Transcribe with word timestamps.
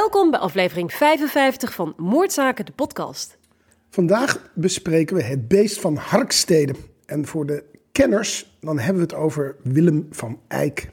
Welkom 0.00 0.30
bij 0.30 0.40
aflevering 0.40 0.92
55 0.92 1.74
van 1.74 1.94
Moordzaken, 1.96 2.66
de 2.66 2.72
podcast. 2.72 3.38
Vandaag 3.90 4.50
bespreken 4.54 5.16
we 5.16 5.22
het 5.22 5.48
beest 5.48 5.80
van 5.80 5.96
Harkstede. 5.96 6.74
En 7.06 7.26
voor 7.26 7.46
de 7.46 7.64
kenners, 7.92 8.56
dan 8.60 8.78
hebben 8.78 8.96
we 8.96 9.02
het 9.02 9.14
over 9.14 9.56
Willem 9.62 10.06
van 10.10 10.40
Eyck. 10.48 10.90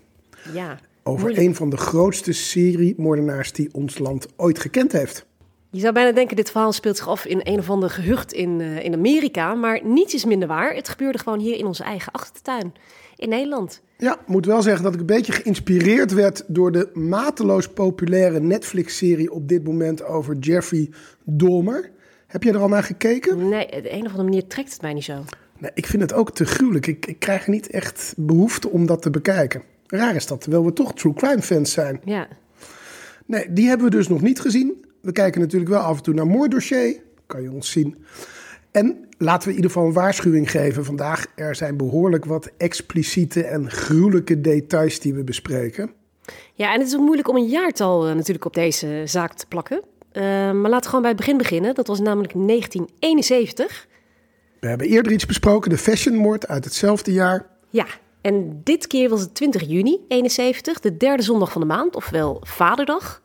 Ja, 0.53 0.79
Over 1.03 1.19
moeilijk. 1.21 1.47
een 1.47 1.55
van 1.55 1.69
de 1.69 1.77
grootste 1.77 2.33
seriemoordenaars 2.33 3.51
die 3.51 3.73
ons 3.73 3.97
land 3.97 4.27
ooit 4.35 4.59
gekend 4.59 4.91
heeft. 4.91 5.25
Je 5.71 5.79
zou 5.79 5.93
bijna 5.93 6.11
denken, 6.11 6.35
dit 6.35 6.51
verhaal 6.51 6.71
speelt 6.71 6.97
zich 6.97 7.07
af 7.07 7.25
in 7.25 7.39
een 7.43 7.59
of 7.59 7.69
ander 7.69 7.89
gehucht 7.89 8.33
in, 8.33 8.61
eh, 8.61 8.83
in 8.83 8.93
Amerika. 8.93 9.55
Maar 9.55 9.79
niets 9.83 10.13
is 10.13 10.25
minder 10.25 10.47
waar. 10.47 10.73
Het 10.73 10.89
gebeurde 10.89 11.17
gewoon 11.17 11.39
hier 11.39 11.57
in 11.57 11.65
onze 11.65 11.83
eigen 11.83 12.11
achtertuin. 12.11 12.73
In 13.15 13.29
Nederland. 13.29 13.81
Ja, 13.97 14.19
ik 14.19 14.27
moet 14.27 14.45
wel 14.45 14.61
zeggen 14.61 14.83
dat 14.83 14.93
ik 14.93 14.99
een 14.99 15.05
beetje 15.05 15.31
geïnspireerd 15.31 16.13
werd 16.13 16.43
door 16.47 16.71
de 16.71 16.89
mateloos 16.93 17.67
populaire 17.69 18.39
Netflix-serie 18.39 19.31
op 19.31 19.47
dit 19.47 19.63
moment 19.63 20.03
over 20.03 20.37
Jeffrey 20.37 20.89
Dahmer. 21.23 21.91
Heb 22.27 22.43
je 22.43 22.51
er 22.51 22.59
al 22.59 22.67
naar 22.67 22.83
gekeken? 22.83 23.49
Nee, 23.49 23.65
op 23.65 23.83
de 23.83 23.91
een 23.91 24.05
of 24.05 24.05
andere 24.05 24.23
manier 24.23 24.47
trekt 24.47 24.71
het 24.71 24.81
mij 24.81 24.93
niet 24.93 25.03
zo. 25.03 25.23
Nee, 25.57 25.71
ik 25.73 25.85
vind 25.85 26.01
het 26.01 26.13
ook 26.13 26.35
te 26.35 26.45
gruwelijk. 26.45 26.87
Ik, 26.87 27.05
ik 27.05 27.19
krijg 27.19 27.47
niet 27.47 27.69
echt 27.69 28.13
behoefte 28.17 28.69
om 28.69 28.85
dat 28.85 29.01
te 29.01 29.09
bekijken. 29.09 29.61
Raar 29.87 30.15
is 30.15 30.27
dat, 30.27 30.41
terwijl 30.41 30.65
we 30.65 30.73
toch 30.73 30.93
true 30.93 31.13
crime 31.13 31.41
fans 31.41 31.71
zijn. 31.71 32.01
Ja, 32.03 32.27
Nee, 33.27 33.53
die 33.53 33.67
hebben 33.67 33.89
we 33.89 33.95
dus 33.95 34.07
nog 34.07 34.21
niet 34.21 34.39
gezien. 34.39 34.85
We 35.01 35.11
kijken 35.11 35.41
natuurlijk 35.41 35.71
wel 35.71 35.79
af 35.79 35.97
en 35.97 36.03
toe 36.03 36.13
naar 36.13 36.27
moorddossier. 36.27 37.01
Kan 37.25 37.41
je 37.41 37.51
ons 37.51 37.71
zien. 37.71 37.95
En 38.77 39.07
laten 39.17 39.43
we 39.43 39.49
in 39.49 39.55
ieder 39.55 39.71
geval 39.71 39.87
een 39.87 39.93
waarschuwing 39.93 40.51
geven 40.51 40.85
vandaag. 40.85 41.25
Er 41.35 41.55
zijn 41.55 41.77
behoorlijk 41.77 42.25
wat 42.25 42.51
expliciete 42.57 43.43
en 43.43 43.71
gruwelijke 43.71 44.41
details 44.41 44.99
die 44.99 45.13
we 45.13 45.23
bespreken. 45.23 45.91
ja 46.53 46.73
en 46.73 46.79
het 46.79 46.87
is 46.87 46.95
ook 46.95 47.01
moeilijk 47.01 47.27
om 47.27 47.35
een 47.35 47.47
jaartal 47.47 48.07
eh, 48.07 48.13
natuurlijk 48.13 48.45
op 48.45 48.53
deze 48.53 49.01
zaak 49.05 49.33
te 49.33 49.45
plakken. 49.47 49.81
Eh, 50.11 50.23
maar 50.23 50.69
laten 50.69 50.79
we 50.79 50.85
gewoon 50.85 51.01
bij 51.01 51.09
het 51.09 51.19
begin 51.19 51.37
beginnen. 51.37 51.75
Dat 51.75 51.87
was 51.87 51.99
namelijk 51.99 52.33
1971. 52.33 53.87
We 54.59 54.67
hebben 54.67 54.87
eerder 54.87 55.11
iets 55.11 55.25
besproken, 55.25 55.69
de 55.69 55.77
fashionmoord 55.77 56.47
uit 56.47 56.63
hetzelfde 56.63 57.13
jaar. 57.13 57.45
Ja, 57.69 57.85
en 58.21 58.61
dit 58.63 58.87
keer 58.87 59.09
was 59.09 59.21
het 59.21 59.35
20 59.35 59.67
juni 59.67 59.99
71, 60.07 60.79
de 60.79 60.97
derde 60.97 61.23
zondag 61.23 61.51
van 61.51 61.61
de 61.61 61.67
maand, 61.67 61.95
ofwel 61.95 62.41
Vaderdag. 62.43 63.21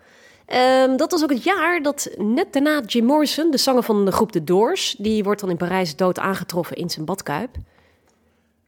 Ehm, 0.52 0.96
dat 0.96 1.10
was 1.10 1.22
ook 1.22 1.30
het 1.30 1.44
jaar 1.44 1.82
dat 1.82 2.10
net 2.18 2.52
daarna 2.52 2.82
Jim 2.86 3.04
Morrison, 3.04 3.50
de 3.50 3.58
zanger 3.58 3.82
van 3.82 4.04
de 4.04 4.12
groep 4.12 4.32
The 4.32 4.44
Doors, 4.44 4.94
die 4.98 5.24
wordt 5.24 5.40
dan 5.40 5.50
in 5.50 5.56
Parijs 5.56 5.96
dood 5.96 6.18
aangetroffen 6.18 6.76
in 6.76 6.90
zijn 6.90 7.04
badkuip. 7.04 7.56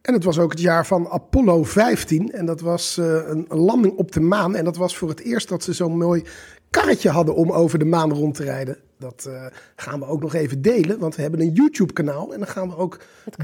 En 0.01 0.15
het 0.15 0.25
was 0.25 0.39
ook 0.39 0.51
het 0.51 0.61
jaar 0.61 0.87
van 0.87 1.09
Apollo 1.09 1.65
15. 1.65 2.33
En 2.33 2.47
dat 2.47 2.61
was 2.61 2.99
eh, 2.99 3.07
een, 3.07 3.47
een 3.49 3.59
landing 3.59 3.97
op 3.97 4.13
de 4.13 4.21
maan. 4.21 4.55
En 4.55 4.65
dat 4.65 4.77
was 4.77 4.97
voor 4.97 5.09
het 5.09 5.21
eerst 5.21 5.49
dat 5.49 5.63
ze 5.63 5.73
zo'n 5.73 5.97
mooi 5.97 6.25
karretje 6.71 7.11
hadden 7.11 7.35
om 7.35 7.53
over 7.53 7.79
de 7.79 7.85
maan 7.85 8.13
rond 8.13 8.35
te 8.35 8.45
rijden. 8.45 8.79
Dat 8.98 9.25
eh, 9.29 9.47
gaan 9.77 9.98
we 9.98 10.07
ook 10.07 10.21
nog 10.21 10.35
even 10.35 10.63
delen, 10.63 10.98
want 10.98 11.17
we 11.17 11.23
hebben 11.23 11.41
een 11.41 11.53
YouTube-kanaal. 11.53 12.33
En 12.33 12.39
dan 12.39 12.48
gaan 12.48 12.69
we 12.69 12.77
ook 12.77 13.01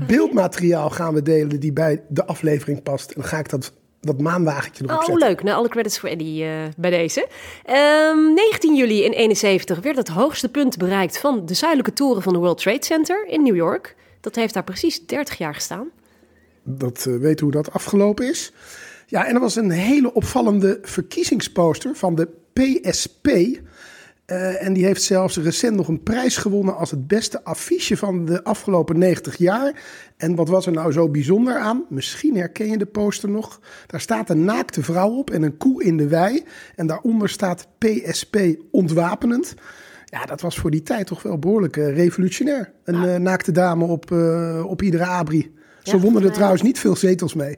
beeldmateriaal 0.07 0.91
gaan 0.91 1.15
we 1.15 1.23
delen 1.23 1.61
die 1.61 1.73
bij 1.73 2.03
de 2.09 2.27
aflevering 2.27 2.83
past. 2.83 3.11
En 3.11 3.21
dan 3.21 3.31
ga 3.31 3.39
ik 3.39 3.51
dat, 3.51 3.73
dat 4.01 4.21
maanwagentje 4.21 4.83
nog 4.83 4.93
Oh, 4.93 4.99
opzetten. 4.99 5.29
leuk. 5.29 5.43
Nou, 5.43 5.57
alle 5.57 5.69
credits 5.69 5.99
voor 5.99 6.09
Eddie 6.09 6.45
eh, 6.45 6.51
bij 6.77 6.91
deze. 6.91 7.29
Ehm, 7.65 8.35
19 8.35 8.75
juli 8.75 9.05
in 9.05 9.13
71 9.13 9.81
werd 9.81 9.97
het 9.97 10.09
hoogste 10.09 10.49
punt 10.49 10.77
bereikt 10.79 11.19
van 11.19 11.47
de 11.47 11.55
zuidelijke 11.55 11.93
toren 11.93 12.23
van 12.23 12.33
de 12.33 12.39
World 12.39 12.59
Trade 12.59 12.85
Center 12.85 13.27
in 13.29 13.43
New 13.43 13.57
York. 13.57 13.97
Dat 14.21 14.35
heeft 14.35 14.55
daar 14.55 14.65
precies 14.65 15.07
30 15.07 15.39
jaar 15.39 15.55
gestaan. 15.55 15.89
Dat 16.63 17.07
eh, 17.09 17.17
weten 17.17 17.45
hoe 17.45 17.55
dat 17.55 17.73
afgelopen 17.73 18.29
is. 18.29 18.53
Ja, 19.07 19.27
en 19.27 19.35
er 19.35 19.41
was 19.41 19.57
een 19.57 19.71
hele 19.71 20.15
opvallende 20.15 20.79
verkiezingsposter 20.83 21.95
van 21.95 22.15
de 22.15 22.29
PSP. 22.53 23.29
Eh, 24.31 24.65
en 24.65 24.73
die 24.73 24.85
heeft 24.85 25.03
zelfs 25.03 25.37
recent 25.37 25.77
nog 25.77 25.89
een 25.89 26.03
prijs 26.03 26.37
gewonnen 26.37 26.77
als 26.77 26.91
het 26.91 27.07
beste 27.07 27.45
affiche 27.45 27.97
van 27.97 28.25
de 28.25 28.45
afgelopen 28.45 28.99
90 28.99 29.37
jaar. 29.37 29.83
En 30.17 30.35
wat 30.35 30.49
was 30.49 30.67
er 30.67 30.73
nou 30.73 30.93
zo 30.93 31.09
bijzonder 31.09 31.57
aan? 31.57 31.85
Misschien 31.89 32.37
herken 32.37 32.71
je 32.71 32.79
de 32.79 32.87
poster 32.87 33.29
nog. 33.29 33.61
Daar 33.87 34.01
staat 34.01 34.31
een 34.31 34.45
naakte 34.45 34.83
vrouw 34.83 35.11
op 35.11 35.31
en 35.31 35.43
een 35.43 35.57
koe 35.57 35.85
in 35.85 35.97
de 35.97 36.09
wei. 36.09 36.45
En 36.77 36.87
daaronder 36.87 37.29
staat 37.29 37.69
PSP 37.79 38.37
ontwapenend. 38.71 39.55
Ja, 40.05 40.25
dat 40.25 40.41
was 40.41 40.59
voor 40.59 40.71
die 40.71 40.83
tijd 40.83 41.07
toch 41.07 41.23
wel 41.23 41.39
behoorlijk 41.39 41.77
eh, 41.77 41.95
revolutionair. 41.95 42.73
Een 42.85 43.05
eh, 43.05 43.17
naakte 43.17 43.53
dame 43.53 43.85
op, 43.85 44.11
op 44.65 44.83
iedere 44.83 45.07
abri. 45.07 45.55
Ze 45.83 45.97
Ja, 45.97 46.03
wonnen 46.03 46.23
er 46.23 46.33
trouwens 46.33 46.63
niet 46.63 46.79
veel 46.79 46.97
zetels 46.97 47.35
mee. 47.35 47.57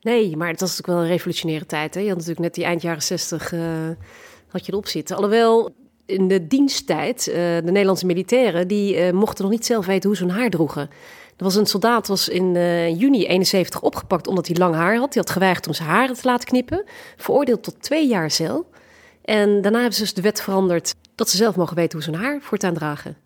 Nee, 0.00 0.36
maar 0.36 0.48
het 0.48 0.60
was 0.60 0.68
natuurlijk 0.68 0.98
wel 0.98 1.06
een 1.06 1.16
revolutionaire 1.16 1.66
tijd. 1.66 1.94
Hè? 1.94 2.00
Je 2.00 2.06
had 2.06 2.16
natuurlijk 2.16 2.44
net 2.44 2.54
die 2.54 2.64
eind 2.64 2.82
jaren 2.82 3.02
60 3.02 3.52
eh, 3.52 3.60
had 4.48 4.66
je 4.66 4.72
erop 4.72 4.86
zitten. 4.86 5.16
Alhoewel 5.16 5.74
in 6.10 6.28
de 6.28 6.46
diensttijd, 6.46 7.28
eh, 7.28 7.34
de 7.34 7.62
Nederlandse 7.64 8.06
militairen, 8.06 8.68
die 8.68 8.96
eh, 8.96 9.12
mochten 9.12 9.44
nog 9.44 9.52
niet 9.52 9.66
zelf 9.66 9.86
weten 9.86 10.08
hoe 10.08 10.18
ze 10.18 10.24
hun 10.24 10.34
haar 10.34 10.50
droegen. 10.50 10.90
Er 11.36 11.44
was 11.46 11.54
een 11.54 11.66
soldaat 11.66 12.06
was 12.06 12.28
in 12.28 12.56
eh, 12.56 12.98
juni 13.00 13.26
71 13.26 13.82
opgepakt 13.82 14.26
omdat 14.26 14.46
hij 14.46 14.56
lang 14.56 14.74
haar 14.74 14.96
had. 14.96 15.12
Die 15.12 15.22
had 15.22 15.30
geweigerd 15.30 15.66
om 15.66 15.72
zijn 15.72 15.88
haren 15.88 16.14
te 16.14 16.20
laten 16.24 16.48
knippen. 16.48 16.84
Veroordeeld 17.16 17.62
tot 17.62 17.82
twee 17.82 18.08
jaar 18.08 18.30
cel. 18.30 18.66
En 19.24 19.62
daarna 19.62 19.78
hebben 19.78 19.96
ze 19.96 20.02
dus 20.02 20.14
de 20.14 20.22
wet 20.22 20.40
veranderd 20.42 20.94
dat 21.14 21.28
ze 21.28 21.36
zelf 21.36 21.56
mogen 21.56 21.76
weten 21.76 21.92
hoe 21.92 22.02
ze 22.02 22.10
hun 22.10 22.20
haar 22.20 22.40
voortaan 22.40 22.74
dragen. 22.74 23.16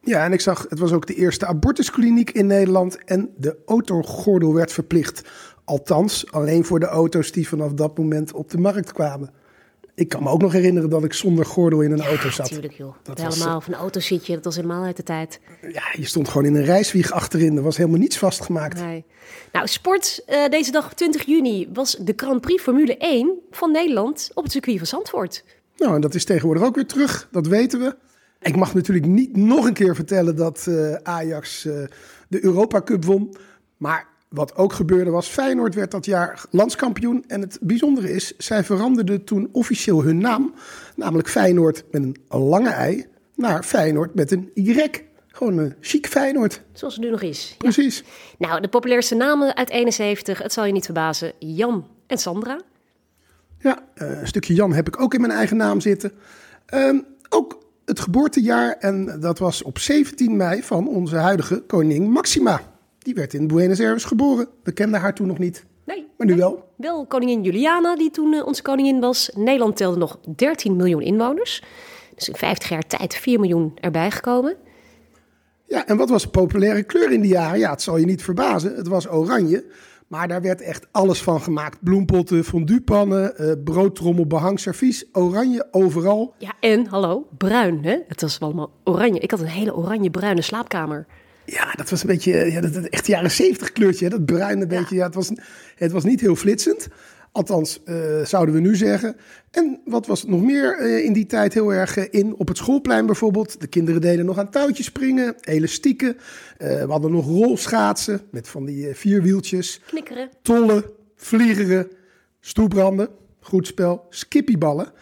Ja, 0.00 0.24
en 0.24 0.32
ik 0.32 0.40
zag, 0.40 0.66
het 0.68 0.78
was 0.78 0.92
ook 0.92 1.06
de 1.06 1.14
eerste 1.14 1.46
abortuskliniek 1.46 2.30
in 2.30 2.46
Nederland. 2.46 3.04
En 3.04 3.30
de 3.36 3.56
autogordel 3.66 4.54
werd 4.54 4.72
verplicht. 4.72 5.22
Althans, 5.64 6.32
alleen 6.32 6.64
voor 6.64 6.80
de 6.80 6.86
auto's 6.86 7.32
die 7.32 7.48
vanaf 7.48 7.72
dat 7.72 7.98
moment 7.98 8.32
op 8.32 8.50
de 8.50 8.58
markt 8.58 8.92
kwamen. 8.92 9.30
Ik 9.96 10.08
kan 10.08 10.22
me 10.22 10.28
ook 10.28 10.40
nog 10.40 10.52
herinneren 10.52 10.90
dat 10.90 11.04
ik 11.04 11.12
zonder 11.12 11.46
gordel 11.46 11.80
in 11.80 11.92
een 11.92 12.02
auto 12.02 12.30
zat. 12.30 12.50
Natuurlijk 12.50 12.74
joh. 12.74 12.94
Dat 13.02 13.22
was, 13.22 13.34
helemaal 13.34 13.60
van 13.60 13.72
een 13.72 13.78
autositje, 13.78 14.34
dat 14.34 14.44
was 14.44 14.56
helemaal 14.56 14.84
uit 14.84 14.96
de 14.96 15.02
tijd. 15.02 15.40
Ja, 15.72 15.82
je 15.92 16.06
stond 16.06 16.28
gewoon 16.28 16.46
in 16.46 16.54
een 16.54 16.64
reiswieg 16.64 17.12
achterin. 17.12 17.56
Er 17.56 17.62
was 17.62 17.76
helemaal 17.76 17.98
niets 17.98 18.18
vastgemaakt. 18.18 18.80
Nee. 18.80 19.04
Nou, 19.52 19.66
sport 19.66 20.22
eh, 20.26 20.48
deze 20.48 20.70
dag 20.70 20.94
20 20.94 21.22
juni 21.26 21.68
was 21.72 21.96
de 22.00 22.12
Grand 22.16 22.40
Prix 22.40 22.62
Formule 22.62 22.96
1 22.96 23.38
van 23.50 23.72
Nederland 23.72 24.30
op 24.34 24.42
het 24.42 24.52
circuit 24.52 24.78
van 24.78 24.86
Zandvoort. 24.86 25.44
Nou, 25.76 25.94
en 25.94 26.00
dat 26.00 26.14
is 26.14 26.24
tegenwoordig 26.24 26.62
ook 26.64 26.74
weer 26.74 26.86
terug. 26.86 27.28
Dat 27.30 27.46
weten 27.46 27.80
we. 27.80 27.96
Ik 28.40 28.56
mag 28.56 28.74
natuurlijk 28.74 29.06
niet 29.06 29.36
nog 29.36 29.66
een 29.66 29.72
keer 29.72 29.94
vertellen 29.94 30.36
dat 30.36 30.66
eh, 30.66 30.94
Ajax 30.94 31.64
eh, 31.64 31.74
de 32.28 32.44
Europa 32.44 32.82
Cup 32.82 33.04
won. 33.04 33.36
Maar 33.76 34.06
wat 34.34 34.56
ook 34.56 34.72
gebeurde 34.72 35.10
was, 35.10 35.28
Feyenoord 35.28 35.74
werd 35.74 35.90
dat 35.90 36.04
jaar 36.04 36.44
landskampioen. 36.50 37.24
En 37.26 37.40
het 37.40 37.58
bijzondere 37.60 38.12
is, 38.12 38.36
zij 38.36 38.64
veranderden 38.64 39.24
toen 39.24 39.48
officieel 39.52 40.02
hun 40.02 40.18
naam. 40.18 40.54
Namelijk 40.96 41.28
Feyenoord 41.28 41.84
met 41.90 42.02
een 42.02 42.16
lange 42.28 42.70
ei 42.70 43.06
naar 43.34 43.62
Feyenoord 43.62 44.14
met 44.14 44.30
een 44.30 44.50
Y. 44.54 44.88
Gewoon 45.28 45.58
een 45.58 45.74
chic 45.80 46.06
Feyenoord. 46.06 46.62
Zoals 46.72 46.94
het 46.94 47.04
nu 47.04 47.10
nog 47.10 47.22
is. 47.22 47.48
Ja. 47.48 47.56
Precies. 47.58 48.04
Nou, 48.38 48.60
de 48.60 48.68
populairste 48.68 49.14
namen 49.14 49.56
uit 49.56 49.70
71, 49.70 50.42
het 50.42 50.52
zal 50.52 50.64
je 50.64 50.72
niet 50.72 50.84
verbazen, 50.84 51.32
Jan 51.38 51.86
en 52.06 52.18
Sandra. 52.18 52.60
Ja, 53.58 53.78
eh, 53.94 54.20
een 54.20 54.26
stukje 54.26 54.54
Jan 54.54 54.72
heb 54.72 54.88
ik 54.88 55.00
ook 55.00 55.14
in 55.14 55.20
mijn 55.20 55.32
eigen 55.32 55.56
naam 55.56 55.80
zitten. 55.80 56.12
Ehm, 56.66 56.98
ook 57.28 57.58
het 57.84 58.00
geboortejaar, 58.00 58.76
en 58.78 59.20
dat 59.20 59.38
was 59.38 59.62
op 59.62 59.78
17 59.78 60.36
mei 60.36 60.62
van 60.62 60.88
onze 60.88 61.16
huidige 61.16 61.60
koningin 61.60 62.10
Maxima. 62.10 62.73
Die 63.04 63.14
werd 63.14 63.34
in 63.34 63.46
Buenos 63.46 63.80
Aires 63.80 64.04
geboren. 64.04 64.48
We 64.62 64.72
kenden 64.72 65.00
haar 65.00 65.14
toen 65.14 65.26
nog 65.26 65.38
niet, 65.38 65.64
Nee, 65.86 66.06
maar 66.16 66.26
nu 66.26 66.36
wel. 66.36 66.68
wel 66.76 67.06
koningin 67.06 67.42
Juliana, 67.42 67.96
die 67.96 68.10
toen 68.10 68.32
eh, 68.34 68.46
onze 68.46 68.62
koningin 68.62 69.00
was. 69.00 69.30
Nederland 69.34 69.76
telde 69.76 69.98
nog 69.98 70.18
13 70.36 70.76
miljoen 70.76 71.02
inwoners. 71.02 71.62
Dus 72.14 72.28
in 72.28 72.34
50 72.36 72.68
jaar 72.68 72.82
tijd 72.86 73.14
4 73.14 73.40
miljoen 73.40 73.72
erbij 73.80 74.10
gekomen. 74.10 74.56
Ja, 75.66 75.86
en 75.86 75.96
wat 75.96 76.08
was 76.10 76.22
de 76.22 76.28
populaire 76.28 76.82
kleur 76.82 77.12
in 77.12 77.20
die 77.20 77.30
jaren? 77.32 77.58
Ja, 77.58 77.70
het 77.70 77.82
zal 77.82 77.96
je 77.96 78.04
niet 78.06 78.22
verbazen. 78.22 78.74
Het 78.76 78.88
was 78.88 79.08
oranje. 79.08 79.64
Maar 80.08 80.28
daar 80.28 80.42
werd 80.42 80.60
echt 80.60 80.86
alles 80.90 81.22
van 81.22 81.40
gemaakt. 81.40 81.78
Bloempotten, 81.82 82.44
fonduepannen, 82.44 83.36
eh 83.36 83.52
broodtrommel, 83.64 84.26
behang, 84.26 84.60
servies. 84.60 85.04
Oranje 85.12 85.68
overal. 85.70 86.34
Ja, 86.38 86.52
en 86.60 86.86
hallo, 86.86 87.26
bruin, 87.38 87.84
hè? 87.84 87.98
Het 88.08 88.20
was 88.20 88.40
allemaal 88.40 88.70
oranje. 88.84 89.20
Ik 89.20 89.30
had 89.30 89.40
een 89.40 89.46
hele 89.46 89.74
oranje-bruine 89.76 90.42
slaapkamer. 90.42 91.06
Ja, 91.46 91.72
dat 91.72 91.90
was 91.90 92.00
een 92.00 92.06
beetje, 92.06 92.52
ja, 92.52 92.60
dat, 92.60 92.84
echt 92.84 93.06
jaren 93.06 93.30
zeventig 93.30 93.72
kleurtje. 93.72 94.04
Hè? 94.04 94.10
Dat 94.10 94.24
bruine 94.24 94.66
beetje, 94.66 94.94
ja. 94.94 95.06
het, 95.06 95.14
was, 95.14 95.30
het 95.74 95.92
was 95.92 96.04
niet 96.04 96.20
heel 96.20 96.36
flitsend. 96.36 96.88
Althans, 97.32 97.80
uh, 97.84 98.24
zouden 98.24 98.54
we 98.54 98.60
nu 98.60 98.76
zeggen. 98.76 99.16
En 99.50 99.80
wat 99.84 100.06
was 100.06 100.24
nog 100.24 100.42
meer 100.42 100.80
uh, 100.80 101.04
in 101.04 101.12
die 101.12 101.26
tijd 101.26 101.54
heel 101.54 101.72
erg 101.72 101.96
uh, 101.96 102.04
in? 102.10 102.34
Op 102.36 102.48
het 102.48 102.56
schoolplein 102.56 103.06
bijvoorbeeld. 103.06 103.60
De 103.60 103.66
kinderen 103.66 104.00
deden 104.00 104.24
nog 104.24 104.38
aan 104.38 104.50
touwtjes 104.50 104.86
springen, 104.86 105.34
elastieken. 105.40 106.16
we 106.58 106.86
hadden 106.88 107.10
nog 107.10 107.26
rolschaatsen 107.26 108.20
met 108.30 108.48
van 108.48 108.64
die 108.64 108.94
vierwieltjes. 108.94 109.80
Knikkeren. 109.86 110.28
Tollen, 110.42 110.84
vliegeren, 111.16 111.88
stoepranden, 112.40 113.08
goed 113.40 113.66
spel, 113.66 114.06
skippieballen. 114.10 114.92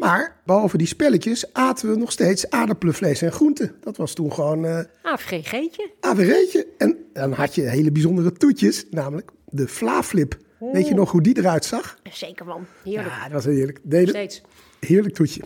Maar 0.00 0.36
behalve 0.44 0.76
die 0.76 0.86
spelletjes 0.86 1.52
aten 1.52 1.90
we 1.90 1.96
nog 1.96 2.12
steeds 2.12 2.50
aardappelenvlees 2.50 3.22
en 3.22 3.32
groenten. 3.32 3.74
Dat 3.80 3.96
was 3.96 4.14
toen 4.14 4.32
gewoon... 4.32 4.64
Uh, 4.64 4.80
AVG'tje. 5.02 5.90
AVG'tje. 6.00 6.66
En 6.78 6.96
dan 7.12 7.32
had 7.32 7.54
je 7.54 7.62
hele 7.62 7.92
bijzondere 7.92 8.32
toetjes, 8.32 8.86
namelijk 8.90 9.30
de 9.46 9.68
Flaflip. 9.68 10.38
Weet 10.58 10.88
je 10.88 10.94
nog 10.94 11.10
hoe 11.10 11.20
die 11.20 11.38
eruit 11.38 11.64
zag? 11.64 11.98
Zeker 12.10 12.46
man, 12.46 12.66
heerlijk. 12.84 13.08
Ja, 13.08 13.22
dat 13.22 13.32
was 13.32 13.44
heerlijk. 13.44 13.80
Steeds. 14.08 14.42
Heerlijk 14.80 15.14
toetje. 15.14 15.42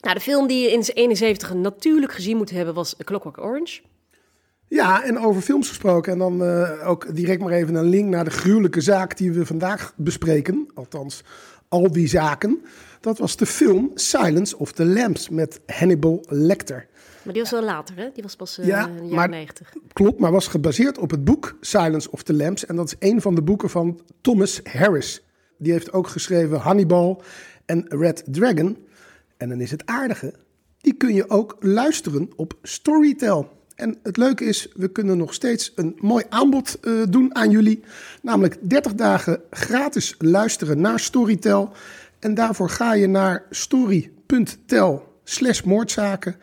Nou, 0.00 0.14
de 0.14 0.22
film 0.22 0.46
die 0.46 0.62
je 0.62 0.72
in 0.72 0.82
71 0.82 1.54
natuurlijk 1.54 2.12
gezien 2.12 2.36
moet 2.36 2.50
hebben 2.50 2.74
was 2.74 3.00
A 3.00 3.04
Clockwork 3.04 3.38
Orange. 3.38 3.80
Ja, 4.68 5.04
en 5.04 5.18
over 5.18 5.42
films 5.42 5.68
gesproken. 5.68 6.12
En 6.12 6.18
dan 6.18 6.42
uh, 6.42 6.88
ook 6.88 7.14
direct 7.14 7.40
maar 7.40 7.52
even 7.52 7.74
een 7.74 7.88
link 7.88 8.08
naar 8.08 8.24
de 8.24 8.30
gruwelijke 8.30 8.80
zaak 8.80 9.16
die 9.16 9.32
we 9.32 9.46
vandaag 9.46 9.92
bespreken. 9.96 10.68
Althans, 10.74 11.22
al 11.68 11.92
die 11.92 12.08
zaken. 12.08 12.62
Dat 13.04 13.18
was 13.18 13.36
de 13.36 13.46
film 13.46 13.90
Silence 13.94 14.58
of 14.58 14.72
the 14.72 14.84
Lambs 14.84 15.28
met 15.28 15.60
Hannibal 15.66 16.24
Lecter. 16.28 16.86
Maar 17.22 17.32
die 17.32 17.42
was 17.42 17.50
wel 17.50 17.62
later, 17.62 17.96
hè? 17.96 18.10
Die 18.14 18.22
was 18.22 18.36
pas 18.36 18.58
uh, 18.58 18.66
ja, 18.66 18.86
in 18.86 18.96
de 18.96 19.14
jaren 19.14 19.30
90. 19.30 19.72
Klopt, 19.92 20.18
maar 20.18 20.32
was 20.32 20.46
gebaseerd 20.46 20.98
op 20.98 21.10
het 21.10 21.24
boek 21.24 21.56
Silence 21.60 22.10
of 22.10 22.22
the 22.22 22.34
Lambs. 22.34 22.66
En 22.66 22.76
dat 22.76 22.86
is 22.86 23.08
een 23.10 23.20
van 23.20 23.34
de 23.34 23.42
boeken 23.42 23.70
van 23.70 24.00
Thomas 24.20 24.60
Harris. 24.62 25.22
Die 25.58 25.72
heeft 25.72 25.92
ook 25.92 26.08
geschreven 26.08 26.58
Hannibal 26.58 27.22
en 27.66 27.84
Red 27.88 28.24
Dragon. 28.26 28.78
En 29.36 29.48
dan 29.48 29.60
is 29.60 29.70
het 29.70 29.86
aardige, 29.86 30.34
die 30.80 30.94
kun 30.94 31.14
je 31.14 31.30
ook 31.30 31.56
luisteren 31.60 32.30
op 32.36 32.58
Storytel. 32.62 33.52
En 33.74 33.98
het 34.02 34.16
leuke 34.16 34.44
is, 34.44 34.68
we 34.74 34.88
kunnen 34.88 35.16
nog 35.16 35.34
steeds 35.34 35.72
een 35.74 35.96
mooi 36.00 36.24
aanbod 36.28 36.78
uh, 36.82 37.02
doen 37.08 37.34
aan 37.34 37.50
jullie. 37.50 37.84
Namelijk 38.22 38.56
30 38.60 38.94
dagen 38.94 39.40
gratis 39.50 40.14
luisteren 40.18 40.80
naar 40.80 41.00
Storytel. 41.00 41.72
En 42.24 42.34
daarvoor 42.34 42.70
ga 42.70 42.94
je 42.94 43.06
naar 43.06 43.46
story.tel 43.50 45.02
slash 45.24 45.62
moordzaken. 45.62 46.36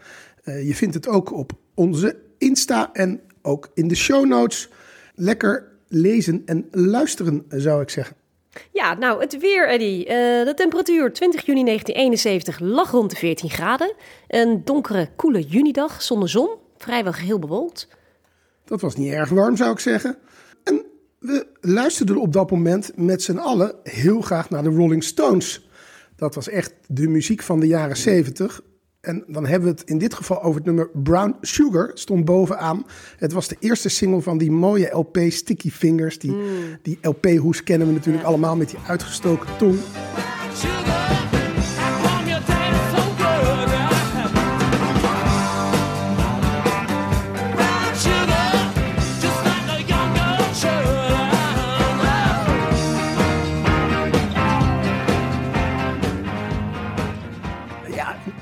Uh, 0.45 0.67
je 0.67 0.75
vindt 0.75 0.93
het 0.93 1.07
ook 1.07 1.33
op 1.33 1.51
onze 1.73 2.17
Insta 2.37 2.89
en 2.93 3.21
ook 3.41 3.71
in 3.73 3.87
de 3.87 3.95
show 3.95 4.25
notes. 4.25 4.69
Lekker 5.15 5.67
lezen 5.87 6.41
en 6.45 6.67
luisteren, 6.71 7.45
zou 7.49 7.81
ik 7.81 7.89
zeggen. 7.89 8.15
Ja, 8.71 8.93
nou, 8.93 9.21
het 9.21 9.39
weer, 9.39 9.67
Eddie. 9.67 9.99
Uh, 9.99 10.07
de 10.45 10.53
temperatuur 10.55 11.13
20 11.13 11.45
juni 11.45 11.63
1971 11.63 12.59
lag 12.59 12.91
rond 12.91 13.09
de 13.09 13.15
14 13.15 13.49
graden. 13.49 13.93
Een 14.27 14.61
donkere, 14.65 15.09
koele 15.15 15.41
junidag 15.41 16.01
zonder 16.01 16.29
zon. 16.29 16.49
Vrijwel 16.77 17.13
geheel 17.13 17.39
bewolkt. 17.39 17.87
Dat 18.65 18.81
was 18.81 18.95
niet 18.95 19.11
erg 19.11 19.29
warm, 19.29 19.55
zou 19.55 19.71
ik 19.71 19.79
zeggen. 19.79 20.17
En 20.63 20.85
we 21.19 21.47
luisterden 21.61 22.17
op 22.17 22.33
dat 22.33 22.51
moment 22.51 22.91
met 22.95 23.23
z'n 23.23 23.37
allen 23.37 23.75
heel 23.83 24.21
graag 24.21 24.49
naar 24.49 24.63
de 24.63 24.69
Rolling 24.69 25.03
Stones. 25.03 25.69
Dat 26.21 26.35
was 26.35 26.49
echt 26.49 26.73
de 26.87 27.07
muziek 27.07 27.41
van 27.41 27.59
de 27.59 27.67
jaren 27.67 27.97
70. 27.97 28.61
En 28.99 29.23
dan 29.27 29.45
hebben 29.45 29.69
we 29.69 29.79
het 29.79 29.89
in 29.89 29.97
dit 29.97 30.13
geval 30.13 30.41
over 30.43 30.55
het 30.55 30.65
nummer 30.65 30.89
Brown 30.93 31.35
Sugar, 31.41 31.91
stond 31.93 32.25
bovenaan. 32.25 32.85
Het 33.17 33.33
was 33.33 33.47
de 33.47 33.55
eerste 33.59 33.89
single 33.89 34.21
van 34.21 34.37
die 34.37 34.51
mooie 34.51 34.89
LP 34.91 35.17
Sticky 35.29 35.71
Fingers. 35.71 36.19
Die, 36.19 36.31
mm. 36.31 36.77
die 36.81 36.97
LP-hoes 37.01 37.63
kennen 37.63 37.87
we 37.87 37.93
natuurlijk 37.93 38.23
ja. 38.23 38.29
allemaal 38.29 38.55
met 38.55 38.69
die 38.69 38.79
uitgestoken 38.87 39.57
tong. 39.57 39.79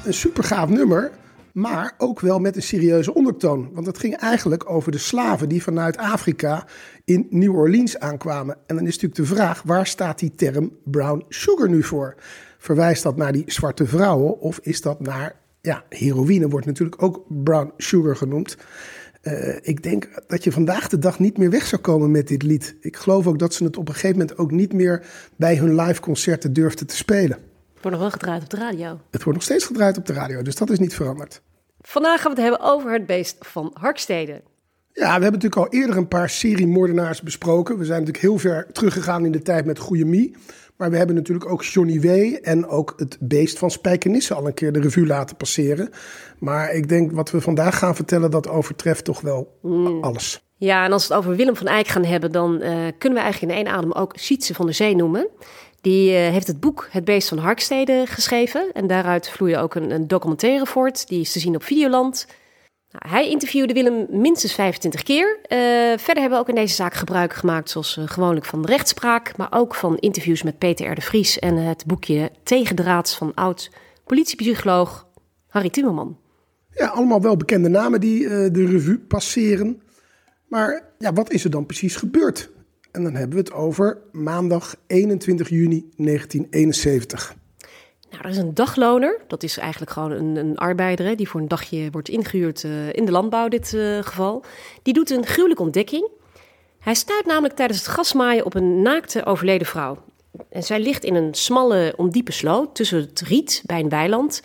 Een 0.10 0.16
super 0.16 0.44
gaaf 0.44 0.70
nummer, 0.70 1.12
maar 1.54 1.94
ook 1.98 2.20
wel 2.20 2.40
met 2.40 2.56
een 2.56 2.62
serieuze 2.62 3.14
ondertoon. 3.14 3.70
Want 3.74 3.86
het 3.86 3.98
ging 3.98 4.16
eigenlijk 4.16 4.70
over 4.70 4.92
de 4.92 4.98
slaven 4.98 5.50
die 5.50 5.64
vanuit 5.64 5.98
Afrika 5.98 6.66
in 7.06 7.28
New 7.30 7.56
Orleans 7.56 8.00
aankwamen. 8.00 8.56
En 8.56 8.76
dan 8.76 8.86
is 8.88 8.94
natuurlijk 8.94 9.16
de 9.16 9.36
vraag, 9.36 9.62
waar 9.62 9.88
staat 9.88 10.20
die 10.20 10.32
term 10.36 10.72
brown 10.84 11.26
sugar 11.30 11.70
nu 11.70 11.84
voor? 11.84 12.16
Verwijst 12.58 13.04
dat 13.04 13.18
naar 13.18 13.32
die 13.32 13.44
zwarte 13.46 13.86
vrouwen 13.86 14.40
of 14.40 14.60
is 14.62 14.82
dat 14.82 15.00
naar, 15.00 15.36
ja, 15.62 15.84
heroïne 15.90 16.50
wordt 16.50 16.66
natuurlijk 16.66 17.02
ook 17.04 17.24
brown 17.28 17.74
sugar 17.78 18.16
genoemd. 18.16 18.58
Uh, 19.24 19.56
ik 19.62 19.84
denk 19.84 20.10
dat 20.28 20.44
je 20.44 20.52
vandaag 20.52 20.90
de 20.90 21.00
dag 21.00 21.20
niet 21.20 21.38
meer 21.38 21.50
weg 21.50 21.66
zou 21.66 21.82
komen 21.82 22.12
met 22.12 22.28
dit 22.28 22.44
lied. 22.44 22.76
Ik 22.82 22.98
geloof 22.98 23.28
ook 23.28 23.40
dat 23.40 23.54
ze 23.54 23.64
het 23.64 23.78
op 23.78 23.88
een 23.88 23.94
gegeven 23.94 24.18
moment 24.18 24.38
ook 24.38 24.52
niet 24.52 24.74
meer 24.74 25.06
bij 25.36 25.56
hun 25.58 25.76
live 25.76 26.02
concerten 26.02 26.54
durfden 26.54 26.88
te 26.88 26.96
spelen. 26.96 27.49
Het 27.80 27.88
wordt 27.88 27.98
nog 27.98 28.10
wel 28.10 28.20
gedraaid 28.20 28.44
op 28.44 28.50
de 28.50 28.58
radio. 28.58 29.00
Het 29.12 29.24
wordt 29.24 29.40
nog 29.40 29.48
steeds 29.48 29.66
gedraaid 29.66 29.98
op 29.98 30.06
de 30.06 30.14
radio, 30.14 30.42
dus 30.42 30.56
dat 30.56 30.70
is 30.70 30.80
niet 30.80 30.94
veranderd. 30.94 31.42
Vandaag 31.82 32.22
gaan 32.22 32.36
we 32.36 32.42
het 32.42 32.50
hebben 32.50 32.72
over 32.72 32.92
het 32.94 33.06
beest 33.06 33.36
van 33.40 33.72
Harkstede. 33.74 34.42
Ja, 34.94 35.06
we 35.06 35.24
hebben 35.24 35.32
natuurlijk 35.32 35.56
al 35.56 35.80
eerder 35.80 35.98
een 35.98 36.08
paar 36.08 36.30
seriemoordenaars 36.30 37.22
besproken. 37.22 37.78
We 37.78 37.86
zijn 37.86 38.00
natuurlijk 38.00 38.24
heel 38.24 38.38
ver 38.38 38.68
teruggegaan 38.72 39.26
in 39.26 39.32
de 39.32 39.42
tijd 39.42 39.66
met 39.66 39.80
Goeie 39.80 40.06
Mie. 40.06 40.36
Maar 40.78 40.90
we 40.90 40.98
hebben 40.98 41.16
natuurlijk 41.16 41.52
ook 41.52 41.64
Johnny 41.64 42.00
W. 42.00 42.38
en 42.42 42.68
ook 42.68 42.94
het 42.98 43.18
beest 43.20 43.58
van 43.58 43.72
Spijkenisse 43.72 44.34
al 44.34 44.48
een 44.48 44.54
keer 44.54 44.72
de 44.72 44.80
revue 44.80 45.08
laten 45.08 45.36
passeren. 45.36 45.90
Maar 46.40 46.74
ik 46.74 46.90
denk 46.90 47.12
wat 47.12 47.32
we 47.32 47.42
vandaag 47.42 47.78
gaan 47.78 47.96
vertellen, 47.96 48.32
dat 48.32 48.48
overtreft 48.48 49.04
toch 49.04 49.22
wel 49.22 49.58
mm. 49.62 50.04
alles. 50.04 50.44
Ja, 50.56 50.86
en 50.86 50.92
als 50.92 51.08
we 51.08 51.14
het 51.14 51.24
over 51.24 51.36
Willem 51.36 51.56
van 51.56 51.68
Eyck 51.68 51.88
gaan 51.88 52.06
hebben, 52.06 52.32
dan 52.32 52.54
uh, 52.54 52.88
kunnen 52.98 53.18
we 53.18 53.24
eigenlijk 53.24 53.42
in 53.42 53.66
één 53.66 53.76
adem 53.76 53.92
ook 53.92 54.14
Sietse 54.16 54.54
van 54.54 54.66
de 54.66 54.72
Zee 54.72 54.96
noemen. 54.96 55.28
Die 55.82 56.12
uh, 56.12 56.18
heeft 56.18 56.48
het 56.48 56.60
boek 56.60 56.88
Het 56.92 57.06
Beest 57.06 57.28
van 57.28 57.38
Harkstede 57.38 58.04
geschreven. 58.06 58.72
En 58.74 58.88
daaruit 58.88 59.30
vloeide 59.30 59.60
ook 59.60 59.76
een, 59.76 59.92
een, 59.92 60.08
documentaire 60.08 60.66
voort. 60.66 61.08
Die 61.08 61.20
is 61.20 61.32
te 61.32 61.40
zien 61.40 61.56
op 61.56 61.64
Videoland. 61.64 62.28
Nou, 62.92 63.16
hij 63.16 63.30
interviewde 63.30 63.74
Willem 63.74 64.08
minstens 64.10 64.54
25 64.54 65.04
keer. 65.04 65.40
Uh, 65.42 65.58
verder 65.98 66.22
hebben 66.22 66.30
we 66.30 66.38
ook 66.38 66.50
in 66.50 66.56
deze 66.56 66.76
zaak 66.76 66.94
gebruik 66.94 67.34
gemaakt, 67.34 67.70
zoals 67.70 67.98
uh, 67.98 68.08
gewoonlijk 68.08 68.46
van 68.46 68.66
rechtspraak. 68.66 69.38
Maar 69.38 69.48
ook 69.52 69.76
van 69.76 69.98
interviews 69.98 70.44
met 70.44 70.58
Peter 70.58 70.92
R. 70.92 70.96
de 70.96 71.02
Vries. 71.02 71.40
En 71.40 71.56
het 71.56 71.86
boekje 71.86 72.32
Tegendraads 72.44 73.18
van 73.18 73.34
oud 73.34 73.72
politiepsycholoog 74.06 75.08
Harry 75.48 75.70
Timmerman. 75.70 76.18
Ja, 76.72 76.88
allemaal 76.88 77.22
wel 77.22 77.38
bekende 77.38 77.70
namen 77.70 78.00
die 78.02 78.28
de 78.52 78.66
revue 78.66 79.00
passeren. 79.00 79.82
Maar 80.48 80.84
ja, 80.98 81.14
wat 81.14 81.32
is 81.32 81.44
er 81.44 81.50
dan 81.50 81.66
precies 81.66 81.96
gebeurd 81.96 82.50
en 82.92 83.04
dan 83.04 83.14
hebben 83.14 83.38
we 83.38 83.44
het 83.44 83.54
over 83.54 83.98
maandag 84.12 84.76
21 84.88 85.50
juni 85.50 85.90
1971. 85.98 87.36
Nou, 88.10 88.24
er 88.24 88.30
is 88.30 88.38
een 88.38 88.54
dagloner. 88.54 89.22
Dat 89.28 89.44
is 89.44 89.58
eigenlijk 89.58 89.92
gewoon 89.92 90.12
een, 90.12 90.36
een 90.36 90.58
arbeider 90.58 91.06
hè, 91.06 91.16
die 91.16 91.30
voor 91.30 91.42
een 91.42 91.48
dagje 91.48 91.90
wordt 91.92 92.10
ingehuurd 92.10 92.64
uh, 92.64 92.94
in 92.94 93.06
de 93.06 93.12
landbouw, 93.12 93.48
dit 93.48 93.74
uh, 93.74 94.04
geval. 94.04 94.44
Die 94.82 94.94
doet 94.94 95.10
een 95.10 95.26
gruwelijke 95.26 95.64
ontdekking. 95.64 96.10
Hij 96.80 96.94
stuit 96.94 97.26
namelijk 97.26 97.56
tijdens 97.56 97.80
het 97.80 97.88
gasmaaien 97.88 98.46
op 98.46 98.54
een 98.54 98.82
naakte 98.82 99.26
overleden 99.26 99.68
vrouw. 99.68 99.98
En 100.50 100.64
zij 100.64 100.80
ligt 100.80 101.04
in 101.04 101.16
een 101.16 101.34
smalle, 101.34 101.94
ondiepe 101.98 102.32
sloot 102.32 102.76
tussen 102.76 103.00
het 103.00 103.22
riet 103.22 103.64
bij 103.66 103.80
een 103.80 103.90
weiland. 103.90 104.42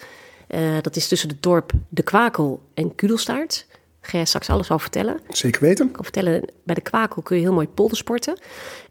Uh, 0.48 0.60
dat 0.80 0.96
is 0.96 1.08
tussen 1.08 1.28
het 1.28 1.42
dorp 1.42 1.72
De 1.88 2.02
Kwakel 2.02 2.60
en 2.74 2.94
Kudelstaart 2.94 3.66
ga 4.06 4.18
je 4.18 4.24
straks 4.24 4.50
alles 4.50 4.70
over 4.70 4.80
vertellen. 4.80 5.20
Zeker 5.28 5.60
weten. 5.60 5.86
Ik 5.86 5.92
kan 5.92 6.02
vertellen, 6.04 6.44
bij 6.64 6.74
de 6.74 6.80
Kwakel 6.80 7.22
kun 7.22 7.36
je 7.36 7.42
heel 7.42 7.52
mooi 7.52 7.68
poldersporten. 7.68 8.38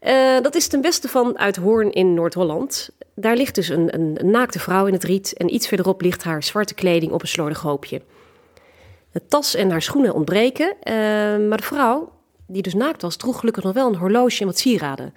Uh, 0.02 0.40
dat 0.40 0.54
is 0.54 0.66
ten 0.66 0.80
westen 0.80 1.10
van 1.10 1.38
Uithoorn 1.38 1.92
in 1.92 2.14
Noord-Holland. 2.14 2.90
Daar 3.14 3.36
ligt 3.36 3.54
dus 3.54 3.68
een, 3.68 3.94
een, 3.94 4.14
een, 4.20 4.30
naakte 4.30 4.58
vrouw 4.58 4.86
in 4.86 4.92
het 4.92 5.04
riet 5.04 5.32
en 5.32 5.54
iets 5.54 5.68
verderop 5.68 6.00
ligt 6.00 6.22
haar 6.22 6.42
zwarte 6.42 6.74
kleding 6.74 7.12
op 7.12 7.22
een 7.22 7.28
slordig 7.28 7.60
hoopje. 7.60 8.02
De 9.12 9.26
tas 9.28 9.54
en 9.54 9.70
haar 9.70 9.82
schoenen 9.82 10.14
ontbreken, 10.14 10.66
uh, 10.68 10.94
maar 11.48 11.58
de 11.58 11.62
vrouw, 11.62 12.12
die 12.46 12.62
dus 12.62 12.74
naakt 12.74 13.02
was, 13.02 13.16
droeg 13.16 13.38
gelukkig 13.38 13.64
nog 13.64 13.72
wel 13.72 13.88
een 13.88 13.96
horloge 13.96 14.40
en 14.40 14.46
wat 14.46 14.58
sieraden. 14.58 15.14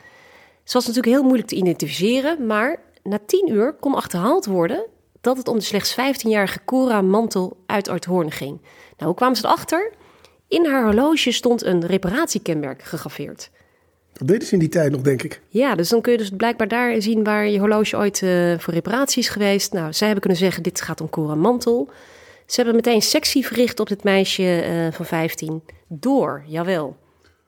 Ze 0.63 0.74
was 0.74 0.88
natuurlijk 0.88 1.13
heel 1.13 1.24
moeilijk 1.24 1.48
te 1.48 1.56
identificeren, 1.56 2.46
maar 2.46 2.80
na 3.04 3.20
tien 3.25 3.51
uur 3.51 3.74
kon 3.74 3.96
achterhaald 3.96 4.46
worden 4.46 4.86
dat 5.22 5.38
het 5.38 5.48
om 5.48 5.56
de 5.56 5.63
slechts 5.63 5.96
15-jarige 5.96 6.60
Cora 6.66 7.01
Mantel 7.01 7.58
uit 7.66 7.89
Uithoorn 7.89 8.32
ging. 8.32 8.62
Nou, 8.98 9.10
hoe 9.10 9.16
kwamen 9.16 9.38
ze 9.38 9.46
erachter? 9.46 9.92
In 10.48 10.66
haar 10.66 10.84
horloge 10.84 11.32
stond 11.32 11.63
een 11.63 11.86
reparatiekenmerk 11.86 12.82
gegraveerd. 12.82 13.50
Dat 14.13 14.27
deden 14.27 14.48
ze 14.48 14.54
in 14.54 14.60
die 14.60 14.70
tijd 14.70 14.92
nog, 14.92 15.01
denk 15.01 15.24
ik. 15.24 15.42
Ja, 15.48 15.75
dus 15.75 15.89
dan 15.89 16.01
kun 16.01 16.12
je 16.12 16.18
dus 16.18 16.30
blijkbaar 16.30 16.68
daar 16.68 17.01
zien 17.01 17.24
waar 17.24 17.48
je 17.48 17.60
horloge 17.60 17.98
ooit 17.98 18.22
uh, 18.22 18.60
voor 18.60 18.74
reparatie 18.74 19.22
is 19.22 19.30
geweest. 19.30 19.74
Nou, 19.74 19.94
zij 19.94 20.08
hebben 20.08 20.24
kunnen 20.24 20.42
zeggen, 20.42 20.63
dit 20.63 20.82
gaat 20.82 21.01
om 21.01 21.10
Cora 21.10 21.36
Mantel. 21.36 21.89
Ze 22.46 22.56
hebben 22.56 22.75
meteen 22.75 23.01
sectie 23.01 23.46
verricht 23.46 23.80
op 23.80 23.88
dit 23.88 24.04
meisje 24.04 24.66
uh, 24.70 24.94
van 24.94 25.06
15. 25.06 25.62
Door, 25.88 26.44
jawel. 26.46 26.98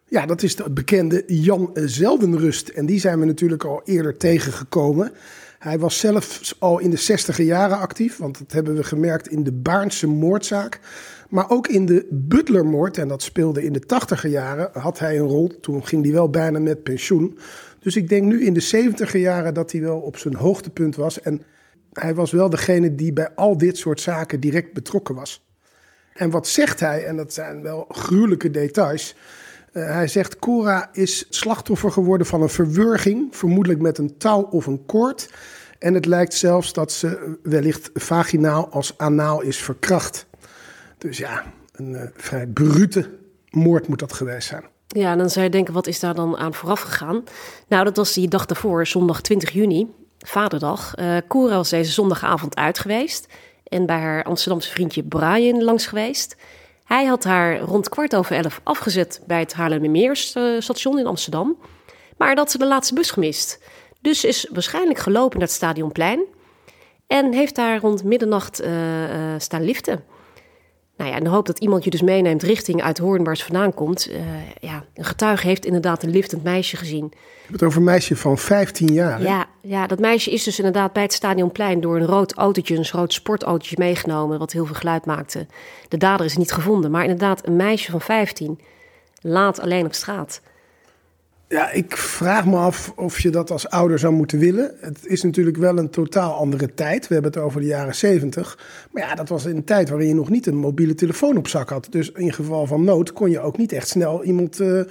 Ja, 0.06 0.26
dat 0.26 0.44
is 0.44 0.56
de 0.56 0.70
bekende 0.70 1.24
Jan 1.28 1.72
Zeldenrust. 1.74 2.68
En 2.68 2.86
die 2.86 3.00
zijn 3.00 3.20
we 3.20 3.26
natuurlijk 3.26 3.64
al 3.64 3.82
eerder 3.86 4.18
tegengekomen. 4.18 5.12
Hij 5.60 5.80
was 5.80 6.00
zelf 6.00 6.54
al 6.60 6.80
in 6.80 6.90
de 6.90 6.98
60 6.98 7.38
jaren 7.38 7.78
actief, 7.78 8.18
want 8.18 8.38
dat 8.38 8.52
hebben 8.52 8.76
we 8.76 8.84
gemerkt 8.84 9.28
in 9.28 9.44
de 9.44 9.52
Baarnse 9.52 10.08
moordzaak. 10.08 10.80
Maar 11.30 11.50
ook 11.50 11.68
in 11.68 11.86
de 11.86 12.08
Butlermoord, 12.10 12.98
en 12.98 13.08
dat 13.08 13.22
speelde 13.22 13.64
in 13.64 13.74
de 13.74 13.80
80 13.80 14.28
jaren, 14.28 14.70
had 14.74 15.00
hij 15.00 15.20
een 15.20 15.28
rol. 15.28 15.60
Toen 15.62 15.86
ging 15.86 16.04
hij 16.04 16.14
wel 16.14 16.30
bijna 16.30 16.60
met 16.60 16.84
pensioen. 16.84 17.38
Dus 17.80 17.96
ik 17.96 18.10
denk 18.10 18.24
nu 18.26 18.46
in 18.46 18.54
de 18.54 18.60
70 18.60 19.18
jaren 19.18 19.54
dat 19.54 19.72
hij 19.72 19.82
wel 19.82 20.00
op 20.00 20.18
zijn 20.18 20.36
hoogtepunt 20.36 20.96
was. 20.96 21.22
En 21.22 21.42
hij 21.94 22.16
was 22.16 22.32
wel 22.32 22.50
degene 22.50 22.96
die 22.96 23.14
bij 23.14 23.30
al 23.36 23.58
dit 23.58 23.78
soort 23.78 24.02
zaken 24.02 24.40
direct 24.40 24.74
betrokken 24.74 25.16
was. 25.16 25.48
En 26.14 26.30
wat 26.30 26.48
zegt 26.48 26.80
hij, 26.80 27.06
en 27.06 27.16
dat 27.16 27.34
zijn 27.34 27.62
wel 27.62 27.86
gruwelijke 27.90 28.52
details. 28.52 29.16
Uh, 29.74 29.86
hij 29.94 30.08
zegt: 30.08 30.40
Cora 30.40 30.90
is 30.94 31.26
slachtoffer 31.30 31.92
geworden 31.92 32.28
van 32.28 32.42
een 32.42 32.50
verwurging, 32.50 33.36
vermoedelijk 33.36 33.82
met 33.82 33.98
een 33.98 34.18
touw 34.18 34.42
of 34.42 34.66
een 34.66 34.86
koord. 34.86 35.30
En 35.80 35.94
het 35.94 36.06
lijkt 36.06 36.34
zelfs 36.34 36.74
dat 36.74 36.92
ze 36.92 37.38
wellicht 37.44 37.90
vaginaal 37.94 38.70
als 38.70 38.98
anaal 38.98 39.42
is 39.42 39.58
verkracht. 39.58 40.28
Dus 41.00 41.18
ja, 41.18 41.44
een 41.72 41.92
uh, 41.92 42.02
vrij 42.16 42.48
brute 42.48 43.10
moord 43.50 43.88
moet 43.88 44.00
dat 44.00 44.14
geweest 44.14 44.48
zijn. 44.48 44.64
Ja, 44.88 45.12
en 45.12 45.18
dan 45.18 45.30
zou 45.30 45.46
je 45.46 45.52
denken, 45.52 45.74
wat 45.74 45.88
is 45.88 46.00
daar 46.00 46.16
dan 46.16 46.38
aan 46.38 46.54
vooraf 46.54 46.82
gegaan? 46.82 47.24
Nou, 47.68 47.84
dat 47.84 47.96
was 47.96 48.14
die 48.14 48.28
dag 48.28 48.46
daarvoor, 48.46 48.88
zondag 48.88 49.22
20 49.22 49.50
juni, 49.50 49.88
vaderdag. 50.18 50.98
Uh, 50.98 51.18
Cora 51.28 51.56
was 51.56 51.70
deze 51.70 51.92
zondagavond 51.92 52.56
uit 52.56 52.80
geweest 52.80 53.28
en 53.64 53.86
bij 53.86 54.00
haar 54.00 54.24
Amsterdamse 54.24 54.72
vriendje 54.72 55.04
Brian 55.04 55.64
langs 55.64 55.86
geweest. 55.86 56.36
Hij 56.84 57.06
had 57.06 57.24
haar 57.24 57.60
rond 57.60 57.90
kwart 57.90 58.16
over 58.16 58.36
elf 58.36 58.62
afgezet 58.64 59.22
bij 59.28 59.40
het 59.40 59.54
Haarlemmermeerstation 59.54 61.00
in 61.00 61.08
Amsterdam. 61.08 61.58
Maar 62.18 62.36
dat 62.36 62.52
ze 62.52 62.58
de 62.58 62.68
laatste 62.68 62.94
bus 62.94 63.12
gemist. 63.12 63.60
Dus 64.02 64.24
is 64.24 64.50
waarschijnlijk 64.54 65.00
gelopen 65.00 65.40
naar 65.40 65.48
het 65.48 65.56
Stadionplein. 65.56 66.24
En 67.08 67.34
heeft 67.34 67.56
daar 67.56 67.80
rond 67.80 68.04
middernacht 68.04 68.62
uh, 68.62 68.70
staan 69.38 69.64
liften. 69.64 70.04
Nou 71.00 71.12
ja, 71.12 71.18
in 71.18 71.24
de 71.24 71.30
hoop 71.30 71.46
dat 71.46 71.60
iemand 71.60 71.84
je 71.84 71.90
dus 71.90 72.02
meeneemt 72.02 72.44
richting 72.44 72.82
uit 72.84 72.98
Hoorn 72.98 73.24
waar 73.24 73.38
ze 73.38 73.44
vandaan 73.44 73.74
komt. 73.74 74.10
Uh, 74.12 74.18
ja, 74.60 74.86
een 74.94 75.06
getuige 75.06 75.48
heeft 75.48 75.66
inderdaad 75.66 76.04
een 76.04 76.10
liftend 76.10 76.44
meisje 76.44 76.78
gezien. 76.78 77.08
Je 77.12 77.18
hebt 77.42 77.52
het 77.52 77.64
over 77.64 77.78
een 77.78 77.84
meisje 77.84 78.16
van 78.16 78.38
15 78.38 78.94
jaar. 78.94 79.22
Ja, 79.22 79.46
ja, 79.62 79.88
dat 79.88 80.00
meisje 80.00 80.32
is 80.32 80.44
dus 80.44 80.58
inderdaad 80.58 80.94
bij 80.94 81.04
het 81.04 81.14
Stadionplein 81.14 81.82
door 81.82 81.96
een 81.96 82.06
rood 82.06 82.34
autootje, 82.34 82.76
een 82.76 82.90
rood 82.92 83.14
sportautootje 83.14 83.76
meegenomen, 83.80 84.40
wat 84.40 84.52
heel 84.52 84.66
veel 84.66 84.76
geluid 84.76 85.06
maakte. 85.06 85.48
De 85.88 85.98
dader 85.98 86.26
is 86.26 86.38
niet 86.38 86.52
gevonden, 86.52 86.92
maar 86.92 87.04
inderdaad 87.04 87.48
een 87.48 87.56
meisje 87.56 87.92
van 87.92 88.02
15, 88.02 88.60
laat 89.22 89.60
alleen 89.60 89.86
op 89.86 89.94
straat. 89.94 90.42
Ja, 91.50 91.72
ik 91.72 91.98
vraag 91.98 92.46
me 92.46 92.58
af 92.58 92.94
of 92.96 93.20
je 93.20 93.30
dat 93.30 93.52
als 93.52 93.70
ouder 93.70 94.00
zou 94.00 94.14
moeten 94.14 94.40
willen. 94.40 94.72
Het 94.80 95.06
is 95.06 95.24
natuurlijk 95.24 95.58
wel 95.58 95.78
een 95.78 95.90
totaal 95.90 96.34
andere 96.34 96.74
tijd. 96.74 97.08
We 97.08 97.14
hebben 97.14 97.32
het 97.32 97.42
over 97.42 97.62
de 97.62 97.68
jaren 97.68 97.96
70. 97.96 98.58
Maar 98.92 99.04
ja, 99.04 99.16
dat 99.16 99.30
was 99.30 99.46
een 99.46 99.64
tijd 99.64 99.90
waarin 99.90 100.08
je 100.08 100.14
nog 100.14 100.30
niet 100.30 100.48
een 100.48 100.58
mobiele 100.58 100.96
telefoon 100.96 101.38
op 101.38 101.48
zak 101.48 101.70
had. 101.70 101.88
Dus 101.90 102.12
in 102.12 102.34
geval 102.34 102.66
van 102.66 102.84
nood 102.84 103.14
kon 103.14 103.30
je 103.30 103.40
ook 103.40 103.58
niet 103.58 103.72
echt 103.72 103.88
snel 103.88 104.24
iemand 104.24 104.60
uh, 104.60 104.82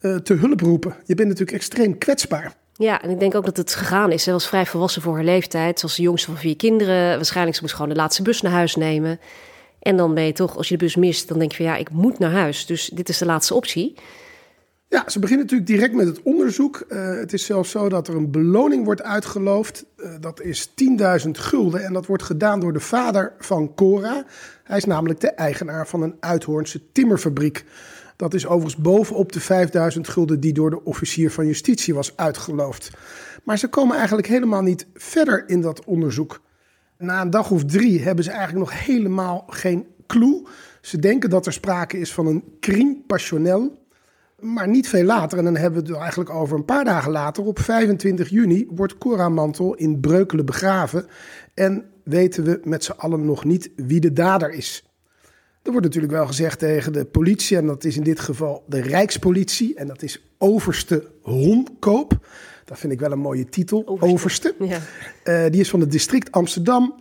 uh, 0.00 0.16
te 0.16 0.34
hulp 0.34 0.60
roepen. 0.60 0.94
Je 1.04 1.14
bent 1.14 1.28
natuurlijk 1.28 1.56
extreem 1.56 1.98
kwetsbaar. 1.98 2.54
Ja, 2.76 3.02
en 3.02 3.10
ik 3.10 3.20
denk 3.20 3.34
ook 3.34 3.44
dat 3.44 3.56
het 3.56 3.74
gegaan 3.74 4.12
is. 4.12 4.22
Ze 4.22 4.32
was 4.32 4.48
vrij 4.48 4.66
volwassen 4.66 5.02
voor 5.02 5.14
haar 5.14 5.24
leeftijd. 5.24 5.80
Ze 5.80 5.86
was 5.86 5.96
de 5.96 6.02
jongste 6.02 6.30
van 6.30 6.38
vier 6.38 6.56
kinderen. 6.56 7.16
Waarschijnlijk 7.16 7.56
ze 7.56 7.62
moest 7.62 7.74
gewoon 7.74 7.90
de 7.90 7.96
laatste 7.96 8.22
bus 8.22 8.40
naar 8.40 8.52
huis 8.52 8.74
nemen. 8.76 9.20
En 9.78 9.96
dan 9.96 10.14
ben 10.14 10.24
je 10.24 10.32
toch, 10.32 10.56
als 10.56 10.68
je 10.68 10.76
de 10.76 10.84
bus 10.84 10.96
mist, 10.96 11.28
dan 11.28 11.38
denk 11.38 11.50
je 11.50 11.56
van 11.56 11.66
ja, 11.66 11.76
ik 11.76 11.90
moet 11.90 12.18
naar 12.18 12.32
huis. 12.32 12.66
Dus 12.66 12.90
dit 12.94 13.08
is 13.08 13.18
de 13.18 13.26
laatste 13.26 13.54
optie. 13.54 13.94
Ja, 14.88 15.08
ze 15.08 15.18
beginnen 15.18 15.46
natuurlijk 15.46 15.70
direct 15.70 15.94
met 15.94 16.06
het 16.06 16.22
onderzoek. 16.22 16.84
Uh, 16.88 17.08
het 17.08 17.32
is 17.32 17.44
zelfs 17.44 17.70
zo 17.70 17.88
dat 17.88 18.08
er 18.08 18.16
een 18.16 18.30
beloning 18.30 18.84
wordt 18.84 19.02
uitgeloofd. 19.02 19.84
Uh, 19.96 20.14
dat 20.20 20.40
is 20.40 20.70
10.000 21.24 21.30
gulden 21.30 21.84
en 21.84 21.92
dat 21.92 22.06
wordt 22.06 22.22
gedaan 22.22 22.60
door 22.60 22.72
de 22.72 22.80
vader 22.80 23.32
van 23.38 23.74
Cora. 23.74 24.24
Hij 24.64 24.76
is 24.76 24.84
namelijk 24.84 25.20
de 25.20 25.30
eigenaar 25.30 25.88
van 25.88 26.02
een 26.02 26.16
Uithoornse 26.20 26.92
timmerfabriek. 26.92 27.64
Dat 28.16 28.34
is 28.34 28.46
overigens 28.46 28.82
bovenop 28.82 29.32
de 29.32 29.40
5000 29.40 30.08
gulden 30.08 30.40
die 30.40 30.52
door 30.52 30.70
de 30.70 30.84
officier 30.84 31.30
van 31.30 31.46
justitie 31.46 31.94
was 31.94 32.16
uitgeloofd. 32.16 32.90
Maar 33.44 33.58
ze 33.58 33.68
komen 33.68 33.96
eigenlijk 33.96 34.26
helemaal 34.26 34.62
niet 34.62 34.86
verder 34.94 35.48
in 35.48 35.60
dat 35.60 35.84
onderzoek. 35.84 36.40
Na 36.98 37.20
een 37.20 37.30
dag 37.30 37.50
of 37.50 37.64
drie 37.64 38.00
hebben 38.00 38.24
ze 38.24 38.30
eigenlijk 38.30 38.70
nog 38.70 38.84
helemaal 38.84 39.44
geen 39.46 39.86
clue. 40.06 40.46
Ze 40.80 40.98
denken 40.98 41.30
dat 41.30 41.46
er 41.46 41.52
sprake 41.52 41.98
is 41.98 42.12
van 42.12 42.26
een 42.26 42.44
crime 42.60 42.96
passionnel. 43.06 43.83
Maar 44.44 44.68
niet 44.68 44.88
veel 44.88 45.04
later, 45.04 45.38
en 45.38 45.44
dan 45.44 45.56
hebben 45.56 45.84
we 45.84 45.92
het 45.92 46.00
eigenlijk 46.00 46.30
over 46.30 46.56
een 46.56 46.64
paar 46.64 46.84
dagen 46.84 47.10
later, 47.10 47.44
op 47.44 47.58
25 47.58 48.28
juni, 48.28 48.66
wordt 48.70 48.98
Cora 48.98 49.28
Mantel 49.28 49.74
in 49.74 50.00
Breukelen 50.00 50.46
begraven. 50.46 51.06
En 51.54 51.84
weten 52.02 52.44
we 52.44 52.60
met 52.64 52.84
z'n 52.84 52.92
allen 52.96 53.24
nog 53.24 53.44
niet 53.44 53.70
wie 53.76 54.00
de 54.00 54.12
dader 54.12 54.50
is. 54.50 54.88
Er 55.62 55.70
wordt 55.70 55.86
natuurlijk 55.86 56.12
wel 56.12 56.26
gezegd 56.26 56.58
tegen 56.58 56.92
de 56.92 57.04
politie, 57.04 57.56
en 57.56 57.66
dat 57.66 57.84
is 57.84 57.96
in 57.96 58.02
dit 58.02 58.20
geval 58.20 58.64
de 58.66 58.80
Rijkspolitie, 58.80 59.74
en 59.74 59.86
dat 59.86 60.02
is 60.02 60.34
Overste 60.38 61.10
Honkoop. 61.22 62.26
Dat 62.64 62.78
vind 62.78 62.92
ik 62.92 63.00
wel 63.00 63.12
een 63.12 63.18
mooie 63.18 63.48
titel, 63.48 63.82
Overste. 63.86 64.06
Overste. 64.12 64.54
Ja. 64.58 64.78
Uh, 65.44 65.50
die 65.50 65.60
is 65.60 65.70
van 65.70 65.80
het 65.80 65.90
district 65.90 66.32
Amsterdam. 66.32 66.94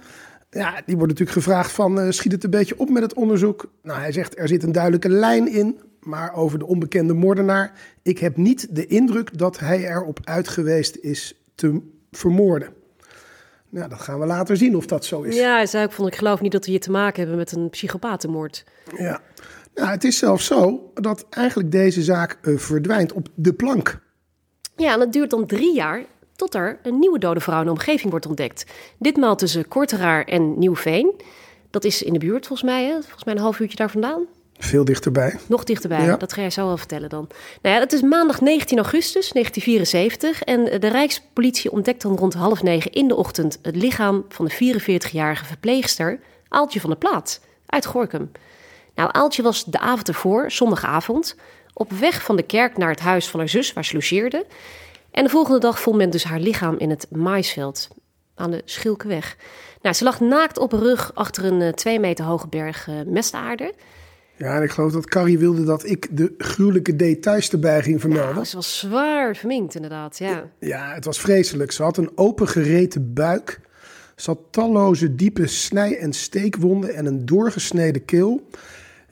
Ja, 0.49 0.81
die 0.85 0.97
wordt 0.97 1.11
natuurlijk 1.11 1.37
gevraagd 1.37 1.71
van, 1.71 1.99
uh, 1.99 2.11
schiet 2.11 2.31
het 2.31 2.43
een 2.43 2.49
beetje 2.49 2.79
op 2.79 2.89
met 2.89 3.03
het 3.03 3.13
onderzoek? 3.13 3.71
Nou, 3.81 3.99
hij 3.99 4.11
zegt, 4.11 4.37
er 4.39 4.47
zit 4.47 4.63
een 4.63 4.71
duidelijke 4.71 5.09
lijn 5.09 5.47
in, 5.47 5.79
maar 6.05 6.33
over 6.33 6.59
de 6.59 6.65
onbekende 6.65 7.13
moordenaar. 7.13 7.71
Ik 8.01 8.19
heb 8.19 8.37
niet 8.37 8.75
de 8.75 8.85
indruk 8.85 9.37
dat 9.37 9.59
hij 9.59 9.87
erop 9.87 10.19
uit 10.23 10.47
geweest 10.47 10.95
is 10.95 11.43
te 11.55 11.81
vermoorden. 12.11 12.73
Nou, 13.69 13.89
dat 13.89 14.01
gaan 14.01 14.19
we 14.19 14.25
later 14.25 14.57
zien 14.57 14.75
of 14.75 14.85
dat 14.85 15.05
zo 15.05 15.21
is. 15.21 15.35
Ja, 15.35 15.55
hij 15.55 15.65
zei 15.65 15.85
ook 15.85 15.91
van, 15.91 16.07
ik 16.07 16.15
geloof 16.15 16.41
niet 16.41 16.51
dat 16.51 16.65
we 16.65 16.71
hier 16.71 16.79
te 16.79 16.91
maken 16.91 17.19
hebben 17.19 17.37
met 17.37 17.51
een 17.51 17.69
psychopatenmoord. 17.69 18.63
Ja, 18.97 19.21
nou, 19.75 19.89
het 19.89 20.03
is 20.03 20.17
zelfs 20.17 20.45
zo 20.45 20.91
dat 20.93 21.25
eigenlijk 21.29 21.71
deze 21.71 22.03
zaak 22.03 22.37
uh, 22.41 22.57
verdwijnt 22.57 23.13
op 23.13 23.27
de 23.35 23.53
plank. 23.53 23.99
Ja, 24.75 24.93
en 24.93 24.99
dat 24.99 25.13
duurt 25.13 25.29
dan 25.29 25.45
drie 25.45 25.75
jaar 25.75 26.05
tot 26.35 26.55
er 26.55 26.79
een 26.83 26.99
nieuwe 26.99 27.19
dode 27.19 27.39
vrouw 27.39 27.59
in 27.59 27.65
de 27.65 27.71
omgeving 27.71 28.11
wordt 28.11 28.25
ontdekt. 28.25 28.65
Ditmaal 28.99 29.35
tussen 29.35 29.67
Korteraar 29.67 30.23
en 30.23 30.59
Nieuwveen. 30.59 31.21
Dat 31.69 31.83
is 31.83 32.03
in 32.03 32.13
de 32.13 32.19
buurt 32.19 32.47
volgens 32.47 32.69
mij, 32.69 32.85
hè? 32.85 33.01
volgens 33.01 33.23
mij 33.23 33.33
een 33.33 33.39
half 33.39 33.59
uurtje 33.59 33.77
daar 33.77 33.91
vandaan. 33.91 34.25
Veel 34.63 34.85
dichterbij. 34.85 35.39
Nog 35.47 35.63
dichterbij, 35.63 36.05
ja. 36.05 36.17
dat 36.17 36.33
ga 36.33 36.41
jij 36.41 36.49
zo 36.49 36.65
wel 36.65 36.77
vertellen 36.77 37.09
dan. 37.09 37.27
Nou 37.61 37.75
ja, 37.75 37.81
het 37.81 37.93
is 37.93 38.01
maandag 38.01 38.41
19 38.41 38.77
augustus 38.77 39.31
1974 39.31 40.43
en 40.43 40.79
de 40.79 40.87
Rijkspolitie 40.87 41.71
ontdekt 41.71 42.01
dan 42.01 42.15
rond 42.15 42.33
half 42.33 42.63
negen 42.63 42.91
in 42.91 43.07
de 43.07 43.15
ochtend 43.15 43.59
het 43.61 43.75
lichaam 43.75 44.25
van 44.29 44.45
de 44.45 44.79
44-jarige 44.81 45.45
verpleegster 45.45 46.19
Aaltje 46.47 46.79
van 46.79 46.89
der 46.89 46.99
Plaat 46.99 47.41
uit 47.65 47.85
Gorkum. 47.85 48.31
Nou, 48.95 49.09
Aaltje 49.11 49.43
was 49.43 49.65
de 49.65 49.79
avond 49.79 50.07
ervoor, 50.07 50.51
zondagavond, 50.51 51.35
op 51.73 51.91
weg 51.91 52.23
van 52.23 52.35
de 52.35 52.43
kerk 52.43 52.77
naar 52.77 52.89
het 52.89 52.99
huis 52.99 53.27
van 53.27 53.39
haar 53.39 53.49
zus 53.49 53.73
waar 53.73 53.85
ze 53.85 53.93
logeerde. 53.93 54.45
En 55.11 55.23
de 55.23 55.29
volgende 55.29 55.59
dag 55.59 55.79
vond 55.79 55.97
men 55.97 56.09
dus 56.09 56.23
haar 56.23 56.39
lichaam 56.39 56.77
in 56.77 56.89
het 56.89 57.07
maisveld 57.11 57.87
aan 58.35 58.51
de 58.51 58.61
Schilkeweg. 58.65 59.37
Nou, 59.81 59.95
ze 59.95 60.03
lag 60.03 60.19
naakt 60.19 60.57
op 60.57 60.71
rug 60.71 61.11
achter 61.13 61.45
een 61.45 61.61
uh, 61.61 61.69
twee 61.69 61.99
meter 61.99 62.25
hoge 62.25 62.47
berg 62.47 62.87
uh, 62.87 62.95
mestaarde. 63.05 63.73
Ja, 64.35 64.55
en 64.55 64.63
ik 64.63 64.71
geloof 64.71 64.91
dat 64.91 65.05
Carrie 65.05 65.39
wilde 65.39 65.63
dat 65.63 65.85
ik 65.85 66.07
de 66.11 66.33
gruwelijke 66.37 66.95
details 66.95 67.51
erbij 67.51 67.81
ging 67.83 67.99
vermelden. 67.99 68.35
Ja, 68.35 68.43
ze 68.43 68.55
was 68.55 68.79
zwaar 68.79 69.35
verminkt, 69.35 69.75
inderdaad. 69.75 70.17
Ja. 70.17 70.49
ja, 70.59 70.93
het 70.93 71.05
was 71.05 71.19
vreselijk. 71.19 71.71
Ze 71.71 71.83
had 71.83 71.97
een 71.97 72.11
opengereten 72.15 73.13
buik. 73.13 73.59
Ze 74.15 74.29
had 74.29 74.39
talloze 74.51 75.15
diepe 75.15 75.47
snij- 75.47 75.97
en 75.97 76.13
steekwonden 76.13 76.95
en 76.95 77.05
een 77.05 77.25
doorgesneden 77.25 78.05
keel. 78.05 78.47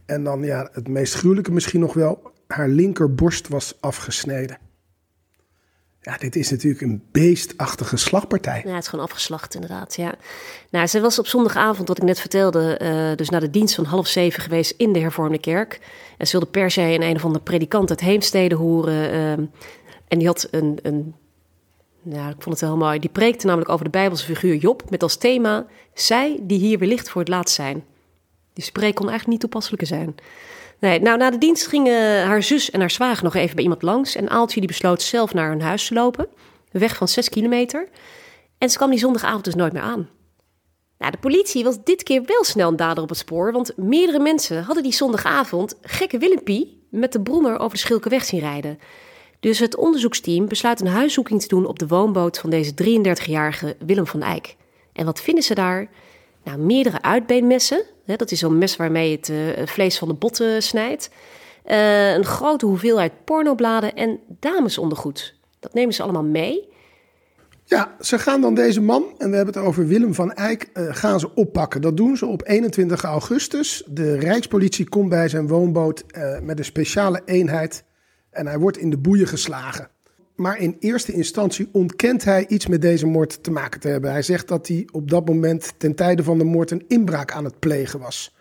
En 0.06 0.24
dan, 0.24 0.44
ja, 0.44 0.70
het 0.72 0.88
meest 0.88 1.14
gruwelijke 1.14 1.52
misschien 1.52 1.80
nog 1.80 1.94
wel, 1.94 2.32
haar 2.48 2.68
linkerborst 2.70 3.48
was 3.48 3.78
afgesneden. 3.80 4.58
Ja, 6.04 6.18
dit 6.18 6.36
is 6.36 6.50
natuurlijk 6.50 6.82
een 6.82 7.04
beestachtige 7.12 7.98
slagpartij. 7.98 8.62
Ja, 8.66 8.74
het 8.74 8.84
is 8.84 8.88
gewoon 8.88 9.06
afgeslacht, 9.06 9.54
inderdaad. 9.54 9.96
Ja. 9.96 10.14
Nou, 10.70 10.88
ze 10.88 11.02
was 11.02 11.20
op 11.20 11.28
zondagavond, 11.28 11.88
wat 11.88 11.98
ik 11.98 12.04
net 12.04 12.20
vertelde, 12.20 12.80
uh, 12.82 13.18
dus 13.18 13.30
naar 13.30 13.40
de 13.40 13.50
dienst 13.50 13.76
van 13.76 13.86
half 13.86 14.08
zeven 14.08 14.42
geweest 14.42 14.74
in 14.78 14.94
de 14.94 15.00
hervormde 15.00 15.40
kerk. 15.40 15.80
En 16.18 16.28
ze 16.28 16.32
wilde 16.32 16.52
per 16.52 16.72
se 16.72 16.82
een 16.82 17.02
een 17.02 17.16
of 17.16 17.26
andere 17.26 17.44
predikant 17.44 17.90
uit 17.90 18.00
Heemstede 18.00 18.56
horen. 18.56 19.14
Uh, 19.14 19.32
en 20.08 20.18
die 20.18 20.28
had 20.28 20.48
een, 20.52 20.80
een, 20.82 21.16
ja, 22.02 22.30
ik 22.30 22.42
vond 22.42 22.60
het 22.60 22.70
heel 22.70 22.78
mooi. 22.78 23.00
Die 23.00 23.10
preekte 23.10 23.46
namelijk 23.46 23.72
over 23.72 23.86
de 23.86 23.92
Bijbelse 23.92 24.26
figuur 24.26 24.56
Job 24.56 24.90
met 24.90 25.04
als 25.04 25.16
thema: 25.18 25.66
Zij 25.94 26.40
die 26.42 26.60
hier 26.60 26.80
wellicht 26.80 27.10
voor 27.10 27.22
het 27.22 27.30
laatst 27.30 27.56
zijn. 27.56 27.84
Die 28.54 28.64
spreek 28.64 28.96
kon 28.96 29.10
eigenlijk 29.10 29.28
niet 29.28 29.40
toepasselijker 29.40 29.88
zijn. 29.88 30.16
Nee, 30.82 31.00
nou, 31.00 31.18
na 31.18 31.30
de 31.30 31.38
dienst 31.38 31.68
gingen 31.68 32.26
haar 32.26 32.44
zus 32.44 32.70
en 32.70 32.80
haar 32.80 32.92
zwager 32.92 33.24
nog 33.24 33.36
even 33.36 33.56
bij 33.56 33.64
iemand 33.64 33.82
langs. 33.82 34.16
En 34.16 34.30
Aaltje 34.30 34.60
die 34.60 34.70
besloot 34.70 35.02
zelf 35.02 35.34
naar 35.34 35.50
hun 35.50 35.62
huis 35.62 35.88
te 35.88 35.94
lopen. 35.94 36.28
Een 36.72 36.80
weg 36.80 36.96
van 36.96 37.08
zes 37.08 37.30
kilometer. 37.30 37.90
En 38.58 38.70
ze 38.70 38.78
kwam 38.78 38.90
die 38.90 39.00
zondagavond 39.00 39.44
dus 39.44 39.56
nooit 39.56 39.74
meer 39.74 39.82
aan. 39.82 40.10
Nou, 40.98 41.12
de 41.12 41.18
politie 41.18 41.64
was 41.64 41.84
dit 41.84 42.04
keer 42.04 42.24
wel 42.26 42.44
snel 42.44 42.70
een 42.70 42.76
dader 42.76 43.04
op 43.04 43.10
het 43.10 43.18
spoor. 43.18 43.52
Want 43.52 43.78
meerdere 43.78 44.20
mensen 44.20 44.64
hadden 44.64 44.84
die 44.84 44.94
zondagavond 44.94 45.78
gekke 45.82 46.18
Willempie 46.18 46.86
met 46.90 47.12
de 47.12 47.22
brommer 47.22 47.60
over 47.60 47.72
de 47.72 47.78
Schilkerweg 47.78 48.24
zien 48.24 48.40
rijden. 48.40 48.80
Dus 49.40 49.60
het 49.60 49.76
onderzoeksteam 49.76 50.48
besluit 50.48 50.82
een 50.82 50.88
huiszoeking 50.88 51.42
te 51.42 51.48
doen 51.48 51.66
op 51.66 51.80
de 51.80 51.88
woonboot 51.88 52.38
van 52.38 52.50
deze 52.50 52.74
33-jarige 52.74 53.76
Willem 53.86 54.08
van 54.08 54.22
Eyck. 54.22 54.56
En 54.94 55.06
wat 55.06 55.22
vinden 55.22 55.44
ze 55.44 55.54
daar? 55.54 55.90
Nou, 56.44 56.58
meerdere 56.58 57.02
uitbeenmessen. 57.02 57.84
Dat 58.18 58.32
is 58.32 58.40
zo'n 58.40 58.58
mes 58.58 58.76
waarmee 58.76 59.10
je 59.10 59.16
het 59.16 59.30
uh, 59.30 59.66
vlees 59.66 59.98
van 59.98 60.08
de 60.08 60.14
botten 60.14 60.64
snijdt. 60.64 61.10
Uh, 61.66 62.14
een 62.14 62.26
grote 62.26 62.66
hoeveelheid 62.66 63.12
pornobladen 63.26 63.94
en 63.94 64.20
damesondergoed. 64.40 65.36
Dat 65.60 65.74
nemen 65.74 65.94
ze 65.94 66.04
allemaal 66.04 66.24
mee. 66.24 66.70
Ja, 67.64 67.96
ze 68.00 68.20
gaan 68.20 68.42
dan 68.42 68.54
deze 68.54 68.82
man, 68.82 69.04
en 69.18 69.30
we 69.30 69.36
hebben 69.36 69.54
het 69.54 69.64
over 69.64 69.88
Willem 69.88 70.14
van 70.14 70.34
Eyck, 70.34 70.70
uh, 70.74 70.96
gaan 70.96 71.20
ze 71.20 71.36
oppakken. 71.36 71.82
Dat 71.82 71.98
doen 71.98 72.18
ze 72.18 72.26
op 72.26 72.48
21 72.48 73.04
augustus. 73.04 73.84
De 73.88 74.18
Rijkspolitie 74.18 74.90
komt 74.90 75.10
bij 75.10 75.30
zijn 75.30 75.48
woonboot 75.48 76.04
met 76.42 76.60
een 76.60 76.66
speciale 76.66 77.22
eenheid 77.26 77.84
en 78.32 78.48
hij 78.48 78.60
wordt 78.60 78.78
in 78.78 78.90
de 78.90 78.98
boeien 78.98 79.28
geslagen. 79.28 79.91
Maar 80.42 80.58
in 80.58 80.76
eerste 80.80 81.12
instantie 81.12 81.70
ontkent 81.72 82.24
hij 82.24 82.48
iets 82.48 82.68
met 82.68 82.82
deze 82.82 83.06
moord 83.06 83.44
te 83.44 83.52
maken 83.52 83.80
te 83.80 83.88
hebben. 83.88 84.12
Hij 84.12 84.22
zegt 84.22 84.48
dat 84.48 84.68
hij 84.68 84.88
op 84.92 85.10
dat 85.10 85.28
moment 85.28 85.74
ten 85.78 85.96
tijde 85.96 86.24
van 86.24 86.38
de 86.38 86.44
moord 86.44 86.72
een 86.72 86.86
inbraak 86.88 87.32
aan 87.32 87.44
het 87.44 87.60
plegen 87.60 88.00
was. 88.00 88.36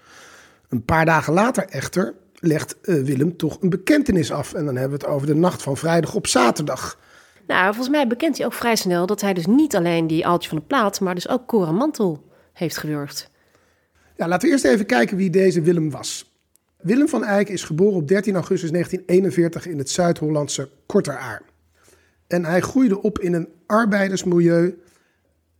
Een 0.68 0.84
paar 0.84 1.04
dagen 1.04 1.32
later 1.32 1.64
echter 1.68 2.14
legt 2.34 2.76
uh, 2.82 3.04
Willem 3.04 3.36
toch 3.36 3.58
een 3.60 3.68
bekentenis 3.70 4.32
af. 4.32 4.54
En 4.54 4.64
dan 4.64 4.76
hebben 4.76 4.98
we 4.98 5.04
het 5.04 5.14
over 5.14 5.26
de 5.26 5.34
nacht 5.34 5.62
van 5.62 5.76
vrijdag 5.76 6.14
op 6.14 6.26
zaterdag. 6.26 6.98
Nou, 7.46 7.64
volgens 7.64 7.88
mij 7.88 8.06
bekent 8.06 8.36
hij 8.36 8.46
ook 8.46 8.52
vrij 8.52 8.76
snel 8.76 9.06
dat 9.06 9.20
hij 9.20 9.34
dus 9.34 9.46
niet 9.46 9.76
alleen 9.76 10.06
die 10.06 10.26
Aaltje 10.26 10.48
van 10.48 10.58
de 10.58 10.64
Plaat, 10.64 11.00
maar 11.00 11.14
dus 11.14 11.28
ook 11.28 11.46
Cora 11.46 11.72
Mantel 11.72 12.24
heeft 12.52 12.76
gewurgd. 12.76 13.30
Ja, 14.16 14.28
laten 14.28 14.48
we 14.48 14.54
eerst 14.54 14.64
even 14.64 14.86
kijken 14.86 15.16
wie 15.16 15.30
deze 15.30 15.60
Willem 15.60 15.90
was. 15.90 16.34
Willem 16.76 17.08
van 17.08 17.24
Eyck 17.24 17.48
is 17.48 17.64
geboren 17.64 17.96
op 17.96 18.08
13 18.08 18.34
augustus 18.34 18.70
1941 18.70 19.66
in 19.66 19.78
het 19.78 19.90
Zuid-Hollandse 19.90 20.68
Korteraar. 20.86 21.49
En 22.30 22.44
hij 22.44 22.60
groeide 22.60 23.02
op 23.02 23.18
in 23.18 23.32
een 23.32 23.48
arbeidersmilieu. 23.66 24.78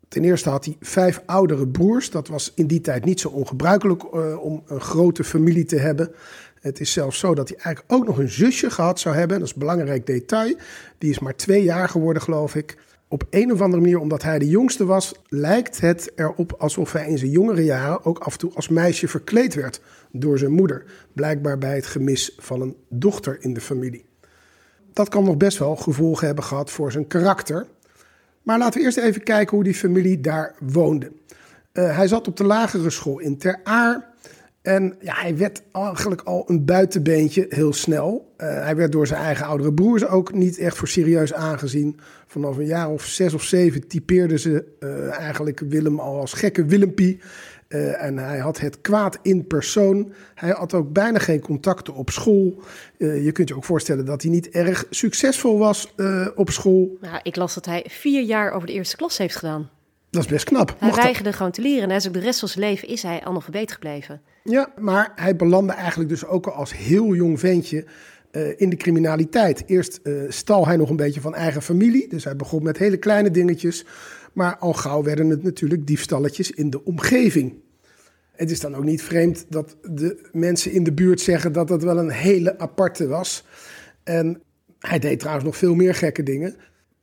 Ten 0.09 0.25
eerste 0.25 0.49
had 0.49 0.65
hij 0.65 0.77
vijf 0.81 1.23
oudere 1.27 1.69
broers. 1.69 2.11
Dat 2.11 2.29
was 2.29 2.53
in 2.55 2.67
die 2.67 2.81
tijd 2.81 3.05
niet 3.05 3.21
zo 3.21 3.29
ongebruikelijk 3.29 4.03
uh, 4.03 4.45
om 4.45 4.63
een 4.67 4.81
grote 4.81 5.25
familie 5.25 5.65
te 5.65 5.77
hebben. 5.77 6.11
Het 6.61 6.81
is 6.81 6.93
zelfs 6.93 7.19
zo 7.19 7.35
dat 7.35 7.49
hij 7.49 7.59
eigenlijk 7.59 7.95
ook 7.95 8.07
nog 8.07 8.19
een 8.19 8.31
zusje 8.31 8.71
gehad 8.71 9.01
zou 9.01 9.17
hebben. 9.17 9.39
Dat 9.39 9.47
is 9.47 9.53
een 9.53 9.61
belangrijk 9.61 10.07
detail. 10.07 10.57
Die 10.99 11.11
is 11.11 11.19
maar 11.19 11.37
twee 11.37 11.63
jaar 11.63 11.89
geworden, 11.89 12.23
geloof 12.23 12.55
ik. 12.55 12.77
Op 13.09 13.25
een 13.31 13.53
of 13.53 13.61
andere 13.61 13.83
manier, 13.83 13.99
omdat 13.99 14.23
hij 14.23 14.39
de 14.39 14.49
jongste 14.49 14.85
was, 14.85 15.15
lijkt 15.29 15.81
het 15.81 16.13
erop 16.15 16.55
alsof 16.59 16.93
hij 16.93 17.09
in 17.09 17.19
zijn 17.19 17.31
jongere 17.31 17.65
jaren 17.65 18.05
ook 18.05 18.19
af 18.19 18.33
en 18.33 18.39
toe 18.39 18.55
als 18.55 18.69
meisje 18.69 19.09
verkleed 19.09 19.55
werd 19.55 19.81
door 20.13 20.39
zijn 20.39 20.53
moeder. 20.53 20.85
Blijkbaar 21.13 21.59
bij 21.59 21.75
het 21.75 21.87
gemis 21.87 22.35
van 22.39 22.61
een 22.61 22.77
dochter 22.89 23.37
in 23.41 23.55
de 23.55 23.61
familie. 23.61 24.10
Dat 24.93 25.09
kan 25.09 25.25
nog 25.25 25.37
best 25.37 25.59
wel 25.59 25.77
gevolgen 25.77 26.27
hebben 26.27 26.45
gehad 26.45 26.71
voor 26.71 26.93
zijn 26.93 27.07
karakter. 27.07 27.67
Maar 28.43 28.59
laten 28.59 28.79
we 28.79 28.85
eerst 28.85 28.99
even 28.99 29.23
kijken 29.23 29.55
hoe 29.55 29.65
die 29.65 29.75
familie 29.75 30.21
daar 30.21 30.55
woonde. 30.61 31.13
Uh, 31.73 31.97
hij 31.97 32.09
zat 32.09 32.29
op 32.29 32.37
de 32.37 32.45
lagere 32.45 32.91
school 32.91 33.19
in 33.19 33.39
Ter 33.39 33.61
Aar. 33.65 34.09
En 34.63 34.97
ja, 35.01 35.15
hij 35.15 35.37
werd 35.37 35.63
eigenlijk 35.73 36.23
al 36.23 36.45
een 36.47 36.65
buitenbeentje 36.65 37.47
heel 37.49 37.73
snel. 37.73 38.35
Uh, 38.39 38.47
hij 38.47 38.77
werd 38.77 38.93
door 38.93 39.07
zijn 39.07 39.23
eigen 39.23 39.47
oudere 39.47 39.73
broers 39.73 40.07
ook 40.07 40.33
niet 40.33 40.59
echt 40.59 40.77
voor 40.77 40.89
serieus 40.89 41.33
aangezien. 41.33 42.01
Vanaf 42.27 42.57
een 42.57 42.67
jaar 42.67 42.91
of 42.91 43.05
zes 43.05 43.35
of 43.35 43.43
zeven 43.43 43.87
typeerden 43.89 44.39
ze 44.39 44.65
uh, 44.81 45.19
eigenlijk 45.19 45.61
Willem 45.69 46.01
al 46.01 46.21
als 46.21 46.33
gekke 46.33 46.65
Willempie. 46.65 47.21
Uh, 47.75 48.03
en 48.03 48.19
hij 48.19 48.39
had 48.39 48.59
het 48.59 48.81
kwaad 48.81 49.19
in 49.23 49.47
persoon. 49.47 50.13
Hij 50.35 50.51
had 50.51 50.75
ook 50.75 50.93
bijna 50.93 51.19
geen 51.19 51.41
contacten 51.41 51.95
op 51.95 52.11
school. 52.11 52.63
Uh, 52.99 53.25
je 53.25 53.33
kunt 53.33 53.49
je 53.49 53.57
ook 53.57 53.65
voorstellen 53.65 54.05
dat 54.05 54.23
hij 54.23 54.31
niet 54.31 54.49
erg 54.49 54.85
succesvol 54.91 55.59
was 55.59 55.93
uh, 55.97 56.27
op 56.35 56.51
school. 56.51 56.97
Nou, 57.01 57.21
ik 57.23 57.37
las 57.37 57.55
dat 57.55 57.65
hij 57.65 57.85
vier 57.89 58.23
jaar 58.23 58.53
over 58.53 58.67
de 58.67 58.73
eerste 58.73 58.97
klas 58.97 59.19
heeft 59.19 59.37
gedaan. 59.37 59.71
Dat 60.11 60.23
is 60.23 60.29
best 60.29 60.45
knap. 60.45 60.77
Hij 60.79 60.93
weigerde 60.93 61.33
gewoon 61.33 61.53
te 61.53 61.61
leren. 61.61 61.83
En 61.83 61.89
hij 61.89 61.97
is 61.97 62.07
ook 62.07 62.13
de 62.13 62.21
rest 62.21 62.39
van 62.39 62.49
zijn 62.49 62.65
leven 62.65 62.89
is 62.89 63.03
hij 63.03 63.25
analfabeet 63.25 63.73
gebleven. 63.73 64.21
Ja, 64.45 64.73
maar 64.79 65.13
hij 65.15 65.37
belandde 65.37 65.73
eigenlijk 65.73 66.09
dus 66.11 66.27
ook 66.27 66.47
al 66.47 66.53
als 66.53 66.77
heel 66.77 67.15
jong 67.15 67.41
ventje 67.41 67.85
uh, 68.33 68.61
in 68.61 68.71
de 68.71 68.77
criminaliteit. 68.77 69.63
Eerst 69.67 70.01
uh, 70.03 70.23
stal 70.29 70.67
hij 70.67 70.77
nog 70.77 70.91
een 70.91 70.97
beetje 70.97 71.21
van 71.21 71.35
eigen 71.35 71.63
familie. 71.63 72.09
Dus 72.09 72.25
hij 72.25 72.37
begon 72.37 72.63
met 72.63 72.79
hele 72.79 72.97
kleine 72.97 73.31
dingetjes. 73.31 73.85
Maar 74.33 74.57
al 74.57 74.73
gauw 74.73 75.03
werden 75.03 75.31
het 75.31 75.43
natuurlijk 75.43 75.87
diefstalletjes 75.87 76.51
in 76.51 76.71
de 76.71 76.85
omgeving. 76.85 77.55
Het 78.33 78.51
is 78.51 78.61
dan 78.61 78.75
ook 78.75 78.85
niet 78.85 79.03
vreemd 79.03 79.47
dat 79.49 79.77
de 79.83 80.29
mensen 80.33 80.73
in 80.73 80.85
de 80.85 80.93
buurt 80.93 81.21
zeggen 81.21 81.53
dat 81.53 81.69
dat 81.69 81.83
wel 81.83 81.99
een 81.99 82.11
hele 82.11 82.59
aparte 82.59 83.07
was. 83.07 83.45
En 84.03 84.43
hij 84.79 84.99
deed 84.99 85.19
trouwens 85.19 85.47
nog 85.47 85.57
veel 85.57 85.75
meer 85.75 85.95
gekke 85.95 86.23
dingen. 86.23 86.57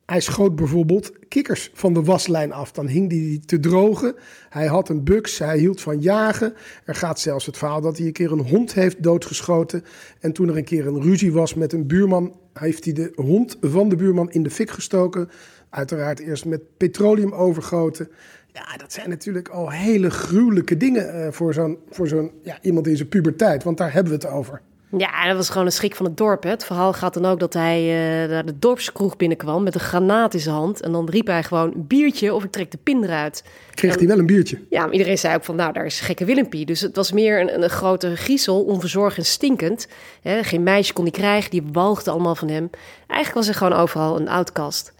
Hij 0.06 0.20
schoot 0.20 0.56
bijvoorbeeld 0.56 1.12
kikkers 1.28 1.70
van 1.74 1.92
de 1.92 2.02
waslijn 2.02 2.52
af. 2.52 2.72
Dan 2.72 2.86
hing 2.86 3.08
die 3.08 3.40
te 3.40 3.60
drogen. 3.60 4.14
Hij 4.48 4.66
had 4.66 4.88
een 4.88 5.04
buks, 5.04 5.38
hij 5.38 5.58
hield 5.58 5.80
van 5.80 6.00
jagen. 6.00 6.54
Er 6.84 6.94
gaat 6.94 7.20
zelfs 7.20 7.46
het 7.46 7.56
verhaal 7.56 7.80
dat 7.80 7.96
hij 7.96 8.06
een 8.06 8.12
keer 8.12 8.32
een 8.32 8.48
hond 8.48 8.74
heeft 8.74 9.02
doodgeschoten. 9.02 9.84
En 10.20 10.32
toen 10.32 10.48
er 10.48 10.56
een 10.56 10.64
keer 10.64 10.86
een 10.86 11.02
ruzie 11.02 11.32
was 11.32 11.54
met 11.54 11.72
een 11.72 11.86
buurman, 11.86 12.36
heeft 12.52 12.84
hij 12.84 12.92
de 12.92 13.12
hond 13.14 13.56
van 13.60 13.88
de 13.88 13.96
buurman 13.96 14.30
in 14.30 14.42
de 14.42 14.50
fik 14.50 14.70
gestoken. 14.70 15.28
Uiteraard 15.70 16.18
eerst 16.18 16.44
met 16.44 16.60
petroleum 16.76 17.32
overgoten. 17.32 18.08
Ja, 18.52 18.76
dat 18.76 18.92
zijn 18.92 19.08
natuurlijk 19.08 19.48
al 19.48 19.70
hele 19.70 20.10
gruwelijke 20.10 20.76
dingen 20.76 21.16
uh, 21.16 21.32
voor 21.32 21.54
zo'n 21.54 21.78
voor 21.90 22.08
zo'n 22.08 22.30
ja, 22.42 22.58
iemand 22.62 22.86
in 22.86 22.96
zijn 22.96 23.08
puberteit. 23.08 23.64
Want 23.64 23.78
daar 23.78 23.92
hebben 23.92 24.12
we 24.12 24.26
het 24.26 24.34
over. 24.34 24.60
Ja, 24.96 25.26
dat 25.26 25.36
was 25.36 25.48
gewoon 25.50 25.66
een 25.66 25.72
schrik 25.72 25.94
van 25.94 26.06
het 26.06 26.16
dorp. 26.16 26.42
Hè. 26.42 26.50
Het 26.50 26.64
verhaal 26.64 26.92
gaat 26.92 27.14
dan 27.14 27.24
ook 27.24 27.40
dat 27.40 27.52
hij 27.52 27.82
uh, 27.82 28.30
naar 28.30 28.46
de 28.46 28.58
dorpskroeg 28.58 29.16
binnenkwam 29.16 29.62
met 29.62 29.74
een 29.74 29.80
granaat 29.80 30.34
in 30.34 30.40
zijn 30.40 30.54
hand. 30.54 30.80
En 30.80 30.92
dan 30.92 31.08
riep 31.08 31.26
hij 31.26 31.42
gewoon 31.42 31.72
een 31.74 31.86
biertje 31.86 32.34
of 32.34 32.44
ik 32.44 32.50
trek 32.50 32.70
de 32.70 32.78
pin 32.82 33.04
eruit. 33.04 33.44
Kreeg 33.74 33.92
en, 33.92 33.98
hij 33.98 34.08
wel 34.08 34.18
een 34.18 34.26
biertje? 34.26 34.58
Ja, 34.70 34.84
maar 34.84 34.92
iedereen 34.92 35.18
zei 35.18 35.34
ook 35.34 35.44
van 35.44 35.56
nou, 35.56 35.72
daar 35.72 35.84
is 35.84 36.00
gekke 36.00 36.24
Willempie. 36.24 36.66
Dus 36.66 36.80
het 36.80 36.96
was 36.96 37.12
meer 37.12 37.40
een, 37.40 37.62
een 37.62 37.70
grote 37.70 38.16
griezel, 38.16 38.64
onverzorgd 38.64 39.16
en 39.16 39.24
stinkend. 39.24 39.88
Hè, 40.22 40.42
geen 40.42 40.62
meisje 40.62 40.92
kon 40.92 41.04
hij 41.04 41.12
krijgen, 41.12 41.50
die 41.50 41.62
walgde 41.72 42.10
allemaal 42.10 42.34
van 42.34 42.48
hem. 42.48 42.70
Eigenlijk 43.06 43.34
was 43.34 43.46
hij 43.46 43.54
gewoon 43.54 43.80
overal 43.80 44.20
een 44.20 44.28
outcast. 44.28 44.92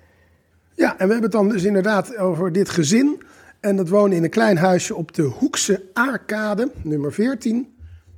Ja, 0.78 0.90
en 0.90 1.06
we 1.06 1.12
hebben 1.12 1.22
het 1.22 1.32
dan 1.32 1.48
dus 1.48 1.64
inderdaad 1.64 2.16
over 2.16 2.52
dit 2.52 2.68
gezin. 2.68 3.22
En 3.60 3.76
dat 3.76 3.88
woonde 3.88 4.16
in 4.16 4.24
een 4.24 4.30
klein 4.30 4.56
huisje 4.56 4.94
op 4.94 5.14
de 5.14 5.22
Hoekse 5.22 5.82
Aarkade, 5.92 6.70
nummer 6.82 7.12
14. 7.12 7.74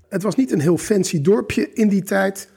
Het 0.08 0.22
was 0.22 0.34
niet 0.34 0.52
een 0.52 0.60
heel 0.60 0.76
fancy 0.78 1.20
dorpje 1.20 1.72
in 1.72 1.88
die 1.88 2.02
tijd. 2.02 2.48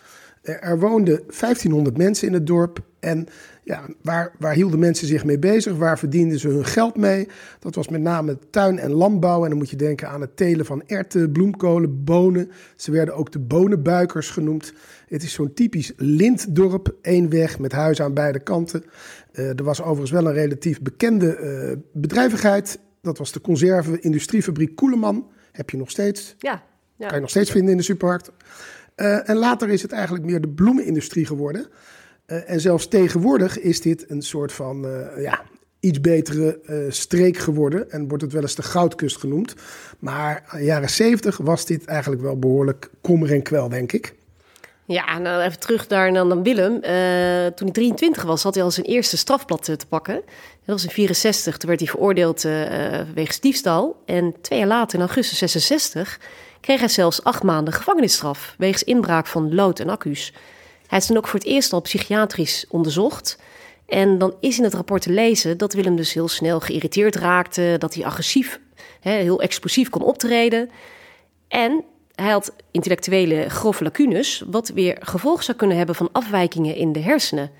Er 0.41 0.79
woonden 0.79 1.15
1500 1.15 1.97
mensen 1.97 2.27
in 2.27 2.33
het 2.33 2.47
dorp. 2.47 2.79
En 2.99 3.27
ja, 3.63 3.85
waar, 4.01 4.31
waar 4.39 4.53
hielden 4.53 4.79
mensen 4.79 5.07
zich 5.07 5.25
mee 5.25 5.39
bezig? 5.39 5.75
Waar 5.75 5.99
verdienden 5.99 6.39
ze 6.39 6.47
hun 6.47 6.65
geld 6.65 6.97
mee? 6.97 7.27
Dat 7.59 7.75
was 7.75 7.87
met 7.87 8.01
name 8.01 8.37
tuin- 8.49 8.79
en 8.79 8.91
landbouw. 8.91 9.43
En 9.43 9.49
dan 9.49 9.57
moet 9.57 9.69
je 9.69 9.75
denken 9.75 10.09
aan 10.09 10.21
het 10.21 10.37
telen 10.37 10.65
van 10.65 10.83
erwten, 10.87 11.31
bloemkolen, 11.31 12.03
bonen. 12.03 12.51
Ze 12.75 12.91
werden 12.91 13.15
ook 13.15 13.31
de 13.31 13.39
bonenbuikers 13.39 14.29
genoemd. 14.29 14.73
Het 15.07 15.23
is 15.23 15.33
zo'n 15.33 15.53
typisch 15.53 15.93
lintdorp, 15.97 16.95
één 17.01 17.29
weg 17.29 17.59
met 17.59 17.71
huizen 17.71 18.05
aan 18.05 18.13
beide 18.13 18.39
kanten. 18.39 18.83
Uh, 19.33 19.49
er 19.49 19.63
was 19.63 19.81
overigens 19.81 20.11
wel 20.11 20.27
een 20.27 20.33
relatief 20.33 20.81
bekende 20.81 21.37
uh, 21.37 21.77
bedrijvigheid. 21.93 22.79
Dat 23.01 23.17
was 23.17 23.31
de 23.31 23.41
conserve-industriefabriek 23.41 24.75
Koeleman. 24.75 25.27
Heb 25.51 25.69
je 25.69 25.77
nog 25.77 25.89
steeds. 25.89 26.35
Ja, 26.37 26.63
ja. 26.95 27.05
Kan 27.05 27.15
je 27.15 27.21
nog 27.21 27.29
steeds 27.29 27.51
vinden 27.51 27.71
in 27.71 27.77
de 27.77 27.83
supermarkt. 27.83 28.31
Uh, 28.95 29.29
en 29.29 29.35
later 29.35 29.69
is 29.69 29.81
het 29.81 29.91
eigenlijk 29.91 30.25
meer 30.25 30.41
de 30.41 30.49
bloemenindustrie 30.49 31.25
geworden. 31.25 31.67
Uh, 32.27 32.49
en 32.49 32.59
zelfs 32.59 32.87
tegenwoordig 32.87 33.59
is 33.59 33.81
dit 33.81 34.09
een 34.09 34.21
soort 34.21 34.51
van 34.51 34.85
uh, 34.85 35.23
ja, 35.23 35.41
iets 35.79 36.01
betere 36.01 36.59
streek 36.89 37.37
geworden. 37.37 37.91
En 37.91 38.07
wordt 38.07 38.23
het 38.23 38.33
wel 38.33 38.41
eens 38.41 38.55
de 38.55 38.63
goudkust 38.63 39.17
genoemd. 39.17 39.55
Maar 39.99 40.43
in 40.51 40.57
de 40.57 40.63
jaren 40.63 40.89
zeventig 40.89 41.37
was 41.37 41.65
dit 41.65 41.85
eigenlijk 41.85 42.21
wel 42.21 42.39
behoorlijk 42.39 42.89
kommer 43.01 43.31
en 43.31 43.41
kwel, 43.41 43.69
denk 43.69 43.91
ik. 43.91 44.15
Ja, 44.85 45.17
nou 45.17 45.41
even 45.41 45.59
terug 45.59 45.87
daar 45.87 46.11
naar 46.11 46.27
dan 46.27 46.43
Willem. 46.43 46.73
toen 47.55 47.67
hij 47.67 47.71
23 47.71 48.23
was, 48.23 48.43
had 48.43 48.55
hij 48.55 48.63
al 48.63 48.71
zijn 48.71 48.85
eerste 48.85 49.17
strafblad 49.17 49.63
te 49.63 49.85
pakken. 49.89 50.21
Dat 50.65 50.75
was 50.75 50.83
in 50.83 50.89
64. 50.89 51.57
Toen 51.57 51.69
werd 51.69 51.81
hij 51.81 51.89
veroordeeld 51.89 52.41
wegens 53.13 53.39
diefstal. 53.39 54.01
En 54.05 54.35
twee 54.41 54.59
jaar 54.59 54.67
later, 54.67 54.99
in 54.99 55.05
augustus 55.05 55.37
66 55.37 56.19
kreeg 56.63 56.79
hij 56.79 56.89
zelfs 56.89 57.23
acht 57.23 57.43
maanden 57.43 57.73
gevangenisstraf 57.73 58.55
wegens 58.57 58.83
inbraak 58.83 59.27
van 59.27 59.55
lood 59.55 59.79
en 59.79 59.89
accu's. 59.89 60.33
Hij 60.87 60.97
is 60.97 61.07
dan 61.07 61.17
ook 61.17 61.27
voor 61.27 61.39
het 61.39 61.47
eerst 61.47 61.73
al 61.73 61.81
psychiatrisch 61.81 62.65
onderzocht. 62.69 63.37
En 63.85 64.17
dan 64.17 64.35
is 64.39 64.57
in 64.57 64.63
het 64.63 64.73
rapport 64.73 65.01
te 65.01 65.11
lezen 65.11 65.57
dat 65.57 65.73
Willem 65.73 65.95
dus 65.95 66.13
heel 66.13 66.27
snel 66.27 66.59
geïrriteerd 66.59 67.15
raakte, 67.15 67.75
dat 67.77 67.93
hij 67.93 68.05
agressief, 68.05 68.59
heel 68.99 69.41
explosief 69.41 69.89
kon 69.89 70.01
optreden. 70.01 70.69
En 71.47 71.83
hij 72.15 72.31
had 72.31 72.53
intellectuele 72.71 73.49
grove 73.49 73.83
lacunes, 73.83 74.43
wat 74.47 74.69
weer 74.69 74.97
gevolg 74.99 75.43
zou 75.43 75.57
kunnen 75.57 75.77
hebben 75.77 75.95
van 75.95 76.09
afwijkingen 76.11 76.75
in 76.75 76.91
de 76.91 76.99
hersenen. 76.99 77.51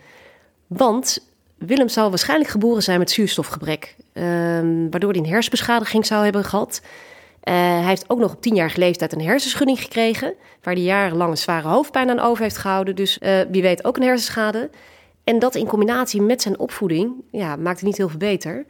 Want 0.68 1.28
Willem 1.58 1.90
zou 1.90 2.10
waarschijnlijk 2.10 2.50
geboren 2.50 2.84
zijn 2.84 3.00
met 3.00 3.12
zuurstofgebrek, 3.12 3.96
waardoor 4.90 5.12
hij 5.12 5.20
een 5.20 5.28
hersenbeschadiging 5.28 6.06
zou 6.06 6.24
hebben 6.24 6.44
gehad. 6.44 6.82
Hij 7.44 7.84
heeft 7.84 8.10
ook 8.10 8.20
nog 8.20 8.34
op 8.34 8.42
tienjarige 8.42 8.80
leeftijd 8.80 9.14
een 9.14 9.22
hersenschudding 9.22 9.82
gekregen, 9.82 10.34
waar 10.62 10.74
hij 10.74 10.84
jarenlang 10.84 11.32
een 11.32 11.38
zware 11.38 11.68
hoofdpijn 11.68 12.10
aan 12.10 12.20
over 12.20 12.44
heeft 12.44 12.58
gehouden. 12.58 12.96
Dus 12.96 13.18
wie 13.52 13.62
weet 13.62 13.84
ook 13.84 13.98
een 13.98 14.04
hersenschade. 14.04 14.70
En 15.24 15.40
dat 15.40 15.56
in 15.56 15.68
combinatie 15.68 16.22
met 16.22 16.42
zijn 16.42 16.60
opvoeding 16.60 17.14
ja, 17.32 17.56
maakt 17.56 17.80
het 17.80 17.88
niet 17.88 17.98
heel 17.98 18.10
veel 18.10 18.18
beter. 18.18 18.66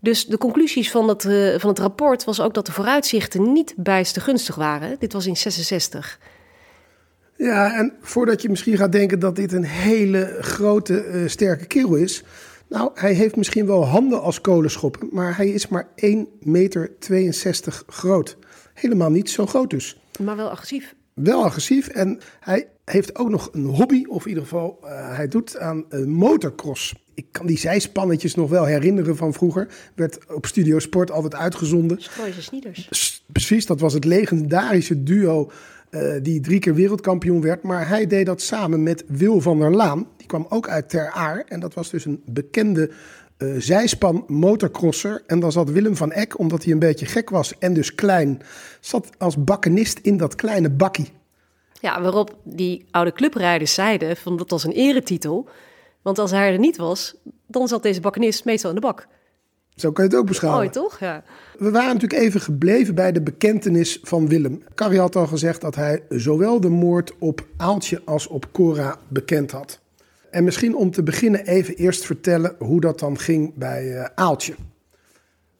Dus 0.00 0.26
de 0.26 0.38
conclusies 0.38 0.90
van 0.90 1.08
het, 1.08 1.22
van 1.56 1.70
het 1.70 1.78
rapport 1.78 2.24
was 2.24 2.40
ook 2.40 2.54
dat 2.54 2.66
de 2.66 2.72
vooruitzichten 2.72 3.52
niet 3.52 3.74
bijster 3.76 4.22
gunstig 4.22 4.54
waren. 4.54 4.96
Dit 4.98 5.12
was 5.12 5.26
in 5.26 5.36
66. 5.36 6.18
Ja, 7.36 7.74
en 7.74 7.92
voordat 8.00 8.42
je 8.42 8.48
misschien 8.48 8.76
gaat 8.76 8.92
denken 8.92 9.18
dat 9.18 9.36
dit 9.36 9.52
een 9.52 9.64
hele 9.64 10.36
grote, 10.40 11.24
sterke 11.26 11.66
kerel 11.66 11.94
is. 11.94 12.24
Nou, 12.68 12.90
hij 12.94 13.12
heeft 13.12 13.36
misschien 13.36 13.66
wel 13.66 13.86
handen 13.86 14.22
als 14.22 14.40
kolenschoppen, 14.40 15.08
maar 15.12 15.36
hij 15.36 15.48
is 15.48 15.68
maar 15.68 15.88
1,62 15.88 16.22
meter 16.40 16.90
groot. 17.86 18.36
Helemaal 18.74 19.10
niet 19.10 19.30
zo 19.30 19.46
groot 19.46 19.70
dus. 19.70 20.00
Maar 20.20 20.36
wel 20.36 20.50
agressief. 20.50 20.94
Wel 21.14 21.44
agressief 21.44 21.88
en 21.88 22.20
hij 22.40 22.68
heeft 22.84 23.18
ook 23.18 23.28
nog 23.28 23.48
een 23.52 23.64
hobby, 23.64 24.04
of 24.06 24.22
in 24.22 24.28
ieder 24.28 24.42
geval 24.42 24.78
uh, 24.82 25.16
hij 25.16 25.28
doet 25.28 25.58
aan 25.58 25.84
uh, 25.90 26.04
motocross. 26.06 26.94
Ik 27.14 27.26
kan 27.30 27.46
die 27.46 27.58
zijspannetjes 27.58 28.34
nog 28.34 28.50
wel 28.50 28.64
herinneren 28.64 29.16
van 29.16 29.32
vroeger. 29.32 29.68
Werd 29.94 30.18
op 30.34 30.46
Studio 30.46 30.78
Sport 30.78 31.10
altijd 31.10 31.34
uitgezonden. 31.34 32.02
Strooise 32.02 32.42
Snieders. 32.42 33.22
Precies, 33.32 33.66
dat 33.66 33.80
was 33.80 33.92
het 33.92 34.04
legendarische 34.04 35.02
duo 35.02 35.50
uh, 35.90 36.12
die 36.22 36.40
drie 36.40 36.58
keer 36.58 36.74
wereldkampioen 36.74 37.40
werd. 37.40 37.62
Maar 37.62 37.88
hij 37.88 38.06
deed 38.06 38.26
dat 38.26 38.42
samen 38.42 38.82
met 38.82 39.04
Wil 39.06 39.40
van 39.40 39.58
der 39.58 39.74
Laan. 39.74 40.06
Die 40.16 40.26
kwam 40.26 40.46
ook 40.48 40.68
uit 40.68 40.88
Ter 40.88 41.10
Aar. 41.10 41.44
En 41.48 41.60
dat 41.60 41.74
was 41.74 41.90
dus 41.90 42.04
een 42.04 42.22
bekende 42.24 42.90
uh, 43.38 43.54
zijspan 43.58 44.24
motocrosser. 44.26 45.22
En 45.26 45.40
dan 45.40 45.52
zat 45.52 45.70
Willem 45.70 45.96
van 45.96 46.12
Eck, 46.12 46.38
omdat 46.38 46.64
hij 46.64 46.72
een 46.72 46.78
beetje 46.78 47.06
gek 47.06 47.30
was 47.30 47.58
en 47.58 47.74
dus 47.74 47.94
klein, 47.94 48.42
zat 48.80 49.10
als 49.18 49.44
bakkenist 49.44 49.98
in 49.98 50.16
dat 50.16 50.34
kleine 50.34 50.70
bakkie. 50.70 51.12
Ja, 51.80 52.02
waarop 52.02 52.36
die 52.44 52.86
oude 52.90 53.12
clubrijders 53.12 53.74
zeiden 53.74 54.16
van 54.16 54.36
dat 54.36 54.50
was 54.50 54.64
een 54.64 54.72
eretitel. 54.72 55.48
Want 56.02 56.18
als 56.18 56.30
hij 56.30 56.52
er 56.52 56.58
niet 56.58 56.76
was, 56.76 57.16
dan 57.46 57.68
zat 57.68 57.82
deze 57.82 58.00
bakkenist 58.00 58.44
meestal 58.44 58.70
in 58.70 58.76
de 58.76 58.82
bak. 58.82 59.06
Zo 59.80 59.92
kan 59.92 60.04
je 60.04 60.10
het 60.10 60.18
ook 60.18 60.26
beschouwen. 60.26 60.60
Mooi, 60.60 60.72
toch? 60.72 60.98
Ja. 60.98 61.22
We 61.58 61.70
waren 61.70 61.94
natuurlijk 61.94 62.22
even 62.22 62.40
gebleven 62.40 62.94
bij 62.94 63.12
de 63.12 63.22
bekentenis 63.22 63.98
van 64.02 64.28
Willem. 64.28 64.62
Carrie 64.74 64.98
had 64.98 65.16
al 65.16 65.26
gezegd 65.26 65.60
dat 65.60 65.74
hij 65.74 66.02
zowel 66.08 66.60
de 66.60 66.68
moord 66.68 67.12
op 67.18 67.46
Aaltje 67.56 68.02
als 68.04 68.26
op 68.26 68.52
Cora 68.52 68.98
bekend 69.08 69.50
had. 69.50 69.80
En 70.30 70.44
misschien 70.44 70.76
om 70.76 70.90
te 70.90 71.02
beginnen 71.02 71.46
even 71.46 71.74
eerst 71.74 72.06
vertellen 72.06 72.54
hoe 72.58 72.80
dat 72.80 72.98
dan 72.98 73.18
ging 73.18 73.54
bij 73.54 73.84
uh, 73.84 74.04
Aaltje. 74.14 74.54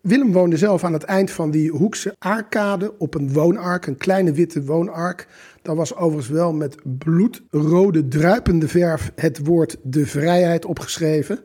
Willem 0.01 0.33
woonde 0.33 0.57
zelf 0.57 0.85
aan 0.85 0.93
het 0.93 1.03
eind 1.03 1.31
van 1.31 1.51
die 1.51 1.71
Hoekse 1.71 2.15
Aarkade 2.19 2.95
op 2.99 3.15
een 3.15 3.33
woonark, 3.33 3.87
een 3.87 3.97
kleine 3.97 4.33
witte 4.33 4.65
woonark. 4.65 5.29
Daar 5.63 5.77
was 5.77 5.95
overigens 5.95 6.29
wel 6.29 6.53
met 6.53 6.77
bloedrode 6.99 8.09
druipende 8.09 8.69
verf 8.69 9.13
het 9.15 9.47
woord 9.47 9.77
de 9.83 10.07
vrijheid 10.07 10.65
opgeschreven. 10.65 11.39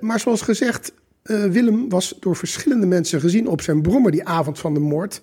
Maar 0.00 0.20
zoals 0.20 0.42
gezegd, 0.42 0.92
uh, 1.24 1.44
Willem 1.44 1.88
was 1.88 2.16
door 2.20 2.36
verschillende 2.36 2.86
mensen 2.86 3.20
gezien 3.20 3.48
op 3.48 3.60
zijn 3.60 3.82
brommer 3.82 4.10
die 4.10 4.24
avond 4.24 4.58
van 4.58 4.74
de 4.74 4.80
moord. 4.80 5.20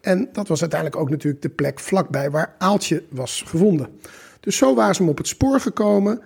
En 0.00 0.28
dat 0.32 0.48
was 0.48 0.60
uiteindelijk 0.60 1.00
ook 1.00 1.10
natuurlijk 1.10 1.42
de 1.42 1.48
plek 1.48 1.80
vlakbij 1.80 2.30
waar 2.30 2.54
Aaltje 2.58 3.02
was 3.10 3.44
gevonden. 3.46 3.88
Dus 4.40 4.56
zo 4.56 4.74
waren 4.74 4.94
ze 4.94 5.00
hem 5.02 5.10
op 5.10 5.18
het 5.18 5.28
spoor 5.28 5.60
gekomen. 5.60 6.20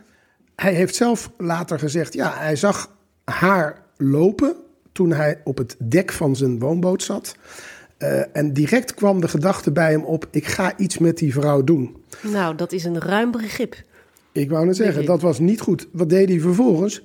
Hij 0.57 0.75
heeft 0.75 0.95
zelf 0.95 1.31
later 1.39 1.79
gezegd, 1.79 2.15
ja, 2.15 2.33
hij 2.37 2.57
zag 2.57 2.91
haar 3.25 3.83
lopen 3.97 4.57
toen 4.93 5.13
hij 5.13 5.41
op 5.45 5.59
het 5.59 5.77
dek 5.79 6.13
van 6.13 6.37
zijn 6.37 6.59
woonboot 6.59 7.03
zat. 7.03 7.37
Uh, 7.99 8.37
en 8.37 8.53
direct 8.53 8.95
kwam 8.95 9.21
de 9.21 9.29
gedachte 9.29 9.73
bij 9.73 9.91
hem 9.91 10.05
op: 10.05 10.27
ik 10.31 10.47
ga 10.47 10.79
iets 10.79 10.99
met 10.99 11.19
die 11.19 11.33
vrouw 11.33 11.65
doen. 11.65 11.97
Nou, 12.23 12.55
dat 12.55 12.73
is 12.73 12.85
een 12.85 13.01
ruim 13.01 13.31
begrip. 13.31 13.77
Ik 14.33 14.51
wou 14.51 14.67
net 14.67 14.77
zeggen, 14.77 15.05
dat 15.05 15.21
was 15.21 15.39
niet 15.39 15.61
goed. 15.61 15.89
Wat 15.93 16.09
deed 16.09 16.29
hij 16.29 16.41
vervolgens? 16.41 17.03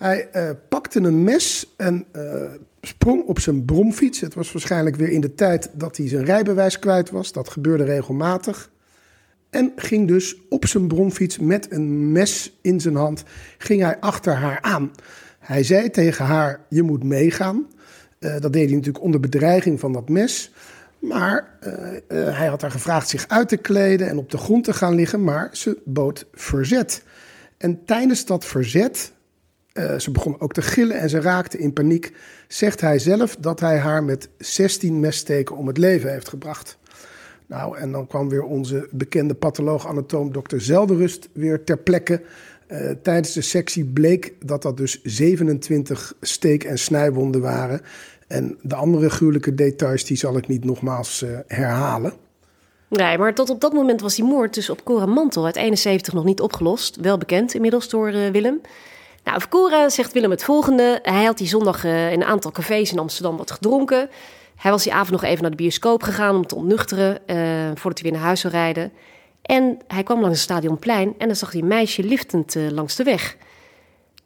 Hij 0.00 0.28
uh, 0.36 0.50
pakte 0.68 1.00
een 1.00 1.24
mes 1.24 1.74
en 1.76 2.06
uh, 2.16 2.42
sprong 2.80 3.24
op 3.24 3.38
zijn 3.40 3.64
bromfiets. 3.64 4.20
Het 4.20 4.34
was 4.34 4.52
waarschijnlijk 4.52 4.96
weer 4.96 5.10
in 5.10 5.20
de 5.20 5.34
tijd 5.34 5.70
dat 5.74 5.96
hij 5.96 6.08
zijn 6.08 6.24
rijbewijs 6.24 6.78
kwijt 6.78 7.10
was. 7.10 7.32
Dat 7.32 7.48
gebeurde 7.48 7.84
regelmatig. 7.84 8.70
En 9.50 9.72
ging 9.76 10.08
dus 10.08 10.36
op 10.48 10.66
zijn 10.66 10.88
bromfiets 10.88 11.38
met 11.38 11.72
een 11.72 12.12
mes 12.12 12.58
in 12.60 12.80
zijn 12.80 12.94
hand, 12.96 13.22
ging 13.58 13.82
hij 13.82 14.00
achter 14.00 14.34
haar 14.34 14.60
aan. 14.60 14.90
Hij 15.38 15.62
zei 15.62 15.90
tegen 15.90 16.24
haar, 16.24 16.60
je 16.68 16.82
moet 16.82 17.04
meegaan. 17.04 17.66
Uh, 18.18 18.32
dat 18.38 18.52
deed 18.52 18.66
hij 18.66 18.76
natuurlijk 18.76 19.04
onder 19.04 19.20
bedreiging 19.20 19.80
van 19.80 19.92
dat 19.92 20.08
mes. 20.08 20.52
Maar 20.98 21.58
hij 22.08 22.46
had 22.46 22.62
haar 22.62 22.70
gevraagd 22.70 23.08
zich 23.08 23.28
uit 23.28 23.48
te 23.48 23.56
kleden 23.56 24.08
en 24.08 24.18
op 24.18 24.30
de 24.30 24.38
grond 24.38 24.64
te 24.64 24.72
gaan 24.72 24.94
liggen, 24.94 25.24
maar 25.24 25.48
ze 25.52 25.78
bood 25.84 26.26
verzet. 26.32 27.02
En 27.56 27.84
tijdens 27.84 28.24
dat 28.24 28.44
verzet 28.44 29.12
uh, 29.74 29.98
ze 29.98 30.10
begon 30.10 30.40
ook 30.40 30.52
te 30.52 30.62
gillen 30.62 30.96
en 30.96 31.08
ze 31.08 31.20
raakte 31.20 31.58
in 31.58 31.72
paniek. 31.72 32.12
Zegt 32.48 32.80
hij 32.80 32.98
zelf 32.98 33.36
dat 33.36 33.60
hij 33.60 33.78
haar 33.78 34.04
met 34.04 34.28
16 34.38 35.00
messteken 35.00 35.56
om 35.56 35.66
het 35.66 35.78
leven 35.78 36.12
heeft 36.12 36.28
gebracht. 36.28 36.78
Nou, 37.46 37.78
en 37.78 37.92
dan 37.92 38.06
kwam 38.06 38.28
weer 38.28 38.42
onze 38.42 38.88
bekende 38.90 39.34
patholoog-anatoom 39.34 40.32
dokter 40.32 40.60
Zelderust 40.60 41.28
weer 41.32 41.64
ter 41.64 41.78
plekke. 41.78 42.22
Uh, 42.68 42.90
tijdens 43.02 43.32
de 43.32 43.40
sectie 43.40 43.84
bleek 43.84 44.34
dat 44.44 44.62
dat 44.62 44.76
dus 44.76 45.00
27 45.02 46.14
steek- 46.20 46.64
en 46.64 46.78
snijwonden 46.78 47.40
waren. 47.40 47.80
En 48.26 48.58
de 48.62 48.74
andere 48.74 49.10
gruwelijke 49.10 49.54
details 49.54 50.04
die 50.04 50.16
zal 50.16 50.36
ik 50.36 50.48
niet 50.48 50.64
nogmaals 50.64 51.22
uh, 51.22 51.38
herhalen. 51.46 52.12
Nee, 52.88 53.18
maar 53.18 53.34
tot 53.34 53.50
op 53.50 53.60
dat 53.60 53.72
moment 53.72 54.00
was 54.00 54.14
die 54.14 54.24
moord 54.24 54.54
dus 54.54 54.70
op 54.70 54.84
Cora 54.84 55.06
Mantel 55.06 55.44
uit 55.44 55.56
71 55.56 56.12
nog 56.12 56.24
niet 56.24 56.40
opgelost. 56.40 56.96
Wel 56.96 57.18
bekend 57.18 57.54
inmiddels 57.54 57.88
door 57.88 58.12
Willem. 58.12 58.60
Nou, 59.24 59.36
over 59.36 59.48
Cora 59.48 59.88
zegt 59.88 60.12
Willem 60.12 60.30
het 60.30 60.44
volgende. 60.44 60.98
Hij 61.02 61.24
had 61.24 61.38
die 61.38 61.46
zondag 61.46 61.84
uh, 61.84 62.12
in 62.12 62.20
een 62.20 62.28
aantal 62.28 62.50
cafés 62.50 62.92
in 62.92 62.98
Amsterdam 62.98 63.36
wat 63.36 63.50
gedronken. 63.50 64.10
Hij 64.56 64.70
was 64.70 64.82
die 64.82 64.92
avond 64.92 65.10
nog 65.10 65.22
even 65.22 65.42
naar 65.42 65.50
de 65.50 65.56
bioscoop 65.56 66.02
gegaan 66.02 66.36
om 66.36 66.46
te 66.46 66.54
ontnuchteren... 66.54 67.18
Uh, 67.26 67.36
voordat 67.74 68.00
hij 68.00 68.10
weer 68.10 68.12
naar 68.12 68.26
huis 68.26 68.40
zou 68.40 68.52
rijden. 68.52 68.92
En 69.42 69.78
hij 69.86 70.02
kwam 70.02 70.20
langs 70.20 70.34
het 70.34 70.50
stadionplein 70.50 71.14
en 71.18 71.26
dan 71.26 71.36
zag 71.36 71.52
hij 71.52 71.60
een 71.60 71.66
meisje 71.66 72.02
liftend 72.02 72.54
uh, 72.54 72.70
langs 72.70 72.96
de 72.96 73.04
weg. 73.04 73.36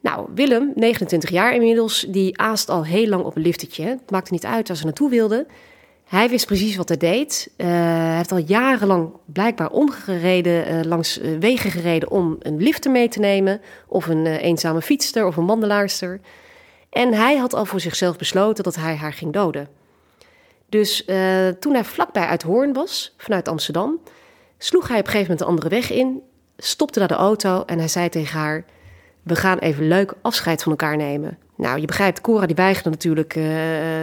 Nou, 0.00 0.28
Willem, 0.35 0.72
29 0.74 1.30
jaar 1.30 1.54
inmiddels, 1.54 2.07
die 2.09 2.38
aast 2.38 2.68
al 2.68 2.85
heel 2.85 3.09
lang 3.09 3.24
op 3.24 3.37
een 3.37 3.42
liftertje. 3.42 3.85
Het 3.85 4.11
maakte 4.11 4.33
niet 4.33 4.44
uit 4.44 4.68
waar 4.68 4.76
ze 4.76 4.85
naartoe 4.85 5.11
wilde. 5.11 5.46
Hij 6.14 6.29
wist 6.29 6.46
precies 6.46 6.77
wat 6.77 6.88
hij 6.88 6.96
deed. 6.96 7.50
Uh, 7.57 7.66
hij 7.66 8.16
heeft 8.16 8.33
al 8.33 8.38
jarenlang 8.38 9.11
blijkbaar 9.24 9.70
omgereden, 9.70 10.72
uh, 10.72 10.83
langs 10.83 11.18
uh, 11.18 11.38
wegen 11.38 11.70
gereden 11.70 12.11
om 12.11 12.37
een 12.38 12.62
lifter 12.62 12.90
mee 12.90 13.09
te 13.09 13.18
nemen. 13.18 13.61
Of 13.87 14.07
een 14.07 14.27
eenzame 14.27 14.83
fietster 14.83 15.27
of 15.27 15.37
een 15.37 15.46
wandelaarster. 15.46 16.20
En 16.90 17.14
hij 17.14 17.37
had 17.37 17.55
al 17.55 17.64
voor 17.64 17.81
zichzelf 17.81 18.16
besloten 18.16 18.64
dat 18.64 18.74
hij 18.74 18.96
haar 18.96 19.12
ging 19.12 19.33
doden. 19.33 19.68
Dus 20.68 21.05
toen 21.61 21.74
hij 21.74 21.85
vlakbij 21.85 22.27
uit 22.27 22.42
Hoorn 22.42 22.72
was, 22.72 23.14
vanuit 23.16 23.48
Amsterdam, 23.48 24.00
sloeg 24.59 24.88
hij 24.88 24.98
op 24.98 25.05
een 25.05 25.11
gegeven 25.11 25.31
moment 25.31 25.38
de 25.38 25.44
andere 25.44 25.68
weg 25.68 25.90
in, 25.90 26.22
stopte 26.57 26.98
naar 26.98 27.09
de 27.09 27.14
auto 27.14 27.62
en 27.66 27.79
hij 27.79 27.88
zei 27.88 28.09
tegen 28.09 28.38
haar: 28.38 28.64
We 29.22 29.37
gaan 29.37 29.59
even 29.59 29.88
leuk 29.88 30.14
afscheid 30.22 30.62
van 30.62 30.72
elkaar 30.72 30.96
nemen. 30.96 31.38
Nou, 31.57 31.81
je 31.81 31.87
begrijpt, 31.87 32.21
Cora 32.21 32.47
die 32.47 32.57
weigerde 32.57 32.90
natuurlijk 32.90 33.35
uh, 33.35 33.47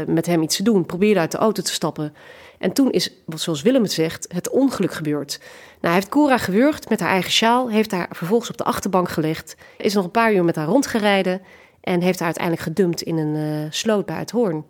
met 0.07 0.25
hem 0.25 0.41
iets 0.41 0.55
te 0.55 0.63
doen. 0.63 0.85
Probeerde 0.85 1.19
uit 1.19 1.31
de 1.31 1.37
auto 1.37 1.61
te 1.61 1.73
stappen. 1.73 2.13
En 2.57 2.73
toen 2.73 2.91
is, 2.91 3.13
zoals 3.27 3.61
Willem 3.61 3.81
het 3.81 3.91
zegt, 3.91 4.25
het 4.33 4.49
ongeluk 4.49 4.93
gebeurd. 4.93 5.37
Nou, 5.39 5.47
hij 5.79 5.93
heeft 5.93 6.09
Cora 6.09 6.37
gewurgd 6.37 6.89
met 6.89 6.99
haar 6.99 7.09
eigen 7.09 7.31
sjaal. 7.31 7.69
Heeft 7.69 7.91
haar 7.91 8.07
vervolgens 8.11 8.49
op 8.49 8.57
de 8.57 8.63
achterbank 8.63 9.09
gelegd. 9.09 9.55
Is 9.77 9.93
nog 9.93 10.03
een 10.03 10.11
paar 10.11 10.33
uur 10.33 10.43
met 10.43 10.55
haar 10.55 10.67
rondgereden. 10.67 11.41
En 11.81 12.01
heeft 12.01 12.19
haar 12.19 12.27
uiteindelijk 12.27 12.67
gedumpt 12.67 13.01
in 13.01 13.17
een 13.17 13.35
uh, 13.35 13.67
sloot 13.69 14.05
bij 14.05 14.17
het 14.17 14.31
Hoorn. 14.31 14.63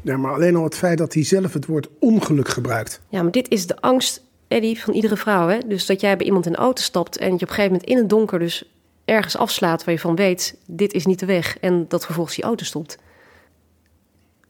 Ja, 0.00 0.16
maar 0.16 0.32
alleen 0.32 0.56
al 0.56 0.64
het 0.64 0.76
feit 0.76 0.98
dat 0.98 1.14
hij 1.14 1.24
zelf 1.24 1.52
het 1.52 1.66
woord 1.66 1.88
ongeluk 1.98 2.48
gebruikt. 2.48 3.00
Ja, 3.08 3.22
maar 3.22 3.32
dit 3.32 3.50
is 3.50 3.66
de 3.66 3.80
angst, 3.80 4.22
Eddie, 4.48 4.82
van 4.82 4.94
iedere 4.94 5.16
vrouw. 5.16 5.48
Hè? 5.48 5.58
Dus 5.66 5.86
dat 5.86 6.00
jij 6.00 6.16
bij 6.16 6.26
iemand 6.26 6.46
in 6.46 6.52
de 6.52 6.58
auto 6.58 6.82
stapt 6.82 7.16
en 7.16 7.26
je 7.26 7.32
op 7.32 7.40
een 7.40 7.48
gegeven 7.48 7.70
moment 7.72 7.88
in 7.88 7.96
het 7.96 8.08
donker 8.08 8.38
dus 8.38 8.72
ergens 9.12 9.36
afslaat 9.36 9.84
waar 9.84 9.94
je 9.94 10.00
van 10.00 10.16
weet, 10.16 10.56
dit 10.66 10.92
is 10.92 11.06
niet 11.06 11.18
de 11.18 11.26
weg. 11.26 11.58
En 11.58 11.84
dat 11.88 12.04
vervolgens 12.04 12.36
die 12.36 12.44
auto 12.44 12.64
stopt. 12.64 12.98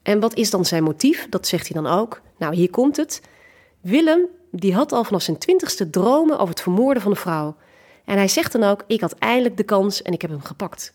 En 0.02 0.20
wat 0.20 0.34
is 0.34 0.50
dan 0.50 0.64
zijn 0.64 0.82
motief? 0.82 1.26
Dat 1.30 1.46
zegt 1.46 1.72
hij 1.72 1.82
dan 1.82 1.92
ook. 1.92 2.20
Nou, 2.38 2.54
hier 2.54 2.70
komt 2.70 2.96
het. 2.96 3.20
Willem, 3.80 4.26
die 4.50 4.74
had 4.74 4.92
al 4.92 5.04
vanaf 5.04 5.22
zijn 5.22 5.38
twintigste 5.38 5.90
dromen 5.90 6.34
over 6.34 6.48
het 6.48 6.60
vermoorden 6.60 7.02
van 7.02 7.10
een 7.10 7.16
vrouw. 7.16 7.56
En 8.04 8.16
hij 8.16 8.28
zegt 8.28 8.52
dan 8.52 8.62
ook, 8.62 8.84
ik 8.86 9.00
had 9.00 9.12
eindelijk 9.12 9.56
de 9.56 9.62
kans 9.62 10.02
en 10.02 10.12
ik 10.12 10.22
heb 10.22 10.30
hem 10.30 10.42
gepakt. 10.42 10.92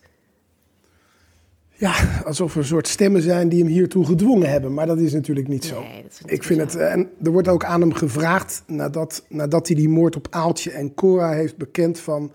Ja, 1.78 2.22
alsof 2.24 2.52
er 2.52 2.58
een 2.58 2.64
soort 2.64 2.88
stemmen 2.88 3.22
zijn 3.22 3.48
die 3.48 3.58
hem 3.58 3.72
hiertoe 3.72 4.06
gedwongen 4.06 4.50
hebben. 4.50 4.74
Maar 4.74 4.86
dat 4.86 4.98
is 4.98 5.12
natuurlijk 5.12 5.48
niet 5.48 5.64
zo. 5.64 5.80
Nee, 5.80 6.02
niet 6.02 6.22
ik 6.26 6.42
vind 6.42 6.72
zo. 6.72 6.78
het. 6.78 6.88
En 6.88 7.10
er 7.22 7.30
wordt 7.30 7.48
ook 7.48 7.64
aan 7.64 7.80
hem 7.80 7.92
gevraagd, 7.92 8.62
nadat, 8.66 9.24
nadat 9.28 9.66
hij 9.66 9.76
die 9.76 9.88
moord 9.88 10.16
op 10.16 10.26
Aaltje 10.30 10.70
en 10.70 10.94
Cora 10.94 11.32
heeft 11.32 11.56
bekend 11.56 12.00
van 12.00 12.32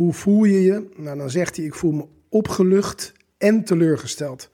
hoe 0.00 0.12
voel 0.12 0.44
je 0.44 0.62
je? 0.62 0.88
Nou, 0.96 1.18
dan 1.18 1.30
zegt 1.30 1.56
hij: 1.56 1.64
Ik 1.64 1.74
voel 1.74 1.92
me 1.92 2.04
opgelucht 2.28 3.12
en 3.38 3.64
teleurgesteld. 3.64 4.50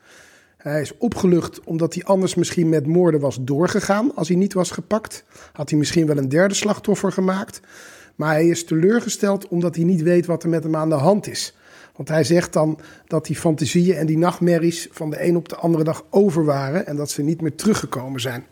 Hij 0.56 0.80
is 0.80 0.96
opgelucht 0.98 1.61
omdat 1.64 1.94
hij 1.94 2.04
anders 2.04 2.35
misschien 2.35 2.68
met 2.68 2.87
moorden 2.87 3.20
was 3.20 3.38
doorgegaan 3.40 4.14
als 4.14 4.28
hij 4.28 4.37
niet 4.37 4.52
was 4.52 4.70
gepakt. 4.70 5.24
Had 5.52 5.70
hij 5.70 5.78
misschien 5.78 6.06
wel 6.06 6.16
een 6.16 6.28
derde 6.28 6.54
slachtoffer 6.54 7.12
gemaakt. 7.12 7.61
Maar 8.14 8.30
hij 8.30 8.48
is 8.48 8.64
teleurgesteld 8.64 9.48
omdat 9.48 9.76
hij 9.76 9.85
niet 9.85 10.02
weet 10.02 10.26
wat 10.26 10.42
er 10.42 10.48
met 10.48 10.62
hem 10.62 10.76
aan 10.76 10.88
de 10.88 10.94
hand 10.94 11.28
is. 11.28 11.56
Want 11.96 12.09
hij 12.09 12.24
zegt 12.24 12.52
dan 12.52 12.78
dat 13.06 13.26
die 13.26 13.37
fantasieën 13.37 13.96
en 13.96 14.06
die 14.06 14.18
nachtmerries 14.18 14.88
van 14.90 15.11
de 15.11 15.26
een 15.26 15.37
op 15.37 15.48
de 15.48 15.56
andere 15.56 15.85
dag 15.85 16.04
over 16.11 16.44
waren 16.44 16.87
en 16.87 16.96
dat 16.96 17.11
ze 17.11 17.22
niet 17.22 17.40
meer 17.40 17.54
teruggekomen 17.54 18.20
zijn. 18.20 18.46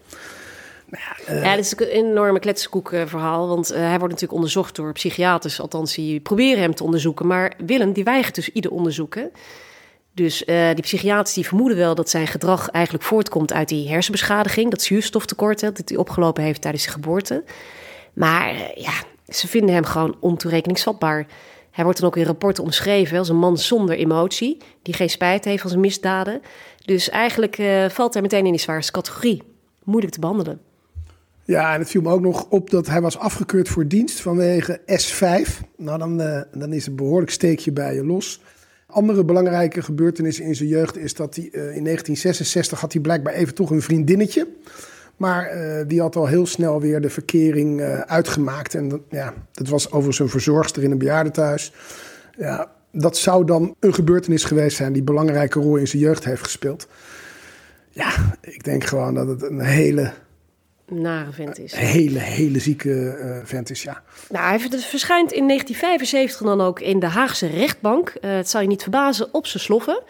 Nou 0.87 1.03
ja, 1.43 1.51
dat 1.51 1.65
is 1.65 1.73
een 1.77 1.87
enorme 1.87 2.39
kletskoek 2.39 2.89
verhaal, 2.89 3.49
want 3.49 3.73
uh, 3.73 3.79
hij 3.79 3.89
wordt 3.89 4.03
natuurlijk 4.03 4.33
onderzocht 4.33 4.77
door 4.77 4.93
psychiaters. 4.93 5.61
Althans, 5.61 5.95
die 5.95 6.21
proberen 6.21 6.61
hem 6.61 6.75
te 6.75 6.85
onderzoeken. 6.85 7.27
Maar 7.27 7.53
Willem, 7.67 7.93
die 7.93 8.05
weigert 8.05 8.35
dus 8.35 8.49
ieder 8.49 8.71
onderzoeken. 8.71 9.31
Dus 10.13 10.43
uh, 10.43 10.67
die 10.67 10.83
psychiaters 10.83 11.35
die 11.35 11.47
vermoeden 11.47 11.77
wel 11.77 11.95
dat 11.95 12.11
zijn 12.11 12.27
gedrag 12.27 12.69
eigenlijk 12.69 13.05
voortkomt 13.05 13.53
uit 13.53 13.69
die 13.69 13.89
hersenbeschadiging, 13.89 14.71
dat 14.71 14.83
zuurstoftekort 14.83 15.61
dat 15.61 15.83
hij 15.85 15.97
opgelopen 15.97 16.43
heeft 16.43 16.61
tijdens 16.61 16.83
zijn 16.83 16.95
geboorte. 16.95 17.45
Maar 18.13 18.55
ja, 18.75 18.93
ze 19.29 19.49
vinden 19.49 19.75
hem 19.75 19.85
gewoon 19.85 20.17
ontoerekeningsvatbaar. 20.21 21.27
Hij 21.71 21.85
wordt 21.85 22.01
dan 22.01 22.09
ook 22.09 22.17
in 22.17 22.25
rapporten 22.25 22.65
omschreven 22.65 23.19
als 23.19 23.29
een 23.29 23.37
man 23.37 23.59
zonder 23.59 23.97
emotie, 23.97 24.59
die 24.83 24.95
geen 24.95 25.11
spijt 25.11 25.45
heeft 25.45 25.61
van 25.61 25.71
zijn 25.71 25.83
misdaden. 25.83 26.43
Dus 26.85 27.11
eigenlijk 27.11 27.63
valt 27.89 28.13
hij 28.13 28.23
meteen 28.23 28.47
in 28.47 28.53
die 28.53 28.61
zwaarste 28.61 28.93
categorie. 28.93 29.43
Moeilijk 29.85 30.13
te 30.13 30.21
behandelen. 30.21 30.61
Ja, 31.47 31.75
en 31.75 31.81
het 31.81 31.91
viel 31.91 32.03
me 32.03 32.11
ook 32.11 32.21
nog 32.21 32.47
op 32.49 32.71
dat 32.71 32.87
hij 32.87 33.01
was 33.01 33.19
afgekeurd 33.19 33.69
voor 33.69 33.89
dienst 33.89 34.21
vanwege 34.21 34.81
S5. 34.81 35.67
Nou, 35.77 35.99
dan, 35.99 36.21
uh, 36.21 36.41
dan 36.53 36.73
is 36.73 36.87
een 36.87 36.97
behoorlijk 36.97 37.31
steekje 37.31 37.73
bij 37.73 37.95
je 37.95 38.05
los. 38.05 38.43
Andere 38.87 39.25
belangrijke 39.25 39.83
gebeurtenissen 39.83 40.45
in 40.45 40.55
zijn 40.55 40.69
jeugd 40.69 40.97
is 40.97 41.15
dat 41.15 41.35
hij 41.35 41.45
uh, 41.45 41.51
in 41.53 41.59
1966 41.59 42.81
had 42.81 42.93
hij 42.93 43.03
blijkbaar 43.03 43.33
even 43.33 43.55
toch 43.55 43.71
een 43.71 43.83
vriendinnetje. 43.83 44.49
Maar 45.17 45.57
uh, 45.57 45.85
die 45.87 46.01
had 46.01 46.17
al 46.17 46.27
heel 46.27 46.47
snel 46.47 46.81
weer 46.81 47.01
de 47.01 47.11
verkering 47.11 47.81
uitgemaakt. 48.07 48.75
En 48.75 49.03
ja, 49.11 49.35
dat 49.53 49.69
was 49.69 49.87
overigens 49.87 50.19
een 50.19 50.29
verzorgster 50.29 50.83
in 50.83 50.91
een 50.91 50.99
bejaardentehuis. 50.99 51.73
Ja, 52.39 52.71
dat 52.93 53.17
zou 53.17 53.45
dan 53.45 53.75
een 53.81 53.95
gebeurtenis 53.95 54.45
geweest 54.45 54.77
zijn 54.77 54.91
die 54.93 54.99
een 54.99 55.07
belangrijke 55.07 55.61
rol 55.61 55.77
in 55.77 55.89
zijn 55.89 56.03
jeugd 56.03 56.25
heeft 56.25 56.43
gespeeld. 56.43 56.89
Ja, 57.91 58.37
ik 58.41 58.65
denk 58.65 58.85
gewoon 58.85 59.15
dat 59.15 59.29
het 59.29 59.43
een 59.43 59.61
hele 59.61 60.13
nare 60.89 61.33
vent 61.33 61.59
is. 61.59 61.73
Een 61.73 61.79
hele, 61.79 62.19
hele 62.19 62.59
zieke 62.59 62.89
uh, 62.91 63.37
vent 63.45 63.71
is, 63.71 63.83
ja. 63.83 64.03
Nou, 64.31 64.47
hij 64.47 64.59
verschijnt 64.81 65.33
in 65.33 65.47
1975 65.47 66.47
dan 66.47 66.61
ook 66.61 66.81
in 66.81 66.99
de 66.99 67.07
Haagse 67.07 67.47
rechtbank. 67.47 68.09
Uh, 68.21 68.37
het 68.37 68.49
zal 68.49 68.61
je 68.61 68.67
niet 68.67 68.83
verbazen, 68.83 69.35
op 69.35 69.47
zijn 69.47 69.63
sloffen. 69.63 70.03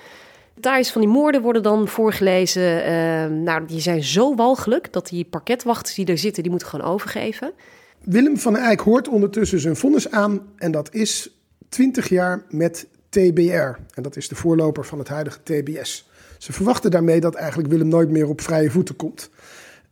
Details 0.55 0.93
van 0.93 1.01
die 1.01 1.11
moorden 1.11 1.43
worden 1.43 1.63
dan 1.63 1.89
voorgelezen. 1.89 2.63
Uh, 2.63 3.27
nou, 3.27 3.67
die 3.67 3.81
zijn 3.81 4.03
zo 4.03 4.35
walgelijk 4.35 4.93
dat 4.93 5.09
die 5.09 5.25
parketwachters 5.25 5.95
die 5.95 6.07
er 6.07 6.19
zitten, 6.19 6.43
die 6.43 6.51
moeten 6.51 6.69
gewoon 6.69 6.87
overgeven. 6.87 7.53
Willem 8.01 8.39
van 8.39 8.57
Eyck 8.57 8.81
hoort 8.81 9.09
ondertussen 9.09 9.61
zijn 9.61 9.77
vonnis 9.77 10.11
aan 10.11 10.41
en 10.57 10.71
dat 10.71 10.95
is 10.95 11.39
20 11.69 12.09
jaar 12.09 12.45
met 12.49 12.87
TBR. 13.09 13.79
En 13.95 14.03
dat 14.03 14.17
is 14.17 14.29
de 14.29 14.35
voorloper 14.35 14.85
van 14.85 14.99
het 14.99 15.09
huidige 15.09 15.43
TBS. 15.43 16.09
Ze 16.39 16.53
verwachten 16.53 16.91
daarmee 16.91 17.21
dat 17.21 17.35
eigenlijk 17.35 17.69
Willem 17.69 17.89
nooit 17.89 18.11
meer 18.11 18.29
op 18.29 18.41
vrije 18.41 18.71
voeten 18.71 18.97
komt. 18.97 19.31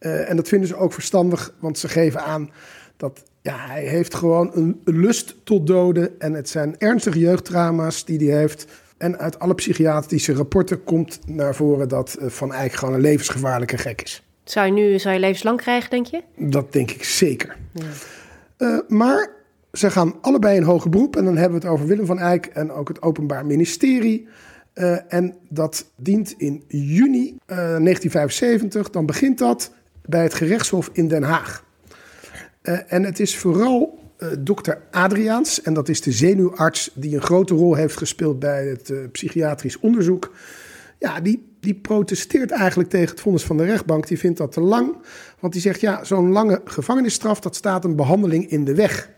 Uh, 0.03 0.31
en 0.31 0.37
dat 0.37 0.49
vinden 0.49 0.69
ze 0.69 0.77
ook 0.77 0.93
verstandig, 0.93 1.55
want 1.59 1.79
ze 1.79 1.89
geven 1.89 2.21
aan 2.21 2.51
dat 2.97 3.23
ja, 3.43 3.57
hij 3.57 3.87
heeft 3.87 4.15
gewoon 4.15 4.51
een, 4.55 4.81
lust 4.85 5.35
tot 5.45 5.67
doden. 5.67 6.21
En 6.21 6.33
het 6.33 6.49
zijn 6.49 6.75
ernstige 6.79 7.19
jeugdtrauma's 7.19 8.05
die 8.05 8.31
hij 8.31 8.39
heeft. 8.39 8.67
En 8.97 9.19
uit 9.19 9.39
alle 9.39 9.55
psychiatrische 9.55 10.33
rapporten 10.33 10.85
komt 10.85 11.19
naar 11.27 11.55
voren 11.55 11.89
dat 11.89 12.17
uh, 12.21 12.29
Van 12.29 12.53
Eyck 12.53 12.73
gewoon 12.73 12.95
een 12.95 13.01
levensgevaarlijke 13.01 13.79
gek 13.79 14.03
is. 14.03 14.23
Zou 14.45 14.67
je 14.67 14.73
nu 14.73 14.99
zou 14.99 15.15
je 15.15 15.21
levenslang 15.21 15.61
krijgen, 15.61 15.91
denk 15.91 16.07
je? 16.07 16.23
Dat 16.37 16.73
denk 16.73 16.91
ik 16.91 17.05
zeker. 17.05 17.57
Ja. 17.73 17.83
Uh, 18.59 18.79
maar 18.89 19.31
ze 19.73 19.91
gaan 19.91 20.15
allebei 20.21 20.57
in 20.57 20.63
hoger 20.63 20.91
beroep. 20.91 21.17
En 21.17 21.25
dan 21.25 21.37
hebben 21.37 21.61
we 21.61 21.67
het 21.67 21.75
over 21.75 21.87
Willem 21.87 22.07
van 22.07 22.19
Eyck 22.19 22.47
en 22.47 22.73
ook 22.73 22.89
het 22.89 23.03
Openbaar 23.03 23.47
Ministerie. 23.47 24.29
Uh, 24.75 25.13
en 25.13 25.35
dat 25.49 25.87
dient 25.97 26.35
in 26.37 26.65
juni 26.69 27.37
1975. 27.47 28.91
Dan 28.91 29.07
begint 29.07 29.39
dat 29.39 29.73
bij 30.07 30.23
het 30.23 30.35
gerechtshof 30.35 30.91
in 30.93 31.09
Den 31.09 31.23
Haag. 31.23 31.65
Uh, 32.63 32.79
en 32.93 33.05
het 33.05 33.21
is 33.21 33.37
vooral 33.37 33.99
uh, 34.19 34.29
dokter 34.39 34.83
Adriaans, 34.91 35.63
en 35.63 35.75
dat 35.75 35.89
is 35.89 36.01
de 36.01 36.13
zenuwarts 36.13 36.91
die 36.95 37.15
een 37.15 37.23
grote 37.23 37.55
rol 37.55 37.75
heeft 37.75 37.97
gespeeld 37.97 38.39
bij 38.39 38.67
het 38.67 38.91
uh, 38.91 38.99
psychiatrisch 39.13 39.79
onderzoek. 39.79 40.33
Ja, 40.99 41.21
die, 41.21 41.57
die 41.61 41.75
protesteert 41.75 42.51
eigenlijk 42.51 42.91
tegen 42.91 43.11
het 43.11 43.21
vonnis 43.21 43.43
van 43.43 43.57
de 43.57 43.65
rechtbank. 43.65 44.07
Die 44.07 44.19
vindt 44.19 44.39
dat 44.39 44.53
te 44.53 44.61
lang, 44.61 44.97
want 45.41 45.53
die 45.53 45.63
zegt 45.63 45.81
ja, 45.81 46.05
zo'n 46.05 46.31
lange 46.31 46.61
gevangenisstraf, 46.65 47.41
dat 47.41 47.57
staat 47.57 47.85
een 47.85 47.97
behandeling 47.97 48.51
in 48.51 48.65
de 48.65 48.75
weg. 48.75 49.11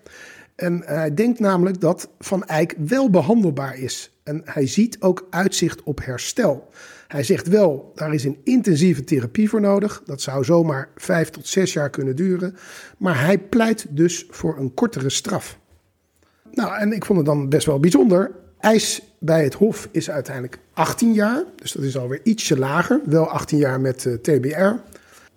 En 0.55 0.83
hij 0.85 1.15
denkt 1.15 1.39
namelijk 1.41 1.81
dat 1.81 2.09
Van 2.19 2.45
Eyck 2.45 2.75
wel 2.79 3.11
behandelbaar 3.11 3.79
is. 3.79 4.19
En 4.23 4.43
hij 4.45 4.67
ziet 4.67 4.97
ook 5.01 5.27
uitzicht 5.31 5.83
op 5.83 6.05
herstel. 6.05 6.69
Hij 7.15 7.23
zegt 7.23 7.49
wel, 7.49 7.93
daar 7.95 8.15
is 8.15 8.25
een 8.25 8.41
intensieve 8.45 9.05
therapie 9.05 9.49
voor 9.49 9.61
nodig. 9.61 10.03
Dat 10.07 10.21
zou 10.21 10.45
zomaar 10.45 10.89
vijf 10.97 11.31
tot 11.31 11.47
zes 11.47 11.73
jaar 11.73 11.91
kunnen 11.91 12.17
duren. 12.17 12.57
Maar 12.99 13.25
hij 13.25 13.39
pleit 13.39 13.87
dus 13.91 14.27
voor 14.31 14.59
een 14.59 14.75
kortere 14.75 15.11
straf. 15.11 15.59
Nou, 16.51 16.77
en 16.77 16.93
ik 16.93 17.05
vond 17.05 17.19
het 17.19 17.27
dan 17.27 17.49
best 17.49 17.67
wel 17.67 17.81
bijzonder. 17.81 18.31
Eis 18.59 19.03
bij 19.19 19.45
het 19.45 19.55
Hof 19.55 19.89
is 19.91 20.11
uiteindelijk 20.11 20.59
18 20.73 21.13
jaar. 21.13 21.45
Dus 21.57 21.73
dat 21.73 21.83
is 21.83 21.97
alweer 21.97 22.21
ietsje 22.23 22.59
lager. 22.59 23.01
Wel 23.05 23.29
18 23.29 23.59
jaar 23.59 23.81
met 23.81 24.05
uh, 24.05 24.15
TBR. 24.15 24.73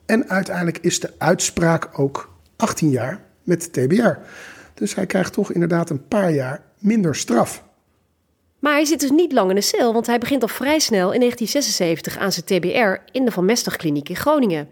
En 0.05 0.29
uiteindelijk 0.29 0.77
is 0.77 0.99
de 0.99 1.13
uitspraak 1.17 1.99
ook 1.99 2.33
18 2.55 2.89
jaar 2.89 3.21
met 3.43 3.73
TBR. 3.73 4.17
Dus 4.73 4.95
hij 4.95 5.05
krijgt 5.05 5.33
toch 5.33 5.51
inderdaad 5.51 5.89
een 5.89 6.07
paar 6.07 6.31
jaar 6.31 6.61
minder 6.79 7.15
straf. 7.15 7.65
Maar 8.59 8.73
hij 8.73 8.85
zit 8.85 8.99
dus 8.99 9.11
niet 9.11 9.31
lang 9.31 9.49
in 9.49 9.55
de 9.55 9.61
cel, 9.61 9.93
want 9.93 10.07
hij 10.07 10.17
begint 10.17 10.41
al 10.41 10.47
vrij 10.47 10.79
snel 10.79 11.11
in 11.11 11.19
1976 11.19 12.17
aan 12.17 12.31
zijn 12.31 12.45
TBR 12.45 13.11
in 13.11 13.25
de 13.25 13.31
Van 13.31 13.45
Mestdag-kliniek 13.45 14.09
in 14.09 14.15
Groningen. 14.15 14.69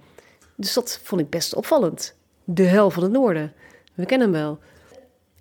Dus 0.56 0.74
dat 0.74 1.00
vond 1.04 1.22
ik 1.22 1.30
best 1.30 1.56
opvallend. 1.56 2.16
De 2.44 2.64
hel 2.64 2.90
van 2.90 3.04
het 3.04 3.12
noorden. 3.12 3.54
We 3.94 4.06
kennen 4.06 4.32
hem 4.32 4.42
wel. 4.42 4.60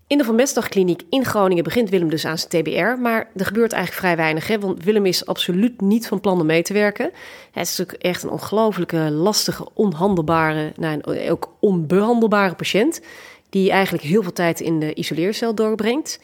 In 0.06 0.18
de 0.18 0.24
Van 0.24 0.34
Mestdag-kliniek 0.34 1.02
in 1.10 1.24
Groningen 1.24 1.64
begint 1.64 1.90
Willem 1.90 2.10
dus 2.10 2.24
aan 2.24 2.38
zijn 2.38 2.62
TBR. 2.62 3.00
Maar 3.00 3.30
er 3.36 3.46
gebeurt 3.46 3.72
eigenlijk 3.72 4.02
vrij 4.02 4.16
weinig, 4.16 4.46
hè, 4.46 4.58
want 4.58 4.84
Willem 4.84 5.06
is 5.06 5.26
absoluut 5.26 5.80
niet 5.80 6.06
van 6.06 6.20
plan 6.20 6.40
om 6.40 6.46
mee 6.46 6.62
te 6.62 6.72
werken. 6.72 7.10
Hij 7.52 7.62
is 7.62 7.76
natuurlijk 7.76 8.04
echt 8.04 8.22
een 8.22 8.30
ongelooflijke, 8.30 8.96
lastige, 8.96 9.68
onhandelbare, 9.72 10.72
nou, 10.76 11.00
ook 11.30 11.54
onbehandelbare 11.60 12.54
patiënt. 12.54 13.00
Die 13.50 13.70
eigenlijk 13.70 14.04
heel 14.04 14.22
veel 14.22 14.32
tijd 14.32 14.60
in 14.60 14.80
de 14.80 14.94
isoleercel 14.94 15.54
doorbrengt. 15.54 16.20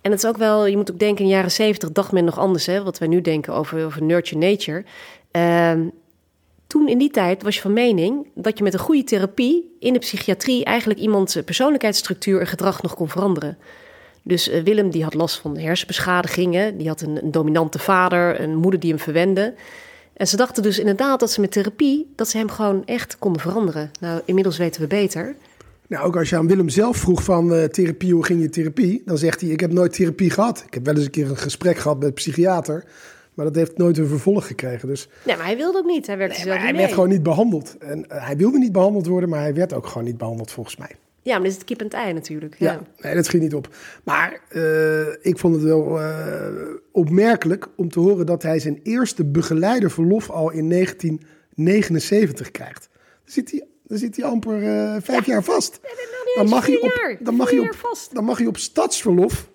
En 0.00 0.10
het 0.10 0.22
is 0.22 0.28
ook 0.28 0.36
wel, 0.36 0.66
je 0.66 0.76
moet 0.76 0.90
ook 0.90 0.98
denken, 0.98 1.24
in 1.24 1.30
de 1.30 1.36
jaren 1.36 1.50
zeventig 1.50 1.92
dacht 1.92 2.12
men 2.12 2.24
nog 2.24 2.38
anders, 2.38 2.66
hè, 2.66 2.82
wat 2.82 2.98
wij 2.98 3.08
nu 3.08 3.20
denken 3.20 3.54
over, 3.54 3.84
over 3.84 4.02
nurture 4.02 4.40
nature. 4.40 4.84
Uh, 5.32 5.86
toen 6.66 6.88
in 6.88 6.98
die 6.98 7.10
tijd 7.10 7.42
was 7.42 7.54
je 7.54 7.60
van 7.60 7.72
mening 7.72 8.26
dat 8.34 8.58
je 8.58 8.64
met 8.64 8.72
een 8.72 8.78
goede 8.78 9.04
therapie 9.04 9.76
in 9.80 9.92
de 9.92 9.98
psychiatrie 9.98 10.64
eigenlijk 10.64 11.00
iemands 11.00 11.36
persoonlijkheidsstructuur 11.44 12.40
en 12.40 12.46
gedrag 12.46 12.82
nog 12.82 12.94
kon 12.94 13.08
veranderen. 13.08 13.58
Dus 14.22 14.48
uh, 14.48 14.62
Willem 14.62 14.90
die 14.90 15.02
had 15.02 15.14
last 15.14 15.38
van 15.38 15.58
hersenbeschadigingen, 15.58 16.78
die 16.78 16.88
had 16.88 17.00
een, 17.00 17.22
een, 17.22 17.30
dominante 17.30 17.78
vader, 17.78 18.40
een 18.40 18.56
moeder 18.56 18.80
die 18.80 18.90
hem 18.90 18.98
verwende. 18.98 19.54
En 20.12 20.26
ze 20.26 20.36
dachten 20.36 20.62
dus 20.62 20.78
inderdaad 20.78 21.20
dat 21.20 21.30
ze 21.30 21.40
met 21.40 21.52
therapie, 21.52 22.12
dat 22.16 22.28
ze 22.28 22.36
hem 22.36 22.50
gewoon 22.50 22.82
echt 22.86 23.18
konden 23.18 23.42
veranderen. 23.42 23.90
Nou, 24.00 24.20
inmiddels 24.24 24.56
weten 24.56 24.80
we 24.80 24.86
beter. 24.86 25.36
Nou, 25.88 26.06
ook 26.06 26.16
als 26.16 26.28
je 26.28 26.36
aan 26.36 26.46
Willem 26.46 26.68
zelf 26.68 26.96
vroeg 26.96 27.22
van 27.22 27.52
uh, 27.52 27.64
therapie, 27.64 28.14
hoe 28.14 28.24
ging 28.24 28.40
je 28.40 28.48
therapie? 28.48 29.02
Dan 29.04 29.18
zegt 29.18 29.40
hij, 29.40 29.50
ik 29.50 29.60
heb 29.60 29.72
nooit 29.72 29.92
therapie 29.92 30.30
gehad. 30.30 30.64
Ik 30.66 30.74
heb 30.74 30.84
wel 30.84 30.94
eens 30.94 31.04
een 31.04 31.10
keer 31.10 31.30
een 31.30 31.36
gesprek 31.36 31.76
gehad 31.76 31.98
met 31.98 32.06
een 32.06 32.14
psychiater. 32.14 32.84
Maar 33.34 33.46
dat 33.46 33.54
heeft 33.54 33.76
nooit 33.76 33.98
een 33.98 34.06
vervolg 34.06 34.46
gekregen. 34.46 34.88
Dus, 34.88 35.08
nee, 35.24 35.36
maar 35.36 35.46
hij 35.46 35.56
wilde 35.56 35.78
ook 35.78 35.86
niet. 35.86 36.06
Hij 36.06 36.16
werd, 36.16 36.44
nee, 36.44 36.58
hij 36.58 36.74
werd 36.74 36.92
gewoon 36.92 37.08
niet 37.08 37.22
behandeld. 37.22 37.76
En 37.78 37.98
uh, 37.98 38.26
hij 38.26 38.36
wilde 38.36 38.58
niet 38.58 38.72
behandeld 38.72 39.06
worden, 39.06 39.28
maar 39.28 39.40
hij 39.40 39.54
werd 39.54 39.72
ook 39.72 39.86
gewoon 39.86 40.04
niet 40.04 40.18
behandeld 40.18 40.50
volgens 40.50 40.76
mij. 40.76 40.90
Ja, 41.22 41.32
maar 41.32 41.42
dat 41.42 41.50
is 41.50 41.56
het 41.56 41.64
kip 41.64 41.78
en 41.78 41.84
het 41.84 41.94
ei 41.94 42.12
natuurlijk. 42.12 42.54
Ja, 42.58 42.72
ja 42.72 42.82
nee, 43.00 43.14
dat 43.14 43.24
schiet 43.24 43.40
niet 43.40 43.54
op. 43.54 43.68
Maar 44.04 44.40
uh, 44.50 45.00
ik 45.20 45.38
vond 45.38 45.54
het 45.54 45.64
wel 45.64 46.00
opmerkelijk 46.92 47.68
om 47.76 47.88
te 47.88 48.00
horen 48.00 48.26
dat 48.26 48.42
hij 48.42 48.58
zijn 48.58 48.80
eerste 48.82 49.24
begeleiderverlof 49.24 50.30
al 50.30 50.50
in 50.50 50.68
1979 50.68 52.50
krijgt. 52.50 52.88
Dan 52.92 53.32
zit 53.32 53.50
hij 53.50 53.64
dan 53.88 53.98
zit 53.98 54.16
hij 54.16 54.24
amper 54.24 54.62
uh, 54.62 54.96
vijf 55.00 55.26
ja. 55.26 55.32
jaar 55.32 55.44
vast. 55.44 55.80
Dan, 56.34 56.48
mag 56.48 56.66
je 56.66 56.82
op, 56.82 57.16
dan, 57.20 57.34
mag 57.34 57.52
op, 57.52 57.98
dan 58.12 58.24
mag 58.24 58.38
je 58.38 58.48
op 58.48 58.56
stadsverlof. 58.56 59.48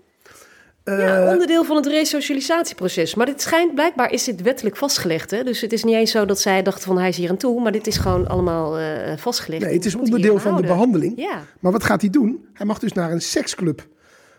Uh, 0.85 0.99
ja, 0.99 1.31
onderdeel 1.31 1.63
van 1.63 1.75
het 1.75 1.85
resocialisatieproces. 1.85 3.15
Maar 3.15 3.25
dit 3.25 3.41
schijnt, 3.41 3.73
blijkbaar 3.73 4.11
is 4.11 4.23
dit 4.23 4.41
wettelijk 4.41 4.75
vastgelegd. 4.75 5.31
Hè? 5.31 5.43
Dus 5.43 5.61
het 5.61 5.73
is 5.73 5.83
niet 5.83 5.95
eens 5.95 6.11
zo 6.11 6.25
dat 6.25 6.39
zij 6.39 6.63
dachten 6.63 6.83
van 6.83 6.97
hij 6.97 7.09
is 7.09 7.17
hier 7.17 7.29
aan 7.29 7.37
toe. 7.37 7.61
Maar 7.61 7.71
dit 7.71 7.87
is 7.87 7.97
gewoon 7.97 8.27
allemaal 8.27 8.79
uh, 8.79 9.17
vastgelegd. 9.17 9.63
Nee, 9.63 9.73
het 9.73 9.85
is 9.85 9.95
onderdeel 9.95 10.39
van 10.39 10.55
de 10.55 10.61
behandeling. 10.61 11.13
Ja. 11.15 11.43
Maar 11.59 11.71
wat 11.71 11.83
gaat 11.83 12.01
hij 12.01 12.09
doen? 12.09 12.45
Hij 12.53 12.65
mag 12.65 12.79
dus 12.79 12.93
naar 12.93 13.11
een 13.11 13.21
seksclub. 13.21 13.87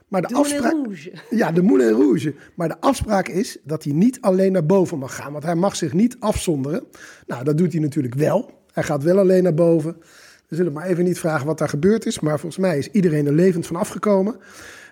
Maar 0.08 0.22
de, 0.22 0.34
afspraak, 0.34 0.72
Rouge. 0.72 1.12
Ja, 1.30 1.52
de 1.52 1.62
Moulin 1.62 1.92
Rouge. 1.92 2.34
Maar 2.54 2.68
de 2.68 2.80
afspraak 2.80 3.28
is 3.28 3.58
dat 3.62 3.84
hij 3.84 3.92
niet 3.92 4.20
alleen 4.20 4.52
naar 4.52 4.66
boven 4.66 4.98
mag 4.98 5.14
gaan. 5.14 5.32
Want 5.32 5.44
hij 5.44 5.54
mag 5.54 5.76
zich 5.76 5.92
niet 5.92 6.16
afzonderen. 6.18 6.84
Nou, 7.26 7.44
dat 7.44 7.58
doet 7.58 7.72
hij 7.72 7.80
natuurlijk 7.80 8.14
wel. 8.14 8.62
Hij 8.74 8.82
gaat 8.82 9.02
wel 9.02 9.18
alleen 9.18 9.42
naar 9.42 9.54
boven. 9.54 9.96
We 10.48 10.56
zullen 10.56 10.72
maar 10.72 10.86
even 10.86 11.04
niet 11.04 11.18
vragen 11.18 11.46
wat 11.46 11.58
daar 11.58 11.68
gebeurd 11.68 12.06
is. 12.06 12.20
Maar 12.20 12.38
volgens 12.38 12.60
mij 12.60 12.78
is 12.78 12.90
iedereen 12.90 13.26
er 13.26 13.32
levend 13.32 13.66
van 13.66 13.76
afgekomen. 13.76 14.36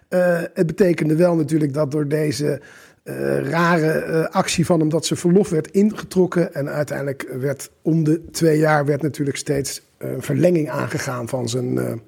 Eh, 0.09 0.41
het 0.55 0.67
betekende 0.67 1.17
wel 1.17 1.35
natuurlijk 1.35 1.75
dat 1.75 1.91
door 1.91 2.09
deze 2.09 2.61
eh, 3.03 3.39
rare 3.39 3.91
eh, 3.91 4.25
actie 4.25 4.67
van 4.67 4.81
hem... 4.81 4.89
dat 4.89 5.07
zijn 5.07 5.19
verlof 5.19 5.49
werd 5.49 5.71
ingetrokken. 5.71 6.55
En 6.55 6.69
uiteindelijk 6.69 7.29
werd 7.41 7.71
om 7.83 8.05
de 8.05 8.31
twee 8.31 8.59
jaar... 8.59 8.85
werd 8.85 9.03
natuurlijk 9.03 9.37
steeds 9.37 9.83
een 9.99 10.23
verlenging 10.23 10.71
aangegaan 10.71 11.29
van 11.29 11.49
zijn, 11.49 12.01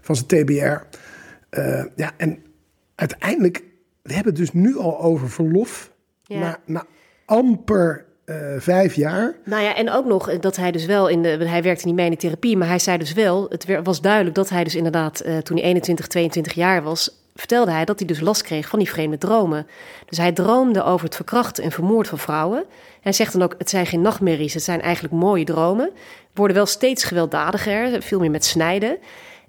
van 0.00 0.16
zijn 0.16 0.26
TBR. 0.26 0.80
Ja, 1.96 2.12
en 2.16 2.38
uiteindelijk, 2.94 3.62
we 4.02 4.12
hebben 4.12 4.32
het 4.32 4.40
dus 4.42 4.52
nu 4.52 4.76
al 4.76 5.00
over 5.00 5.30
verlof 5.30 5.92
Ja. 6.22 6.38
na, 6.38 6.58
na 6.66 6.86
amper 7.24 8.04
vijf 8.58 8.94
jaar. 8.94 9.34
Nou 9.44 9.62
ja, 9.62 9.76
en 9.76 9.90
ook 9.90 10.04
nog 10.04 10.38
dat 10.38 10.56
hij 10.56 10.70
dus 10.70 10.86
wel 10.86 11.08
in 11.08 11.22
de. 11.22 11.28
Hij 11.28 11.62
werkte 11.62 11.86
niet 11.86 11.94
mee 11.94 12.04
in 12.04 12.10
de 12.10 12.16
therapie, 12.16 12.56
maar 12.56 12.68
hij 12.68 12.78
zei 12.78 12.98
dus 12.98 13.12
wel. 13.12 13.46
Het 13.48 13.66
was 13.82 14.00
duidelijk 14.00 14.34
dat 14.34 14.48
hij 14.48 14.64
dus 14.64 14.74
inderdaad, 14.74 15.20
eh, 15.20 15.38
toen 15.38 15.56
hij 15.56 15.66
21, 15.66 16.06
22 16.06 16.52
jaar 16.52 16.82
was. 16.82 17.20
vertelde 17.34 17.70
hij 17.70 17.84
dat 17.84 17.98
hij 17.98 18.08
dus 18.08 18.20
last 18.20 18.42
kreeg 18.42 18.68
van 18.68 18.78
die 18.78 18.90
vreemde 18.90 19.18
dromen. 19.18 19.66
Dus 20.06 20.18
hij 20.18 20.32
droomde 20.32 20.82
over 20.82 21.04
het 21.06 21.16
verkrachten 21.16 21.64
en 21.64 21.70
vermoord 21.70 22.08
van 22.08 22.18
vrouwen. 22.18 22.64
Hij 23.00 23.12
zegt 23.12 23.32
dan 23.32 23.42
ook: 23.42 23.54
het 23.58 23.70
zijn 23.70 23.86
geen 23.86 24.00
nachtmerries, 24.00 24.54
het 24.54 24.62
zijn 24.62 24.80
eigenlijk 24.80 25.14
mooie 25.14 25.44
dromen. 25.44 25.90
Worden 26.34 26.56
wel 26.56 26.66
steeds 26.66 27.04
gewelddadiger, 27.04 28.02
veel 28.02 28.18
meer 28.18 28.30
met 28.30 28.44
snijden. 28.44 28.98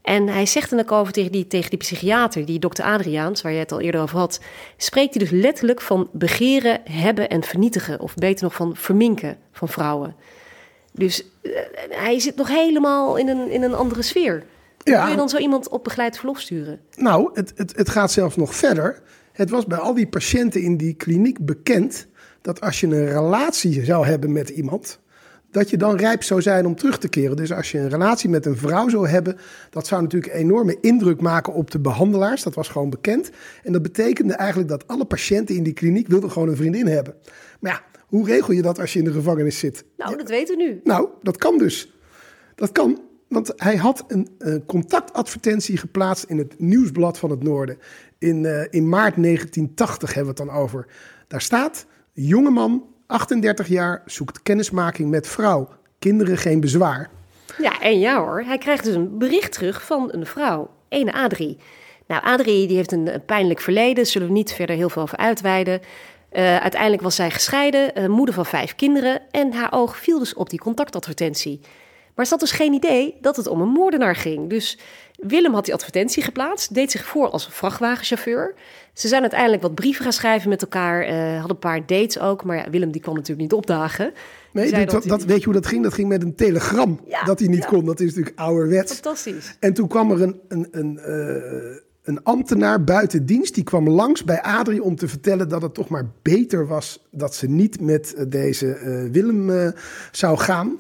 En 0.04 0.28
hij 0.28 0.46
zegt 0.46 0.70
dan 0.70 0.80
ook 0.80 0.92
over 0.92 1.14
tegen 1.14 1.32
die, 1.32 1.48
tegen 1.48 1.70
die 1.70 1.80
psychiater, 1.80 2.46
die 2.46 2.60
dokter 2.60 2.86
Adriaans, 2.86 3.42
waar 3.42 3.52
je 3.52 3.60
het 3.60 3.72
al 3.72 3.82
eerder 3.82 4.02
over 4.02 4.18
had, 4.18 4.40
spreekt 4.78 5.14
hij 5.14 5.24
dus 5.24 5.42
letterlijk 5.42 5.82
van 5.82 6.10
begeren, 6.12 6.82
hebben 6.90 7.30
en 7.30 7.44
vernietigen. 7.44 8.00
Of 8.00 8.16
beter 8.16 8.44
nog 8.44 8.54
van 8.54 8.76
verminken 8.76 9.38
van 9.52 9.68
vrouwen. 9.68 10.16
Dus 10.92 11.26
eh, 11.42 11.52
hij 11.90 12.20
zit 12.20 12.36
nog 12.36 12.48
helemaal 12.48 13.16
in 13.18 13.28
een, 13.28 13.50
in 13.50 13.64
een 13.64 13.74
andere 13.74 14.02
sfeer. 14.02 14.44
Ja. 14.84 15.02
kun 15.02 15.12
je 15.12 15.18
dan 15.18 15.30
zo 15.30 15.38
iemand 15.38 15.70
op 15.70 15.84
begeleid 15.84 16.18
verlof 16.18 16.40
sturen? 16.40 16.80
Nou, 16.96 17.30
het, 17.34 17.54
het, 17.56 17.76
het 17.76 17.90
gaat 17.90 18.12
zelfs 18.12 18.36
nog 18.36 18.56
verder. 18.56 19.02
Het 19.32 19.50
was 19.50 19.66
bij 19.66 19.78
al 19.78 19.94
die 19.94 20.08
patiënten 20.08 20.62
in 20.62 20.78
die 20.78 20.94
kliniek 20.94 21.46
bekend 21.46 22.08
dat 22.42 22.62
als 22.62 22.80
je 22.80 22.88
een 22.88 23.08
relatie 23.08 23.86
zou 23.86 24.06
hebben 24.06 24.32
met 24.32 24.50
iemand, 24.50 25.00
dat 25.54 25.70
je 25.70 25.78
dan 25.78 25.96
rijp 25.96 26.24
zou 26.24 26.42
zijn 26.42 26.66
om 26.66 26.76
terug 26.76 26.98
te 26.98 27.08
keren. 27.08 27.36
Dus 27.36 27.52
als 27.52 27.72
je 27.72 27.80
een 27.80 27.90
relatie 27.90 28.30
met 28.30 28.46
een 28.46 28.58
vrouw 28.58 28.90
zou 28.90 29.08
hebben, 29.08 29.38
dat 29.70 29.88
zou 29.88 30.02
natuurlijk 30.02 30.34
een 30.34 30.40
enorme 30.40 30.78
indruk 30.82 31.22
maken 31.22 31.54
op 31.54 31.72
de 31.72 31.80
behandelaars. 31.80 32.44
Dat 32.44 32.56
was 32.56 32.68
gewoon 32.68 32.90
bekend. 32.90 33.30
En 33.64 33.72
dat 33.72 33.82
betekende 33.82 34.34
eigenlijk 34.34 34.70
dat 34.70 34.88
alle 34.88 35.06
patiënten 35.06 35.56
in 35.56 35.64
die 35.64 35.74
kliniek 35.74 36.08
wilden 36.08 36.32
gewoon 36.32 36.50
een 36.50 36.56
vriendin 36.56 36.88
hebben. 36.88 37.16
Maar 37.60 37.72
ja, 37.72 38.00
hoe 38.08 38.26
regel 38.26 38.54
je 38.54 38.62
dat 38.62 38.80
als 38.80 38.94
je 38.94 39.00
in 39.00 39.06
de 39.06 39.12
gevangenis 39.12 39.60
zit? 39.60 39.86
Nou, 39.98 40.18
dat 40.18 40.30
weten 40.30 40.58
we 40.58 40.64
nu. 40.64 40.82
Nou, 40.84 41.10
dat 41.22 41.38
kan 41.38 41.58
dus. 41.58 41.94
Dat 42.56 42.72
kan, 42.72 43.02
want 43.28 43.54
hij 43.56 43.76
had 43.76 44.06
een, 44.08 44.64
contactadvertentie 44.66 45.78
geplaatst 45.78 46.24
in 46.24 46.38
het 46.38 46.60
Nieuwsblad 46.60 47.18
van 47.18 47.30
het 47.30 47.44
Noorden. 47.44 47.78
In, 48.18 48.46
eh, 48.46 48.66
in 48.70 48.90
maart 48.90 49.16
1980 49.16 50.14
hebben 50.14 50.36
we 50.36 50.42
het 50.42 50.50
dan 50.50 50.62
over. 50.62 50.86
Daar 51.28 51.42
staat: 51.42 51.86
jongeman, 52.12 52.84
38 53.14 53.68
jaar, 53.68 54.02
zoekt 54.06 54.44
kennismaking 54.44 55.10
met 55.10 55.28
vrouw. 55.28 55.70
Kinderen 56.00 56.38
geen 56.38 56.60
bezwaar. 56.60 57.10
Ja, 57.58 57.82
en 57.82 58.00
ja 58.00 58.20
hoor, 58.20 58.44
hij 58.46 58.58
krijgt 58.58 58.84
dus 58.84 58.96
een 58.96 59.18
bericht 59.18 59.52
terug 59.52 59.86
van 59.86 60.10
een 60.12 60.26
vrouw, 60.26 60.70
ene 60.90 61.14
Adrie. 61.14 61.58
Nou, 62.08 62.24
Adrie 62.24 62.68
die 62.68 62.76
heeft 62.76 62.92
een, 62.92 63.22
pijnlijk 63.26 63.60
verleden, 63.60 64.06
zullen 64.06 64.28
we 64.28 64.34
niet 64.34 64.54
verder 64.54 64.76
heel 64.76 64.90
veel 64.90 65.02
over 65.02 65.18
uitweiden. 65.18 65.82
Eh, 66.30 66.58
uiteindelijk 66.58 67.02
was 67.02 67.16
zij 67.16 67.32
gescheiden, 67.32 67.96
eh, 67.96 68.08
moeder 68.08 68.36
van 68.36 68.46
vijf 68.46 68.76
kinderen 68.76 69.22
en 69.32 69.54
haar 69.54 69.72
oog 69.74 69.98
viel 69.98 70.20
dus 70.20 70.34
op 70.34 70.50
die 70.50 70.60
contactadvertentie. 70.60 71.60
Maar 72.16 72.26
ze 72.26 72.32
had 72.32 72.40
dus 72.40 72.52
geen 72.52 72.74
idee 72.74 73.18
dat 73.22 73.36
het 73.36 73.48
om 73.48 73.62
een 73.62 73.70
moordenaar 73.70 74.16
ging. 74.16 74.50
Dus 74.50 74.78
Willem 75.28 75.54
had 75.54 75.66
die 75.66 75.74
advertentie 75.74 76.24
geplaatst, 76.24 76.74
deed 76.74 76.92
zich 76.92 77.06
voor 77.06 77.30
als 77.30 77.48
vrachtwagenchauffeur. 77.52 78.54
Ze 78.94 79.08
zijn 79.08 79.22
uiteindelijk 79.22 79.62
wat 79.62 79.76
brieven 79.76 80.04
gaan 80.04 80.14
schrijven 80.14 80.50
met 80.50 80.62
elkaar, 80.62 81.02
eh, 81.02 81.32
hadden 81.32 81.50
een 81.50 81.60
paar 81.60 81.86
dates 81.86 82.20
ook. 82.20 82.44
Maar 82.44 82.58
ja, 82.58 82.70
Willem 82.70 82.92
die 82.92 83.02
kwam 83.02 83.14
natuurlijk 83.14 83.42
niet 83.42 83.54
opdagen. 83.54 84.14
Nee, 84.52 84.86
dat, 84.86 85.04
dat, 85.04 85.24
weet 85.24 85.40
je 85.40 85.44
hoe 85.44 85.54
dat 85.54 85.66
ging? 85.66 85.84
Dat 85.84 85.94
ging 85.94 86.08
met 86.08 86.24
een 86.24 86.36
telegram 86.36 87.00
Ja, 87.08 87.24
dat 87.24 87.40
hij 87.40 87.48
niet 87.48 87.64
ja. 87.64 87.70
kon. 87.70 87.86
Dat 87.86 88.00
is 88.00 88.08
natuurlijk 88.08 88.40
ouderwets. 88.40 88.94
Fantastisch. 88.94 89.58
En 89.60 89.74
toen 89.74 89.88
kwam 89.88 90.12
er 90.12 90.22
een, 90.22 90.40
een, 90.48 90.68
een, 90.72 91.00
eh, 91.00 91.78
een 92.04 92.24
ambtenaar 92.24 92.84
buiten 92.84 93.26
dienst. 93.26 93.56
Die 93.56 93.64
kwam 93.64 93.90
langs 93.90 94.24
bij 94.24 94.42
Adrie 94.42 94.84
om 94.84 94.96
te 94.96 95.08
vertellen 95.08 95.50
dat 95.50 95.62
het 95.62 95.74
toch 95.74 95.90
maar 95.90 96.10
beter 96.22 96.68
was 96.68 97.08
dat 97.12 97.36
ze 97.36 97.50
niet 97.50 97.82
met 97.82 98.16
deze 98.28 98.74
eh, 98.74 99.12
Willem 99.12 99.74
zou 100.12 100.38
gaan. 100.38 100.80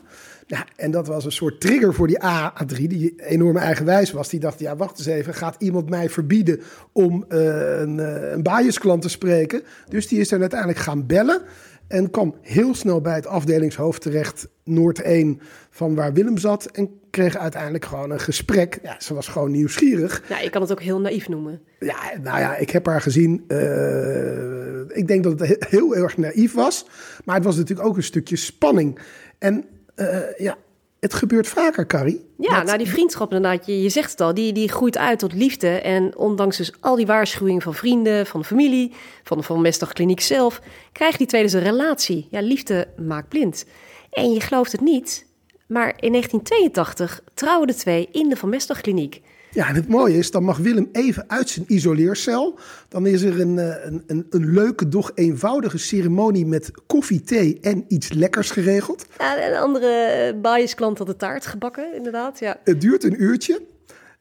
Ja, 0.53 0.65
en 0.75 0.91
dat 0.91 1.07
was 1.07 1.25
een 1.25 1.31
soort 1.31 1.61
trigger 1.61 1.93
voor 1.93 2.07
die 2.07 2.17
A3, 2.23 2.75
die 2.87 3.13
enorm 3.17 3.57
eigenwijs 3.57 4.11
was. 4.11 4.29
Die 4.29 4.39
dacht, 4.39 4.59
ja, 4.59 4.75
wacht 4.75 4.97
eens 4.97 5.07
even, 5.07 5.33
gaat 5.33 5.55
iemand 5.59 5.89
mij 5.89 6.09
verbieden 6.09 6.59
om 6.91 7.25
eh, 7.27 7.79
een, 7.79 7.99
eh, 7.99 8.31
een 8.31 8.43
biasklant 8.43 9.01
te 9.01 9.09
spreken? 9.09 9.61
Dus 9.89 10.07
die 10.07 10.19
is 10.19 10.31
er 10.31 10.39
uiteindelijk 10.39 10.79
gaan 10.79 11.05
bellen 11.05 11.41
en 11.87 12.09
kwam 12.11 12.35
heel 12.41 12.75
snel 12.75 13.01
bij 13.01 13.15
het 13.15 13.27
afdelingshoofd 13.27 14.01
terecht, 14.01 14.47
Noord 14.63 15.01
1, 15.01 15.39
van 15.69 15.95
waar 15.95 16.13
Willem 16.13 16.37
zat. 16.37 16.65
En 16.65 16.89
kreeg 17.09 17.37
uiteindelijk 17.37 17.85
gewoon 17.85 18.11
een 18.11 18.19
gesprek. 18.19 18.79
Ja, 18.83 18.95
ze 18.99 19.13
was 19.13 19.27
gewoon 19.27 19.51
nieuwsgierig. 19.51 20.23
Ja, 20.29 20.39
je 20.39 20.49
kan 20.49 20.61
het 20.61 20.71
ook 20.71 20.81
heel 20.81 20.99
naïef 20.99 21.27
noemen. 21.29 21.61
Ja, 21.79 21.97
nou 22.21 22.39
ja, 22.39 22.55
ik 22.55 22.69
heb 22.69 22.85
haar 22.85 23.01
gezien. 23.01 23.43
Eh, 23.47 24.97
ik 24.97 25.07
denk 25.07 25.23
dat 25.23 25.39
het 25.39 25.49
he- 25.49 25.77
heel 25.77 25.95
erg 25.95 26.17
naïef 26.17 26.53
was. 26.53 26.85
Maar 27.25 27.35
het 27.35 27.45
was 27.45 27.55
natuurlijk 27.55 27.87
ook 27.87 27.97
een 27.97 28.03
stukje 28.03 28.35
spanning. 28.35 28.99
En 29.39 29.65
eh, 29.95 30.37
ja, 30.37 30.57
het 30.99 31.13
gebeurt 31.13 31.47
vaker, 31.47 31.85
Carrie. 31.87 32.25
Ja, 32.37 32.55
Dat- 32.57 32.65
nou 32.65 32.77
die 32.77 32.87
vriendschap 32.87 33.33
inderdaad, 33.33 33.65
je, 33.65 33.81
je 33.81 33.89
zegt 33.89 34.11
het 34.11 34.21
al, 34.21 34.33
die, 34.33 34.53
die 34.53 34.69
groeit 34.69 34.97
uit 34.97 35.19
tot 35.19 35.33
liefde. 35.33 35.67
En 35.67 36.17
ondanks 36.17 36.57
dus 36.57 36.71
al 36.79 36.95
die 36.95 37.05
waarschuwingen 37.05 37.61
van 37.61 37.73
vrienden, 37.73 38.25
van 38.25 38.39
de 38.39 38.45
familie, 38.45 38.91
van 39.23 39.37
de 39.37 39.43
Van 39.43 39.65
Kliniek 39.93 40.21
zelf, 40.21 40.61
krijgen 40.91 41.17
die 41.17 41.27
twee 41.27 41.43
dus 41.43 41.53
een 41.53 41.63
relatie. 41.63 42.27
Ja, 42.29 42.41
liefde 42.41 42.87
maakt 42.97 43.27
blind. 43.29 43.65
En 44.11 44.31
je 44.33 44.39
gelooft 44.41 44.71
het 44.71 44.81
niet, 44.81 45.25
maar 45.67 45.93
in 45.99 46.11
1982 46.11 47.23
trouwen 47.33 47.67
de 47.67 47.75
twee 47.75 48.09
in 48.11 48.29
de 48.29 48.35
Van 48.35 48.49
Mestdag 48.49 48.81
Kliniek. 48.81 49.21
Ja, 49.53 49.67
en 49.67 49.75
het 49.75 49.87
mooie 49.87 50.17
is, 50.17 50.31
dan 50.31 50.43
mag 50.43 50.57
Willem 50.57 50.89
even 50.91 51.23
uit 51.27 51.49
zijn 51.49 51.65
isoleercel. 51.67 52.59
Dan 52.89 53.05
is 53.05 53.21
er 53.21 53.39
een, 53.39 53.59
eh, 53.59 53.85
een, 53.85 54.03
een, 54.07 54.25
een 54.29 54.53
leuke, 54.53 54.87
doch 54.87 55.11
eenvoudige 55.15 55.77
ceremonie 55.77 56.45
met 56.45 56.71
koffie, 56.87 57.21
thee 57.21 57.57
en 57.61 57.85
iets 57.87 58.11
lekkers 58.11 58.51
geregeld. 58.51 59.05
Ja, 59.17 59.47
een 59.47 59.57
andere 59.57 60.35
biasklant 60.41 60.97
had 60.97 61.07
de 61.07 61.15
taart 61.15 61.45
gebakken, 61.45 61.95
inderdaad. 61.95 62.39
Ja. 62.39 62.59
Het 62.63 62.81
duurt 62.81 63.03
een 63.03 63.23
uurtje. 63.23 63.61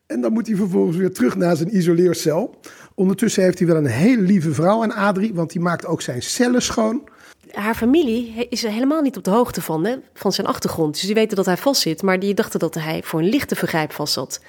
En 0.07 0.21
dan 0.21 0.33
moet 0.33 0.47
hij 0.47 0.57
vervolgens 0.57 0.97
weer 0.97 1.13
terug 1.13 1.37
naar 1.37 1.57
zijn 1.57 1.77
isoleercel. 1.77 2.55
Ondertussen 2.95 3.43
heeft 3.43 3.59
hij 3.59 3.69
wel 3.69 3.77
een 3.77 3.87
hele 3.87 4.23
lieve 4.23 4.53
vrouw 4.55 4.83
aan 4.83 4.95
Adrie, 4.95 5.35
want 5.35 5.53
die 5.53 5.61
maakt 5.61 5.87
ook 5.87 6.03
zijn 6.03 6.23
cellen 6.23 6.63
schoon. 6.63 7.09
Haar 7.53 7.75
familie 7.75 8.47
is 8.49 8.65
er 8.65 8.71
helemaal 8.71 9.03
niet 9.03 9.17
op 9.17 9.25
de 9.25 9.31
hoogte 9.31 9.63
van, 9.63 9.85
hè, 9.85 9.97
van 10.15 10.33
zijn 10.33 10.47
achtergrond. 10.47 10.93
Dus 10.93 11.03
die 11.03 11.15
weten 11.15 11.37
dat 11.37 11.47
hij 11.47 11.57
vastzit, 11.57 12.03
maar 12.03 12.19
die 12.19 12.35
dachten 12.35 12.61
dat 12.61 12.75
hij 12.75 13.03
voor 13.05 13.21
een 13.21 13.29
lichte 13.29 13.57
vergrijp 13.57 13.93
vastzat. 13.93 14.41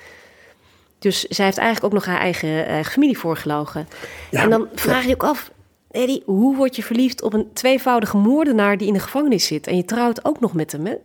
Dus 1.00 1.24
zij 1.24 1.46
heeft 1.46 1.58
eigenlijk 1.58 1.86
ook 1.94 2.00
nog 2.00 2.06
haar 2.06 2.20
eigen, 2.20 2.66
eigen 2.66 2.92
familie 2.92 3.18
voorgelogen. 3.18 3.88
Ja, 4.32 4.42
en 4.42 4.50
dan 4.50 4.68
vraag 4.76 5.06
je 5.06 5.14
ook 5.14 5.24
af, 5.24 5.52
Eddie, 5.92 6.24
hoe 6.26 6.56
word 6.56 6.76
je 6.76 6.84
verliefd 6.84 7.22
op 7.22 7.34
een 7.34 7.54
tweevoudige 7.54 8.18
moordenaar 8.18 8.78
die 8.78 8.88
in 8.88 8.94
de 8.94 9.00
gevangenis 9.00 9.46
zit? 9.46 9.68
En 9.68 9.76
je 9.76 9.86
trouwt 9.86 10.26
ook 10.26 10.40
nog 10.40 10.54
met 10.54 10.72
hem, 10.72 10.86
hè? 10.86 10.96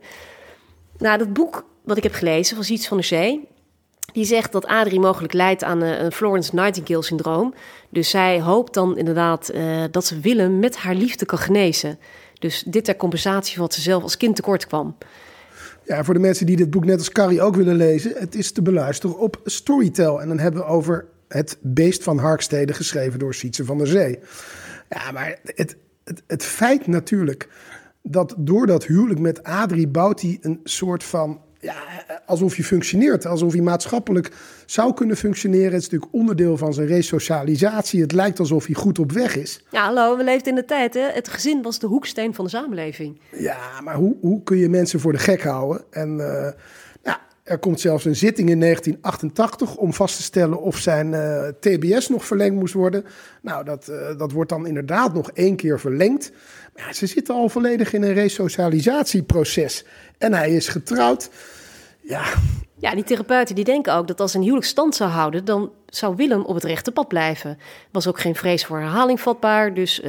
Nou, 0.97 1.17
dat 1.17 1.33
boek 1.33 1.65
wat 1.83 1.97
ik 1.97 2.03
heb 2.03 2.13
gelezen 2.13 2.55
van 2.55 2.65
Ziets 2.65 2.87
van 2.87 2.97
der 2.97 3.05
Zee... 3.05 3.47
die 4.11 4.25
zegt 4.25 4.51
dat 4.51 4.65
Adrie 4.65 4.99
mogelijk 4.99 5.33
lijdt 5.33 5.63
aan 5.63 5.83
eh, 5.83 6.01
een 6.01 6.11
Florence 6.11 6.55
Nightingale-syndroom. 6.55 7.53
Dus 7.89 8.09
zij 8.09 8.41
hoopt 8.41 8.73
dan 8.73 8.97
inderdaad 8.97 9.49
eh, 9.49 9.83
dat 9.91 10.05
ze 10.05 10.19
Willem 10.19 10.59
met 10.59 10.77
haar 10.77 10.95
liefde 10.95 11.25
kan 11.25 11.37
genezen. 11.37 11.99
Dus 12.39 12.63
dit 12.67 12.85
ter 12.85 12.95
compensatie 12.95 13.53
van 13.53 13.63
wat 13.63 13.73
ze 13.73 13.81
zelf 13.81 14.03
als 14.03 14.17
kind 14.17 14.35
tekort 14.35 14.67
kwam. 14.67 14.95
Ja, 15.85 16.03
voor 16.03 16.13
de 16.13 16.19
mensen 16.19 16.45
die 16.45 16.55
dit 16.55 16.69
boek 16.69 16.85
net 16.85 16.97
als 16.97 17.11
Carrie 17.11 17.41
ook 17.41 17.55
willen 17.55 17.75
lezen, 17.75 18.13
het 18.15 18.35
is 18.35 18.51
te 18.51 18.61
beluisteren 18.61 19.17
op 19.17 19.39
Storytel. 19.45 20.21
En 20.21 20.27
dan 20.27 20.39
hebben 20.39 20.61
we 20.61 20.67
over 20.67 21.05
het 21.27 21.57
beest 21.61 22.03
van 22.03 22.17
Harkstede 22.17 22.73
geschreven 22.73 23.19
door 23.19 23.33
Sietse 23.33 23.65
van 23.65 23.77
der 23.77 23.87
Zee. 23.87 24.19
Ja, 24.89 25.11
maar 25.11 25.39
het, 25.43 25.75
het, 26.03 26.21
het 26.27 26.43
feit 26.43 26.87
natuurlijk 26.87 27.49
dat 28.03 28.35
door 28.37 28.67
dat 28.67 28.85
huwelijk 28.85 29.19
met 29.19 29.43
Adrie 29.43 29.87
bouwt 29.87 30.21
hij 30.21 30.37
een 30.41 30.59
soort 30.63 31.03
van, 31.03 31.41
ja, 31.59 31.75
alsof 32.25 32.55
hij 32.55 32.65
functioneert, 32.65 33.25
alsof 33.25 33.53
hij 33.53 33.61
maatschappelijk 33.61 34.31
zou 34.65 34.93
kunnen 34.93 35.17
functioneren. 35.17 35.71
Het 35.71 35.81
is 35.81 35.89
natuurlijk 35.89 36.13
onderdeel 36.13 36.57
van 36.57 36.73
zijn 36.73 36.87
resocialisatie. 36.87 38.01
Het 38.01 38.11
lijkt 38.11 38.39
alsof 38.39 38.65
hij 38.65 38.75
goed 38.75 38.99
op 38.99 39.11
weg 39.11 39.35
is. 39.35 39.63
Ja, 39.71 39.83
hallo, 39.85 40.17
we 40.17 40.23
leefden 40.23 40.49
in 40.49 40.55
de 40.55 40.65
tijd, 40.65 40.93
hè? 40.93 41.09
Het 41.11 41.27
gezin 41.27 41.61
was 41.61 41.79
de 41.79 41.87
hoeksteen 41.87 42.33
van 42.33 42.45
de 42.45 42.51
samenleving. 42.51 43.19
Ja, 43.31 43.81
maar 43.83 43.95
hoe, 43.95 44.15
hoe 44.21 44.43
kun 44.43 44.57
je 44.57 44.69
mensen 44.69 44.99
voor 44.99 45.11
de 45.11 45.17
gek 45.17 45.43
houden? 45.43 45.83
En 45.89 46.19
eh, 46.19 46.51
ja, 47.03 47.19
Er 47.43 47.59
komt 47.59 47.79
zelfs 47.79 48.05
een 48.05 48.15
zitting 48.15 48.49
in 48.49 48.59
1988 48.59 49.75
om 49.75 49.93
vast 49.93 50.15
te 50.15 50.23
stellen 50.23 50.61
of 50.61 50.77
zijn 50.77 51.11
uh, 51.11 51.47
TBS 51.59 52.09
nog 52.09 52.25
verlengd 52.25 52.55
moest 52.55 52.73
worden. 52.73 53.05
Nou, 53.41 53.65
dat, 53.65 53.87
uh, 53.89 54.17
dat 54.17 54.31
wordt 54.31 54.49
dan 54.49 54.67
inderdaad 54.67 55.13
nog 55.13 55.31
één 55.31 55.55
keer 55.55 55.79
verlengd. 55.79 56.31
Maar 56.75 56.87
ja, 56.87 56.93
ze 56.93 57.05
zitten 57.05 57.35
al 57.35 57.49
volledig 57.49 57.93
in 57.93 58.03
een 58.03 58.13
resocialisatieproces. 58.13 59.85
En 60.19 60.33
hij 60.33 60.51
is 60.51 60.67
getrouwd. 60.67 61.29
Ja. 62.01 62.23
Ja, 62.75 62.95
die 62.95 63.03
therapeuten 63.03 63.55
die 63.55 63.63
denken 63.63 63.93
ook 63.93 64.07
dat 64.07 64.19
als 64.19 64.33
een 64.33 64.41
huwelijk 64.41 64.65
stand 64.65 64.95
zou 64.95 65.09
houden, 65.09 65.45
dan 65.45 65.71
zou 65.85 66.15
Willem 66.15 66.41
op 66.41 66.55
het 66.55 66.63
rechte 66.63 66.91
pad 66.91 67.07
blijven. 67.07 67.57
Was 67.91 68.07
ook 68.07 68.19
geen 68.19 68.35
vrees 68.35 68.65
voor 68.65 68.77
herhaling 68.77 69.19
vatbaar. 69.19 69.73
Dus 69.73 69.99
uh, 69.99 70.05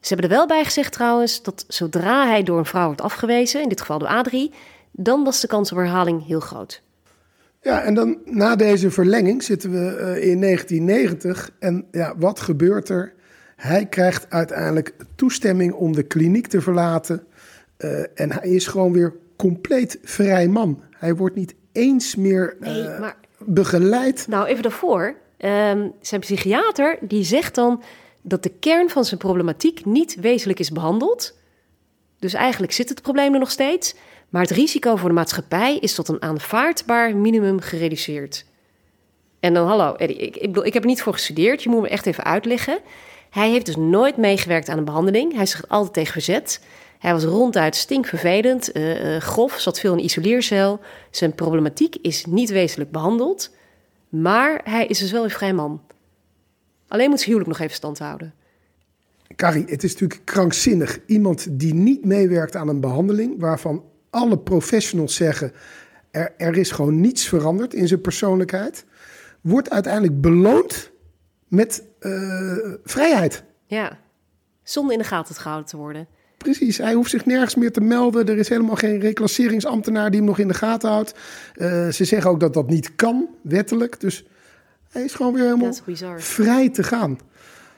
ze 0.00 0.14
hebben 0.14 0.30
er 0.30 0.36
wel 0.36 0.46
bij 0.46 0.64
gezegd 0.64 0.92
trouwens 0.92 1.42
dat 1.42 1.64
zodra 1.68 2.26
hij 2.26 2.42
door 2.42 2.58
een 2.58 2.66
vrouw 2.66 2.86
wordt 2.86 3.00
afgewezen, 3.00 3.62
in 3.62 3.68
dit 3.68 3.80
geval 3.80 3.98
door 3.98 4.08
Adrie, 4.08 4.52
dan 4.92 5.24
was 5.24 5.40
de 5.40 5.46
kans 5.46 5.72
op 5.72 5.78
herhaling 5.78 6.26
heel 6.26 6.40
groot. 6.40 6.82
Ja, 7.60 7.82
en 7.82 7.94
dan 7.94 8.18
na 8.24 8.56
deze 8.56 8.90
verlenging 8.90 9.42
zitten 9.42 9.70
we 9.70 9.78
uh, 9.78 10.30
in 10.30 10.40
1990. 10.40 11.50
En 11.58 11.86
ja, 11.90 12.14
wat 12.18 12.40
gebeurt 12.40 12.88
er? 12.88 13.12
Hij 13.56 13.86
krijgt 13.86 14.26
uiteindelijk 14.28 14.94
toestemming 15.14 15.72
om 15.72 15.92
de 15.92 16.02
kliniek 16.02 16.46
te 16.46 16.60
verlaten. 16.60 17.26
Uh, 17.78 18.00
en 18.14 18.32
hij 18.32 18.48
is 18.48 18.66
gewoon 18.66 18.92
weer 18.92 19.14
compleet 19.36 19.98
vrij 20.02 20.48
man. 20.48 20.82
Hij 20.90 21.14
wordt 21.14 21.36
niet 21.36 21.54
eens 21.72 22.14
meer 22.14 22.56
uh, 22.60 22.68
nee, 22.68 22.98
maar... 22.98 23.16
begeleid. 23.38 24.26
Nou, 24.28 24.46
even 24.46 24.62
daarvoor. 24.62 25.16
Um, 25.38 25.92
zijn 26.00 26.20
psychiater 26.20 26.98
die 27.00 27.24
zegt 27.24 27.54
dan 27.54 27.82
dat 28.22 28.42
de 28.42 28.52
kern 28.60 28.90
van 28.90 29.04
zijn 29.04 29.20
problematiek 29.20 29.84
niet 29.84 30.14
wezenlijk 30.14 30.58
is 30.58 30.70
behandeld. 30.70 31.38
Dus 32.18 32.34
eigenlijk 32.34 32.72
zit 32.72 32.88
het 32.88 33.02
probleem 33.02 33.32
er 33.32 33.38
nog 33.38 33.50
steeds. 33.50 33.94
Maar 34.28 34.42
het 34.42 34.50
risico 34.50 34.96
voor 34.96 35.08
de 35.08 35.14
maatschappij 35.14 35.78
is 35.78 35.94
tot 35.94 36.08
een 36.08 36.22
aanvaardbaar 36.22 37.16
minimum 37.16 37.60
gereduceerd. 37.60 38.44
En 39.40 39.54
dan, 39.54 39.66
hallo, 39.66 39.94
Eddie, 39.94 40.16
ik, 40.16 40.36
ik, 40.36 40.46
bedoel, 40.46 40.66
ik 40.66 40.72
heb 40.72 40.82
er 40.82 40.88
niet 40.88 41.02
voor 41.02 41.12
gestudeerd. 41.12 41.62
Je 41.62 41.68
moet 41.68 41.82
me 41.82 41.88
echt 41.88 42.06
even 42.06 42.24
uitleggen. 42.24 42.78
Hij 43.30 43.50
heeft 43.50 43.66
dus 43.66 43.76
nooit 43.76 44.16
meegewerkt 44.16 44.68
aan 44.68 44.78
een 44.78 44.84
behandeling. 44.84 45.34
Hij 45.34 45.46
zich 45.46 45.68
altijd 45.68 45.92
tegen 45.92 46.12
verzet. 46.12 46.60
Hij 46.98 47.12
was 47.12 47.24
ronduit 47.24 47.76
stinkvervelend, 47.76 48.76
uh, 48.76 49.14
uh, 49.14 49.20
grof, 49.20 49.58
zat 49.58 49.80
veel 49.80 49.92
in 49.92 49.98
een 49.98 50.04
isoleercel. 50.04 50.80
Zijn 51.10 51.34
problematiek 51.34 51.96
is 51.96 52.24
niet 52.24 52.50
wezenlijk 52.50 52.90
behandeld. 52.90 53.54
Maar 54.08 54.60
hij 54.64 54.86
is 54.86 54.98
dus 54.98 55.12
wel 55.12 55.24
een 55.24 55.30
vrij 55.30 55.52
man. 55.52 55.82
Alleen 56.88 57.08
moet 57.08 57.18
zijn 57.18 57.30
huwelijk 57.30 57.58
nog 57.58 57.60
even 57.60 57.76
stand 57.76 57.98
houden. 57.98 58.34
Carrie, 59.36 59.64
het 59.66 59.84
is 59.84 59.92
natuurlijk 59.92 60.20
krankzinnig. 60.24 60.98
Iemand 61.06 61.46
die 61.50 61.74
niet 61.74 62.04
meewerkt 62.04 62.56
aan 62.56 62.68
een 62.68 62.80
behandeling, 62.80 63.40
waarvan 63.40 63.84
alle 64.10 64.38
professionals 64.38 65.14
zeggen: 65.14 65.52
er, 66.10 66.32
er 66.36 66.56
is 66.56 66.70
gewoon 66.70 67.00
niets 67.00 67.28
veranderd 67.28 67.74
in 67.74 67.88
zijn 67.88 68.00
persoonlijkheid, 68.00 68.84
wordt 69.40 69.70
uiteindelijk 69.70 70.20
beloond 70.20 70.90
met 71.48 71.82
uh, 72.00 72.74
vrijheid. 72.84 73.44
Ja, 73.66 73.98
zonder 74.62 74.92
in 74.92 74.98
de 74.98 75.04
gaten 75.04 75.34
gehouden 75.34 75.68
te 75.68 75.76
worden. 75.76 76.08
Precies, 76.46 76.78
hij 76.78 76.92
hoeft 76.92 77.10
zich 77.10 77.26
nergens 77.26 77.54
meer 77.54 77.72
te 77.72 77.80
melden. 77.80 78.28
Er 78.28 78.38
is 78.38 78.48
helemaal 78.48 78.74
geen 78.74 79.00
reclasseringsambtenaar 79.00 80.10
die 80.10 80.18
hem 80.18 80.28
nog 80.28 80.38
in 80.38 80.48
de 80.48 80.54
gaten 80.54 80.90
houdt. 80.90 81.14
Uh, 81.56 81.88
ze 81.88 82.04
zeggen 82.04 82.30
ook 82.30 82.40
dat 82.40 82.54
dat 82.54 82.68
niet 82.68 82.94
kan, 82.96 83.28
wettelijk. 83.42 84.00
Dus 84.00 84.26
hij 84.90 85.02
is 85.02 85.14
gewoon 85.14 85.32
weer 85.34 85.44
helemaal 85.44 85.74
vrij 86.16 86.68
te 86.68 86.82
gaan. 86.82 87.18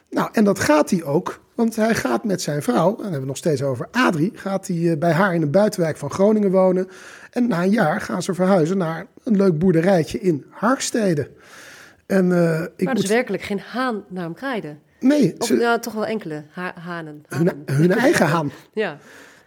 Nou, 0.09 0.29
en 0.31 0.43
dat 0.43 0.59
gaat 0.59 0.89
hij 0.89 1.03
ook, 1.03 1.41
want 1.55 1.75
hij 1.75 1.95
gaat 1.95 2.23
met 2.23 2.41
zijn 2.41 2.61
vrouw, 2.61 2.89
en 2.89 2.95
dan 2.95 3.03
hebben 3.03 3.21
we 3.21 3.27
nog 3.27 3.37
steeds 3.37 3.63
over 3.63 3.87
Adrie, 3.91 4.31
gaat 4.35 4.67
hij 4.67 4.97
bij 4.97 5.11
haar 5.11 5.35
in 5.35 5.41
een 5.41 5.51
buitenwijk 5.51 5.97
van 5.97 6.11
Groningen 6.11 6.51
wonen. 6.51 6.87
En 7.31 7.47
na 7.47 7.63
een 7.63 7.69
jaar 7.69 8.01
gaan 8.01 8.23
ze 8.23 8.33
verhuizen 8.33 8.77
naar 8.77 9.05
een 9.23 9.37
leuk 9.37 9.59
boerderijtje 9.59 10.19
in 10.19 10.45
Harkstede. 10.49 11.29
En, 12.05 12.29
uh, 12.29 12.61
ik 12.75 12.85
maar 12.85 12.93
dus 12.93 13.03
moet... 13.03 13.13
werkelijk 13.13 13.43
geen 13.43 13.59
haan 13.59 14.03
naar 14.07 14.23
hem 14.23 14.33
kraaide? 14.33 14.75
Nee. 14.99 15.35
Of 15.37 15.49
nou, 15.49 15.79
toch 15.79 15.93
wel 15.93 16.05
enkele 16.05 16.43
ha 16.49 16.73
hanen. 16.79 17.23
hanen. 17.27 17.63
Hun, 17.65 17.75
hun 17.75 17.91
eigen 17.91 18.25
haan. 18.33 18.51
ja. 18.73 18.97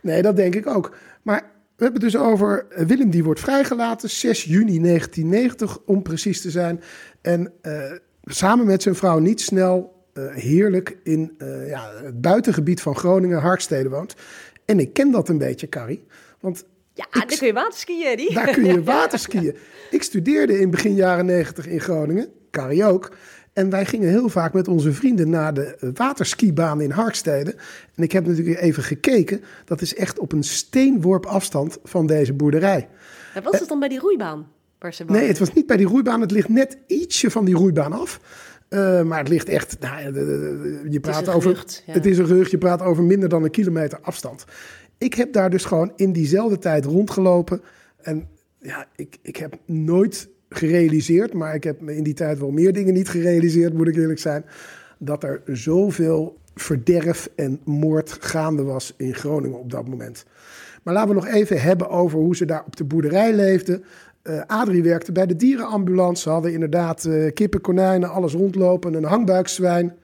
Nee, 0.01 0.23
dat 0.23 0.37
denk 0.37 0.55
ik 0.55 0.67
ook. 0.67 0.95
Maar 1.23 1.53
we 1.77 1.85
hebben 1.85 2.03
het 2.03 2.13
dus 2.13 2.21
over 2.21 2.67
Willem 2.87 3.11
die 3.11 3.25
wordt 3.25 3.41
vrijgelaten, 3.41 4.11
6 4.11 4.45
juni 4.45 4.81
1990 4.81 5.79
om 5.87 6.03
precies 6.03 6.41
te 6.41 6.51
zijn. 6.51 6.81
En 7.21 7.53
uh, 7.63 7.93
samen 8.25 8.67
met 8.67 8.83
zijn 8.83 8.95
vrouw 8.95 9.19
niet 9.19 9.41
snel 9.41 10.07
uh, 10.15 10.35
heerlijk 10.35 10.99
in 11.03 11.35
uh, 11.39 11.69
ja, 11.69 11.91
het 12.03 12.21
buitengebied 12.21 12.81
van 12.81 12.97
Groningen, 12.97 13.41
Harkstede 13.41 13.89
woont. 13.89 14.15
En 14.65 14.81
ik 14.81 14.93
ken 14.93 15.11
dat 15.11 15.29
een 15.29 15.39
beetje, 15.39 15.69
Carrie. 15.69 16.05
Want 16.41 16.65
ja, 16.95 17.05
ik, 17.05 17.29
daar 17.29 17.39
kun 17.39 17.47
je 17.47 17.53
waterskiën, 17.53 18.17
die. 18.17 18.35
Daar 18.35 18.51
kun 18.51 18.65
je 18.65 18.83
waterskiën. 18.95 19.57
ik 19.91 20.03
studeerde 20.03 20.59
in 20.59 20.71
begin 20.71 20.95
jaren 20.95 21.27
90 21.27 21.67
in 21.67 21.81
Groningen, 21.81 22.29
Carrie 22.51 22.85
ook. 22.85 23.17
En 23.53 23.71
wij 23.71 23.85
gingen 23.85 24.09
heel 24.09 24.29
vaak 24.29 24.53
met 24.53 24.69
onze 24.69 24.93
vrienden 24.93 25.31
naar 25.31 25.55
de 25.55 25.91
waterskibaan 25.95 26.81
in 26.81 26.91
Harkstede. 26.91 27.55
En 27.95 28.03
ik 28.03 28.13
heb 28.13 28.27
natuurlijk 28.27 28.61
even 28.61 28.83
gekeken. 28.83 29.41
Dat 29.65 29.81
is 29.81 29.95
echt 29.95 30.19
op 30.19 30.33
een 30.33 30.43
steenworp 30.43 31.27
afstand 31.27 31.79
van 31.85 32.07
deze 32.07 32.33
boerderij. 32.33 32.89
En 33.35 33.43
was 33.43 33.59
het 33.61 33.69
dan 33.69 33.79
bij 33.79 33.89
die 33.89 33.99
roeibaan? 33.99 34.47
Waar 34.79 34.95
ze 34.95 35.05
nee, 35.05 35.29
het 35.29 35.39
was 35.39 35.53
niet 35.53 35.67
bij 35.67 35.77
die 35.77 35.87
roeibaan. 35.87 36.21
Het 36.21 36.31
ligt 36.31 36.49
net 36.49 36.79
ietsje 36.87 37.31
van 37.31 37.45
die 37.45 37.55
roeibaan 37.55 37.93
af. 37.93 38.21
Uh, 38.69 39.03
maar 39.03 39.19
het 39.19 39.29
ligt 39.29 39.49
echt, 39.49 39.77
nou, 39.81 40.03
je 40.91 41.01
praat 41.01 41.29
over, 41.29 41.51
gerucht, 41.51 41.83
ja. 41.87 41.93
het 41.93 42.07
is 42.07 42.19
een 42.19 42.27
gerucht, 42.27 42.51
je 42.51 42.59
praat 42.59 42.83
over 42.83 43.03
minder 43.03 43.29
dan 43.29 43.45
een 43.45 43.51
kilometer 43.51 43.99
afstand. 44.03 44.45
Ik 44.99 45.15
heb 45.15 45.33
daar 45.33 45.51
dus 45.51 45.65
gewoon 45.65 45.93
in 45.97 46.13
diezelfde 46.13 46.59
tijd 46.59 46.85
rondgelopen. 46.85 47.63
En 48.03 48.29
ja, 48.59 48.87
ik, 48.97 49.19
ik 49.23 49.37
heb 49.37 49.59
nooit 49.67 50.29
gerealiseerd, 50.57 51.33
maar 51.33 51.55
ik 51.55 51.65
heb 51.65 51.89
in 51.89 52.03
die 52.03 52.15
tijd 52.15 52.39
wel 52.39 52.51
meer 52.51 52.73
dingen 52.73 52.95
niet 52.95 53.09
gerealiseerd, 53.09 53.75
moet 53.75 53.89
ik 53.89 53.97
eerlijk 53.97 54.19
zijn. 54.19 54.45
Dat 54.99 55.23
er 55.23 55.43
zoveel 55.47 56.37
verderf 56.55 57.29
en 57.35 57.61
moord 57.65 58.17
gaande 58.21 58.63
was 58.63 58.95
in 58.97 59.15
Groningen 59.15 59.59
op 59.59 59.71
dat 59.71 59.89
moment. 59.89 60.25
Maar 60.83 60.95
laten 60.95 61.09
we 61.09 61.15
nog 61.15 61.27
even 61.27 61.61
hebben 61.61 61.89
over 61.89 62.19
hoe 62.19 62.37
ze 62.37 62.45
daar 62.45 62.65
op 62.67 62.77
de 62.77 62.85
boerderij 62.85 63.35
leefden. 63.35 63.85
Uh, 64.23 64.41
Adrie 64.47 64.83
werkte 64.83 65.13
bij 65.13 65.27
de 65.27 65.37
dierenambulance. 65.37 66.23
Ze 66.23 66.31
hadden 66.31 66.53
inderdaad 66.53 67.05
uh, 67.05 67.33
kippen, 67.33 67.61
konijnen, 67.61 68.11
alles 68.11 68.33
rondlopen, 68.33 68.95
een 68.95 69.05
hangbuikzwijn. 69.05 69.97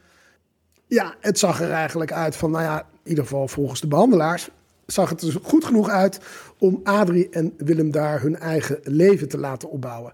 Ja, 0.86 1.14
het 1.20 1.38
zag 1.38 1.60
er 1.60 1.70
eigenlijk 1.70 2.12
uit 2.12 2.36
van, 2.36 2.50
nou 2.50 2.64
ja, 2.64 2.78
in 2.78 3.08
ieder 3.08 3.24
geval 3.24 3.48
volgens 3.48 3.80
de 3.80 3.86
behandelaars, 3.86 4.50
zag 4.86 5.10
het 5.10 5.22
er 5.22 5.38
goed 5.42 5.64
genoeg 5.64 5.88
uit 5.88 6.20
om 6.58 6.80
Adrie 6.82 7.28
en 7.30 7.52
Willem 7.56 7.90
daar 7.90 8.20
hun 8.20 8.36
eigen 8.36 8.78
leven 8.82 9.28
te 9.28 9.38
laten 9.38 9.70
opbouwen. 9.70 10.12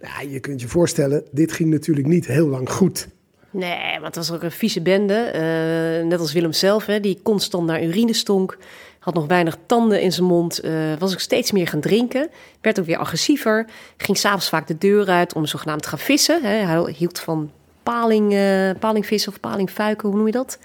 Ja, 0.00 0.20
je 0.28 0.40
kunt 0.40 0.60
je 0.60 0.68
voorstellen, 0.68 1.24
dit 1.30 1.52
ging 1.52 1.70
natuurlijk 1.70 2.06
niet 2.06 2.26
heel 2.26 2.46
lang 2.46 2.70
goed. 2.70 3.08
Nee, 3.50 3.98
maar 3.98 4.06
het 4.06 4.16
was 4.16 4.32
ook 4.32 4.42
een 4.42 4.50
vieze 4.50 4.82
bende. 4.82 5.30
Uh, 5.34 6.08
net 6.08 6.20
als 6.20 6.32
Willem 6.32 6.52
zelf, 6.52 6.86
hè, 6.86 7.00
die 7.00 7.20
constant 7.22 7.66
naar 7.66 7.82
urine 7.82 8.12
stonk. 8.12 8.58
Had 8.98 9.14
nog 9.14 9.26
weinig 9.26 9.58
tanden 9.66 10.00
in 10.00 10.12
zijn 10.12 10.26
mond. 10.26 10.64
Uh, 10.64 10.72
was 10.98 11.12
ook 11.12 11.20
steeds 11.20 11.52
meer 11.52 11.68
gaan 11.68 11.80
drinken. 11.80 12.28
Werd 12.60 12.80
ook 12.80 12.86
weer 12.86 12.96
agressiever. 12.96 13.66
Ging 13.96 14.18
s'avonds 14.18 14.48
vaak 14.48 14.66
de 14.66 14.78
deur 14.78 15.08
uit 15.08 15.34
om 15.34 15.46
zogenaamd 15.46 15.82
te 15.82 15.88
gaan 15.88 15.98
vissen. 15.98 16.42
Hè. 16.42 16.54
Hij 16.54 16.94
hield 16.96 17.18
van 17.20 17.50
paling, 17.82 18.32
uh, 18.32 18.70
palingvissen 18.78 19.32
of 19.32 19.40
palingfuiken, 19.40 20.08
hoe 20.08 20.16
noem 20.16 20.26
je 20.26 20.32
dat? 20.32 20.58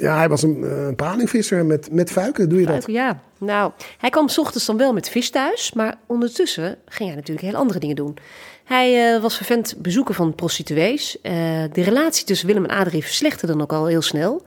Ja, 0.00 0.16
hij 0.16 0.28
was 0.28 0.42
een, 0.42 0.62
een 0.62 0.94
palingvisser 0.94 1.66
met, 1.66 1.92
met 1.92 2.10
fuiken, 2.10 2.48
doe 2.48 2.60
je 2.60 2.66
dat? 2.66 2.86
Ja, 2.86 3.20
nou, 3.38 3.72
hij 3.98 4.10
kwam 4.10 4.28
s 4.28 4.38
ochtends 4.38 4.66
dan 4.66 4.76
wel 4.76 4.92
met 4.92 5.08
vis 5.08 5.30
thuis. 5.30 5.72
Maar 5.72 5.94
ondertussen 6.06 6.78
ging 6.86 7.08
hij 7.08 7.18
natuurlijk 7.18 7.46
heel 7.46 7.56
andere 7.56 7.78
dingen 7.78 7.96
doen. 7.96 8.16
Hij 8.64 9.14
uh, 9.14 9.22
was 9.22 9.36
vervent 9.36 9.74
bezoeken 9.78 10.14
van 10.14 10.34
prostituees. 10.34 11.16
Uh, 11.22 11.32
de 11.72 11.82
relatie 11.82 12.24
tussen 12.24 12.46
Willem 12.46 12.64
en 12.64 12.76
Adrie 12.76 13.02
verslechterde 13.02 13.52
dan 13.52 13.62
ook 13.62 13.72
al 13.72 13.86
heel 13.86 14.02
snel. 14.02 14.46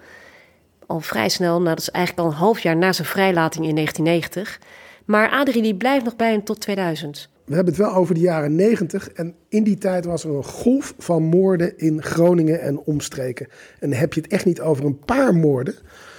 Al 0.85 0.99
vrij 0.99 1.29
snel, 1.29 1.53
nou, 1.61 1.75
dat 1.75 1.79
is 1.79 1.89
eigenlijk 1.89 2.25
al 2.25 2.33
een 2.33 2.39
half 2.39 2.59
jaar 2.59 2.77
na 2.77 2.93
zijn 2.93 3.07
vrijlating 3.07 3.67
in 3.67 3.75
1990. 3.75 4.59
Maar 5.05 5.29
Adrie 5.29 5.61
die 5.61 5.75
blijft 5.75 6.05
nog 6.05 6.15
bij 6.15 6.31
hem 6.31 6.43
tot 6.43 6.59
2000. 6.59 7.29
We 7.45 7.55
hebben 7.55 7.73
het 7.73 7.83
wel 7.83 7.93
over 7.93 8.13
de 8.13 8.19
jaren 8.19 8.55
90 8.55 9.11
en 9.11 9.35
in 9.49 9.63
die 9.63 9.77
tijd 9.77 10.05
was 10.05 10.23
er 10.23 10.35
een 10.35 10.43
golf 10.43 10.93
van 10.97 11.23
moorden 11.23 11.77
in 11.77 12.03
Groningen 12.03 12.61
en 12.61 12.79
omstreken. 12.79 13.47
En 13.79 13.89
dan 13.89 13.99
heb 13.99 14.13
je 14.13 14.21
het 14.21 14.31
echt 14.31 14.45
niet 14.45 14.61
over 14.61 14.85
een 14.85 14.99
paar 14.99 15.35
moorden. 15.35 15.75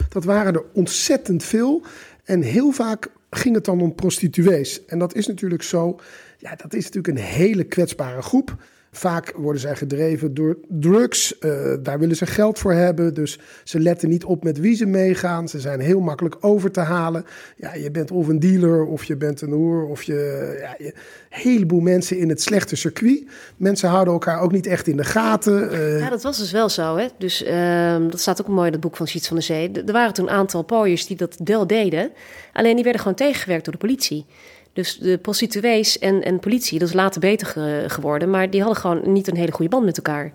Dat 0.08 0.24
waren 0.24 0.54
er 0.54 0.64
ontzettend 0.72 1.44
veel 1.44 1.82
en 2.24 2.42
heel 2.42 2.70
vaak 2.70 3.08
ging 3.30 3.54
het 3.54 3.64
dan 3.64 3.80
om 3.80 3.94
prostituees. 3.94 4.84
En 4.84 4.98
dat 4.98 5.14
is 5.14 5.26
natuurlijk 5.26 5.62
zo 5.62 6.00
ja, 6.42 6.54
dat 6.56 6.74
is 6.74 6.84
natuurlijk 6.84 7.18
een 7.18 7.24
hele 7.24 7.64
kwetsbare 7.64 8.22
groep. 8.22 8.56
Vaak 8.94 9.32
worden 9.36 9.60
zij 9.60 9.76
gedreven 9.76 10.34
door 10.34 10.58
drugs. 10.68 11.36
Uh, 11.40 11.74
daar 11.82 11.98
willen 11.98 12.16
ze 12.16 12.26
geld 12.26 12.58
voor 12.58 12.72
hebben. 12.72 13.14
Dus 13.14 13.38
ze 13.64 13.80
letten 13.80 14.08
niet 14.08 14.24
op 14.24 14.44
met 14.44 14.58
wie 14.58 14.76
ze 14.76 14.86
meegaan. 14.86 15.48
Ze 15.48 15.60
zijn 15.60 15.80
heel 15.80 16.00
makkelijk 16.00 16.36
over 16.40 16.70
te 16.70 16.80
halen. 16.80 17.24
Ja, 17.56 17.74
je 17.74 17.90
bent 17.90 18.10
of 18.10 18.28
een 18.28 18.38
dealer, 18.38 18.84
of 18.84 19.04
je 19.04 19.16
bent 19.16 19.40
een 19.40 19.50
hoer, 19.50 19.86
of 19.86 20.02
je. 20.02 20.56
Ja, 20.60 20.74
een 20.78 20.92
heleboel 21.28 21.80
mensen 21.80 22.18
in 22.18 22.28
het 22.28 22.42
slechte 22.42 22.76
circuit. 22.76 23.24
Mensen 23.56 23.88
houden 23.88 24.12
elkaar 24.12 24.40
ook 24.40 24.52
niet 24.52 24.66
echt 24.66 24.86
in 24.86 24.96
de 24.96 25.04
gaten. 25.04 25.72
Uh... 25.72 25.98
Ja, 25.98 26.10
dat 26.10 26.22
was 26.22 26.38
dus 26.38 26.52
wel 26.52 26.68
zo. 26.68 26.96
Hè? 26.96 27.06
Dus 27.18 27.42
uh, 27.42 27.96
dat 28.10 28.20
staat 28.20 28.40
ook 28.40 28.48
mooi 28.48 28.66
in 28.66 28.72
het 28.72 28.80
boek 28.80 28.96
van 28.96 29.06
Siets 29.06 29.28
van 29.28 29.36
de 29.36 29.42
Zee. 29.42 29.70
Er 29.86 29.92
waren 29.92 30.14
toen 30.14 30.28
een 30.28 30.34
aantal 30.34 30.62
pooiers 30.62 31.06
die 31.06 31.16
dat 31.16 31.36
wel 31.44 31.66
deden. 31.66 32.10
Alleen 32.52 32.74
die 32.74 32.84
werden 32.84 33.02
gewoon 33.02 33.16
tegengewerkt 33.16 33.64
door 33.64 33.72
de 33.72 33.86
politie. 33.86 34.26
Dus 34.72 34.98
de 34.98 35.18
prostituees 35.18 35.98
en, 35.98 36.22
en 36.22 36.40
politie, 36.40 36.78
dat 36.78 36.88
is 36.88 36.94
later 36.94 37.20
beter 37.20 37.46
geworden, 37.90 38.30
maar 38.30 38.50
die 38.50 38.62
hadden 38.62 38.80
gewoon 38.80 39.12
niet 39.12 39.28
een 39.28 39.36
hele 39.36 39.52
goede 39.52 39.70
band 39.70 39.84
met 39.84 39.96
elkaar. 39.96 40.32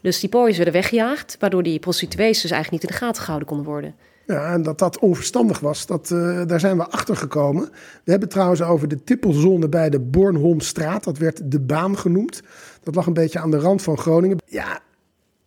Dus 0.00 0.20
die 0.20 0.28
pooiers 0.28 0.56
werden 0.56 0.74
weggejaagd, 0.74 1.36
waardoor 1.38 1.62
die 1.62 1.78
prostituees 1.78 2.40
dus 2.40 2.50
eigenlijk 2.50 2.82
niet 2.82 2.90
in 2.90 2.98
de 2.98 3.04
gaten 3.04 3.22
gehouden 3.22 3.48
konden 3.48 3.66
worden. 3.66 3.94
Ja, 4.26 4.52
en 4.52 4.62
dat 4.62 4.78
dat 4.78 4.98
onverstandig 4.98 5.60
was, 5.60 5.86
dat, 5.86 6.10
uh, 6.10 6.42
daar 6.46 6.60
zijn 6.60 6.76
we 6.76 6.88
achter 6.88 7.16
gekomen. 7.16 7.70
We 8.04 8.10
hebben 8.10 8.28
trouwens 8.28 8.62
over 8.62 8.88
de 8.88 9.04
tippelzone 9.04 9.68
bij 9.68 9.90
de 9.90 10.00
Bornholmstraat, 10.00 11.04
dat 11.04 11.18
werd 11.18 11.50
de 11.50 11.60
baan 11.60 11.98
genoemd. 11.98 12.42
Dat 12.82 12.94
lag 12.94 13.06
een 13.06 13.12
beetje 13.12 13.38
aan 13.38 13.50
de 13.50 13.58
rand 13.58 13.82
van 13.82 13.98
Groningen. 13.98 14.38
Ja, 14.46 14.80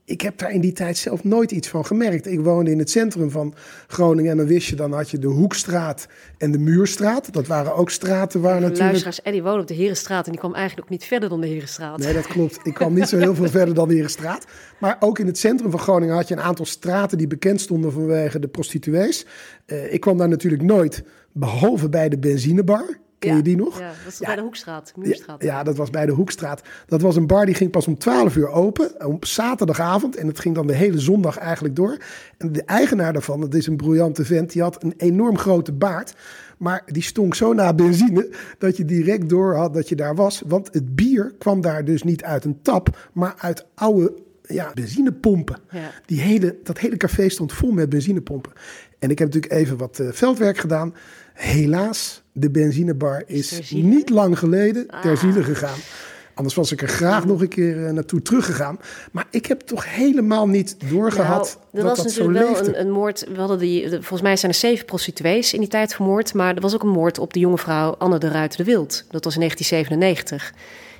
ik 0.05 0.21
heb 0.21 0.37
daar 0.37 0.51
in 0.51 0.61
die 0.61 0.71
tijd 0.71 0.97
zelf 0.97 1.23
nooit 1.23 1.51
iets 1.51 1.67
van 1.67 1.85
gemerkt. 1.85 2.27
Ik 2.27 2.39
woonde 2.39 2.71
in 2.71 2.79
het 2.79 2.89
centrum 2.89 3.31
van 3.31 3.53
Groningen 3.87 4.31
en 4.31 4.37
dan 4.37 4.45
wist 4.45 4.67
je, 4.67 4.75
dan 4.75 4.93
had 4.93 5.09
je 5.09 5.19
de 5.19 5.27
Hoekstraat 5.27 6.07
en 6.37 6.51
de 6.51 6.57
Muurstraat. 6.57 7.33
Dat 7.33 7.47
waren 7.47 7.75
ook 7.75 7.89
straten 7.89 8.41
waar 8.41 8.53
natuurlijk... 8.53 8.79
Luisteraars, 8.79 9.21
Eddie 9.21 9.43
woonde 9.43 9.61
op 9.61 9.67
de 9.67 9.73
Herenstraat 9.73 10.25
en 10.25 10.31
die 10.31 10.39
kwam 10.39 10.53
eigenlijk 10.53 10.85
ook 10.85 10.91
niet 10.91 11.05
verder 11.05 11.29
dan 11.29 11.41
de 11.41 11.47
Herenstraat. 11.47 11.97
Nee, 11.97 12.13
dat 12.13 12.27
klopt. 12.27 12.59
Ik 12.63 12.73
kwam 12.73 12.93
niet 12.93 13.07
zo 13.07 13.17
heel 13.17 13.35
veel 13.35 13.49
verder 13.49 13.73
dan 13.73 13.87
de 13.87 13.93
Herenstraat. 13.93 14.45
Maar 14.79 14.97
ook 14.99 15.19
in 15.19 15.27
het 15.27 15.37
centrum 15.37 15.71
van 15.71 15.79
Groningen 15.79 16.15
had 16.15 16.27
je 16.27 16.33
een 16.33 16.41
aantal 16.41 16.65
straten 16.65 17.17
die 17.17 17.27
bekend 17.27 17.61
stonden 17.61 17.91
vanwege 17.91 18.39
de 18.39 18.47
prostituees. 18.47 19.25
Uh, 19.65 19.93
ik 19.93 19.99
kwam 19.99 20.17
daar 20.17 20.29
natuurlijk 20.29 20.63
nooit, 20.63 21.03
behalve 21.31 21.89
bij 21.89 22.09
de 22.09 22.17
benzinebar. 22.17 23.03
Ken 23.19 23.35
je 23.35 23.41
die 23.41 23.55
nog? 23.55 23.79
Ja, 23.79 23.87
dat 23.87 24.03
was 24.05 24.19
bij 24.19 24.35
de 24.35 24.41
Hoekstraat, 24.41 24.93
Muurstraat. 24.95 25.43
Ja, 25.43 25.63
dat 25.63 25.75
was 25.75 25.89
bij 25.89 26.05
de 26.05 26.11
Hoekstraat. 26.11 26.61
Dat 26.85 27.01
was 27.01 27.15
een 27.15 27.27
bar 27.27 27.45
die 27.45 27.55
ging 27.55 27.71
pas 27.71 27.87
om 27.87 27.97
12 27.97 28.35
uur 28.35 28.49
open, 28.49 29.05
op 29.05 29.25
zaterdagavond. 29.25 30.15
En 30.15 30.27
het 30.27 30.39
ging 30.39 30.55
dan 30.55 30.67
de 30.67 30.75
hele 30.75 30.99
zondag 30.99 31.37
eigenlijk 31.37 31.75
door. 31.75 31.97
En 32.37 32.51
de 32.51 32.63
eigenaar 32.63 33.13
daarvan, 33.13 33.41
dat 33.41 33.53
is 33.53 33.67
een 33.67 33.77
briljante 33.77 34.25
vent, 34.25 34.51
die 34.51 34.61
had 34.61 34.83
een 34.83 34.93
enorm 34.97 35.37
grote 35.37 35.71
baard. 35.71 36.15
Maar 36.57 36.83
die 36.85 37.03
stonk 37.03 37.35
zo 37.35 37.53
na 37.53 37.73
benzine 37.73 38.29
dat 38.57 38.77
je 38.77 38.85
direct 38.85 39.29
door 39.29 39.55
had 39.55 39.73
dat 39.73 39.89
je 39.89 39.95
daar 39.95 40.15
was. 40.15 40.41
Want 40.47 40.69
het 40.71 40.95
bier 40.95 41.33
kwam 41.37 41.61
daar 41.61 41.85
dus 41.85 42.03
niet 42.03 42.23
uit 42.23 42.45
een 42.45 42.61
tap, 42.61 43.09
maar 43.13 43.35
uit 43.37 43.65
oude 43.73 44.13
ja, 44.47 44.71
benzinepompen. 44.73 45.57
Ja. 45.69 45.91
Die 46.05 46.21
hele, 46.21 46.57
dat 46.63 46.77
hele 46.77 46.97
café 46.97 47.29
stond 47.29 47.53
vol 47.53 47.71
met 47.71 47.89
benzinepompen. 47.89 48.51
En 48.99 49.09
ik 49.09 49.19
heb 49.19 49.27
natuurlijk 49.33 49.53
even 49.53 49.77
wat 49.77 49.99
uh, 49.99 50.11
veldwerk 50.11 50.57
gedaan. 50.57 50.93
Helaas, 51.33 52.23
de 52.37 52.49
benzinebar 52.49 53.23
is 53.25 53.71
niet 53.71 54.09
lang 54.09 54.39
geleden 54.39 54.87
ter 54.87 55.11
ah. 55.11 55.17
ziele 55.17 55.43
gegaan. 55.43 55.77
Anders 56.33 56.55
was 56.55 56.71
ik 56.71 56.81
er 56.81 56.87
graag 56.87 57.25
nog 57.25 57.41
een 57.41 57.47
keer 57.47 57.77
uh, 57.77 57.91
naartoe 57.91 58.21
teruggegaan. 58.21 58.79
Maar 59.11 59.25
ik 59.29 59.45
heb 59.45 59.61
toch 59.61 59.95
helemaal 59.95 60.47
niet 60.47 60.89
doorgehad 60.89 61.59
nou, 61.71 61.85
dat 61.85 61.95
dat 61.95 62.11
zo 62.11 62.29
leefde. 62.29 62.53
wel 62.53 62.67
een, 62.67 62.79
een, 62.79 62.91
moord. 62.91 63.25
We 63.33 63.39
hadden 63.39 63.59
die, 63.59 63.89
volgens 63.89 64.21
mij 64.21 64.37
zijn 64.37 64.51
er 64.51 64.57
zeven 64.57 64.85
prostituees 64.85 65.53
in 65.53 65.59
die 65.59 65.69
tijd 65.69 65.93
vermoord. 65.93 66.33
Maar 66.33 66.55
er 66.55 66.61
was 66.61 66.73
ook 66.73 66.83
een 66.83 66.89
moord 66.89 67.19
op 67.19 67.33
de 67.33 67.39
jonge 67.39 67.57
vrouw 67.57 67.95
Anne 67.97 68.17
de 68.17 68.27
Ruiter 68.27 68.57
de 68.57 68.63
Wild. 68.63 69.05
Dat 69.09 69.23
was 69.23 69.33
in 69.33 69.39
1997. 69.39 70.53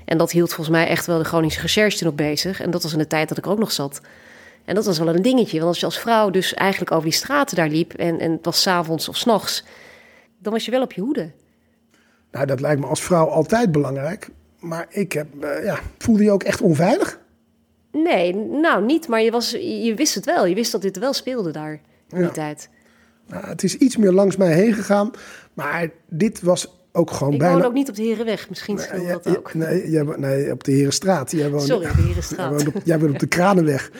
En 0.05 0.17
dat 0.17 0.31
hield 0.31 0.53
volgens 0.53 0.77
mij 0.77 0.87
echt 0.87 1.05
wel 1.05 1.17
de 1.17 1.23
Groningse 1.23 1.61
recherche 1.61 1.97
toen 1.97 2.07
ook 2.07 2.15
bezig. 2.15 2.61
En 2.61 2.71
dat 2.71 2.83
was 2.83 2.91
in 2.91 2.99
de 2.99 3.07
tijd 3.07 3.29
dat 3.29 3.37
ik 3.37 3.47
ook 3.47 3.59
nog 3.59 3.71
zat. 3.71 4.01
En 4.65 4.75
dat 4.75 4.85
was 4.85 4.97
wel 4.97 5.15
een 5.15 5.21
dingetje. 5.21 5.57
Want 5.57 5.69
als 5.69 5.79
je 5.79 5.85
als 5.85 5.99
vrouw 5.99 6.29
dus 6.29 6.53
eigenlijk 6.53 6.91
over 6.91 7.03
die 7.03 7.13
straten 7.13 7.55
daar 7.55 7.69
liep... 7.69 7.93
en, 7.93 8.19
en 8.19 8.31
het 8.31 8.45
was 8.45 8.61
s'avonds 8.61 9.09
of 9.09 9.17
s'nachts 9.17 9.63
dan 10.45 10.53
was 10.53 10.65
je 10.65 10.71
wel 10.71 10.81
op 10.81 10.93
je 10.93 11.01
hoede. 11.01 11.31
Nou, 12.31 12.45
dat 12.45 12.61
lijkt 12.61 12.81
me 12.81 12.87
als 12.87 13.01
vrouw 13.01 13.27
altijd 13.27 13.71
belangrijk. 13.71 14.29
Maar 14.59 14.85
ik 14.89 15.11
heb, 15.11 15.27
uh, 15.43 15.63
ja, 15.63 15.79
voelde 15.97 16.23
je 16.23 16.31
ook 16.31 16.43
echt 16.43 16.61
onveilig? 16.61 17.19
Nee, 17.91 18.35
nou 18.35 18.85
niet, 18.85 19.07
maar 19.07 19.21
je, 19.21 19.31
was, 19.31 19.51
je 19.51 19.93
wist 19.95 20.15
het 20.15 20.25
wel. 20.25 20.45
Je 20.45 20.55
wist 20.55 20.71
dat 20.71 20.81
dit 20.81 20.97
wel 20.97 21.13
speelde 21.13 21.51
daar 21.51 21.81
in 22.09 22.21
die 22.21 22.31
tijd. 22.31 22.69
Nou, 23.27 23.47
het 23.47 23.63
is 23.63 23.77
iets 23.77 23.97
meer 23.97 24.11
langs 24.11 24.35
mij 24.35 24.53
heen 24.53 24.73
gegaan, 24.73 25.11
maar 25.53 25.89
dit 26.09 26.41
was 26.41 26.75
ook 26.91 27.11
gewoon 27.11 27.33
ik 27.33 27.39
bijna... 27.39 27.57
Ik 27.57 27.65
ook 27.65 27.73
niet 27.73 27.89
op 27.89 27.95
de 27.95 28.03
Herenweg, 28.03 28.49
misschien 28.49 28.79
speelde 28.79 29.07
dat 29.07 29.37
ook. 29.37 29.53
Nee, 29.53 29.89
jij, 29.89 30.03
nee, 30.03 30.51
op 30.51 30.63
de 30.63 30.71
Herenstraat. 30.71 31.31
Jij 31.31 31.49
woont, 31.49 31.63
Sorry, 31.63 31.89
op 31.89 31.95
de 31.95 32.01
Herenstraat. 32.01 32.61
Jij, 32.61 32.71
jij 32.83 32.99
bent 32.99 33.11
op 33.11 33.19
de 33.19 33.27
Kranenweg. 33.27 33.91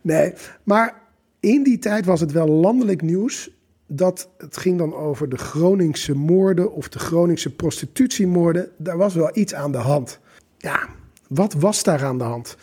Nee, 0.00 0.34
maar 0.62 1.00
in 1.40 1.62
die 1.62 1.78
tijd 1.78 2.04
was 2.04 2.20
het 2.20 2.32
wel 2.32 2.48
landelijk 2.48 3.02
nieuws 3.02 3.50
dat 3.86 4.28
het 4.38 4.56
ging 4.56 4.78
dan 4.78 4.94
over 4.94 5.28
de 5.28 5.38
Groningse 5.38 6.14
moorden 6.14 6.72
of 6.72 6.88
de 6.88 6.98
Groningse 6.98 7.54
prostitutiemoorden. 7.54 8.70
Daar 8.78 8.96
was 8.96 9.14
wel 9.14 9.30
iets 9.32 9.54
aan 9.54 9.72
de 9.72 9.78
hand. 9.78 10.18
Ja, 10.58 10.88
wat 11.28 11.52
was 11.52 11.82
daar 11.82 12.04
aan 12.04 12.18
de 12.18 12.24
hand? 12.24 12.56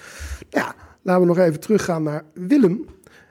Ja, 0.49 0.75
laten 1.01 1.21
we 1.21 1.27
nog 1.27 1.37
even 1.37 1.59
teruggaan 1.59 2.03
naar 2.03 2.23
Willem. 2.33 2.85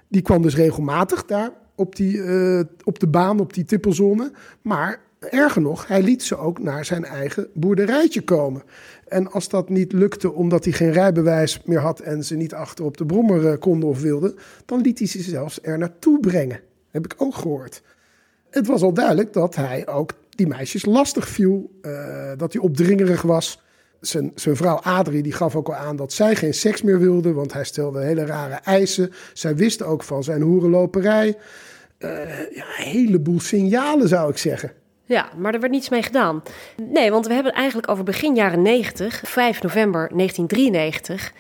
Die 0.09 0.23
kwam 0.23 0.43
dus 0.43 0.57
regelmatig 0.57 1.25
daar 1.25 1.51
op, 1.75 1.97
die, 1.97 2.17
uh, 2.17 2.61
op 2.85 2.99
de 2.99 3.09
baan, 3.09 3.41
op 3.41 3.55
die 3.55 3.65
tippelzone. 3.65 4.33
Maar 4.63 5.01
erger 5.21 5.63
nog, 5.63 5.87
hij 5.87 6.03
liet 6.03 6.23
ze 6.23 6.37
ook 6.37 6.59
naar 6.59 6.85
zijn 6.85 7.05
eigen 7.05 7.49
boerderijtje 7.55 8.23
komen. 8.23 8.63
En 9.09 9.33
als 9.33 9.49
dat 9.49 9.69
niet 9.69 9.93
lukte 9.93 10.33
omdat 10.33 10.65
hij 10.65 10.73
geen 10.73 10.93
rijbewijs 10.93 11.63
meer 11.65 11.81
had 11.81 12.01
en 12.01 12.25
ze 12.25 12.37
niet 12.37 12.55
achter 12.55 12.85
op 12.85 12.97
de 12.97 13.07
brommer 13.07 13.47
eh, 13.47 13.59
konden 13.59 13.89
of 13.89 14.01
wilden, 14.01 14.35
dan 14.67 14.81
liet 14.81 14.99
hij 14.99 15.09
ze 15.09 15.23
zelfs 15.23 15.59
er 15.63 15.79
naartoe 15.79 16.21
brengen. 16.21 16.61
Heb 16.91 17.05
ik 17.05 17.15
ook 17.17 17.35
gehoord. 17.35 17.83
Het 18.51 18.67
was 18.67 18.83
al 18.83 18.93
duidelijk 18.93 19.33
dat 19.33 19.55
hij 19.55 19.87
ook 19.87 20.13
die 20.31 20.47
meisjes 20.47 20.85
lastig 20.85 21.29
viel. 21.29 21.71
Uh, 21.83 22.31
dat 22.37 22.53
hij 22.53 22.63
opdringerig 22.63 23.23
was. 23.23 23.63
Zijn, 24.01 24.33
zijn 24.35 24.57
vrouw 24.57 24.77
Adrie 24.77 25.23
die 25.23 25.33
gaf 25.33 25.57
ook 25.57 25.69
al 25.69 25.75
aan 25.75 25.97
dat 25.97 26.13
zij 26.13 26.37
geen 26.37 26.55
seks 26.55 26.83
meer 26.83 26.99
wilde. 26.99 27.33
Want 27.33 27.53
hij 27.53 27.65
stelde 27.65 28.01
hele 28.01 28.27
rare 28.27 28.55
eisen. 28.55 29.13
Zij 29.33 29.57
wist 29.57 29.83
ook 29.83 30.03
van 30.03 30.25
zijn 30.25 30.43
hoerenloperij. 30.43 31.37
Uh, 31.99 32.39
ja, 32.55 32.65
een 32.79 32.85
heleboel 32.85 33.41
signalen 33.41 34.09
zou 34.09 34.31
ik 34.31 34.39
zeggen. 34.39 34.73
Ja, 35.05 35.29
maar 35.37 35.55
er 35.55 35.61
werd 35.61 35.73
niets 35.73 35.89
mee 35.89 36.03
gedaan. 36.03 36.43
Nee, 36.77 37.11
want 37.11 37.27
we 37.27 37.35
hebben 37.35 37.53
eigenlijk 37.53 37.89
over 37.89 38.05
begin 38.05 38.35
jaren 38.35 38.63
90, 38.63 39.21
5 39.25 39.63
november 39.63 40.11
1993. 40.17 41.33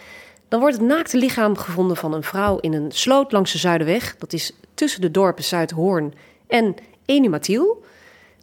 Dan 0.51 0.61
wordt 0.61 0.77
het 0.77 0.87
naakte 0.87 1.17
lichaam 1.17 1.57
gevonden 1.57 1.97
van 1.97 2.15
een 2.15 2.23
vrouw 2.23 2.59
in 2.59 2.73
een 2.73 2.93
sloot 2.93 3.33
langs 3.33 3.53
de 3.53 3.59
Zuiderweg. 3.59 4.17
Dat 4.19 4.33
is 4.33 4.53
tussen 4.75 5.01
de 5.01 5.11
dorpen 5.11 5.45
Zuidhoorn 5.45 6.15
en 6.47 6.75
Enumatiel. 7.05 7.85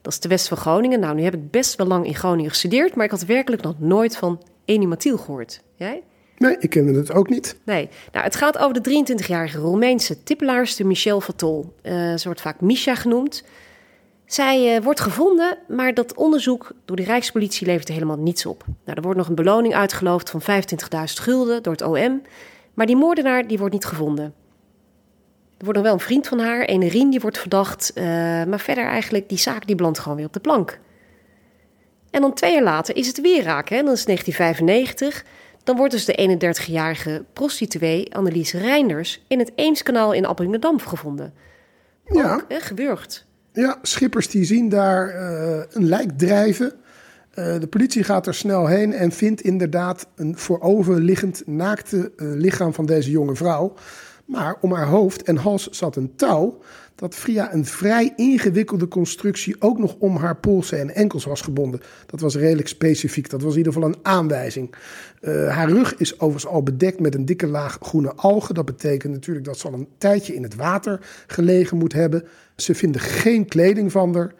Dat 0.02 0.14
is 0.14 0.20
de 0.20 0.28
west 0.28 0.48
van 0.48 0.58
Groningen. 0.58 1.00
Nou, 1.00 1.16
nu 1.16 1.24
heb 1.24 1.34
ik 1.34 1.52
best 1.52 1.76
wel 1.76 1.88
lang 1.88 2.06
in 2.06 2.16
Groningen 2.16 2.50
gestudeerd, 2.50 2.96
maar 2.96 3.06
ik 3.06 3.12
had 3.12 3.26
werkelijk 3.26 3.62
nog 3.62 3.80
nooit 3.80 4.18
van 4.18 4.42
Enumatiel 4.66 5.18
gehoord. 5.18 5.62
Jij? 5.76 6.04
Nee, 6.38 6.58
ik 6.60 6.70
kende 6.70 6.94
het 6.94 7.12
ook 7.12 7.30
niet. 7.30 7.58
Nee. 7.64 7.90
Nou, 8.12 8.26
het 8.26 8.36
gaat 8.36 8.58
over 8.58 8.82
de 8.82 9.06
23-jarige 9.16 9.58
Roemeense 9.58 10.24
tippelaarster 10.24 10.86
Michelle 10.86 11.22
Vatol. 11.22 11.74
Uh, 11.84 11.92
ze 11.94 12.22
wordt 12.24 12.42
vaak 12.42 12.62
Misha 12.62 12.96
genoemd. 12.96 13.44
Zij 14.28 14.76
uh, 14.76 14.84
wordt 14.84 15.00
gevonden, 15.00 15.58
maar 15.68 15.94
dat 15.94 16.16
onderzoek 16.16 16.72
door 16.86 16.96
de 16.96 17.04
Rijkspolitie 17.04 17.68
levert 17.68 17.88
helemaal 17.88 18.18
niets 18.18 18.46
op. 18.46 18.64
Nou, 18.68 18.98
er 18.98 19.02
wordt 19.02 19.18
nog 19.18 19.28
een 19.28 19.36
beloning 19.36 19.76
uitgeloofd 19.76 20.30
van 20.30 20.42
25.000 20.42 20.48
gulden 21.04 21.64
door 21.64 21.74
het 21.74 21.82
OM. 21.82 22.22
Maar 22.74 22.86
die 22.86 22.96
moordenaar 22.96 23.48
die 23.48 23.58
wordt 23.58 23.74
niet 23.74 23.86
gevonden. 23.86 24.26
Er 25.58 25.64
wordt 25.66 25.80
nog 25.80 25.84
wel 25.84 25.94
een 25.94 26.06
vriend 26.06 26.28
van 26.28 26.40
haar, 26.40 26.70
een 26.70 26.88
Rien, 26.88 27.10
die 27.10 27.20
wordt 27.20 27.38
verdacht. 27.38 27.92
Uh, 27.96 28.04
maar 28.44 28.60
verder 28.60 28.86
eigenlijk, 28.86 29.30
die 29.30 29.38
zaak 29.38 29.68
die 29.68 29.76
belandt 29.76 30.00
gewoon 30.00 30.18
weer 30.18 30.26
op 30.26 30.34
de 30.34 30.40
plank. 30.40 30.80
En 32.12 32.22
dan 32.22 32.34
twee 32.34 32.54
jaar 32.54 32.64
later 32.64 32.96
is 32.96 33.08
het 33.08 33.22
weer 33.22 33.44
raak, 33.44 33.70
hè? 33.70 33.84
dan 33.84 33.94
is 33.94 34.06
1995. 34.06 35.26
Dan 35.64 35.76
wordt 35.76 35.92
dus 35.94 36.06
de 36.06 36.38
31-jarige 36.40 37.24
prostituee 37.34 38.16
Annelies 38.16 38.54
Reinders 38.54 39.22
in 39.28 39.40
het 39.40 39.52
Eemskanaal 39.56 40.14
in 40.14 40.26
Appingedam 40.26 40.80
gevonden. 40.80 41.34
Ja. 42.06 42.34
Ook, 42.34 42.46
hè, 42.48 42.60
gewurgd. 42.60 43.26
Ja, 43.52 43.78
schippers 43.82 44.30
die 44.30 44.44
zien 44.44 44.70
daar 44.70 45.16
uh, 45.16 45.64
een 45.70 45.86
lijk 45.86 46.18
drijven. 46.18 46.74
Uh, 47.36 47.60
de 47.60 47.68
politie 47.68 48.04
gaat 48.04 48.28
er 48.28 48.34
snel 48.34 48.68
heen 48.68 48.94
en 48.94 49.12
vindt 49.12 49.42
inderdaad 49.42 50.08
een 50.16 50.38
voorover 50.38 51.02
liggend 51.02 51.44
naakte 51.46 51.98
uh, 51.98 52.34
lichaam 52.36 52.74
van 52.74 52.86
deze 52.86 53.12
jonge 53.12 53.36
vrouw. 53.36 53.74
Maar 54.26 54.56
om 54.62 54.74
haar 54.74 54.88
hoofd 54.88 55.24
en 55.24 55.36
hals 55.36 55.70
zat 55.70 55.96
een 55.96 56.16
touw 56.16 56.60
dat 56.98 57.16
via 57.16 57.54
een 57.54 57.66
vrij 57.66 58.14
ingewikkelde 58.16 58.88
constructie 58.88 59.56
ook 59.60 59.78
nog 59.78 59.96
om 60.00 60.16
haar 60.16 60.36
polsen 60.36 60.80
en 60.80 60.96
enkels 60.96 61.26
was 61.26 61.42
gebonden. 61.42 61.82
Dat 62.06 62.20
was 62.20 62.36
redelijk 62.36 62.68
specifiek, 62.68 63.30
dat 63.30 63.42
was 63.42 63.52
in 63.52 63.58
ieder 63.58 63.74
geval 63.74 63.90
een 63.90 64.00
aanwijzing. 64.02 64.76
Uh, 65.22 65.56
haar 65.56 65.70
rug 65.70 65.96
is 65.98 66.14
overigens 66.14 66.48
al 66.48 66.64
bedekt 66.64 67.00
met 67.00 67.16
een 67.16 67.26
dikke 67.26 67.48
laag 67.48 67.78
groene 67.82 68.14
algen. 68.14 68.56
Dat 68.56 68.66
betekent 68.66 69.14
natuurlijk 69.14 69.46
dat 69.46 69.58
ze 69.58 69.68
al 69.68 69.74
een 69.74 69.88
tijdje 69.98 70.36
in 70.36 70.44
het 70.44 70.56
water 70.56 71.00
gelegen 71.28 71.78
moet 71.78 71.94
hebben. 71.94 72.24
Ze 72.56 72.76
vinden 72.76 73.02
geen 73.02 73.46
kleding 73.46 73.92
van 73.92 74.16
haar. 74.16 74.34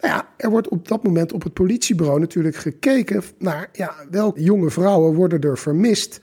Nou 0.00 0.14
ja, 0.14 0.28
er 0.36 0.50
wordt 0.50 0.68
op 0.68 0.88
dat 0.88 1.02
moment 1.02 1.32
op 1.32 1.42
het 1.42 1.52
politiebureau 1.52 2.20
natuurlijk 2.20 2.56
gekeken 2.56 3.22
naar 3.38 3.68
ja, 3.72 3.94
welke 4.10 4.42
jonge 4.42 4.70
vrouwen 4.70 5.14
worden 5.14 5.40
er 5.40 5.58
vermist. 5.58 6.20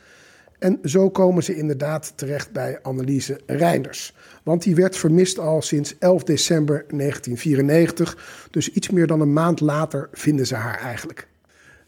En 0.59 0.79
zo 0.83 1.09
komen 1.09 1.43
ze 1.43 1.55
inderdaad 1.55 2.13
terecht 2.15 2.51
bij 2.51 2.79
Anneliese 2.81 3.39
Reinders. 3.45 4.15
Want 4.43 4.63
die 4.63 4.75
werd 4.75 4.97
vermist 4.97 5.39
al 5.39 5.61
sinds 5.61 5.97
11 5.97 6.23
december 6.23 6.85
1994. 6.87 8.47
Dus 8.51 8.69
iets 8.69 8.89
meer 8.89 9.07
dan 9.07 9.21
een 9.21 9.33
maand 9.33 9.59
later 9.59 10.09
vinden 10.11 10.47
ze 10.47 10.55
haar 10.55 10.79
eigenlijk. 10.79 11.27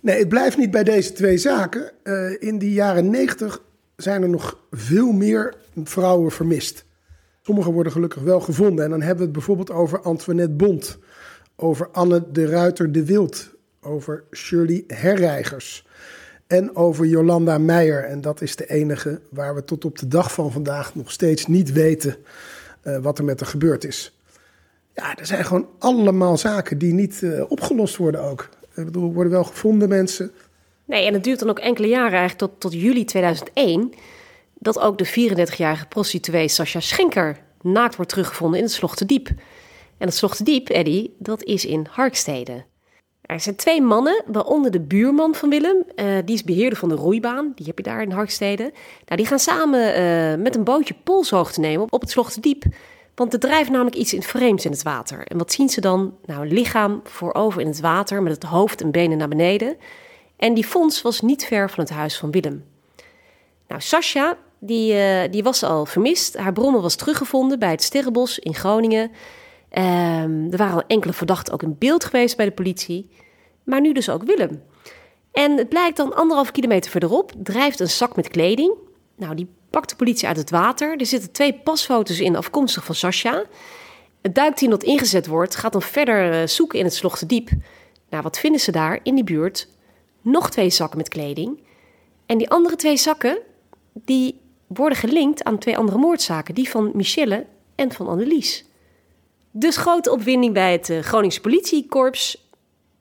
Nee, 0.02 0.20
het 0.20 0.30
blijft 0.30 0.58
niet 0.58 0.72
bij 0.72 0.84
deze 0.84 1.14
twee 1.14 1.38
zaken. 1.38 1.92
Uh, 2.04 2.42
in 2.42 2.58
die 2.58 2.74
jaren 2.74 3.10
90 3.10 3.62
zijn 3.96 4.22
er 4.22 4.30
nog 4.30 4.60
veel 4.72 5.12
meer 5.12 5.56
vrouwen 5.84 6.32
vermist. 6.32 6.86
Sommige 7.42 7.72
worden 7.72 7.92
gelukkig 7.92 8.22
wel 8.22 8.40
gevonden. 8.40 8.84
En 8.86 8.90
dan 8.90 9.00
hebben 9.02 9.18
we 9.18 9.24
het 9.24 9.34
bijvoorbeeld 9.34 9.72
over 9.72 10.02
Antoinette 10.02 10.54
Bond, 10.54 10.98
over 11.56 11.90
Anne 11.90 12.32
de 12.32 12.46
Ruiter 12.46 12.92
de 12.92 13.06
Wild, 13.06 13.50
over 13.82 14.24
Shirley 14.32 14.84
Herreigers 14.88 15.86
en 16.54 16.76
over 16.76 17.06
Jolanda 17.06 17.58
Meijer. 17.58 18.04
En 18.04 18.22
dat 18.22 18.42
is 18.42 18.56
de 18.56 18.70
enige 18.70 19.22
waar 19.30 19.56
we 19.56 19.64
tot 19.64 19.86
op 19.86 19.98
de 19.98 20.08
dag 20.08 20.34
van 20.34 20.52
vandaag 20.52 20.96
nog 20.96 21.12
steeds 21.12 21.48
niet 21.48 21.72
weten 21.72 22.16
uh, 22.84 22.98
wat 22.98 23.18
er 23.18 23.24
met 23.24 23.40
haar 23.40 23.50
gebeurd 23.50 23.84
is. 23.84 24.18
Ja, 24.96 25.18
er 25.18 25.26
zijn 25.26 25.46
gewoon 25.46 25.68
allemaal 25.80 26.38
zaken 26.38 26.78
die 26.78 26.94
niet 26.94 27.22
uh, 27.22 27.52
opgelost 27.52 27.98
worden 27.98 28.22
ook. 28.22 28.50
Ik 28.76 28.86
bedoel, 28.86 29.14
worden 29.14 29.32
wel 29.32 29.44
gevonden 29.44 29.90
mensen. 29.90 30.32
Nee, 30.86 31.06
en 31.06 31.14
het 31.14 31.24
duurt 31.24 31.40
dan 31.40 31.50
ook 31.50 31.60
enkele 31.60 31.88
jaren 31.88 32.20
eigenlijk 32.20 32.52
tot, 32.52 32.60
tot 32.60 32.82
juli 32.82 33.06
2001... 33.06 33.94
dat 34.54 34.80
ook 34.80 34.98
de 34.98 35.08
34-jarige 35.08 35.88
prostituee 35.88 36.48
Sascha 36.48 36.80
Schenker 36.80 37.38
naakt 37.62 37.96
wordt 37.96 38.12
teruggevonden 38.12 38.58
in 38.58 38.66
het 38.66 38.74
Slochterdiep. 38.74 39.28
En 39.98 40.08
het 40.08 40.16
Slochterdiep, 40.16 40.70
Eddy, 40.70 41.10
dat 41.18 41.44
is 41.44 41.66
in 41.66 41.88
Harkstede. 41.90 42.64
Er 43.24 43.40
zijn 43.40 43.56
twee 43.56 43.82
mannen, 43.82 44.24
waaronder 44.26 44.72
de 44.72 44.80
buurman 44.80 45.36
van 45.36 45.50
Willem. 45.50 45.84
Uh, 45.96 46.18
die 46.26 46.36
is 46.36 46.44
beheerder 46.44 46.78
van 46.78 46.90
de 46.90 46.96
roeibaan. 46.96 47.52
Die 47.56 47.66
heb 47.66 47.78
je 47.78 47.84
daar 47.84 48.02
in 48.02 48.12
Harkstede. 48.12 48.64
Nou, 49.06 49.16
die 49.16 49.26
gaan 49.26 49.40
samen 49.40 50.00
uh, 50.00 50.44
met 50.44 50.56
een 50.56 50.64
bootje 50.64 50.96
polshoogte 51.04 51.60
nemen 51.60 51.88
op 51.90 52.02
het 52.02 52.10
Slochterdiep. 52.10 52.64
Want 53.16 53.34
er 53.34 53.40
drijft 53.40 53.70
namelijk 53.70 53.96
iets 53.96 54.14
in 54.14 54.24
vreemds 54.24 54.66
in 54.66 54.72
het 54.72 54.84
water. 54.84 55.28
En 55.28 55.38
wat 55.38 55.52
zien 55.52 55.70
ze 55.70 55.82
dan? 55.82 56.16
Nou, 56.26 56.42
een 56.42 56.54
lichaam 56.54 57.02
voorover 57.04 57.62
in 57.62 57.68
het 57.68 57.80
water 57.80 58.24
met 58.24 58.34
het 58.34 58.44
hoofd 58.44 58.82
en 58.82 58.92
benen 58.92 59.18
naar 59.18 59.28
beneden. 59.28 59.78
En 60.36 60.54
die 60.54 60.66
fonds 60.66 61.02
was 61.02 61.22
niet 61.22 61.46
ver 61.46 61.70
van 61.70 61.84
het 61.84 61.94
huis 61.94 62.18
van 62.18 62.32
Willem. 62.32 62.64
Nou, 63.68 63.82
Sascha, 63.82 64.38
die, 64.60 64.94
uh, 64.94 65.22
die 65.32 65.44
was 65.44 65.64
al 65.64 65.86
vermist. 65.86 66.38
Haar 66.38 66.54
brommer 66.54 66.82
was 66.82 66.96
teruggevonden 66.96 67.60
bij 67.60 67.72
het 67.72 67.84
Sterrenbos 67.84 68.40
in 68.40 68.56
Groningen. 68.56 69.12
Um, 69.78 70.52
er 70.52 70.58
waren 70.58 70.76
al 70.76 70.84
enkele 70.88 71.14
verdachten 71.14 71.54
ook 71.54 71.64
in 71.64 71.76
beeld 71.80 72.06
geweest 72.06 72.38
bij 72.38 72.46
de 72.46 72.52
politie. 72.52 73.10
Maar 73.64 73.82
nu 73.82 73.94
dus 73.94 74.10
ook 74.10 74.24
Willem. 74.24 74.64
En 75.32 75.58
het 75.58 75.70
blijkt 75.70 75.98
dan 75.98 76.16
anderhalf 76.16 76.52
kilometer 76.52 76.92
verderop 76.92 77.32
drijft 77.44 77.80
een 77.80 77.90
zak 77.90 78.16
met 78.16 78.28
kleding. 78.28 78.74
Nou, 79.16 79.36
die 79.36 79.48
pakt 79.70 79.90
de 79.90 79.96
politie 79.96 80.28
uit 80.28 80.38
het 80.38 80.50
water. 80.50 80.98
Er 80.98 81.06
zitten 81.06 81.32
twee 81.32 81.54
pasfoto's 81.54 82.20
in, 82.20 82.36
afkomstig 82.36 82.86
van 82.86 82.96
Sascha. 82.96 83.44
Het 84.22 84.36
duikteam 84.36 84.72
dat 84.72 84.84
ingezet 84.84 85.28
wordt, 85.28 85.56
gaat 85.56 85.72
dan 85.72 85.82
verder 85.82 86.32
eh, 86.32 86.48
zoeken 86.48 86.80
in 86.80 86.86
het 86.86 86.94
Slochterdiep. 86.94 87.50
Nou, 88.10 88.24
wat 88.24 88.40
vinden 88.40 88.62
ze 88.62 88.72
daar 88.72 89.00
in 89.04 89.16
die 89.16 89.24
buurt? 89.24 89.68
Nog 90.22 90.50
twee 90.50 90.70
zakken 90.70 90.98
met 90.98 91.10
kleding. 91.10 91.64
En 92.26 92.38
die 92.38 92.50
andere 92.50 92.76
twee 92.76 92.98
zakken, 92.98 93.38
die 93.94 94.40
worden 94.68 94.98
gelinkt 94.98 95.44
aan 95.44 95.58
twee 95.58 95.78
andere 95.78 95.98
moordzaken. 95.98 96.56
Die 96.56 96.70
van 96.70 96.92
Michelle 96.94 97.46
en 97.76 97.92
van 97.92 98.08
Annelies. 98.08 98.66
Dus 99.56 99.78
grote 99.78 100.12
opwinding 100.12 100.54
bij 100.54 100.72
het 100.72 100.90
uh, 100.90 101.00
Groningse 101.00 101.42
politiekorps. 101.42 102.50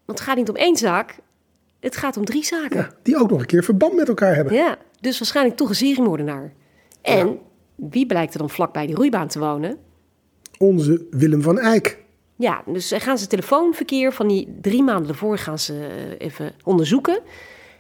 Want 0.05 0.19
het 0.19 0.29
gaat 0.29 0.37
niet 0.37 0.49
om 0.49 0.57
één 0.57 0.77
zaak, 0.77 1.19
het 1.81 1.97
gaat 1.97 2.17
om 2.17 2.25
drie 2.25 2.45
zaken. 2.45 2.77
Ja, 2.77 2.91
die 3.03 3.17
ook 3.17 3.31
nog 3.31 3.41
een 3.41 3.47
keer 3.47 3.65
verband 3.65 3.95
met 3.95 4.09
elkaar 4.09 4.35
hebben. 4.35 4.55
Ja, 4.55 4.77
dus 5.01 5.19
waarschijnlijk 5.19 5.57
toch 5.57 5.69
een 5.69 5.75
seriemoordenaar. 5.75 6.53
En 7.03 7.29
ja. 7.29 7.35
wie 7.75 8.07
blijkt 8.07 8.33
er 8.33 8.39
dan 8.39 8.51
vlakbij 8.51 8.87
die 8.87 8.95
roeibaan 8.95 9.29
te 9.29 9.39
wonen? 9.39 9.79
Onze 10.59 11.07
Willem 11.11 11.43
van 11.43 11.59
Eyck. 11.59 11.99
Ja, 12.37 12.63
dus 12.67 12.93
gaan 12.97 13.19
ze 13.19 13.27
telefoonverkeer 13.27 14.13
van 14.13 14.29
die 14.29 14.59
drie 14.61 14.83
maanden 14.83 15.09
ervoor 15.09 15.39
gaan 15.39 15.59
ze 15.59 15.73
uh, 15.73 16.27
even 16.27 16.53
onderzoeken. 16.65 17.21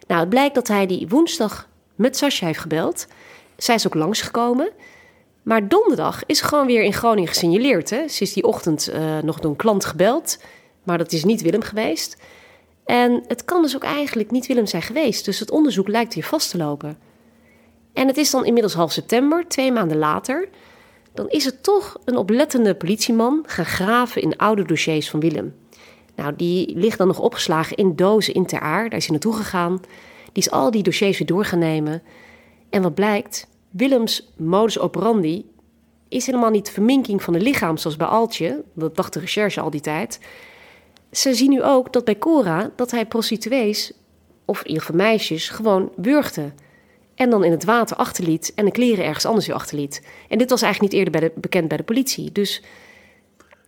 Nou, 0.06 0.20
het 0.20 0.28
blijkt 0.28 0.54
dat 0.54 0.68
hij 0.68 0.86
die 0.86 1.08
woensdag 1.08 1.68
met 1.94 2.16
Sascha 2.16 2.46
heeft 2.46 2.58
gebeld. 2.58 3.06
Zij 3.56 3.74
is 3.74 3.86
ook 3.86 3.94
langsgekomen. 3.94 4.70
Maar 5.42 5.68
donderdag 5.68 6.22
is 6.26 6.40
gewoon 6.40 6.66
weer 6.66 6.82
in 6.82 6.92
Groningen 6.92 7.28
gesignaleerd. 7.28 7.90
Hè? 7.90 8.08
Ze 8.08 8.22
is 8.22 8.32
die 8.32 8.44
ochtend 8.44 8.90
uh, 8.92 9.18
nog 9.18 9.40
door 9.40 9.50
een 9.50 9.56
klant 9.56 9.84
gebeld. 9.84 10.38
Maar 10.82 10.98
dat 10.98 11.12
is 11.12 11.24
niet 11.24 11.42
Willem 11.42 11.62
geweest. 11.62 12.16
En 12.84 13.24
het 13.26 13.44
kan 13.44 13.62
dus 13.62 13.74
ook 13.76 13.82
eigenlijk 13.82 14.30
niet 14.30 14.46
Willem 14.46 14.66
zijn 14.66 14.82
geweest. 14.82 15.24
Dus 15.24 15.38
het 15.38 15.50
onderzoek 15.50 15.88
lijkt 15.88 16.14
hier 16.14 16.24
vast 16.24 16.50
te 16.50 16.56
lopen. 16.56 16.98
En 17.92 18.06
het 18.06 18.16
is 18.16 18.30
dan 18.30 18.44
inmiddels 18.44 18.74
half 18.74 18.92
september, 18.92 19.48
twee 19.48 19.72
maanden 19.72 19.98
later. 19.98 20.48
Dan 21.14 21.28
is 21.28 21.46
er 21.46 21.60
toch 21.60 21.96
een 22.04 22.16
oplettende 22.16 22.74
politieman 22.74 23.44
gaan 23.46 23.64
graven 23.64 24.22
in 24.22 24.36
oude 24.36 24.64
dossiers 24.64 25.10
van 25.10 25.20
Willem. 25.20 25.54
Nou, 26.16 26.36
die 26.36 26.76
ligt 26.76 26.98
dan 26.98 27.06
nog 27.06 27.18
opgeslagen 27.18 27.76
in 27.76 27.96
dozen 27.96 28.34
in 28.34 28.46
Ter 28.46 28.60
Aar. 28.60 28.88
Daar 28.88 28.98
is 28.98 29.06
hij 29.06 29.12
naartoe 29.12 29.34
gegaan. 29.34 29.80
Die 30.32 30.42
is 30.42 30.50
al 30.50 30.70
die 30.70 30.82
dossiers 30.82 31.18
weer 31.18 31.26
door 31.26 31.44
gaan 31.44 31.58
nemen. 31.58 32.02
En 32.70 32.82
wat 32.82 32.94
blijkt? 32.94 33.46
Willems 33.72 34.32
modus 34.36 34.78
operandi 34.78 35.50
is 36.08 36.26
helemaal 36.26 36.50
niet 36.50 36.70
verminking 36.70 37.22
van 37.22 37.34
het 37.34 37.42
lichaam 37.42 37.76
zoals 37.76 37.96
bij 37.96 38.06
Altje. 38.06 38.62
Dat 38.74 38.96
dacht 38.96 39.12
de 39.12 39.20
recherche 39.20 39.60
al 39.60 39.70
die 39.70 39.80
tijd. 39.80 40.20
Ze 41.10 41.34
zien 41.34 41.50
nu 41.50 41.62
ook 41.62 41.92
dat 41.92 42.04
bij 42.04 42.18
Cora 42.18 42.70
dat 42.76 42.90
hij 42.90 43.06
prostituees, 43.06 43.92
of 44.44 44.60
in 44.60 44.66
ieder 44.66 44.82
geval 44.82 45.00
meisjes, 45.00 45.48
gewoon 45.48 45.92
wurgde. 45.96 46.52
En 47.14 47.30
dan 47.30 47.44
in 47.44 47.50
het 47.50 47.64
water 47.64 47.96
achterliet 47.96 48.52
en 48.54 48.64
de 48.64 48.70
kleren 48.70 49.04
ergens 49.04 49.26
anders 49.26 49.46
weer 49.46 49.56
achterliet. 49.56 50.02
En 50.28 50.38
dit 50.38 50.50
was 50.50 50.62
eigenlijk 50.62 50.92
niet 50.92 51.02
eerder 51.04 51.20
de, 51.20 51.40
bekend 51.40 51.68
bij 51.68 51.76
de 51.76 51.82
politie. 51.82 52.32
Dus 52.32 52.62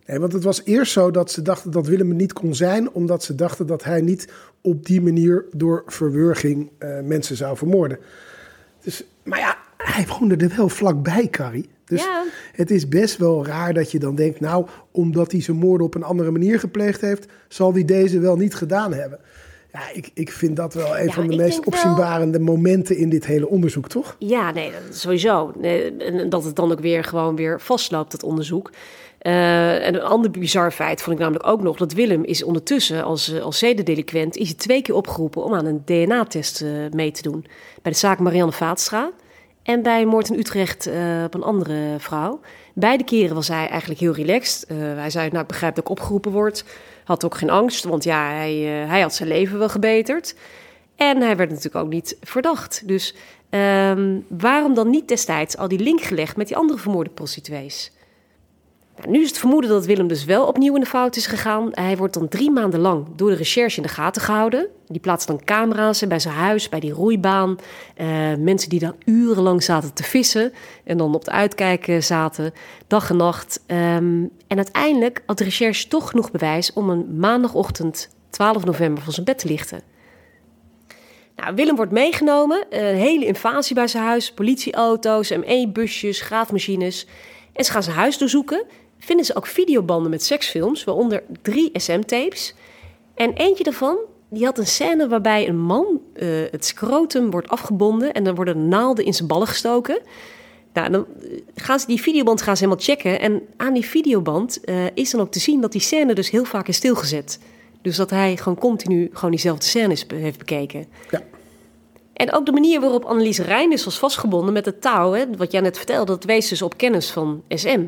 Nee, 0.05 0.19
want 0.19 0.33
het 0.33 0.43
was 0.43 0.61
eerst 0.63 0.91
zo 0.91 1.11
dat 1.11 1.31
ze 1.31 1.41
dachten 1.41 1.71
dat 1.71 1.87
Willem 1.87 2.15
niet 2.15 2.33
kon 2.33 2.55
zijn, 2.55 2.91
omdat 2.91 3.23
ze 3.23 3.35
dachten 3.35 3.67
dat 3.67 3.83
hij 3.83 4.01
niet 4.01 4.31
op 4.61 4.85
die 4.85 5.01
manier 5.01 5.45
door 5.51 5.83
verwurging 5.85 6.71
uh, 6.79 6.99
mensen 6.99 7.35
zou 7.35 7.57
vermoorden. 7.57 7.99
Dus, 8.81 9.03
maar 9.23 9.39
ja, 9.39 9.57
hij 9.93 10.05
woonde 10.07 10.35
er 10.35 10.55
wel 10.55 10.69
vlakbij, 10.69 11.27
Carrie. 11.29 11.69
Dus 11.85 12.03
ja. 12.03 12.23
het 12.53 12.71
is 12.71 12.87
best 12.87 13.17
wel 13.17 13.45
raar 13.45 13.73
dat 13.73 13.91
je 13.91 13.99
dan 13.99 14.15
denkt, 14.15 14.39
nou, 14.39 14.65
omdat 14.91 15.31
hij 15.31 15.41
zijn 15.41 15.57
moorden 15.57 15.87
op 15.87 15.95
een 15.95 16.03
andere 16.03 16.31
manier 16.31 16.59
gepleegd 16.59 17.01
heeft, 17.01 17.25
zal 17.47 17.73
hij 17.73 17.85
deze 17.85 18.19
wel 18.19 18.35
niet 18.35 18.55
gedaan 18.55 18.93
hebben. 18.93 19.19
Ja, 19.71 19.81
ik, 19.93 20.11
ik 20.13 20.31
vind 20.31 20.55
dat 20.55 20.73
wel 20.73 20.97
een 20.97 21.05
Ja, 21.05 21.11
van 21.11 21.27
de 21.27 21.35
meest 21.35 21.55
wel- 21.55 21.65
opzienbarende 21.65 22.39
momenten 22.39 22.97
in 22.97 23.09
dit 23.09 23.25
hele 23.25 23.47
onderzoek, 23.47 23.87
toch? 23.87 24.15
Ja, 24.19 24.51
nee, 24.51 24.71
sowieso. 24.91 25.51
En 25.97 26.29
dat 26.29 26.43
het 26.43 26.55
dan 26.55 26.71
ook 26.71 26.79
weer 26.79 27.03
gewoon 27.03 27.35
weer 27.35 27.61
vastloopt, 27.61 28.11
dat 28.11 28.23
onderzoek. 28.23 28.71
Eh, 29.17 29.87
en 29.87 29.95
een 29.95 30.01
ander 30.01 30.31
bizar 30.31 30.71
feit 30.71 31.01
vond 31.01 31.15
ik 31.15 31.21
namelijk 31.21 31.47
ook 31.47 31.61
nog... 31.61 31.77
dat 31.77 31.93
Willem 31.93 32.23
is 32.23 32.43
ondertussen 32.43 33.03
als, 33.03 33.33
eh, 33.33 33.41
als 33.41 33.57
zedendeliquent... 33.57 34.35
is 34.35 34.47
hij 34.47 34.57
twee 34.57 34.81
keer 34.81 34.95
opgeroepen 34.95 35.43
om 35.43 35.53
aan 35.53 35.65
een 35.65 35.81
DNA-test 35.85 36.61
eh, 36.61 36.69
mee 36.91 37.11
te 37.11 37.21
doen. 37.21 37.45
Bij 37.81 37.91
de 37.91 37.97
zaak 37.97 38.19
Marianne 38.19 38.51
Vaatstra... 38.51 39.11
en 39.65 39.81
bij 39.81 40.05
moord 40.05 40.29
in 40.29 40.39
Utrecht 40.39 40.87
eh, 40.87 41.23
op 41.25 41.33
een 41.33 41.43
andere 41.43 41.95
vrouw. 41.97 42.39
Beide 42.73 43.03
keren 43.03 43.35
was 43.35 43.47
hij 43.47 43.67
eigenlijk 43.67 43.99
heel 43.99 44.13
relaxed. 44.13 44.65
Eh, 44.67 44.77
hij 44.77 45.09
zei, 45.09 45.29
nou, 45.29 45.41
ik 45.41 45.47
begrijp 45.47 45.75
dat 45.75 45.83
ik 45.83 45.89
opgeroepen 45.89 46.31
word. 46.31 46.65
Had 47.03 47.25
ook 47.25 47.35
geen 47.35 47.49
angst, 47.49 47.83
want 47.83 48.03
ja, 48.03 48.29
hij, 48.29 48.81
eh, 48.81 48.89
hij 48.89 49.01
had 49.01 49.13
zijn 49.13 49.29
leven 49.29 49.59
wel 49.59 49.69
gebeterd. 49.69 50.35
En 50.95 51.21
hij 51.21 51.35
werd 51.35 51.49
natuurlijk 51.49 51.85
ook 51.85 51.91
niet 51.91 52.17
verdacht. 52.21 52.87
Dus 52.87 53.15
ehm, 53.49 54.19
waarom 54.27 54.73
dan 54.73 54.89
niet 54.89 55.07
destijds 55.07 55.57
al 55.57 55.67
die 55.67 55.79
link 55.79 56.01
gelegd 56.01 56.37
met 56.37 56.47
die 56.47 56.57
andere 56.57 56.79
vermoorde 56.79 57.09
prostituees? 57.09 57.91
Nou, 58.97 59.09
nu 59.09 59.21
is 59.21 59.27
het 59.27 59.37
vermoeden 59.37 59.69
dat 59.69 59.85
Willem 59.85 60.07
dus 60.07 60.25
wel 60.25 60.45
opnieuw 60.45 60.73
in 60.75 60.79
de 60.79 60.85
fout 60.85 61.15
is 61.15 61.25
gegaan. 61.25 61.69
Hij 61.71 61.97
wordt 61.97 62.13
dan 62.13 62.27
drie 62.27 62.51
maanden 62.51 62.79
lang 62.79 63.05
door 63.15 63.29
de 63.29 63.35
recherche 63.35 63.77
in 63.77 63.83
de 63.83 63.89
gaten 63.89 64.21
gehouden. 64.21 64.67
Die 64.87 64.99
plaatst 64.99 65.27
dan 65.27 65.43
camera's 65.43 66.07
bij 66.07 66.19
zijn 66.19 66.33
huis, 66.33 66.69
bij 66.69 66.79
die 66.79 66.91
roeibaan. 66.93 67.57
Eh, 67.95 68.07
mensen 68.39 68.69
die 68.69 68.79
dan 68.79 68.95
urenlang 69.05 69.63
zaten 69.63 69.93
te 69.93 70.03
vissen 70.03 70.53
en 70.83 70.97
dan 70.97 71.15
op 71.15 71.25
de 71.25 71.31
uitkijk 71.31 71.87
eh, 71.87 72.01
zaten, 72.01 72.53
dag 72.87 73.09
en 73.09 73.17
nacht. 73.17 73.63
Ehm, 73.65 74.23
en 74.47 74.57
uiteindelijk 74.57 75.23
had 75.25 75.37
de 75.37 75.43
recherche 75.43 75.87
toch 75.87 76.09
genoeg 76.09 76.31
bewijs 76.31 76.73
om 76.73 76.89
een 76.89 77.19
maandagochtend 77.19 78.09
12 78.29 78.65
november 78.65 79.03
van 79.03 79.13
zijn 79.13 79.25
bed 79.25 79.39
te 79.39 79.47
lichten. 79.47 79.81
Nou, 81.35 81.55
Willem 81.55 81.75
wordt 81.75 81.91
meegenomen, 81.91 82.65
een 82.69 82.95
hele 82.95 83.25
invasie 83.25 83.75
bij 83.75 83.87
zijn 83.87 84.03
huis, 84.03 84.31
politieauto's, 84.31 85.29
ME-busjes, 85.29 86.21
graafmachines. 86.21 87.07
En 87.53 87.63
ze 87.63 87.71
gaan 87.71 87.83
zijn 87.83 87.95
huis 87.95 88.17
doorzoeken, 88.17 88.65
vinden 88.99 89.25
ze 89.25 89.35
ook 89.35 89.47
videobanden 89.47 90.11
met 90.11 90.23
seksfilms, 90.23 90.83
waaronder 90.83 91.23
drie 91.41 91.69
SM-tapes. 91.73 92.53
En 93.15 93.33
eentje 93.33 93.63
daarvan, 93.63 93.97
die 94.29 94.45
had 94.45 94.57
een 94.57 94.67
scène 94.67 95.07
waarbij 95.07 95.47
een 95.47 95.59
man 95.59 96.01
eh, 96.13 96.27
het 96.51 96.65
scrotum 96.65 97.31
wordt 97.31 97.49
afgebonden 97.49 98.13
en 98.13 98.23
dan 98.23 98.35
worden 98.35 98.67
naalden 98.67 99.05
in 99.05 99.13
zijn 99.13 99.27
ballen 99.27 99.47
gestoken. 99.47 99.99
Nou, 100.73 100.91
dan 100.91 101.05
eh, 101.21 101.41
gaan 101.55 101.79
ze 101.79 101.85
die 101.87 102.01
videoband 102.01 102.41
gaan 102.41 102.57
ze 102.57 102.63
helemaal 102.63 102.85
checken. 102.85 103.19
En 103.19 103.41
aan 103.57 103.73
die 103.73 103.85
videoband 103.85 104.63
eh, 104.63 104.85
is 104.93 105.11
dan 105.11 105.21
ook 105.21 105.31
te 105.31 105.39
zien 105.39 105.61
dat 105.61 105.71
die 105.71 105.81
scène 105.81 106.13
dus 106.13 106.29
heel 106.29 106.45
vaak 106.45 106.67
is 106.67 106.75
stilgezet. 106.75 107.39
Dus 107.81 107.95
dat 107.95 108.09
hij 108.09 108.37
gewoon 108.37 108.57
continu 108.57 109.09
gewoon 109.13 109.31
diezelfde 109.31 109.65
scènes 109.65 110.07
be- 110.07 110.15
heeft 110.15 110.37
bekeken. 110.37 110.85
Ja. 111.09 111.21
En 112.13 112.33
ook 112.33 112.45
de 112.45 112.51
manier 112.51 112.79
waarop 112.81 113.03
Annelies 113.03 113.39
Reinders 113.39 113.83
was 113.85 113.99
vastgebonden 113.99 114.53
met 114.53 114.65
het 114.65 114.81
touw, 114.81 115.11
hè, 115.11 115.25
wat 115.37 115.51
jij 115.51 115.61
net 115.61 115.77
vertelde, 115.77 116.11
dat 116.11 116.23
wees 116.23 116.47
dus 116.47 116.61
op 116.61 116.77
kennis 116.77 117.11
van 117.11 117.43
SM. 117.49 117.85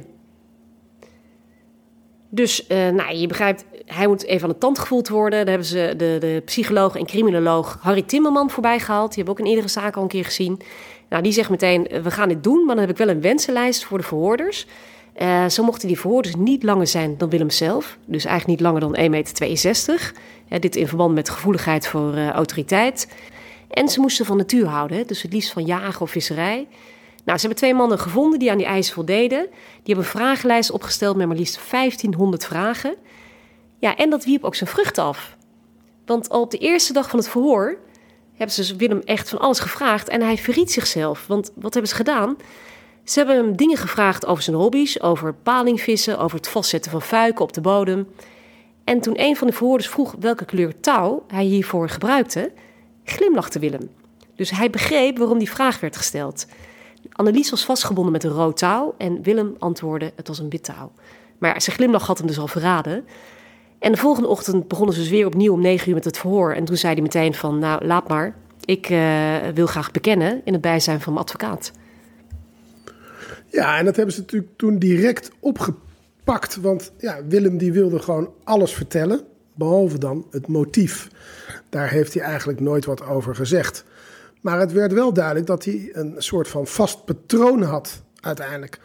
Dus 2.29 2.67
eh, 2.67 2.89
nou, 2.89 3.15
je 3.15 3.27
begrijpt, 3.27 3.65
hij 3.85 4.07
moet 4.07 4.23
even 4.23 4.43
aan 4.43 4.53
de 4.53 4.59
tand 4.59 4.79
gevoeld 4.79 5.09
worden. 5.09 5.39
Daar 5.39 5.49
hebben 5.49 5.67
ze 5.67 5.93
de, 5.97 6.17
de 6.19 6.41
psycholoog 6.45 6.95
en 6.95 7.05
criminoloog 7.05 7.77
Harry 7.81 8.01
Timmerman 8.01 8.49
voorbij 8.49 8.79
gehaald. 8.79 9.13
Die 9.13 9.17
hebben 9.17 9.35
we 9.35 9.39
ook 9.39 9.47
in 9.47 9.53
eerdere 9.55 9.73
zaken 9.73 9.95
al 9.95 10.01
een 10.01 10.07
keer 10.07 10.25
gezien. 10.25 10.61
Nou, 11.09 11.23
die 11.23 11.31
zegt 11.31 11.49
meteen, 11.49 11.87
eh, 11.87 12.01
we 12.01 12.11
gaan 12.11 12.29
dit 12.29 12.43
doen, 12.43 12.65
maar 12.65 12.75
dan 12.75 12.83
heb 12.85 12.93
ik 12.93 13.05
wel 13.05 13.15
een 13.15 13.21
wensenlijst 13.21 13.85
voor 13.85 13.97
de 13.97 14.03
verhoorders. 14.03 14.65
Uh, 15.21 15.47
zo 15.47 15.63
mochten 15.63 15.87
die 15.87 15.99
verhoorders 15.99 16.35
niet 16.35 16.63
langer 16.63 16.87
zijn 16.87 17.17
dan 17.17 17.29
Willem 17.29 17.49
zelf. 17.49 17.97
Dus 18.05 18.25
eigenlijk 18.25 18.59
niet 18.59 18.69
langer 18.69 18.81
dan 18.81 18.95
1,62 18.95 19.09
meter. 19.09 20.13
Dit 20.59 20.75
in 20.75 20.87
verband 20.87 21.13
met 21.13 21.29
gevoeligheid 21.29 21.87
voor 21.87 22.27
autoriteit. 22.27 23.07
En 23.69 23.89
ze 23.89 23.99
moesten 23.99 24.25
van 24.25 24.37
natuur 24.37 24.65
houden, 24.65 25.07
dus 25.07 25.21
het 25.21 25.33
liefst 25.33 25.51
van 25.51 25.65
jagen 25.65 26.01
of 26.01 26.11
visserij. 26.11 26.67
Nou, 27.27 27.39
ze 27.39 27.45
hebben 27.45 27.63
twee 27.63 27.73
mannen 27.73 27.99
gevonden 27.99 28.39
die 28.39 28.51
aan 28.51 28.57
die 28.57 28.65
eisen 28.65 28.93
voldeden. 28.93 29.47
Die 29.49 29.95
hebben 29.95 30.03
een 30.03 30.11
vragenlijst 30.11 30.71
opgesteld 30.71 31.15
met 31.15 31.27
maar 31.27 31.35
liefst 31.35 31.59
1500 31.71 32.45
vragen. 32.45 32.95
Ja, 33.79 33.95
en 33.95 34.09
dat 34.09 34.25
wierp 34.25 34.43
ook 34.43 34.55
zijn 34.55 34.69
vrucht 34.69 34.97
af. 34.97 35.37
Want 36.05 36.29
al 36.29 36.41
op 36.41 36.51
de 36.51 36.57
eerste 36.57 36.93
dag 36.93 37.09
van 37.09 37.19
het 37.19 37.29
verhoor 37.29 37.77
hebben 38.33 38.55
ze 38.55 38.61
dus 38.61 38.75
Willem 38.75 39.01
echt 39.05 39.29
van 39.29 39.39
alles 39.39 39.59
gevraagd. 39.59 40.07
En 40.07 40.21
hij 40.21 40.37
verriet 40.37 40.71
zichzelf. 40.71 41.27
Want 41.27 41.51
wat 41.55 41.73
hebben 41.73 41.91
ze 41.91 41.95
gedaan? 41.97 42.37
Ze 43.03 43.19
hebben 43.19 43.35
hem 43.35 43.55
dingen 43.55 43.77
gevraagd 43.77 44.25
over 44.25 44.43
zijn 44.43 44.55
hobby's, 44.55 45.01
over 45.01 45.33
palingvissen, 45.33 46.19
over 46.19 46.37
het 46.37 46.47
vastzetten 46.47 46.91
van 46.91 47.01
fuiken 47.01 47.43
op 47.43 47.53
de 47.53 47.61
bodem. 47.61 48.07
En 48.83 48.99
toen 48.99 49.21
een 49.21 49.35
van 49.35 49.47
de 49.47 49.53
verhoorders 49.53 49.89
vroeg 49.89 50.15
welke 50.19 50.45
kleur 50.45 50.79
touw 50.79 51.23
hij 51.27 51.43
hiervoor 51.43 51.89
gebruikte, 51.89 52.51
glimlachte 53.03 53.59
Willem. 53.59 53.89
Dus 54.35 54.49
hij 54.49 54.69
begreep 54.69 55.17
waarom 55.17 55.37
die 55.37 55.49
vraag 55.49 55.79
werd 55.79 55.97
gesteld. 55.97 56.45
Annelies 57.11 57.49
was 57.49 57.65
vastgebonden 57.65 58.11
met 58.11 58.23
een 58.23 58.31
rood 58.31 58.57
touw 58.57 58.95
en 58.97 59.21
Willem 59.21 59.55
antwoordde 59.59 60.11
het 60.15 60.27
was 60.27 60.39
een 60.39 60.49
wit 60.49 60.63
touw. 60.63 60.91
Maar 61.37 61.61
zijn 61.61 61.75
glimlach 61.75 62.07
had 62.07 62.17
hem 62.17 62.27
dus 62.27 62.39
al 62.39 62.47
verraden. 62.47 63.05
En 63.79 63.91
de 63.91 63.97
volgende 63.97 64.27
ochtend 64.27 64.67
begonnen 64.67 64.95
ze 64.95 65.01
dus 65.01 65.09
weer 65.09 65.25
opnieuw 65.25 65.53
om 65.53 65.61
negen 65.61 65.87
uur 65.89 65.95
met 65.95 66.05
het 66.05 66.17
verhoor. 66.17 66.53
En 66.53 66.65
toen 66.65 66.77
zei 66.77 66.93
hij 66.93 67.01
meteen 67.01 67.33
van, 67.33 67.59
nou 67.59 67.85
laat 67.85 68.07
maar, 68.07 68.35
ik 68.65 68.89
uh, 68.89 69.35
wil 69.53 69.67
graag 69.67 69.91
bekennen 69.91 70.41
in 70.43 70.53
het 70.53 70.61
bijzijn 70.61 71.01
van 71.01 71.13
mijn 71.13 71.25
advocaat. 71.25 71.71
Ja, 73.47 73.77
en 73.77 73.85
dat 73.85 73.95
hebben 73.95 74.13
ze 74.13 74.19
natuurlijk 74.19 74.51
toen 74.55 74.79
direct 74.79 75.31
opgepakt. 75.39 76.55
Want 76.55 76.91
ja, 76.97 77.25
Willem 77.27 77.57
die 77.57 77.71
wilde 77.71 77.99
gewoon 77.99 78.29
alles 78.43 78.73
vertellen, 78.73 79.21
behalve 79.53 79.97
dan 79.97 80.25
het 80.31 80.47
motief. 80.47 81.07
Daar 81.69 81.89
heeft 81.89 82.13
hij 82.13 82.23
eigenlijk 82.23 82.59
nooit 82.59 82.85
wat 82.85 83.05
over 83.05 83.35
gezegd. 83.35 83.85
Maar 84.41 84.59
het 84.59 84.71
werd 84.71 84.93
wel 84.93 85.13
duidelijk 85.13 85.45
dat 85.45 85.65
hij 85.65 85.89
een 85.91 86.15
soort 86.17 86.47
van 86.47 86.67
vast 86.67 87.05
patroon 87.05 87.61
had 87.61 88.03
uiteindelijk. 88.19 88.79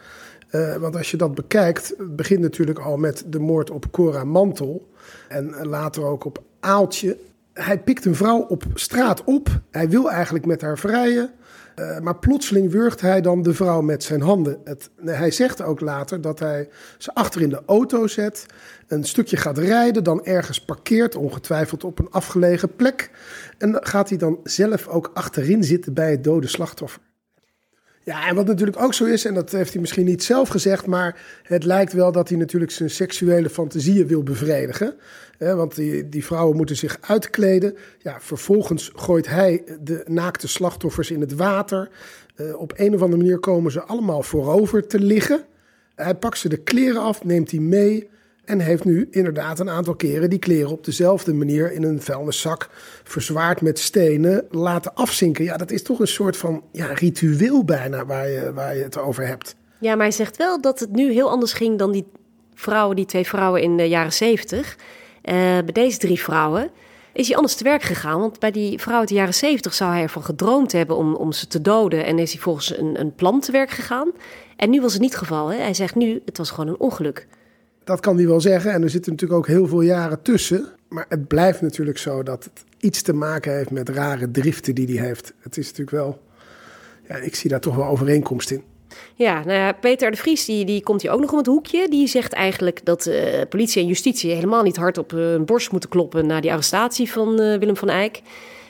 Uh, 0.51 0.75
want 0.75 0.95
als 0.95 1.11
je 1.11 1.17
dat 1.17 1.35
bekijkt, 1.35 1.93
het 1.97 2.15
begint 2.15 2.39
natuurlijk 2.39 2.79
al 2.79 2.97
met 2.97 3.23
de 3.27 3.39
moord 3.39 3.69
op 3.69 3.91
Cora 3.91 4.23
Mantel. 4.23 4.91
En 5.27 5.67
later 5.67 6.03
ook 6.03 6.25
op 6.25 6.43
Aaltje. 6.59 7.17
Hij 7.53 7.79
pikt 7.79 8.05
een 8.05 8.15
vrouw 8.15 8.39
op 8.39 8.63
straat 8.73 9.23
op. 9.23 9.49
Hij 9.71 9.89
wil 9.89 10.11
eigenlijk 10.11 10.45
met 10.45 10.61
haar 10.61 10.77
vrijen. 10.77 11.31
Uh, 11.75 11.99
maar 11.99 12.15
plotseling 12.15 12.71
wurgt 12.71 13.01
hij 13.01 13.21
dan 13.21 13.41
de 13.41 13.53
vrouw 13.53 13.81
met 13.81 14.03
zijn 14.03 14.21
handen. 14.21 14.57
Het, 14.63 14.89
hij 15.05 15.31
zegt 15.31 15.61
ook 15.61 15.79
later 15.79 16.21
dat 16.21 16.39
hij 16.39 16.69
ze 16.97 17.13
achter 17.13 17.41
in 17.41 17.49
de 17.49 17.61
auto 17.65 18.07
zet, 18.07 18.45
een 18.87 19.03
stukje 19.03 19.37
gaat 19.37 19.57
rijden, 19.57 20.03
dan 20.03 20.25
ergens 20.25 20.65
parkeert, 20.65 21.15
ongetwijfeld 21.15 21.83
op 21.83 21.99
een 21.99 22.11
afgelegen 22.11 22.75
plek. 22.75 23.11
En 23.57 23.77
gaat 23.79 24.09
hij 24.09 24.17
dan 24.17 24.39
zelf 24.43 24.87
ook 24.87 25.11
achterin 25.13 25.63
zitten 25.63 25.93
bij 25.93 26.11
het 26.11 26.23
dode 26.23 26.47
slachtoffer. 26.47 27.01
Ja, 28.05 28.27
en 28.27 28.35
wat 28.35 28.45
natuurlijk 28.45 28.81
ook 28.81 28.93
zo 28.93 29.05
is, 29.05 29.25
en 29.25 29.33
dat 29.33 29.51
heeft 29.51 29.71
hij 29.71 29.81
misschien 29.81 30.05
niet 30.05 30.23
zelf 30.23 30.49
gezegd, 30.49 30.85
maar 30.85 31.21
het 31.43 31.63
lijkt 31.63 31.93
wel 31.93 32.11
dat 32.11 32.29
hij 32.29 32.37
natuurlijk 32.37 32.71
zijn 32.71 32.89
seksuele 32.89 33.49
fantasieën 33.49 34.07
wil 34.07 34.23
bevredigen. 34.23 34.95
want 35.37 35.75
die, 35.75 36.09
die 36.09 36.25
vrouwen 36.25 36.57
moeten 36.57 36.75
zich 36.75 36.97
uitkleden. 37.01 37.75
Ja, 37.99 38.17
vervolgens 38.19 38.91
gooit 38.95 39.27
hij 39.27 39.63
de 39.81 40.03
naakte 40.07 40.47
slachtoffers 40.47 41.11
in 41.11 41.21
het 41.21 41.35
water. 41.35 41.89
Uh, 42.35 42.59
op 42.59 42.73
een 42.75 42.93
of 42.93 43.01
andere 43.01 43.21
manier 43.21 43.39
komen 43.39 43.71
ze 43.71 43.83
allemaal 43.83 44.23
voorover 44.23 44.87
te 44.87 44.99
liggen. 44.99 45.45
Hij 45.95 46.15
pakt 46.15 46.37
ze 46.37 46.49
de 46.49 46.57
kleren 46.57 47.01
af, 47.01 47.23
neemt 47.23 47.49
die 47.49 47.61
mee. 47.61 48.09
En 48.45 48.59
heeft 48.59 48.83
nu 48.83 49.07
inderdaad 49.11 49.59
een 49.59 49.69
aantal 49.69 49.95
keren 49.95 50.29
die 50.29 50.39
kleren 50.39 50.71
op 50.71 50.85
dezelfde 50.85 51.33
manier 51.33 51.71
in 51.71 51.83
een 51.83 52.01
vuilniszak 52.01 52.69
verzwaard 53.03 53.61
met 53.61 53.79
stenen 53.79 54.45
laten 54.49 54.93
afzinken. 54.93 55.43
Ja, 55.43 55.57
dat 55.57 55.71
is 55.71 55.83
toch 55.83 55.99
een 55.99 56.07
soort 56.07 56.37
van 56.37 56.63
ja, 56.71 56.85
ritueel 56.93 57.63
bijna 57.63 58.05
waar 58.05 58.29
je, 58.29 58.53
waar 58.53 58.75
je 58.75 58.83
het 58.83 58.97
over 58.97 59.27
hebt. 59.27 59.55
Ja, 59.79 59.95
maar 59.95 60.05
hij 60.05 60.15
zegt 60.15 60.37
wel 60.37 60.61
dat 60.61 60.79
het 60.79 60.91
nu 60.91 61.11
heel 61.11 61.29
anders 61.29 61.53
ging 61.53 61.77
dan 61.77 61.91
die 61.91 62.05
vrouwen, 62.53 62.95
die 62.95 63.05
twee 63.05 63.27
vrouwen 63.27 63.61
in 63.61 63.77
de 63.77 63.87
jaren 63.87 64.13
zeventig. 64.13 64.75
Uh, 64.75 65.33
bij 65.35 65.71
deze 65.73 65.97
drie 65.97 66.19
vrouwen 66.19 66.69
is 67.13 67.27
hij 67.27 67.35
anders 67.35 67.55
te 67.55 67.63
werk 67.63 67.81
gegaan. 67.81 68.19
Want 68.19 68.39
bij 68.39 68.51
die 68.51 68.79
vrouw 68.79 68.99
uit 68.99 69.07
de 69.07 69.13
jaren 69.13 69.33
zeventig 69.33 69.73
zou 69.73 69.91
hij 69.91 70.01
ervan 70.01 70.23
gedroomd 70.23 70.71
hebben 70.71 70.97
om, 70.97 71.15
om 71.15 71.31
ze 71.31 71.47
te 71.47 71.61
doden. 71.61 72.05
En 72.05 72.19
is 72.19 72.31
hij 72.31 72.41
volgens 72.41 72.77
een, 72.77 72.99
een 72.99 73.15
plan 73.15 73.39
te 73.39 73.51
werk 73.51 73.69
gegaan. 73.69 74.11
En 74.55 74.69
nu 74.69 74.81
was 74.81 74.93
het 74.93 75.01
niet 75.01 75.11
het 75.11 75.19
geval. 75.19 75.47
Hè? 75.47 75.57
Hij 75.57 75.73
zegt 75.73 75.95
nu, 75.95 76.21
het 76.25 76.37
was 76.37 76.49
gewoon 76.49 76.67
een 76.67 76.79
ongeluk. 76.79 77.27
Dat 77.83 77.99
kan 77.99 78.17
hij 78.17 78.27
wel 78.27 78.41
zeggen. 78.41 78.71
En 78.71 78.83
er 78.83 78.89
zitten 78.89 79.11
natuurlijk 79.11 79.39
ook 79.39 79.47
heel 79.47 79.67
veel 79.67 79.81
jaren 79.81 80.21
tussen. 80.21 80.67
Maar 80.87 81.05
het 81.09 81.27
blijft 81.27 81.61
natuurlijk 81.61 81.97
zo 81.97 82.23
dat 82.23 82.43
het 82.43 82.63
iets 82.79 83.01
te 83.01 83.13
maken 83.13 83.55
heeft 83.55 83.71
met 83.71 83.89
rare 83.89 84.31
driften 84.31 84.75
die 84.75 84.97
hij 84.97 85.05
heeft. 85.07 85.33
Het 85.39 85.57
is 85.57 85.65
natuurlijk 85.65 85.97
wel. 85.97 86.21
Ja, 87.07 87.15
ik 87.15 87.35
zie 87.35 87.49
daar 87.49 87.59
toch 87.59 87.75
wel 87.75 87.85
overeenkomst 87.85 88.51
in. 88.51 88.63
Ja, 89.15 89.43
nou 89.43 89.59
ja, 89.59 89.71
Peter 89.71 90.11
de 90.11 90.17
Vries 90.17 90.45
die, 90.45 90.65
die 90.65 90.83
komt 90.83 91.01
hier 91.01 91.11
ook 91.11 91.19
nog 91.19 91.31
om 91.31 91.37
het 91.37 91.47
hoekje. 91.47 91.89
Die 91.89 92.07
zegt 92.07 92.33
eigenlijk 92.33 92.85
dat 92.85 93.05
uh, 93.05 93.41
politie 93.49 93.81
en 93.81 93.87
justitie 93.87 94.31
helemaal 94.31 94.63
niet 94.63 94.77
hard 94.77 94.97
op 94.97 95.11
hun 95.11 95.45
borst 95.45 95.71
moeten 95.71 95.89
kloppen 95.89 96.25
na 96.25 96.41
die 96.41 96.51
arrestatie 96.51 97.11
van 97.11 97.41
uh, 97.41 97.57
Willem 97.57 97.77
van 97.77 97.89
Eyck. 97.89 98.21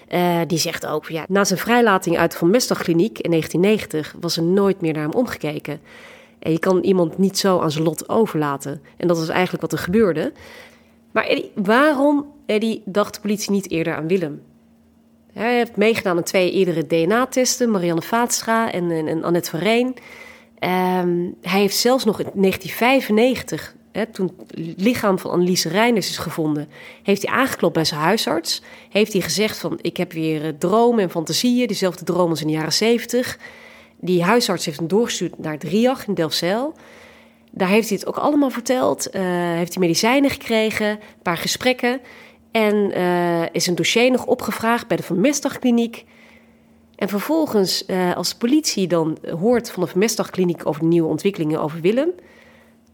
Uh, 0.10 0.40
die 0.48 0.58
zegt 0.58 0.86
ook, 0.86 1.08
ja, 1.08 1.26
na 1.28 1.44
zijn 1.44 1.60
vrijlating 1.60 2.18
uit 2.18 2.36
Van 2.36 2.50
Mestagkliniek 2.50 3.20
in 3.20 3.30
1990 3.30 4.16
was 4.20 4.38
er 4.38 4.44
nooit 4.44 4.82
meer 4.82 4.94
naar 4.94 5.02
hem 5.02 5.12
omgekeken. 5.12 5.80
En 6.44 6.52
je 6.52 6.60
kan 6.60 6.80
iemand 6.82 7.18
niet 7.18 7.38
zo 7.38 7.60
aan 7.60 7.72
zijn 7.72 7.84
lot 7.84 8.10
overlaten. 8.10 8.82
En 8.98 9.08
dat 9.08 9.18
is 9.18 9.28
eigenlijk 9.28 9.62
wat 9.62 9.72
er 9.72 9.78
gebeurde. 9.78 10.32
Maar 11.12 11.42
waarom, 11.56 12.26
Eddie, 12.46 12.82
dacht 12.86 13.14
de 13.14 13.22
politie 13.22 13.52
niet 13.52 13.72
eerder 13.72 13.96
aan 13.96 14.08
Willem? 14.08 14.42
Hij 15.34 15.56
heeft 15.56 15.76
meegedaan 15.76 16.18
aan 16.18 16.24
twee 16.24 16.52
eerdere 16.52 16.88
DNA-testen, 16.88 17.72
Marianne 17.72 18.02
Vaatstra 18.02 18.72
en, 18.72 18.92
en, 18.92 19.24
Annette 19.24 19.50
van. 19.50 19.94
Um, 21.00 21.36
hij 21.42 21.60
heeft 21.60 21.76
zelfs 21.76 22.04
nog 22.04 22.20
in 22.20 22.30
1995, 22.34 23.76
hè, 23.92 24.06
toen 24.06 24.32
het 24.48 24.82
lichaam 24.82 25.20
van 25.20 25.32
Anneliese 25.32 25.70
Reiners 25.70 26.10
is 26.10 26.18
gevonden, 26.18 26.70
heeft 27.04 27.28
hij 27.28 27.36
aangeklopt 27.36 27.74
bij 27.74 27.86
zijn 27.86 28.00
huisarts. 28.00 28.62
Heeft 28.90 29.14
hij 29.14 29.22
gezegd 29.22 29.58
van, 29.58 29.80
ik 29.82 29.98
heb 29.98 30.12
weer 30.12 30.46
eh, 30.46 30.50
dromen 30.58 31.04
en 31.04 31.10
fantasieën, 31.10 31.68
dezelfde 31.68 32.06
dromen 32.06 32.30
als 32.30 32.42
in 32.42 32.48
de 32.48 32.54
jaren 32.54 32.74
70. 32.74 33.38
Die 34.04 34.24
huisarts 34.24 34.66
heeft 34.66 34.78
hem 34.78 34.88
doorgestuurd 34.88 35.38
naar 35.38 35.58
Driach 35.58 36.08
in 36.08 36.14
Delfzijl. 36.14 36.74
Daar 37.52 37.68
heeft 37.68 37.90
hij 37.90 37.98
het 37.98 38.08
ook 38.08 38.18
allemaal 38.18 38.50
verteld. 38.50 39.16
Uh, 39.16 39.22
heeft 39.56 39.74
hij 39.74 39.84
medicijnen 39.84 40.30
gekregen, 40.30 40.88
een 40.88 41.00
paar 41.22 41.38
gesprekken. 41.38 42.02
En 42.52 42.98
uh, 42.98 43.42
is 43.52 43.68
een 43.68 43.76
dossier 43.76 44.12
nog 44.12 44.26
opgevraagd 44.26 44.88
bij 44.88 44.98
de 44.98 45.04
Van 45.04 45.22
Mestdagkliniek. 45.22 46.06
En 46.96 47.10
vervolgens, 47.10 47.84
uh, 47.88 48.16
als 48.16 48.30
de 48.30 48.38
politie 48.38 48.88
dan 48.88 49.18
hoort 49.40 49.72
van 49.72 49.84
de 49.84 49.90
Van 49.90 50.00
Mestdagkliniek 50.00 50.66
over 50.66 50.82
de 50.82 50.88
nieuwe 50.88 51.10
ontwikkelingen 51.10 51.62
over 51.62 51.82
Willem, 51.82 52.10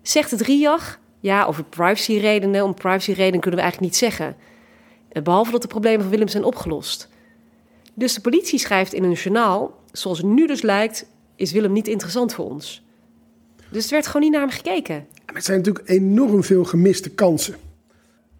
zegt 0.01 0.31
het 0.31 0.41
RIAG, 0.41 0.99
ja, 1.19 1.45
over 1.45 1.63
privacyredenen, 1.63 2.63
om 2.63 2.73
privacyredenen 2.73 3.39
kunnen 3.39 3.59
we 3.59 3.65
eigenlijk 3.65 3.91
niet 3.91 4.01
zeggen. 4.01 4.35
Behalve 5.23 5.51
dat 5.51 5.61
de 5.61 5.67
problemen 5.67 6.01
van 6.01 6.09
Willem 6.09 6.27
zijn 6.27 6.43
opgelost. 6.43 7.09
Dus 7.93 8.13
de 8.13 8.21
politie 8.21 8.59
schrijft 8.59 8.93
in 8.93 9.03
een 9.03 9.11
journaal 9.11 9.78
zoals 9.91 10.17
het 10.17 10.27
nu 10.27 10.47
dus 10.47 10.61
lijkt, 10.61 11.05
is 11.35 11.51
Willem 11.51 11.71
niet 11.71 11.87
interessant 11.87 12.33
voor 12.33 12.45
ons. 12.45 12.83
Dus 13.71 13.85
er 13.85 13.91
werd 13.91 14.07
gewoon 14.07 14.21
niet 14.21 14.31
naar 14.31 14.41
hem 14.41 14.49
gekeken. 14.49 15.05
Er 15.25 15.41
zijn 15.41 15.57
natuurlijk 15.57 15.89
enorm 15.89 16.43
veel 16.43 16.63
gemiste 16.63 17.09
kansen. 17.09 17.55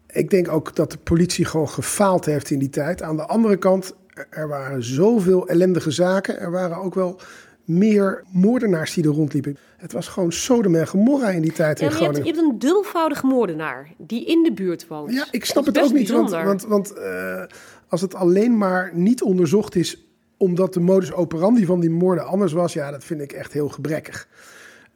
Ik 0.07 0.29
denk 0.29 0.47
ook 0.47 0.75
dat 0.75 0.91
de 0.91 0.97
politie 0.97 1.45
gewoon 1.45 1.69
gefaald 1.69 2.25
heeft 2.25 2.49
in 2.49 2.59
die 2.59 2.69
tijd. 2.69 3.01
Aan 3.01 3.15
de 3.15 3.25
andere 3.25 3.57
kant, 3.57 3.93
er 4.29 4.47
waren 4.47 4.83
zoveel 4.83 5.47
ellendige 5.47 5.91
zaken. 5.91 6.39
Er 6.39 6.51
waren 6.51 6.77
ook 6.77 6.95
wel 6.95 7.19
meer 7.63 8.23
moordenaars 8.31 8.93
die 8.93 9.03
er 9.03 9.09
rondliepen. 9.09 9.57
Het 9.77 9.91
was 9.91 10.07
gewoon 10.07 10.31
Sodom 10.31 10.75
en 10.75 10.87
Gomorra 10.87 11.29
in 11.29 11.41
die 11.41 11.51
tijd 11.51 11.79
ja, 11.79 11.85
in 11.85 11.91
Groningen. 11.91 12.25
Je 12.25 12.31
hebt, 12.31 12.43
een 12.43 12.59
dulvoudige 12.59 13.25
moordenaar 13.25 13.93
die 13.97 14.25
in 14.25 14.43
de 14.43 14.51
buurt 14.53 14.87
woont. 14.87 15.13
Ja, 15.13 15.27
ik 15.31 15.45
snap 15.45 15.65
het 15.65 15.79
ook 15.79 15.93
niet. 15.93 16.09
Want, 16.09 16.29
want, 16.29 16.65
want 16.65 16.93
uh, 16.97 17.43
als 17.87 18.01
het 18.01 18.15
alleen 18.15 18.57
maar 18.57 18.91
niet 18.93 19.21
onderzocht 19.21 19.75
is 19.75 20.08
omdat 20.39 20.73
de 20.73 20.79
modus 20.79 21.13
operandi 21.13 21.65
van 21.65 21.79
die 21.79 21.89
moorden 21.89 22.25
anders 22.25 22.51
was, 22.51 22.73
ja, 22.73 22.91
dat 22.91 23.03
vind 23.03 23.21
ik 23.21 23.31
echt 23.31 23.53
heel 23.53 23.69
gebrekkig. 23.69 24.27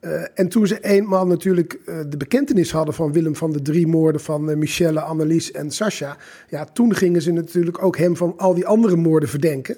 Uh, 0.01 0.21
en 0.33 0.47
toen 0.47 0.67
ze 0.67 0.79
eenmaal 0.79 1.27
natuurlijk 1.27 1.79
uh, 1.85 1.99
de 2.07 2.17
bekentenis 2.17 2.71
hadden 2.71 2.93
van 2.93 3.11
Willem 3.11 3.35
van 3.35 3.51
de 3.51 3.61
drie 3.61 3.87
moorden 3.87 4.21
van 4.21 4.49
uh, 4.49 4.55
Michelle, 4.55 5.01
Annelies 5.01 5.51
en 5.51 5.71
Sascha. 5.71 6.17
Ja, 6.49 6.65
toen 6.65 6.95
gingen 6.95 7.21
ze 7.21 7.31
natuurlijk 7.31 7.83
ook 7.83 7.97
hem 7.97 8.17
van 8.17 8.33
al 8.37 8.53
die 8.53 8.65
andere 8.65 8.95
moorden 8.95 9.29
verdenken. 9.29 9.77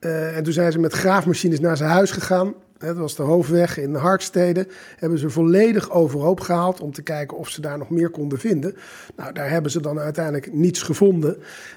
en 0.00 0.42
toen 0.42 0.52
zijn 0.52 0.72
ze 0.72 0.78
met 0.78 0.92
graafmachines 0.92 1.60
naar 1.60 1.76
zijn 1.76 1.90
huis 1.90 2.10
gegaan. 2.10 2.54
Dat 2.78 2.96
was 2.96 3.14
de 3.14 3.22
hoofdweg 3.22 3.78
in 3.78 3.94
Harkstede. 3.94 4.66
Hebben 4.96 5.18
ze 5.18 5.30
volledig 5.30 5.90
overhoop 5.90 6.40
gehaald 6.40 6.80
om 6.80 6.92
te 6.92 7.02
kijken 7.02 7.36
of 7.36 7.48
ze 7.48 7.60
daar 7.60 7.78
nog 7.78 7.90
meer 7.90 8.10
konden 8.10 8.38
vinden. 8.38 8.76
Nou, 9.16 9.32
daar 9.32 9.50
hebben 9.50 9.70
ze 9.70 9.80
dan 9.80 9.98
uiteindelijk 9.98 10.52
niets 10.52 10.82
gevonden. 10.82 11.36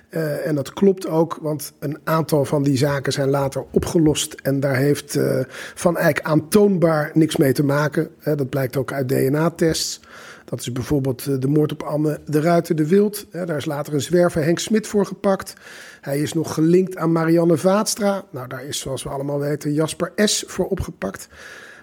Uh, 0.10 0.48
en 0.48 0.56
dat 0.56 0.74
klopt 0.74 1.08
ook, 1.08 1.38
want 1.42 1.74
een 1.80 1.98
aantal 2.04 2.46
van 2.46 2.64
die 2.64 2.78
zaken 2.78 3.14
zijn 3.14 3.30
later 3.30 3.66
opgelost. 3.72 4.34
En 4.34 4.60
daar 4.60 4.76
heeft 4.76 5.16
uh, 5.16 5.40
Van 5.76 5.98
Eyck 5.98 6.22
aantoonbaar 6.22 7.12
niks 7.14 7.38
mee 7.38 7.54
te 7.54 7.64
maken. 7.64 8.10
Dat 8.24 8.50
blijkt 8.50 8.78
ook 8.78 8.94
uit 8.94 9.10
DNA-tests. 9.10 10.00
Dat 10.46 10.60
is 10.60 10.72
bijvoorbeeld 10.72 11.42
de 11.42 11.48
moord 11.48 11.72
op 11.72 11.84
Anne 11.84 12.20
de 12.26 12.42
Ruiter 12.42 12.76
de 12.76 12.88
Wild. 12.88 13.26
Daar 13.32 13.58
is 13.58 13.66
later 13.66 13.94
een 13.94 14.02
zwerver 14.02 14.44
Henk 14.44 14.60
Smit 14.60 14.88
voor 14.88 15.06
gepakt. 15.06 15.54
Hij 16.02 16.20
is 16.20 16.34
nog 16.34 16.54
gelinkt 16.54 16.98
aan 16.98 17.12
Marianne 17.12 17.58
Vaatstra. 17.58 18.24
Nou, 18.32 18.48
daar 18.48 18.66
is 18.66 18.80
zoals 18.80 19.04
we 19.04 19.10
allemaal 19.10 19.40
weten 19.40 19.74
Jasper 19.74 20.12
S. 20.16 20.44
voor 20.48 20.68
opgepakt. 20.68 21.28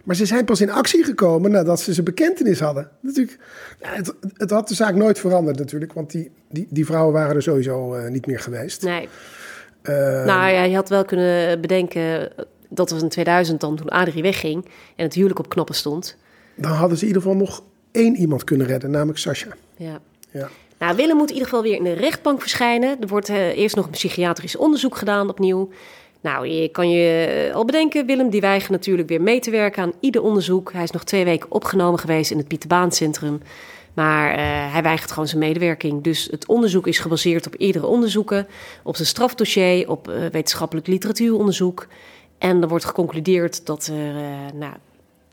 Maar 0.04 0.16
ze 0.16 0.26
zijn 0.26 0.44
pas 0.44 0.60
in 0.60 0.70
actie 0.70 1.04
gekomen 1.04 1.50
nadat 1.50 1.80
ze 1.80 1.92
zijn 1.92 2.04
bekentenis 2.04 2.60
hadden. 2.60 2.90
Natuurlijk, 3.00 3.38
ja, 3.80 3.88
het, 3.88 4.14
het, 4.36 4.50
had 4.50 4.68
de 4.68 4.74
zaak 4.74 4.94
nooit 4.94 5.18
veranderd 5.18 5.58
natuurlijk, 5.58 5.92
want 5.92 6.10
die, 6.10 6.30
die, 6.48 6.66
die 6.70 6.86
vrouwen 6.86 7.12
waren 7.12 7.36
er 7.36 7.42
sowieso 7.42 7.96
uh, 7.96 8.08
niet 8.08 8.26
meer 8.26 8.40
geweest. 8.40 8.82
Nee. 8.82 9.08
Uh, 9.82 9.94
nou 10.24 10.50
ja, 10.52 10.62
je 10.62 10.74
had 10.74 10.88
wel 10.88 11.04
kunnen 11.04 11.60
bedenken, 11.60 12.32
dat 12.68 12.90
was 12.90 13.02
in 13.02 13.08
2000 13.08 13.60
dan 13.60 13.76
toen 13.76 13.88
Adrie 13.88 14.22
wegging 14.22 14.64
en 14.96 15.04
het 15.04 15.14
huwelijk 15.14 15.38
op 15.38 15.48
knoppen 15.48 15.74
stond. 15.74 16.16
Dan 16.54 16.72
hadden 16.72 16.96
ze 16.96 17.02
in 17.02 17.08
ieder 17.08 17.22
geval 17.22 17.38
nog 17.38 17.62
één 17.90 18.16
iemand 18.16 18.44
kunnen 18.44 18.66
redden, 18.66 18.90
namelijk 18.90 19.18
Sascha. 19.18 19.50
Ja. 19.76 20.00
ja. 20.30 20.48
Nou, 20.78 20.96
Willem 20.96 21.16
moet 21.16 21.28
in 21.28 21.34
ieder 21.34 21.48
geval 21.48 21.64
weer 21.64 21.76
in 21.76 21.84
de 21.84 21.92
rechtbank 21.92 22.40
verschijnen. 22.40 23.00
Er 23.00 23.08
wordt 23.08 23.28
uh, 23.28 23.58
eerst 23.58 23.76
nog 23.76 23.84
een 23.84 23.90
psychiatrisch 23.90 24.56
onderzoek 24.56 24.96
gedaan 24.96 25.28
opnieuw. 25.28 25.68
Nou, 26.20 26.46
je 26.46 26.68
kan 26.68 26.90
je 26.90 27.50
al 27.54 27.64
bedenken, 27.64 28.06
Willem 28.06 28.30
die 28.30 28.40
weigert 28.40 28.70
natuurlijk 28.70 29.08
weer 29.08 29.22
mee 29.22 29.40
te 29.40 29.50
werken 29.50 29.82
aan 29.82 29.92
ieder 30.00 30.22
onderzoek. 30.22 30.72
Hij 30.72 30.82
is 30.82 30.90
nog 30.90 31.04
twee 31.04 31.24
weken 31.24 31.50
opgenomen 31.52 32.00
geweest 32.00 32.30
in 32.30 32.38
het 32.38 32.48
Pieterbaancentrum. 32.48 33.40
Maar 33.94 34.30
uh, 34.30 34.72
hij 34.72 34.82
weigert 34.82 35.10
gewoon 35.10 35.28
zijn 35.28 35.40
medewerking. 35.40 36.02
Dus 36.02 36.28
het 36.30 36.46
onderzoek 36.46 36.86
is 36.86 36.98
gebaseerd 36.98 37.46
op 37.46 37.54
eerdere 37.58 37.86
onderzoeken, 37.86 38.46
op 38.82 38.96
zijn 38.96 39.08
strafdossier, 39.08 39.90
op 39.90 40.06
wetenschappelijk 40.32 40.86
literatuuronderzoek. 40.86 41.86
En 42.38 42.62
er 42.62 42.68
wordt 42.68 42.84
geconcludeerd 42.84 43.66
dat 43.66 43.86
er 43.86 44.14
nou, 44.54 44.72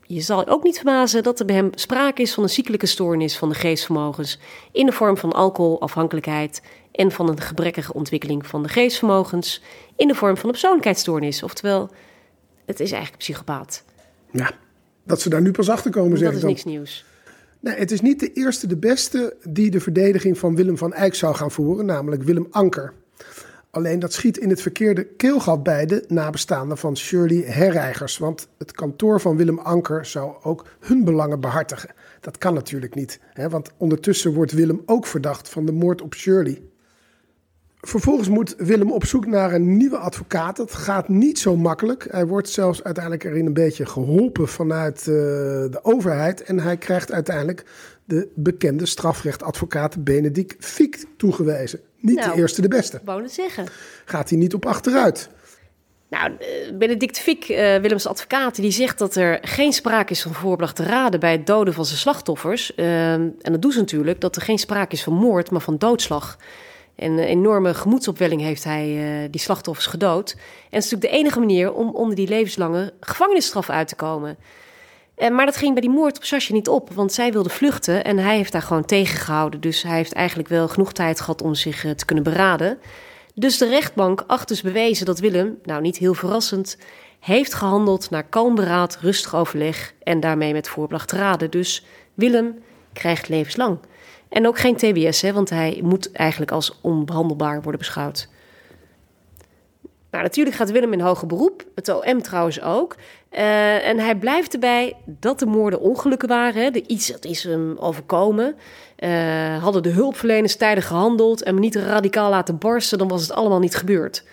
je 0.06 0.20
zal 0.20 0.46
ook 0.46 0.62
niet 0.62 0.76
verbazen 0.76 1.22
dat 1.22 1.40
er 1.40 1.46
bij 1.46 1.54
hem 1.54 1.70
sprake 1.74 2.22
is 2.22 2.34
van 2.34 2.42
een 2.42 2.48
ziekelijke 2.50 2.86
stoornis 2.86 3.36
van 3.36 3.48
de 3.48 3.54
geestvermogens 3.54 4.38
in 4.72 4.86
de 4.86 4.92
vorm 4.92 5.16
van 5.16 5.32
alcoholafhankelijkheid 5.32 6.62
en 6.92 7.10
van 7.10 7.28
een 7.28 7.40
gebrekkige 7.40 7.92
ontwikkeling 7.92 8.46
van 8.46 8.62
de 8.62 8.68
geestvermogens 8.68 9.62
in 9.96 10.08
de 10.08 10.14
vorm 10.14 10.34
van 10.36 10.44
een 10.44 10.50
persoonlijkheidsstoornis. 10.50 11.42
Oftewel, 11.42 11.90
het 12.64 12.80
is 12.80 12.90
eigenlijk 12.92 13.22
psychopaat. 13.22 13.84
Ja, 14.30 14.50
dat 15.04 15.20
ze 15.20 15.28
daar 15.28 15.42
nu 15.42 15.50
pas 15.50 15.68
achter 15.68 15.90
komen, 15.90 16.18
zeg 16.18 16.26
Dat 16.26 16.36
is 16.36 16.40
dan. 16.40 16.50
niks 16.50 16.64
nieuws. 16.64 17.04
Nee, 17.60 17.74
het 17.74 17.90
is 17.90 18.00
niet 18.00 18.20
de 18.20 18.32
eerste, 18.32 18.66
de 18.66 18.76
beste 18.76 19.36
die 19.48 19.70
de 19.70 19.80
verdediging 19.80 20.38
van 20.38 20.56
Willem 20.56 20.78
van 20.78 20.92
Eyck 20.92 21.14
zou 21.14 21.34
gaan 21.34 21.50
voeren, 21.50 21.86
namelijk 21.86 22.22
Willem 22.22 22.46
Anker. 22.50 22.92
Alleen 23.74 23.98
dat 23.98 24.12
schiet 24.12 24.38
in 24.38 24.50
het 24.50 24.62
verkeerde 24.62 25.04
keelgat 25.04 25.62
bij 25.62 25.86
de 25.86 26.04
nabestaanden 26.08 26.78
van 26.78 26.96
Shirley 26.96 27.42
Herreigers. 27.46 28.18
Want 28.18 28.48
het 28.58 28.72
kantoor 28.72 29.20
van 29.20 29.36
Willem 29.36 29.58
Anker 29.58 30.06
zou 30.06 30.34
ook 30.42 30.66
hun 30.80 31.04
belangen 31.04 31.40
behartigen. 31.40 31.90
Dat 32.20 32.38
kan 32.38 32.54
natuurlijk 32.54 32.94
niet, 32.94 33.20
hè, 33.32 33.48
want 33.48 33.70
ondertussen 33.76 34.34
wordt 34.34 34.52
Willem 34.52 34.82
ook 34.86 35.06
verdacht 35.06 35.48
van 35.48 35.66
de 35.66 35.72
moord 35.72 36.02
op 36.02 36.14
Shirley. 36.14 36.62
Vervolgens 37.80 38.28
moet 38.28 38.54
Willem 38.58 38.92
op 38.92 39.04
zoek 39.04 39.26
naar 39.26 39.52
een 39.52 39.76
nieuwe 39.76 39.98
advocaat. 39.98 40.56
Dat 40.56 40.74
gaat 40.74 41.08
niet 41.08 41.38
zo 41.38 41.56
makkelijk. 41.56 42.06
Hij 42.10 42.26
wordt 42.26 42.48
zelfs 42.48 42.82
uiteindelijk 42.82 43.24
erin 43.24 43.46
een 43.46 43.52
beetje 43.52 43.86
geholpen 43.86 44.48
vanuit 44.48 44.98
uh, 44.98 45.06
de 45.06 45.78
overheid. 45.82 46.42
En 46.42 46.58
hij 46.58 46.76
krijgt 46.76 47.12
uiteindelijk 47.12 47.64
de 48.04 48.28
bekende 48.34 48.86
strafrechtadvocaat 48.86 50.04
Benedict 50.04 50.64
Fiek 50.64 51.04
toegewezen. 51.16 51.80
Niet 52.04 52.16
Nou, 52.16 52.30
de 52.30 52.36
eerste, 52.36 52.60
de 52.60 52.68
beste. 52.68 53.00
Wou 53.04 53.22
het 53.22 53.32
zeggen. 53.32 53.66
Gaat 54.04 54.30
hij 54.30 54.38
niet 54.38 54.54
op 54.54 54.66
achteruit? 54.66 55.28
Nou, 56.10 56.32
eh, 56.38 56.46
Benedict 56.74 57.18
Fiek, 57.18 57.48
eh, 57.48 57.76
Willems 57.76 58.06
advocaat, 58.06 58.56
die 58.56 58.70
zegt 58.70 58.98
dat 58.98 59.14
er 59.14 59.38
geen 59.42 59.72
sprake 59.72 60.12
is 60.12 60.22
van 60.22 60.34
voorbedachte 60.34 60.82
raden 60.82 61.20
bij 61.20 61.32
het 61.32 61.46
doden 61.46 61.74
van 61.74 61.84
zijn 61.84 61.98
slachtoffers. 61.98 62.72
Uh, 62.76 63.12
en 63.12 63.36
dat 63.42 63.62
doen 63.62 63.72
ze 63.72 63.78
natuurlijk, 63.78 64.20
dat 64.20 64.36
er 64.36 64.42
geen 64.42 64.58
sprake 64.58 64.94
is 64.94 65.02
van 65.02 65.12
moord, 65.12 65.50
maar 65.50 65.60
van 65.60 65.78
doodslag. 65.78 66.38
En 66.94 67.12
een 67.12 67.18
enorme 67.18 67.74
gemoedsopwelling 67.74 68.40
heeft 68.40 68.64
hij 68.64 68.88
uh, 68.88 69.28
die 69.30 69.40
slachtoffers 69.40 69.86
gedood. 69.86 70.30
En 70.30 70.38
het 70.70 70.84
is 70.84 70.90
natuurlijk 70.90 71.12
de 71.12 71.18
enige 71.18 71.38
manier 71.38 71.72
om 71.72 71.94
onder 71.94 72.16
die 72.16 72.28
levenslange 72.28 72.92
gevangenisstraf 73.00 73.70
uit 73.70 73.88
te 73.88 73.96
komen. 73.96 74.36
En, 75.16 75.34
maar 75.34 75.46
dat 75.46 75.56
ging 75.56 75.72
bij 75.72 75.80
die 75.80 75.90
moord 75.90 76.16
op 76.16 76.24
Sasje 76.24 76.52
niet 76.52 76.68
op, 76.68 76.92
want 76.92 77.12
zij 77.12 77.32
wilde 77.32 77.48
vluchten 77.48 78.04
en 78.04 78.18
hij 78.18 78.36
heeft 78.36 78.52
daar 78.52 78.62
gewoon 78.62 78.84
tegengehouden. 78.84 79.60
Dus 79.60 79.82
hij 79.82 79.96
heeft 79.96 80.12
eigenlijk 80.12 80.48
wel 80.48 80.68
genoeg 80.68 80.92
tijd 80.92 81.20
gehad 81.20 81.42
om 81.42 81.54
zich 81.54 81.84
uh, 81.84 81.90
te 81.90 82.04
kunnen 82.04 82.24
beraden. 82.24 82.78
Dus 83.34 83.58
de 83.58 83.68
rechtbank 83.68 84.24
acht 84.26 84.48
dus 84.48 84.62
bewezen 84.62 85.06
dat 85.06 85.18
Willem, 85.18 85.58
nou 85.62 85.80
niet 85.80 85.96
heel 85.96 86.14
verrassend, 86.14 86.78
heeft 87.20 87.54
gehandeld 87.54 88.10
naar 88.10 88.24
kalm 88.24 88.54
beraad, 88.54 88.98
rustig 89.00 89.34
overleg 89.34 89.94
en 90.02 90.20
daarmee 90.20 90.52
met 90.52 90.68
voorbedacht 90.68 91.12
raden. 91.12 91.50
Dus 91.50 91.84
Willem 92.14 92.58
krijgt 92.92 93.28
levenslang. 93.28 93.78
En 94.28 94.46
ook 94.46 94.58
geen 94.58 94.76
TBS, 94.76 95.20
hè, 95.20 95.32
want 95.32 95.50
hij 95.50 95.80
moet 95.82 96.12
eigenlijk 96.12 96.50
als 96.50 96.78
onbehandelbaar 96.80 97.62
worden 97.62 97.78
beschouwd. 97.80 98.28
Nou, 100.10 100.26
natuurlijk 100.26 100.56
gaat 100.56 100.70
Willem 100.70 100.92
in 100.92 101.00
hoger 101.00 101.26
beroep, 101.26 101.64
het 101.74 101.88
OM 101.88 102.22
trouwens 102.22 102.60
ook. 102.60 102.96
Uh, 103.34 103.88
en 103.88 103.98
hij 103.98 104.16
blijft 104.16 104.52
erbij 104.52 104.96
dat 105.06 105.38
de 105.38 105.46
moorden 105.46 105.80
ongelukken 105.80 106.28
waren. 106.28 106.62
Hè. 106.62 106.70
De 106.70 106.86
iets 106.86 107.06
dat 107.06 107.24
is 107.24 107.42
hem 107.42 107.76
overkomen. 107.78 108.54
Uh, 108.98 109.62
hadden 109.62 109.82
de 109.82 109.88
hulpverleners 109.88 110.56
tijdig 110.56 110.86
gehandeld 110.86 111.42
en 111.42 111.54
me 111.54 111.60
niet 111.60 111.74
radicaal 111.74 112.30
laten 112.30 112.58
barsten, 112.58 112.98
dan 112.98 113.08
was 113.08 113.22
het 113.22 113.32
allemaal 113.32 113.58
niet 113.58 113.76
gebeurd. 113.76 114.24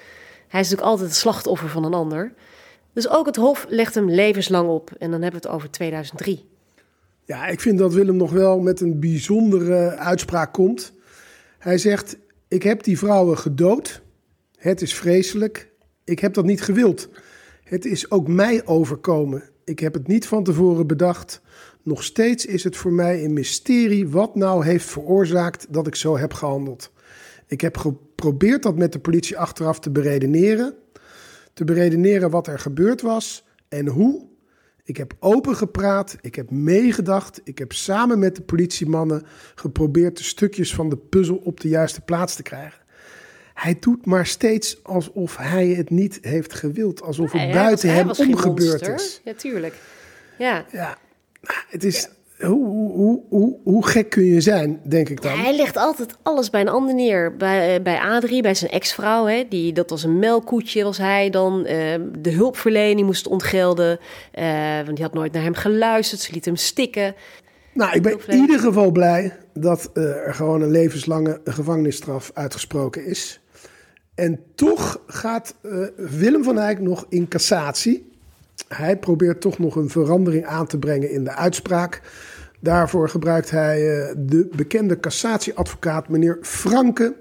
Hij 0.48 0.60
is 0.60 0.70
natuurlijk 0.70 0.88
altijd 0.92 1.08
het 1.08 1.18
slachtoffer 1.18 1.70
van 1.70 1.84
een 1.84 1.94
ander. 1.94 2.34
Dus 2.94 3.10
ook 3.10 3.26
het 3.26 3.36
Hof 3.36 3.66
legt 3.70 3.96
hem 3.96 4.10
levenslang 4.10 4.70
op. 4.70 4.92
En 4.98 5.12
dan 5.12 5.22
hebben 5.22 5.42
we 5.42 5.48
het 5.48 5.56
over 5.56 5.72
2003. 5.72 6.50
Ja, 7.26 7.48
ik 7.48 7.60
vind 7.60 7.78
dat 7.78 7.94
Willem 7.94 8.18
nog 8.18 8.32
wel 8.32 8.60
met 8.60 8.82
een 8.82 9.00
bijzondere 9.00 9.96
uitspraak 9.96 10.54
komt. 10.54 10.94
Hij 11.60 11.78
zegt: 11.78 12.18
Ik 12.48 12.64
heb 12.64 12.84
die 12.84 12.98
vrouwen 12.98 13.38
gedood. 13.38 14.02
Het 14.58 14.82
is 14.82 14.94
vreselijk. 14.94 15.72
Ik 16.04 16.20
heb 16.20 16.34
dat 16.34 16.46
niet 16.46 16.62
gewild. 16.62 17.10
Het 17.72 17.86
is 17.86 18.12
ook 18.12 18.28
mij 18.28 18.66
overkomen. 18.66 19.44
Ik 19.64 19.80
heb 19.80 19.94
het 19.94 20.08
niet 20.08 20.28
van 20.28 20.44
tevoren 20.44 20.88
bedacht. 20.88 21.42
Nog 21.84 22.04
steeds 22.04 22.46
is 22.46 22.64
het 22.64 22.78
voor 22.78 22.94
mij 22.94 23.24
een 23.24 23.34
mysterie 23.34 24.08
wat 24.08 24.36
nou 24.36 24.66
heeft 24.66 24.86
veroorzaakt 24.86 25.74
dat 25.74 25.88
ik 25.88 25.96
zo 25.96 26.18
heb 26.18 26.34
gehandeld. 26.34 26.92
Ik 27.48 27.62
heb 27.62 27.78
geprobeerd 27.78 28.64
dat 28.64 28.76
met 28.76 28.94
de 28.94 29.00
politie 29.00 29.38
achteraf 29.38 29.80
te 29.80 29.90
beredeneren. 29.90 30.76
Te 31.54 31.64
beredeneren 31.64 32.30
wat 32.30 32.48
er 32.48 32.60
gebeurd 32.60 33.02
was 33.02 33.46
en 33.68 33.88
hoe. 33.88 34.28
Ik 34.84 34.98
heb 34.98 35.14
open 35.20 35.56
gepraat, 35.56 36.18
ik 36.22 36.36
heb 36.36 36.50
meegedacht, 36.50 37.42
ik 37.44 37.58
heb 37.58 37.72
samen 37.72 38.20
met 38.20 38.36
de 38.36 38.42
politiemannen 38.42 39.24
geprobeerd 39.56 40.18
de 40.18 40.24
stukjes 40.24 40.76
van 40.76 40.90
de 40.90 40.98
puzzel 40.98 41.42
op 41.44 41.60
de 41.60 41.68
juiste 41.68 42.02
plaats 42.02 42.36
te 42.36 42.44
krijgen. 42.44 42.81
Hij 43.62 43.78
doet 43.80 44.06
maar 44.06 44.26
steeds 44.26 44.84
alsof 44.84 45.38
hij 45.38 45.68
het 45.68 45.90
niet 45.90 46.20
heeft 46.22 46.54
gewild, 46.54 47.02
alsof 47.02 47.32
het 47.32 47.52
buiten 47.52 47.94
hem 47.94 48.10
omgebeurd 48.10 48.88
is. 48.88 49.22
Ja, 49.24 49.34
tuurlijk. 49.34 49.74
Ja. 50.38 50.66
Ja, 50.72 50.98
het 51.70 51.84
is. 51.84 52.10
Hoe, 52.40 52.66
hoe, 52.66 52.92
hoe, 52.92 53.22
hoe, 53.30 53.58
hoe 53.64 53.88
gek 53.88 54.10
kun 54.10 54.24
je 54.26 54.42
zijn, 54.42 54.80
denk 54.84 55.10
ik 55.10 55.22
dan? 55.22 55.40
Hij 55.40 55.56
legt 55.56 55.78
altijd 55.78 56.16
alles 56.24 56.50
bij 56.50 56.62
een 56.62 56.70
ander 56.70 56.94
neer. 56.96 57.36
Bij, 57.38 57.76
eh, 57.76 57.84
bij 57.84 58.00
Adrie, 58.00 58.42
bij 58.42 58.56
zijn 58.56 58.72
ex-vrouw. 58.72 59.26
hè, 59.26 59.46
Die, 59.50 59.74
dat 59.74 59.90
was 59.90 60.04
een 60.04 60.20
melkkoetje, 60.20 60.84
was 60.84 60.98
hij 60.98 61.30
dan. 61.30 61.66
eh, 61.66 61.76
de 62.20 62.32
hulpverlening 62.32 63.06
moest 63.06 63.28
ontgelden. 63.28 64.00
eh, 64.32 64.76
want 64.76 64.96
die 64.96 65.06
had 65.06 65.14
nooit 65.14 65.32
naar 65.34 65.44
hem 65.44 65.54
geluisterd. 65.56 66.22
Ze 66.22 66.34
liet 66.34 66.46
hem 66.46 66.56
stikken. 66.56 67.16
Nou, 67.74 67.96
ik 67.96 68.02
ben 68.02 68.20
in 68.28 68.38
ieder 68.40 68.60
geval 68.60 68.92
blij 68.92 69.38
dat 69.54 69.90
eh, 69.94 70.04
er 70.28 70.34
gewoon 70.34 70.62
een 70.62 70.72
levenslange 70.72 71.42
gevangenisstraf 71.44 72.32
uitgesproken 72.34 73.06
is. 73.06 73.40
En 74.22 74.40
toch 74.56 75.02
gaat 75.08 75.56
eh, 75.62 75.72
Willem 75.96 76.44
van 76.44 76.60
Eyck 76.60 76.80
nog 76.80 77.06
in 77.10 77.28
cassatie. 77.28 78.12
Hij 78.68 78.98
probeert 78.98 79.42
toch 79.42 79.60
nog 79.60 79.76
een 79.76 79.90
verandering 79.90 80.46
aan 80.46 80.68
te 80.68 80.78
brengen 80.78 81.12
in 81.12 81.24
de 81.24 81.36
uitspraak. 81.36 82.02
Daarvoor 82.60 83.10
gebruikt 83.10 83.50
hij 83.50 84.00
eh, 84.00 84.16
de 84.18 84.50
bekende 84.56 85.00
cassatieadvocaat 85.00 86.10
meneer 86.10 86.38
Franke. 86.42 87.16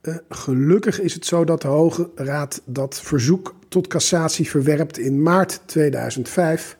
Eh, 0.00 0.14
gelukkig 0.28 1.00
is 1.00 1.14
het 1.14 1.26
zo 1.26 1.44
dat 1.44 1.62
de 1.62 1.68
Hoge 1.68 2.10
Raad 2.14 2.62
dat 2.64 3.00
verzoek 3.00 3.54
tot 3.68 3.86
cassatie 3.86 4.50
verwerpt 4.50 4.98
in 4.98 5.22
maart 5.22 5.60
2005. 5.66 6.76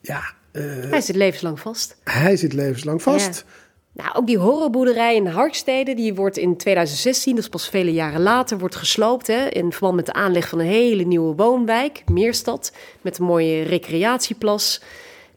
Ja, 0.00 0.22
Hij 0.52 1.00
zit 1.00 1.16
levenslang 1.16 1.60
vast. 1.60 1.96
hij 2.04 2.36
zit 2.36 2.52
levenslang 2.52 3.02
vast. 3.02 3.44
Nou, 3.92 4.14
ook 4.14 4.26
die 4.26 4.38
horrorboerderij 4.38 5.16
in 5.16 5.26
Harkstede, 5.26 5.94
die 5.94 6.14
wordt 6.14 6.36
in 6.36 6.56
2016, 6.56 7.34
dus 7.34 7.48
pas 7.48 7.68
vele 7.68 7.92
jaren 7.92 8.22
later, 8.22 8.58
wordt 8.58 8.76
gesloopt. 8.76 9.26
Hè, 9.26 9.48
in 9.48 9.72
verband 9.72 9.94
met 9.94 10.06
de 10.06 10.12
aanleg 10.12 10.48
van 10.48 10.58
een 10.58 10.66
hele 10.66 11.04
nieuwe 11.04 11.34
woonwijk, 11.34 12.02
Meerstad, 12.06 12.72
met 13.00 13.18
een 13.18 13.24
mooie 13.24 13.62
recreatieplas. 13.62 14.82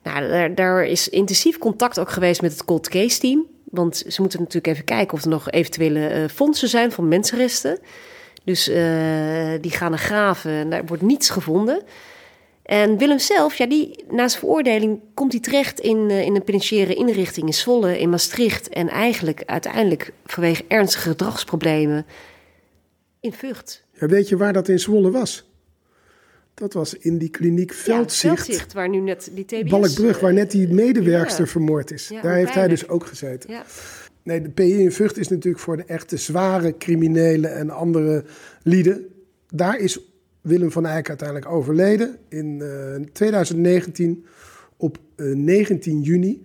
Nou, 0.03 0.27
daar, 0.27 0.55
daar 0.55 0.85
is 0.85 1.09
intensief 1.09 1.57
contact 1.57 1.99
ook 1.99 2.09
geweest 2.09 2.41
met 2.41 2.51
het 2.51 2.65
cold 2.65 2.89
case 2.89 3.19
team. 3.19 3.45
Want 3.63 4.03
ze 4.07 4.21
moeten 4.21 4.39
natuurlijk 4.39 4.73
even 4.73 4.85
kijken 4.85 5.17
of 5.17 5.23
er 5.23 5.29
nog 5.29 5.51
eventuele 5.51 6.21
uh, 6.21 6.29
fondsen 6.29 6.67
zijn 6.67 6.91
van 6.91 7.07
mensenresten. 7.07 7.79
Dus 8.43 8.69
uh, 8.69 8.75
die 9.61 9.71
gaan 9.71 9.89
naar 9.89 9.99
graven 9.99 10.51
en 10.51 10.69
daar 10.69 10.85
wordt 10.85 11.03
niets 11.03 11.29
gevonden. 11.29 11.83
En 12.63 12.97
Willem 12.97 13.19
zelf, 13.19 13.55
ja, 13.55 13.65
die, 13.65 14.03
na 14.09 14.27
zijn 14.27 14.39
veroordeling 14.39 14.99
komt 15.13 15.31
hij 15.31 15.41
terecht 15.41 15.79
in, 15.79 15.97
uh, 16.09 16.21
in 16.21 16.35
een 16.35 16.43
penitentiaire 16.43 16.93
inrichting 16.93 17.47
in 17.47 17.53
Zwolle, 17.53 17.99
in 17.99 18.09
Maastricht. 18.09 18.69
En 18.69 18.87
eigenlijk 18.89 19.43
uiteindelijk 19.45 20.13
vanwege 20.25 20.63
ernstige 20.67 21.09
gedragsproblemen 21.09 22.05
in 23.19 23.33
Vught. 23.33 23.83
Ja, 23.99 24.07
weet 24.07 24.29
je 24.29 24.37
waar 24.37 24.53
dat 24.53 24.67
in 24.67 24.79
Zwolle 24.79 25.11
was? 25.11 25.51
Dat 26.53 26.73
was 26.73 26.93
in 26.93 27.17
die 27.17 27.29
kliniek 27.29 27.73
Veldzicht. 27.73 28.21
Ja, 28.21 28.35
Veldzicht, 28.35 28.73
waar 28.73 28.89
nu 28.89 28.99
net 28.99 29.29
die 29.31 29.45
TBS... 29.45 29.69
Balkbrug, 29.69 30.19
waar 30.19 30.33
net 30.33 30.51
die 30.51 30.67
medewerkster 30.67 31.45
ja. 31.45 31.51
vermoord 31.51 31.91
is. 31.91 32.07
Ja, 32.07 32.21
Daar 32.21 32.35
heeft 32.35 32.53
hij 32.53 32.67
dus 32.67 32.87
ook 32.87 33.05
gezeten. 33.05 33.51
Ja. 33.51 33.65
Nee, 34.23 34.41
de 34.41 34.49
PI 34.49 34.81
in 34.81 34.91
Vught 34.91 35.17
is 35.17 35.27
natuurlijk 35.27 35.63
voor 35.63 35.77
de 35.77 35.83
echte 35.85 36.17
zware 36.17 36.77
criminelen 36.77 37.55
en 37.55 37.69
andere 37.69 38.23
lieden. 38.63 39.07
Daar 39.47 39.79
is 39.79 39.99
Willem 40.43 40.71
van 40.71 40.85
Eyck 40.85 41.07
uiteindelijk 41.09 41.51
overleden 41.51 42.17
in 42.29 42.59
uh, 42.61 43.05
2019 43.13 44.25
op 44.77 44.97
uh, 45.15 45.35
19 45.35 46.01
juni. 46.01 46.43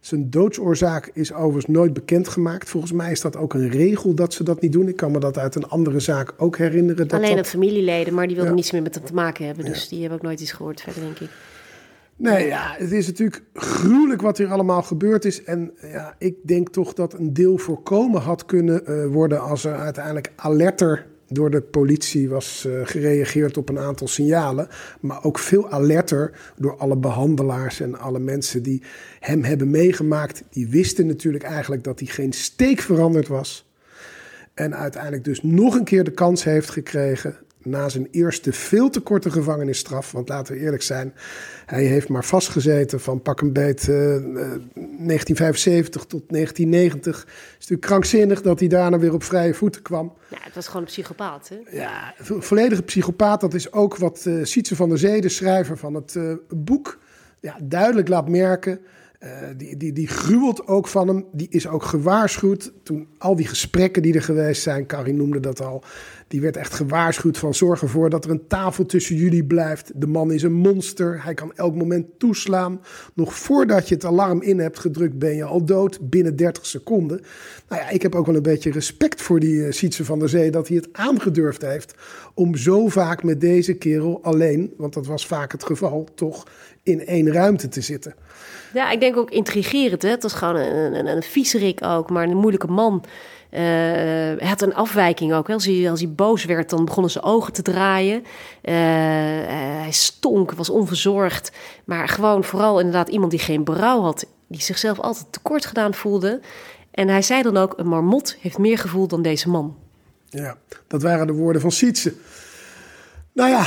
Zijn 0.00 0.30
doodsoorzaak 0.30 1.10
is 1.12 1.32
overigens 1.32 1.66
nooit 1.66 1.92
bekendgemaakt. 1.92 2.68
Volgens 2.68 2.92
mij 2.92 3.10
is 3.10 3.20
dat 3.20 3.36
ook 3.36 3.54
een 3.54 3.68
regel 3.68 4.14
dat 4.14 4.34
ze 4.34 4.44
dat 4.44 4.60
niet 4.60 4.72
doen. 4.72 4.88
Ik 4.88 4.96
kan 4.96 5.10
me 5.10 5.18
dat 5.18 5.38
uit 5.38 5.54
een 5.54 5.68
andere 5.68 6.00
zaak 6.00 6.34
ook 6.36 6.56
herinneren. 6.56 7.08
Dat 7.08 7.18
Alleen 7.18 7.36
dat... 7.36 7.44
de 7.44 7.50
familieleden, 7.50 8.14
maar 8.14 8.26
die 8.26 8.34
wilden 8.34 8.52
ja. 8.52 8.58
niets 8.58 8.72
meer 8.72 8.82
met 8.82 8.94
hem 8.94 9.04
te 9.04 9.14
maken 9.14 9.46
hebben. 9.46 9.64
Dus 9.64 9.82
ja. 9.82 9.88
die 9.88 10.00
hebben 10.00 10.18
ook 10.18 10.24
nooit 10.24 10.40
iets 10.40 10.52
gehoord 10.52 10.80
verder, 10.80 11.02
denk 11.02 11.18
ik. 11.18 11.30
Nee, 12.16 12.46
ja, 12.46 12.74
het 12.78 12.92
is 12.92 13.06
natuurlijk 13.06 13.42
gruwelijk 13.54 14.22
wat 14.22 14.38
hier 14.38 14.52
allemaal 14.52 14.82
gebeurd 14.82 15.24
is. 15.24 15.44
En 15.44 15.72
ja, 15.80 16.14
ik 16.18 16.34
denk 16.42 16.68
toch 16.68 16.92
dat 16.92 17.14
een 17.14 17.32
deel 17.32 17.58
voorkomen 17.58 18.20
had 18.20 18.44
kunnen 18.44 18.82
uh, 18.86 19.06
worden 19.06 19.40
als 19.40 19.64
er 19.64 19.74
uiteindelijk 19.74 20.32
alerter 20.36 21.06
door 21.32 21.50
de 21.50 21.60
politie 21.60 22.28
was 22.28 22.64
uh, 22.66 22.80
gereageerd 22.84 23.56
op 23.56 23.68
een 23.68 23.78
aantal 23.78 24.08
signalen. 24.08 24.68
Maar 25.00 25.24
ook 25.24 25.38
veel 25.38 25.70
alerter 25.70 26.52
door 26.56 26.76
alle 26.76 26.96
behandelaars 26.96 27.80
en 27.80 27.98
alle 27.98 28.18
mensen 28.18 28.62
die 28.62 28.82
hem 29.20 29.42
hebben 29.42 29.70
meegemaakt. 29.70 30.42
Die 30.50 30.68
wisten 30.68 31.06
natuurlijk 31.06 31.44
eigenlijk 31.44 31.84
dat 31.84 31.98
hij 31.98 32.08
geen 32.08 32.32
steek 32.32 32.80
veranderd 32.80 33.28
was. 33.28 33.68
En 34.54 34.76
uiteindelijk 34.76 35.24
dus 35.24 35.42
nog 35.42 35.74
een 35.74 35.84
keer 35.84 36.04
de 36.04 36.10
kans 36.10 36.44
heeft 36.44 36.70
gekregen 36.70 37.36
na 37.62 37.88
zijn 37.88 38.08
eerste 38.10 38.52
veel 38.52 38.90
te 38.90 39.00
korte 39.00 39.30
gevangenisstraf. 39.30 40.12
Want 40.12 40.28
laten 40.28 40.54
we 40.54 40.60
eerlijk 40.60 40.82
zijn, 40.82 41.14
hij 41.66 41.84
heeft 41.84 42.08
maar 42.08 42.24
vastgezeten 42.24 43.00
van 43.00 43.22
pak 43.22 43.40
een 43.40 43.52
beet 43.52 43.86
uh, 43.88 43.96
uh, 43.96 44.14
1975 44.14 46.04
tot 46.04 46.22
1990. 46.28 47.18
Het 47.18 47.26
is 47.26 47.54
natuurlijk 47.58 47.80
krankzinnig 47.80 48.42
dat 48.42 48.58
hij 48.58 48.68
daarna 48.68 48.98
weer 48.98 49.12
op 49.12 49.22
vrije 49.22 49.54
voeten 49.54 49.82
kwam. 49.82 50.12
Ja, 50.28 50.38
het 50.40 50.54
was 50.54 50.66
gewoon 50.66 50.82
een 50.82 50.88
psychopaat, 50.88 51.48
hè? 51.48 51.78
Ja, 51.78 52.14
volledige 52.18 52.82
psychopaat. 52.82 53.40
Dat 53.40 53.54
is 53.54 53.72
ook 53.72 53.96
wat 53.96 54.24
uh, 54.26 54.44
Sietse 54.44 54.76
van 54.76 54.88
der 54.88 54.98
Zee, 54.98 55.20
de 55.20 55.28
schrijver 55.28 55.76
van 55.76 55.94
het 55.94 56.14
uh, 56.14 56.34
boek, 56.48 56.98
ja, 57.40 57.56
duidelijk 57.62 58.08
laat 58.08 58.28
merken. 58.28 58.80
Uh, 59.22 59.30
die, 59.56 59.76
die, 59.76 59.92
die 59.92 60.08
gruwelt 60.08 60.66
ook 60.66 60.88
van 60.88 61.08
hem. 61.08 61.24
Die 61.32 61.46
is 61.50 61.66
ook 61.66 61.82
gewaarschuwd. 61.82 62.72
Toen 62.82 63.08
al 63.18 63.36
die 63.36 63.46
gesprekken 63.46 64.02
die 64.02 64.14
er 64.14 64.22
geweest 64.22 64.62
zijn, 64.62 64.86
Carrie 64.86 65.14
noemde 65.14 65.40
dat 65.40 65.62
al. 65.62 65.84
Die 66.30 66.40
werd 66.40 66.56
echt 66.56 66.74
gewaarschuwd 66.74 67.38
van 67.38 67.54
zorg 67.54 67.82
ervoor 67.82 68.10
dat 68.10 68.24
er 68.24 68.30
een 68.30 68.46
tafel 68.46 68.86
tussen 68.86 69.16
jullie 69.16 69.44
blijft. 69.44 69.92
De 69.94 70.06
man 70.06 70.32
is 70.32 70.42
een 70.42 70.52
monster. 70.52 71.24
Hij 71.24 71.34
kan 71.34 71.52
elk 71.54 71.74
moment 71.74 72.06
toeslaan. 72.18 72.80
Nog 73.14 73.34
voordat 73.34 73.88
je 73.88 73.94
het 73.94 74.04
alarm 74.04 74.42
in 74.42 74.58
hebt 74.58 74.78
gedrukt 74.78 75.18
ben 75.18 75.34
je 75.34 75.44
al 75.44 75.64
dood. 75.64 75.98
Binnen 76.10 76.36
30 76.36 76.66
seconden. 76.66 77.20
Nou 77.68 77.82
ja, 77.82 77.88
ik 77.88 78.02
heb 78.02 78.14
ook 78.14 78.26
wel 78.26 78.34
een 78.34 78.42
beetje 78.42 78.70
respect 78.70 79.22
voor 79.22 79.40
die 79.40 79.54
uh, 79.54 79.72
Sietse 79.72 80.04
van 80.04 80.18
der 80.18 80.28
Zee. 80.28 80.50
Dat 80.50 80.68
hij 80.68 80.76
het 80.76 80.88
aangedurfd 80.92 81.62
heeft 81.62 81.94
om 82.34 82.56
zo 82.56 82.88
vaak 82.88 83.22
met 83.22 83.40
deze 83.40 83.74
kerel 83.74 84.18
alleen. 84.22 84.74
Want 84.76 84.94
dat 84.94 85.06
was 85.06 85.26
vaak 85.26 85.52
het 85.52 85.64
geval, 85.64 86.08
toch 86.14 86.46
in 86.82 87.06
één 87.06 87.32
ruimte 87.32 87.68
te 87.68 87.80
zitten. 87.80 88.14
Ja, 88.74 88.90
ik 88.90 89.00
denk 89.00 89.16
ook 89.16 89.30
intrigerend. 89.30 90.02
Hè? 90.02 90.08
Het 90.08 90.22
was 90.22 90.32
gewoon 90.32 90.56
een, 90.56 90.94
een, 90.94 91.06
een 91.06 91.22
viezerik 91.22 91.84
ook, 91.84 92.10
maar 92.10 92.28
een 92.28 92.36
moeilijke 92.36 92.66
man. 92.66 93.04
Uh, 93.52 93.60
hij 93.60 94.48
had 94.48 94.62
een 94.62 94.74
afwijking 94.74 95.32
ook. 95.32 95.50
Als, 95.50 95.66
hij, 95.66 95.90
als 95.90 96.00
hij 96.00 96.12
boos 96.12 96.44
werd, 96.44 96.70
dan 96.70 96.84
begonnen 96.84 97.10
zijn 97.10 97.24
ogen 97.24 97.52
te 97.52 97.62
draaien. 97.62 98.22
Uh, 98.62 98.74
uh, 98.74 99.46
hij 99.80 99.90
stonk, 99.90 100.52
was 100.52 100.70
onverzorgd. 100.70 101.52
Maar 101.84 102.08
gewoon 102.08 102.44
vooral 102.44 102.78
inderdaad 102.78 103.08
iemand 103.08 103.30
die 103.30 103.40
geen 103.40 103.64
berouw 103.64 104.00
had. 104.00 104.26
Die 104.48 104.60
zichzelf 104.60 105.00
altijd 105.00 105.26
tekort 105.30 105.66
gedaan 105.66 105.94
voelde. 105.94 106.40
En 106.90 107.08
hij 107.08 107.22
zei 107.22 107.42
dan 107.42 107.56
ook, 107.56 107.74
een 107.76 107.88
marmot 107.88 108.36
heeft 108.40 108.58
meer 108.58 108.78
gevoel 108.78 109.06
dan 109.06 109.22
deze 109.22 109.48
man. 109.48 109.76
Ja, 110.28 110.56
dat 110.86 111.02
waren 111.02 111.26
de 111.26 111.32
woorden 111.32 111.60
van 111.60 111.70
Sietse. 111.72 112.14
Nou 113.32 113.50
ja, 113.50 113.66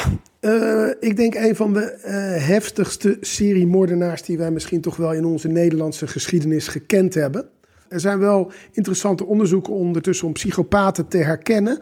ik 0.99 1.15
denk 1.15 1.35
een 1.35 1.55
van 1.55 1.73
de 1.73 1.99
heftigste 2.39 3.17
seriemoordenaars 3.21 4.21
die 4.21 4.37
wij 4.37 4.51
misschien 4.51 4.81
toch 4.81 4.95
wel 4.95 5.13
in 5.13 5.25
onze 5.25 5.47
Nederlandse 5.47 6.07
geschiedenis 6.07 6.67
gekend 6.67 7.13
hebben. 7.13 7.49
Er 7.93 7.99
zijn 7.99 8.19
wel 8.19 8.51
interessante 8.71 9.25
onderzoeken 9.25 9.73
ondertussen 9.73 10.27
om 10.27 10.33
psychopaten 10.33 11.07
te 11.07 11.17
herkennen. 11.17 11.79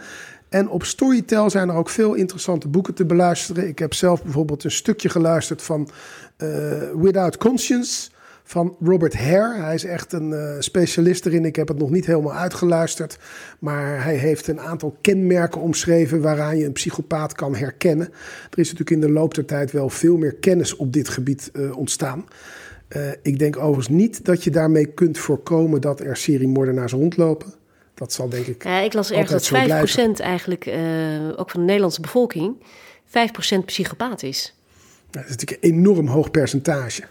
En 0.49 0.69
op 0.69 0.83
Storytel 0.83 1.49
zijn 1.49 1.69
er 1.69 1.75
ook 1.75 1.89
veel 1.89 2.13
interessante 2.13 2.67
boeken 2.67 2.93
te 2.93 3.05
beluisteren. 3.05 3.67
Ik 3.67 3.79
heb 3.79 3.93
zelf 3.93 4.23
bijvoorbeeld 4.23 4.63
een 4.63 4.71
stukje 4.71 5.09
geluisterd 5.09 5.61
van 5.61 5.89
uh, 6.37 6.47
Without 6.95 7.37
Conscience 7.37 8.09
van 8.43 8.75
Robert 8.79 9.13
Hare. 9.13 9.61
Hij 9.61 9.73
is 9.73 9.85
echt 9.85 10.13
een 10.13 10.31
uh, 10.31 10.55
specialist 10.59 11.25
erin. 11.25 11.45
Ik 11.45 11.55
heb 11.55 11.67
het 11.67 11.77
nog 11.77 11.89
niet 11.89 12.05
helemaal 12.05 12.33
uitgeluisterd. 12.33 13.17
Maar 13.59 14.03
hij 14.03 14.15
heeft 14.15 14.47
een 14.47 14.59
aantal 14.59 14.97
kenmerken 15.01 15.61
omschreven 15.61 16.21
waaraan 16.21 16.57
je 16.57 16.65
een 16.65 16.71
psychopaat 16.71 17.33
kan 17.33 17.55
herkennen. 17.55 18.07
Er 18.49 18.59
is 18.59 18.71
natuurlijk 18.71 18.89
in 18.89 19.01
de 19.01 19.11
loop 19.11 19.33
der 19.33 19.45
tijd 19.45 19.71
wel 19.71 19.89
veel 19.89 20.17
meer 20.17 20.35
kennis 20.35 20.75
op 20.75 20.93
dit 20.93 21.09
gebied 21.09 21.49
uh, 21.53 21.77
ontstaan. 21.77 22.25
Uh, 22.95 23.11
ik 23.21 23.39
denk 23.39 23.57
overigens 23.57 23.87
niet 23.87 24.25
dat 24.25 24.43
je 24.43 24.49
daarmee 24.49 24.85
kunt 24.85 25.17
voorkomen 25.17 25.81
dat 25.81 25.99
er 25.99 26.17
seriemoordenaars 26.17 26.91
rondlopen. 26.91 27.53
Dat 27.93 28.13
zal 28.13 28.29
denk 28.29 28.45
ik. 28.45 28.63
Ja, 28.63 28.79
ik 28.79 28.93
las 28.93 29.11
ergens 29.11 29.49
dat 29.49 30.17
5% 30.17 30.21
eigenlijk, 30.21 30.67
ook 31.35 31.49
van 31.49 31.59
de 31.59 31.65
Nederlandse 31.65 32.01
bevolking, 32.01 32.55
5% 33.07 33.65
psychopaat 33.65 34.23
is. 34.23 34.55
Dat 35.09 35.23
is 35.23 35.29
natuurlijk 35.29 35.63
een 35.63 35.71
enorm 35.71 36.07
hoog 36.07 36.31
percentage. 36.31 37.03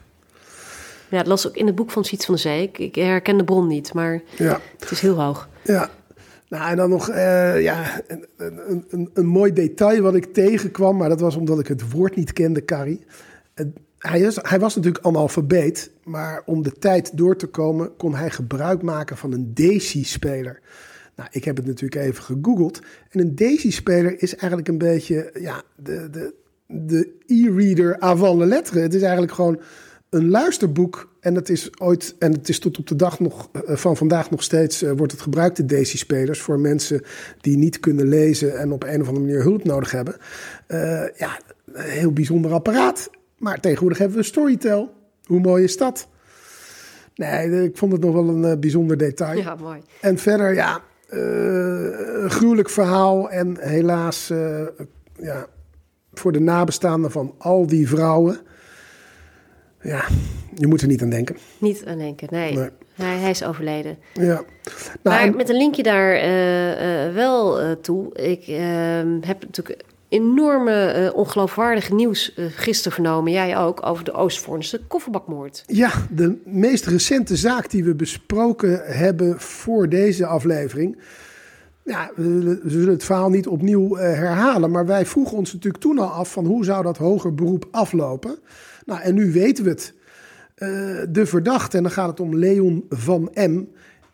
Ja, 1.10 1.18
dat 1.18 1.26
las 1.26 1.48
ook 1.48 1.56
in 1.56 1.66
het 1.66 1.74
boek 1.74 1.90
van 1.90 2.04
Siets 2.04 2.24
van 2.24 2.34
der 2.34 2.42
Zee. 2.42 2.70
Ik, 2.72 2.94
herken 2.94 3.36
de 3.36 3.44
bron 3.44 3.66
niet, 3.66 3.94
maar 3.94 4.22
ja. 4.36 4.60
het 4.78 4.90
is 4.90 5.00
heel 5.00 5.20
hoog. 5.20 5.48
Ja. 5.62 5.90
Nou, 6.48 6.70
en 6.70 6.76
dan 6.76 6.90
nog 6.90 7.10
uh, 7.10 7.62
ja, 7.62 8.02
een, 8.06 8.26
een, 8.36 8.84
een, 8.90 9.10
een, 9.14 9.26
mooi 9.26 9.52
detail 9.52 10.02
wat 10.02 10.14
ik 10.14 10.32
tegenkwam, 10.32 10.96
maar 10.96 11.08
dat 11.08 11.20
was 11.20 11.36
omdat 11.36 11.60
ik 11.60 11.66
het 11.66 11.90
woord 11.90 12.16
niet 12.16 12.32
kende, 12.32 12.64
Carrie. 12.64 13.04
Hij, 14.00 14.58
was 14.58 14.74
natuurlijk 14.76 15.04
analfabeet, 15.04 15.90
maar 16.04 16.42
om 16.44 16.62
de 16.62 16.72
tijd 16.72 17.16
door 17.16 17.36
te 17.36 17.46
komen 17.46 17.96
kon 17.96 18.14
hij 18.14 18.30
gebruik 18.30 18.82
maken 18.82 19.16
van 19.16 19.32
een 19.32 19.54
Daisy-speler. 19.54 20.60
Nou, 21.16 21.28
ik 21.32 21.44
heb 21.44 21.56
het 21.56 21.66
natuurlijk 21.66 22.02
even 22.02 22.22
gegoogeld. 22.22 22.80
En 23.10 23.20
een 23.20 23.34
Daisy-speler 23.34 24.22
is 24.22 24.36
eigenlijk 24.36 24.68
een 24.68 24.78
beetje 24.78 25.30
ja, 25.40 25.62
de, 25.76 26.10
de, 26.10 26.34
de 26.66 27.12
e-reader 27.26 27.98
avant 27.98 28.38
la 28.38 28.46
lettre. 28.46 28.80
Het 28.80 28.94
is 28.94 29.02
eigenlijk 29.02 29.32
gewoon 29.32 29.60
een 30.10 30.28
luisterboek. 30.28 31.08
En 31.20 31.34
het 31.34 31.48
is 31.48 31.78
ooit, 31.78 32.14
en 32.18 32.32
het 32.32 32.48
is 32.48 32.58
tot 32.58 32.78
op 32.78 32.86
de 32.86 32.96
dag 32.96 33.20
nog, 33.20 33.48
uh, 33.52 33.76
van 33.76 33.96
vandaag 33.96 34.30
nog 34.30 34.42
steeds, 34.42 34.82
uh, 34.82 34.90
wordt 34.96 35.12
het 35.12 35.20
gebruikt, 35.20 35.56
de 35.56 35.64
Daisy-spelers, 35.64 36.40
voor 36.40 36.58
mensen 36.58 37.02
die 37.40 37.56
niet 37.56 37.80
kunnen 37.80 38.08
lezen 38.08 38.58
en 38.58 38.72
op 38.72 38.82
een 38.84 39.00
of 39.00 39.08
andere 39.08 39.26
manier 39.26 39.42
hulp 39.42 39.64
nodig 39.64 39.90
hebben. 39.90 40.16
Uh, 40.68 41.04
ja, 41.16 41.40
een 41.72 41.84
heel 41.84 42.12
bijzonder 42.12 42.52
apparaat. 42.52 43.10
Maar 43.40 43.60
tegenwoordig 43.60 43.98
hebben 43.98 44.16
we 44.16 44.22
Storytel. 44.22 44.94
Hoe 45.24 45.40
mooi 45.40 45.64
is 45.64 45.76
dat? 45.76 46.08
Nee, 47.14 47.64
ik 47.64 47.76
vond 47.76 47.92
het 47.92 48.00
nog 48.00 48.12
wel 48.12 48.28
een 48.28 48.60
bijzonder 48.60 48.96
detail. 48.96 49.38
Ja, 49.38 49.54
mooi. 49.54 49.80
En 50.00 50.18
verder, 50.18 50.54
ja, 50.54 50.80
een 51.08 52.30
gruwelijk 52.30 52.70
verhaal. 52.70 53.30
En 53.30 53.56
helaas, 53.60 54.32
ja, 55.20 55.46
voor 56.12 56.32
de 56.32 56.40
nabestaanden 56.40 57.10
van 57.10 57.34
al 57.38 57.66
die 57.66 57.88
vrouwen 57.88 58.40
ja, 59.82 60.04
je 60.54 60.66
moet 60.66 60.80
er 60.80 60.86
niet 60.86 61.02
aan 61.02 61.10
denken. 61.10 61.36
Niet 61.58 61.84
aan 61.86 61.98
denken, 61.98 62.28
nee. 62.30 62.54
nee. 62.54 62.68
Hij, 62.94 63.18
hij 63.18 63.30
is 63.30 63.44
overleden. 63.44 63.98
Ja. 64.12 64.42
Nou, 65.02 65.26
maar 65.26 65.34
met 65.34 65.48
een 65.48 65.56
linkje 65.56 65.82
daar 65.82 66.14
uh, 66.14 67.14
wel 67.14 67.60
toe. 67.80 68.14
Ik 68.14 68.44
heb 69.26 69.42
natuurlijk 69.42 69.84
enorme, 70.10 71.04
uh, 71.04 71.14
ongeloofwaardige 71.14 71.94
nieuws 71.94 72.32
uh, 72.36 72.46
gisteren 72.50 72.92
vernomen. 72.92 73.32
Jij 73.32 73.58
ook, 73.58 73.86
over 73.86 74.04
de 74.04 74.12
Oostvoornse 74.12 74.80
kofferbakmoord. 74.88 75.64
Ja, 75.66 75.90
de 76.10 76.40
meest 76.44 76.86
recente 76.86 77.36
zaak 77.36 77.70
die 77.70 77.84
we 77.84 77.94
besproken 77.94 78.82
hebben 78.84 79.40
voor 79.40 79.88
deze 79.88 80.26
aflevering. 80.26 80.98
Ja, 81.84 82.10
we, 82.16 82.60
zullen 82.64 82.92
het 82.92 83.04
verhaal 83.04 83.30
niet 83.30 83.46
opnieuw 83.46 83.96
uh, 83.96 84.02
herhalen. 84.02 84.70
Maar 84.70 84.86
wij 84.86 85.06
vroegen 85.06 85.36
ons 85.36 85.52
natuurlijk 85.52 85.82
toen 85.82 85.98
al 85.98 86.08
af 86.08 86.32
van 86.32 86.46
hoe 86.46 86.64
zou 86.64 86.82
dat 86.82 86.96
hoger 86.96 87.34
beroep 87.34 87.68
aflopen. 87.70 88.38
Nou, 88.84 89.00
en 89.00 89.14
nu 89.14 89.32
weten 89.32 89.64
we 89.64 89.70
het. 89.70 89.94
de 91.08 91.26
verdachte, 91.26 91.76
en 91.76 91.82
dan 91.82 91.92
gaat 91.92 92.08
het 92.08 92.20
om 92.20 92.36
Leon 92.36 92.84
van 92.88 93.30
M., 93.34 93.64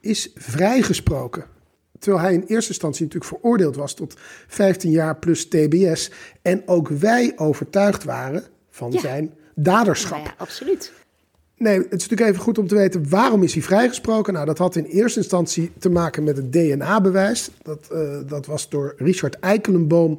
is 0.01 0.31
vrijgesproken. 0.35 1.45
Terwijl 2.07 2.27
hij 2.27 2.35
in 2.35 2.45
eerste 2.47 2.71
instantie 2.71 3.05
natuurlijk 3.05 3.33
veroordeeld 3.33 3.77
was 3.77 3.95
tot 3.95 4.15
15 4.47 4.91
jaar 4.91 5.17
plus 5.17 5.49
TBS. 5.49 6.11
En 6.43 6.63
ook 6.67 6.89
wij 6.89 7.33
overtuigd 7.37 8.05
waren 8.05 8.45
van 8.71 8.93
zijn 8.93 9.35
daderschap. 9.55 10.25
Ja, 10.25 10.35
absoluut. 10.37 10.93
Nee, 11.57 11.79
het 11.79 11.85
is 11.85 12.09
natuurlijk 12.09 12.31
even 12.31 12.43
goed 12.43 12.59
om 12.59 12.67
te 12.67 12.75
weten 12.75 13.09
waarom 13.09 13.43
is 13.43 13.53
hij 13.53 13.63
vrijgesproken. 13.63 14.33
Nou, 14.33 14.47
dat 14.47 14.59
had 14.59 14.77
in 14.77 14.85
eerste 14.85 15.19
instantie 15.19 15.73
te 15.79 15.89
maken 15.89 16.25
met 16.25 16.37
het 16.37 16.53
DNA-bewijs. 16.53 17.51
Dat, 17.63 17.89
uh, 17.93 18.19
dat 18.27 18.47
was 18.47 18.69
door 18.69 18.95
Richard 18.97 19.39
Eikelenboom 19.39 20.19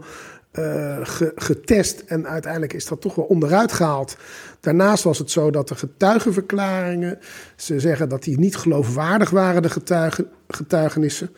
uh, 0.59 0.97
getest 1.35 1.99
en 1.99 2.27
uiteindelijk 2.27 2.73
is 2.73 2.85
dat 2.85 3.01
toch 3.01 3.15
wel 3.15 3.25
onderuit 3.25 3.71
gehaald. 3.71 4.17
Daarnaast 4.59 5.03
was 5.03 5.17
het 5.17 5.31
zo 5.31 5.51
dat 5.51 5.67
de 5.67 5.75
getuigenverklaringen, 5.75 7.19
ze 7.55 7.79
zeggen 7.79 8.09
dat 8.09 8.23
die 8.23 8.39
niet 8.39 8.55
geloofwaardig 8.55 9.29
waren, 9.29 9.61
de 9.61 9.69
getuigen, 9.69 10.27
getuigenissen. 10.47 11.29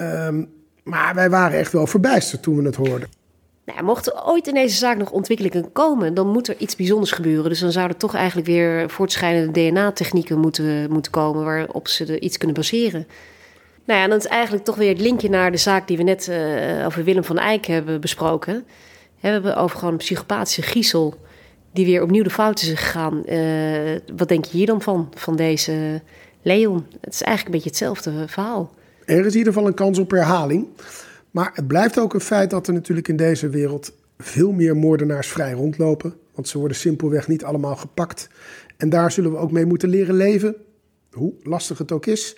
Um, 0.00 0.52
maar 0.82 1.14
wij 1.14 1.30
waren 1.30 1.58
echt 1.58 1.72
wel 1.72 1.86
verbijsterd 1.86 2.42
toen 2.42 2.56
we 2.56 2.62
het 2.62 2.76
hoorden. 2.76 3.08
Nou, 3.64 3.82
mocht 3.82 4.06
er 4.06 4.24
ooit 4.26 4.46
in 4.46 4.54
deze 4.54 4.76
zaak 4.76 4.96
nog 4.96 5.10
ontwikkelingen 5.10 5.72
komen, 5.72 6.14
dan 6.14 6.28
moet 6.28 6.48
er 6.48 6.56
iets 6.58 6.76
bijzonders 6.76 7.10
gebeuren. 7.10 7.48
Dus 7.48 7.60
dan 7.60 7.72
zouden 7.72 7.96
toch 7.96 8.14
eigenlijk 8.14 8.46
weer 8.46 8.90
voortschrijdende 8.90 9.70
DNA-technieken 9.70 10.38
moeten, 10.38 10.90
moeten 10.90 11.12
komen 11.12 11.44
waarop 11.44 11.88
ze 11.88 12.20
iets 12.20 12.36
kunnen 12.36 12.56
baseren. 12.56 13.06
Nou 13.84 14.00
ja, 14.00 14.08
dan 14.08 14.18
is 14.18 14.26
eigenlijk 14.26 14.64
toch 14.64 14.76
weer 14.76 14.88
het 14.88 15.00
linkje 15.00 15.28
naar 15.28 15.50
de 15.50 15.56
zaak 15.56 15.88
die 15.88 15.96
we 15.96 16.02
net 16.02 16.28
uh, 16.28 16.86
over 16.86 17.04
Willem 17.04 17.24
van 17.24 17.38
Eyck 17.38 17.64
hebben 17.64 18.00
besproken. 18.00 18.64
we 19.20 19.28
hebben 19.28 19.56
over 19.56 19.78
gewoon 19.78 19.92
een 19.92 19.98
psychopathische 19.98 20.62
griezel 20.62 21.14
die 21.72 21.86
weer 21.86 22.02
opnieuw 22.02 22.22
de 22.22 22.30
fout 22.30 22.62
is 22.62 22.68
gegaan. 22.68 23.22
Uh, 23.26 23.98
wat 24.16 24.28
denk 24.28 24.44
je 24.44 24.56
hier 24.56 24.66
dan 24.66 24.82
van, 24.82 25.12
van 25.14 25.36
deze 25.36 26.02
Leon? 26.42 26.86
Het 27.00 27.14
is 27.14 27.22
eigenlijk 27.22 27.44
een 27.44 27.62
beetje 27.62 27.68
hetzelfde 27.68 28.28
verhaal. 28.28 28.70
Er 29.06 29.26
is 29.26 29.32
in 29.32 29.38
ieder 29.38 29.52
geval 29.52 29.68
een 29.68 29.74
kans 29.74 29.98
op 29.98 30.10
herhaling. 30.10 30.66
Maar 31.30 31.50
het 31.54 31.66
blijft 31.66 31.98
ook 31.98 32.14
een 32.14 32.20
feit 32.20 32.50
dat 32.50 32.66
er 32.66 32.72
natuurlijk 32.72 33.08
in 33.08 33.16
deze 33.16 33.48
wereld 33.48 33.92
veel 34.18 34.52
meer 34.52 34.76
moordenaars 34.76 35.28
vrij 35.28 35.52
rondlopen. 35.52 36.14
Want 36.34 36.48
ze 36.48 36.58
worden 36.58 36.76
simpelweg 36.76 37.28
niet 37.28 37.44
allemaal 37.44 37.76
gepakt. 37.76 38.28
En 38.76 38.88
daar 38.88 39.12
zullen 39.12 39.30
we 39.30 39.36
ook 39.36 39.52
mee 39.52 39.66
moeten 39.66 39.88
leren 39.88 40.14
leven. 40.14 40.56
Hoe 41.12 41.32
lastig 41.42 41.78
het 41.78 41.92
ook 41.92 42.06
is. 42.06 42.36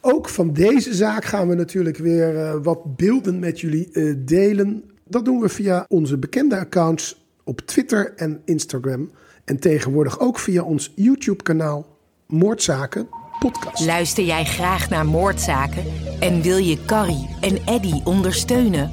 Ook 0.00 0.28
van 0.28 0.52
deze 0.52 0.94
zaak 0.94 1.24
gaan 1.24 1.48
we 1.48 1.54
natuurlijk 1.54 1.96
weer 1.96 2.34
uh, 2.34 2.54
wat 2.62 2.96
beelden 2.96 3.38
met 3.38 3.60
jullie 3.60 3.88
uh, 3.92 4.14
delen. 4.18 4.84
Dat 5.04 5.24
doen 5.24 5.40
we 5.40 5.48
via 5.48 5.84
onze 5.88 6.18
bekende 6.18 6.58
accounts 6.58 7.26
op 7.44 7.60
Twitter 7.60 8.12
en 8.16 8.42
Instagram. 8.44 9.10
En 9.44 9.58
tegenwoordig 9.58 10.20
ook 10.20 10.38
via 10.38 10.62
ons 10.62 10.92
YouTube-kanaal 10.94 11.96
Moordzaken 12.26 13.08
Podcast. 13.38 13.86
Luister 13.86 14.24
jij 14.24 14.44
graag 14.44 14.88
naar 14.88 15.06
Moordzaken 15.06 15.84
en 16.20 16.42
wil 16.42 16.56
je 16.56 16.84
Carrie 16.84 17.28
en 17.40 17.58
Eddy 17.64 18.00
ondersteunen? 18.04 18.92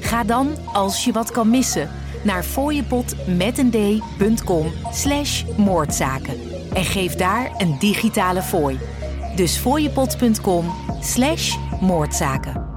Ga 0.00 0.24
dan, 0.24 0.48
als 0.72 1.04
je 1.04 1.12
wat 1.12 1.30
kan 1.30 1.50
missen, 1.50 1.90
naar 2.22 2.42
fooiepot.com 2.42 4.72
slash 4.92 5.44
moordzaken. 5.56 6.34
En 6.72 6.84
geef 6.84 7.14
daar 7.14 7.52
een 7.58 7.76
digitale 7.78 8.42
fooi. 8.42 8.78
Dus 9.36 9.56
fooiepot.com 9.56 10.72
slash 11.00 11.56
moordzaken. 11.80 12.71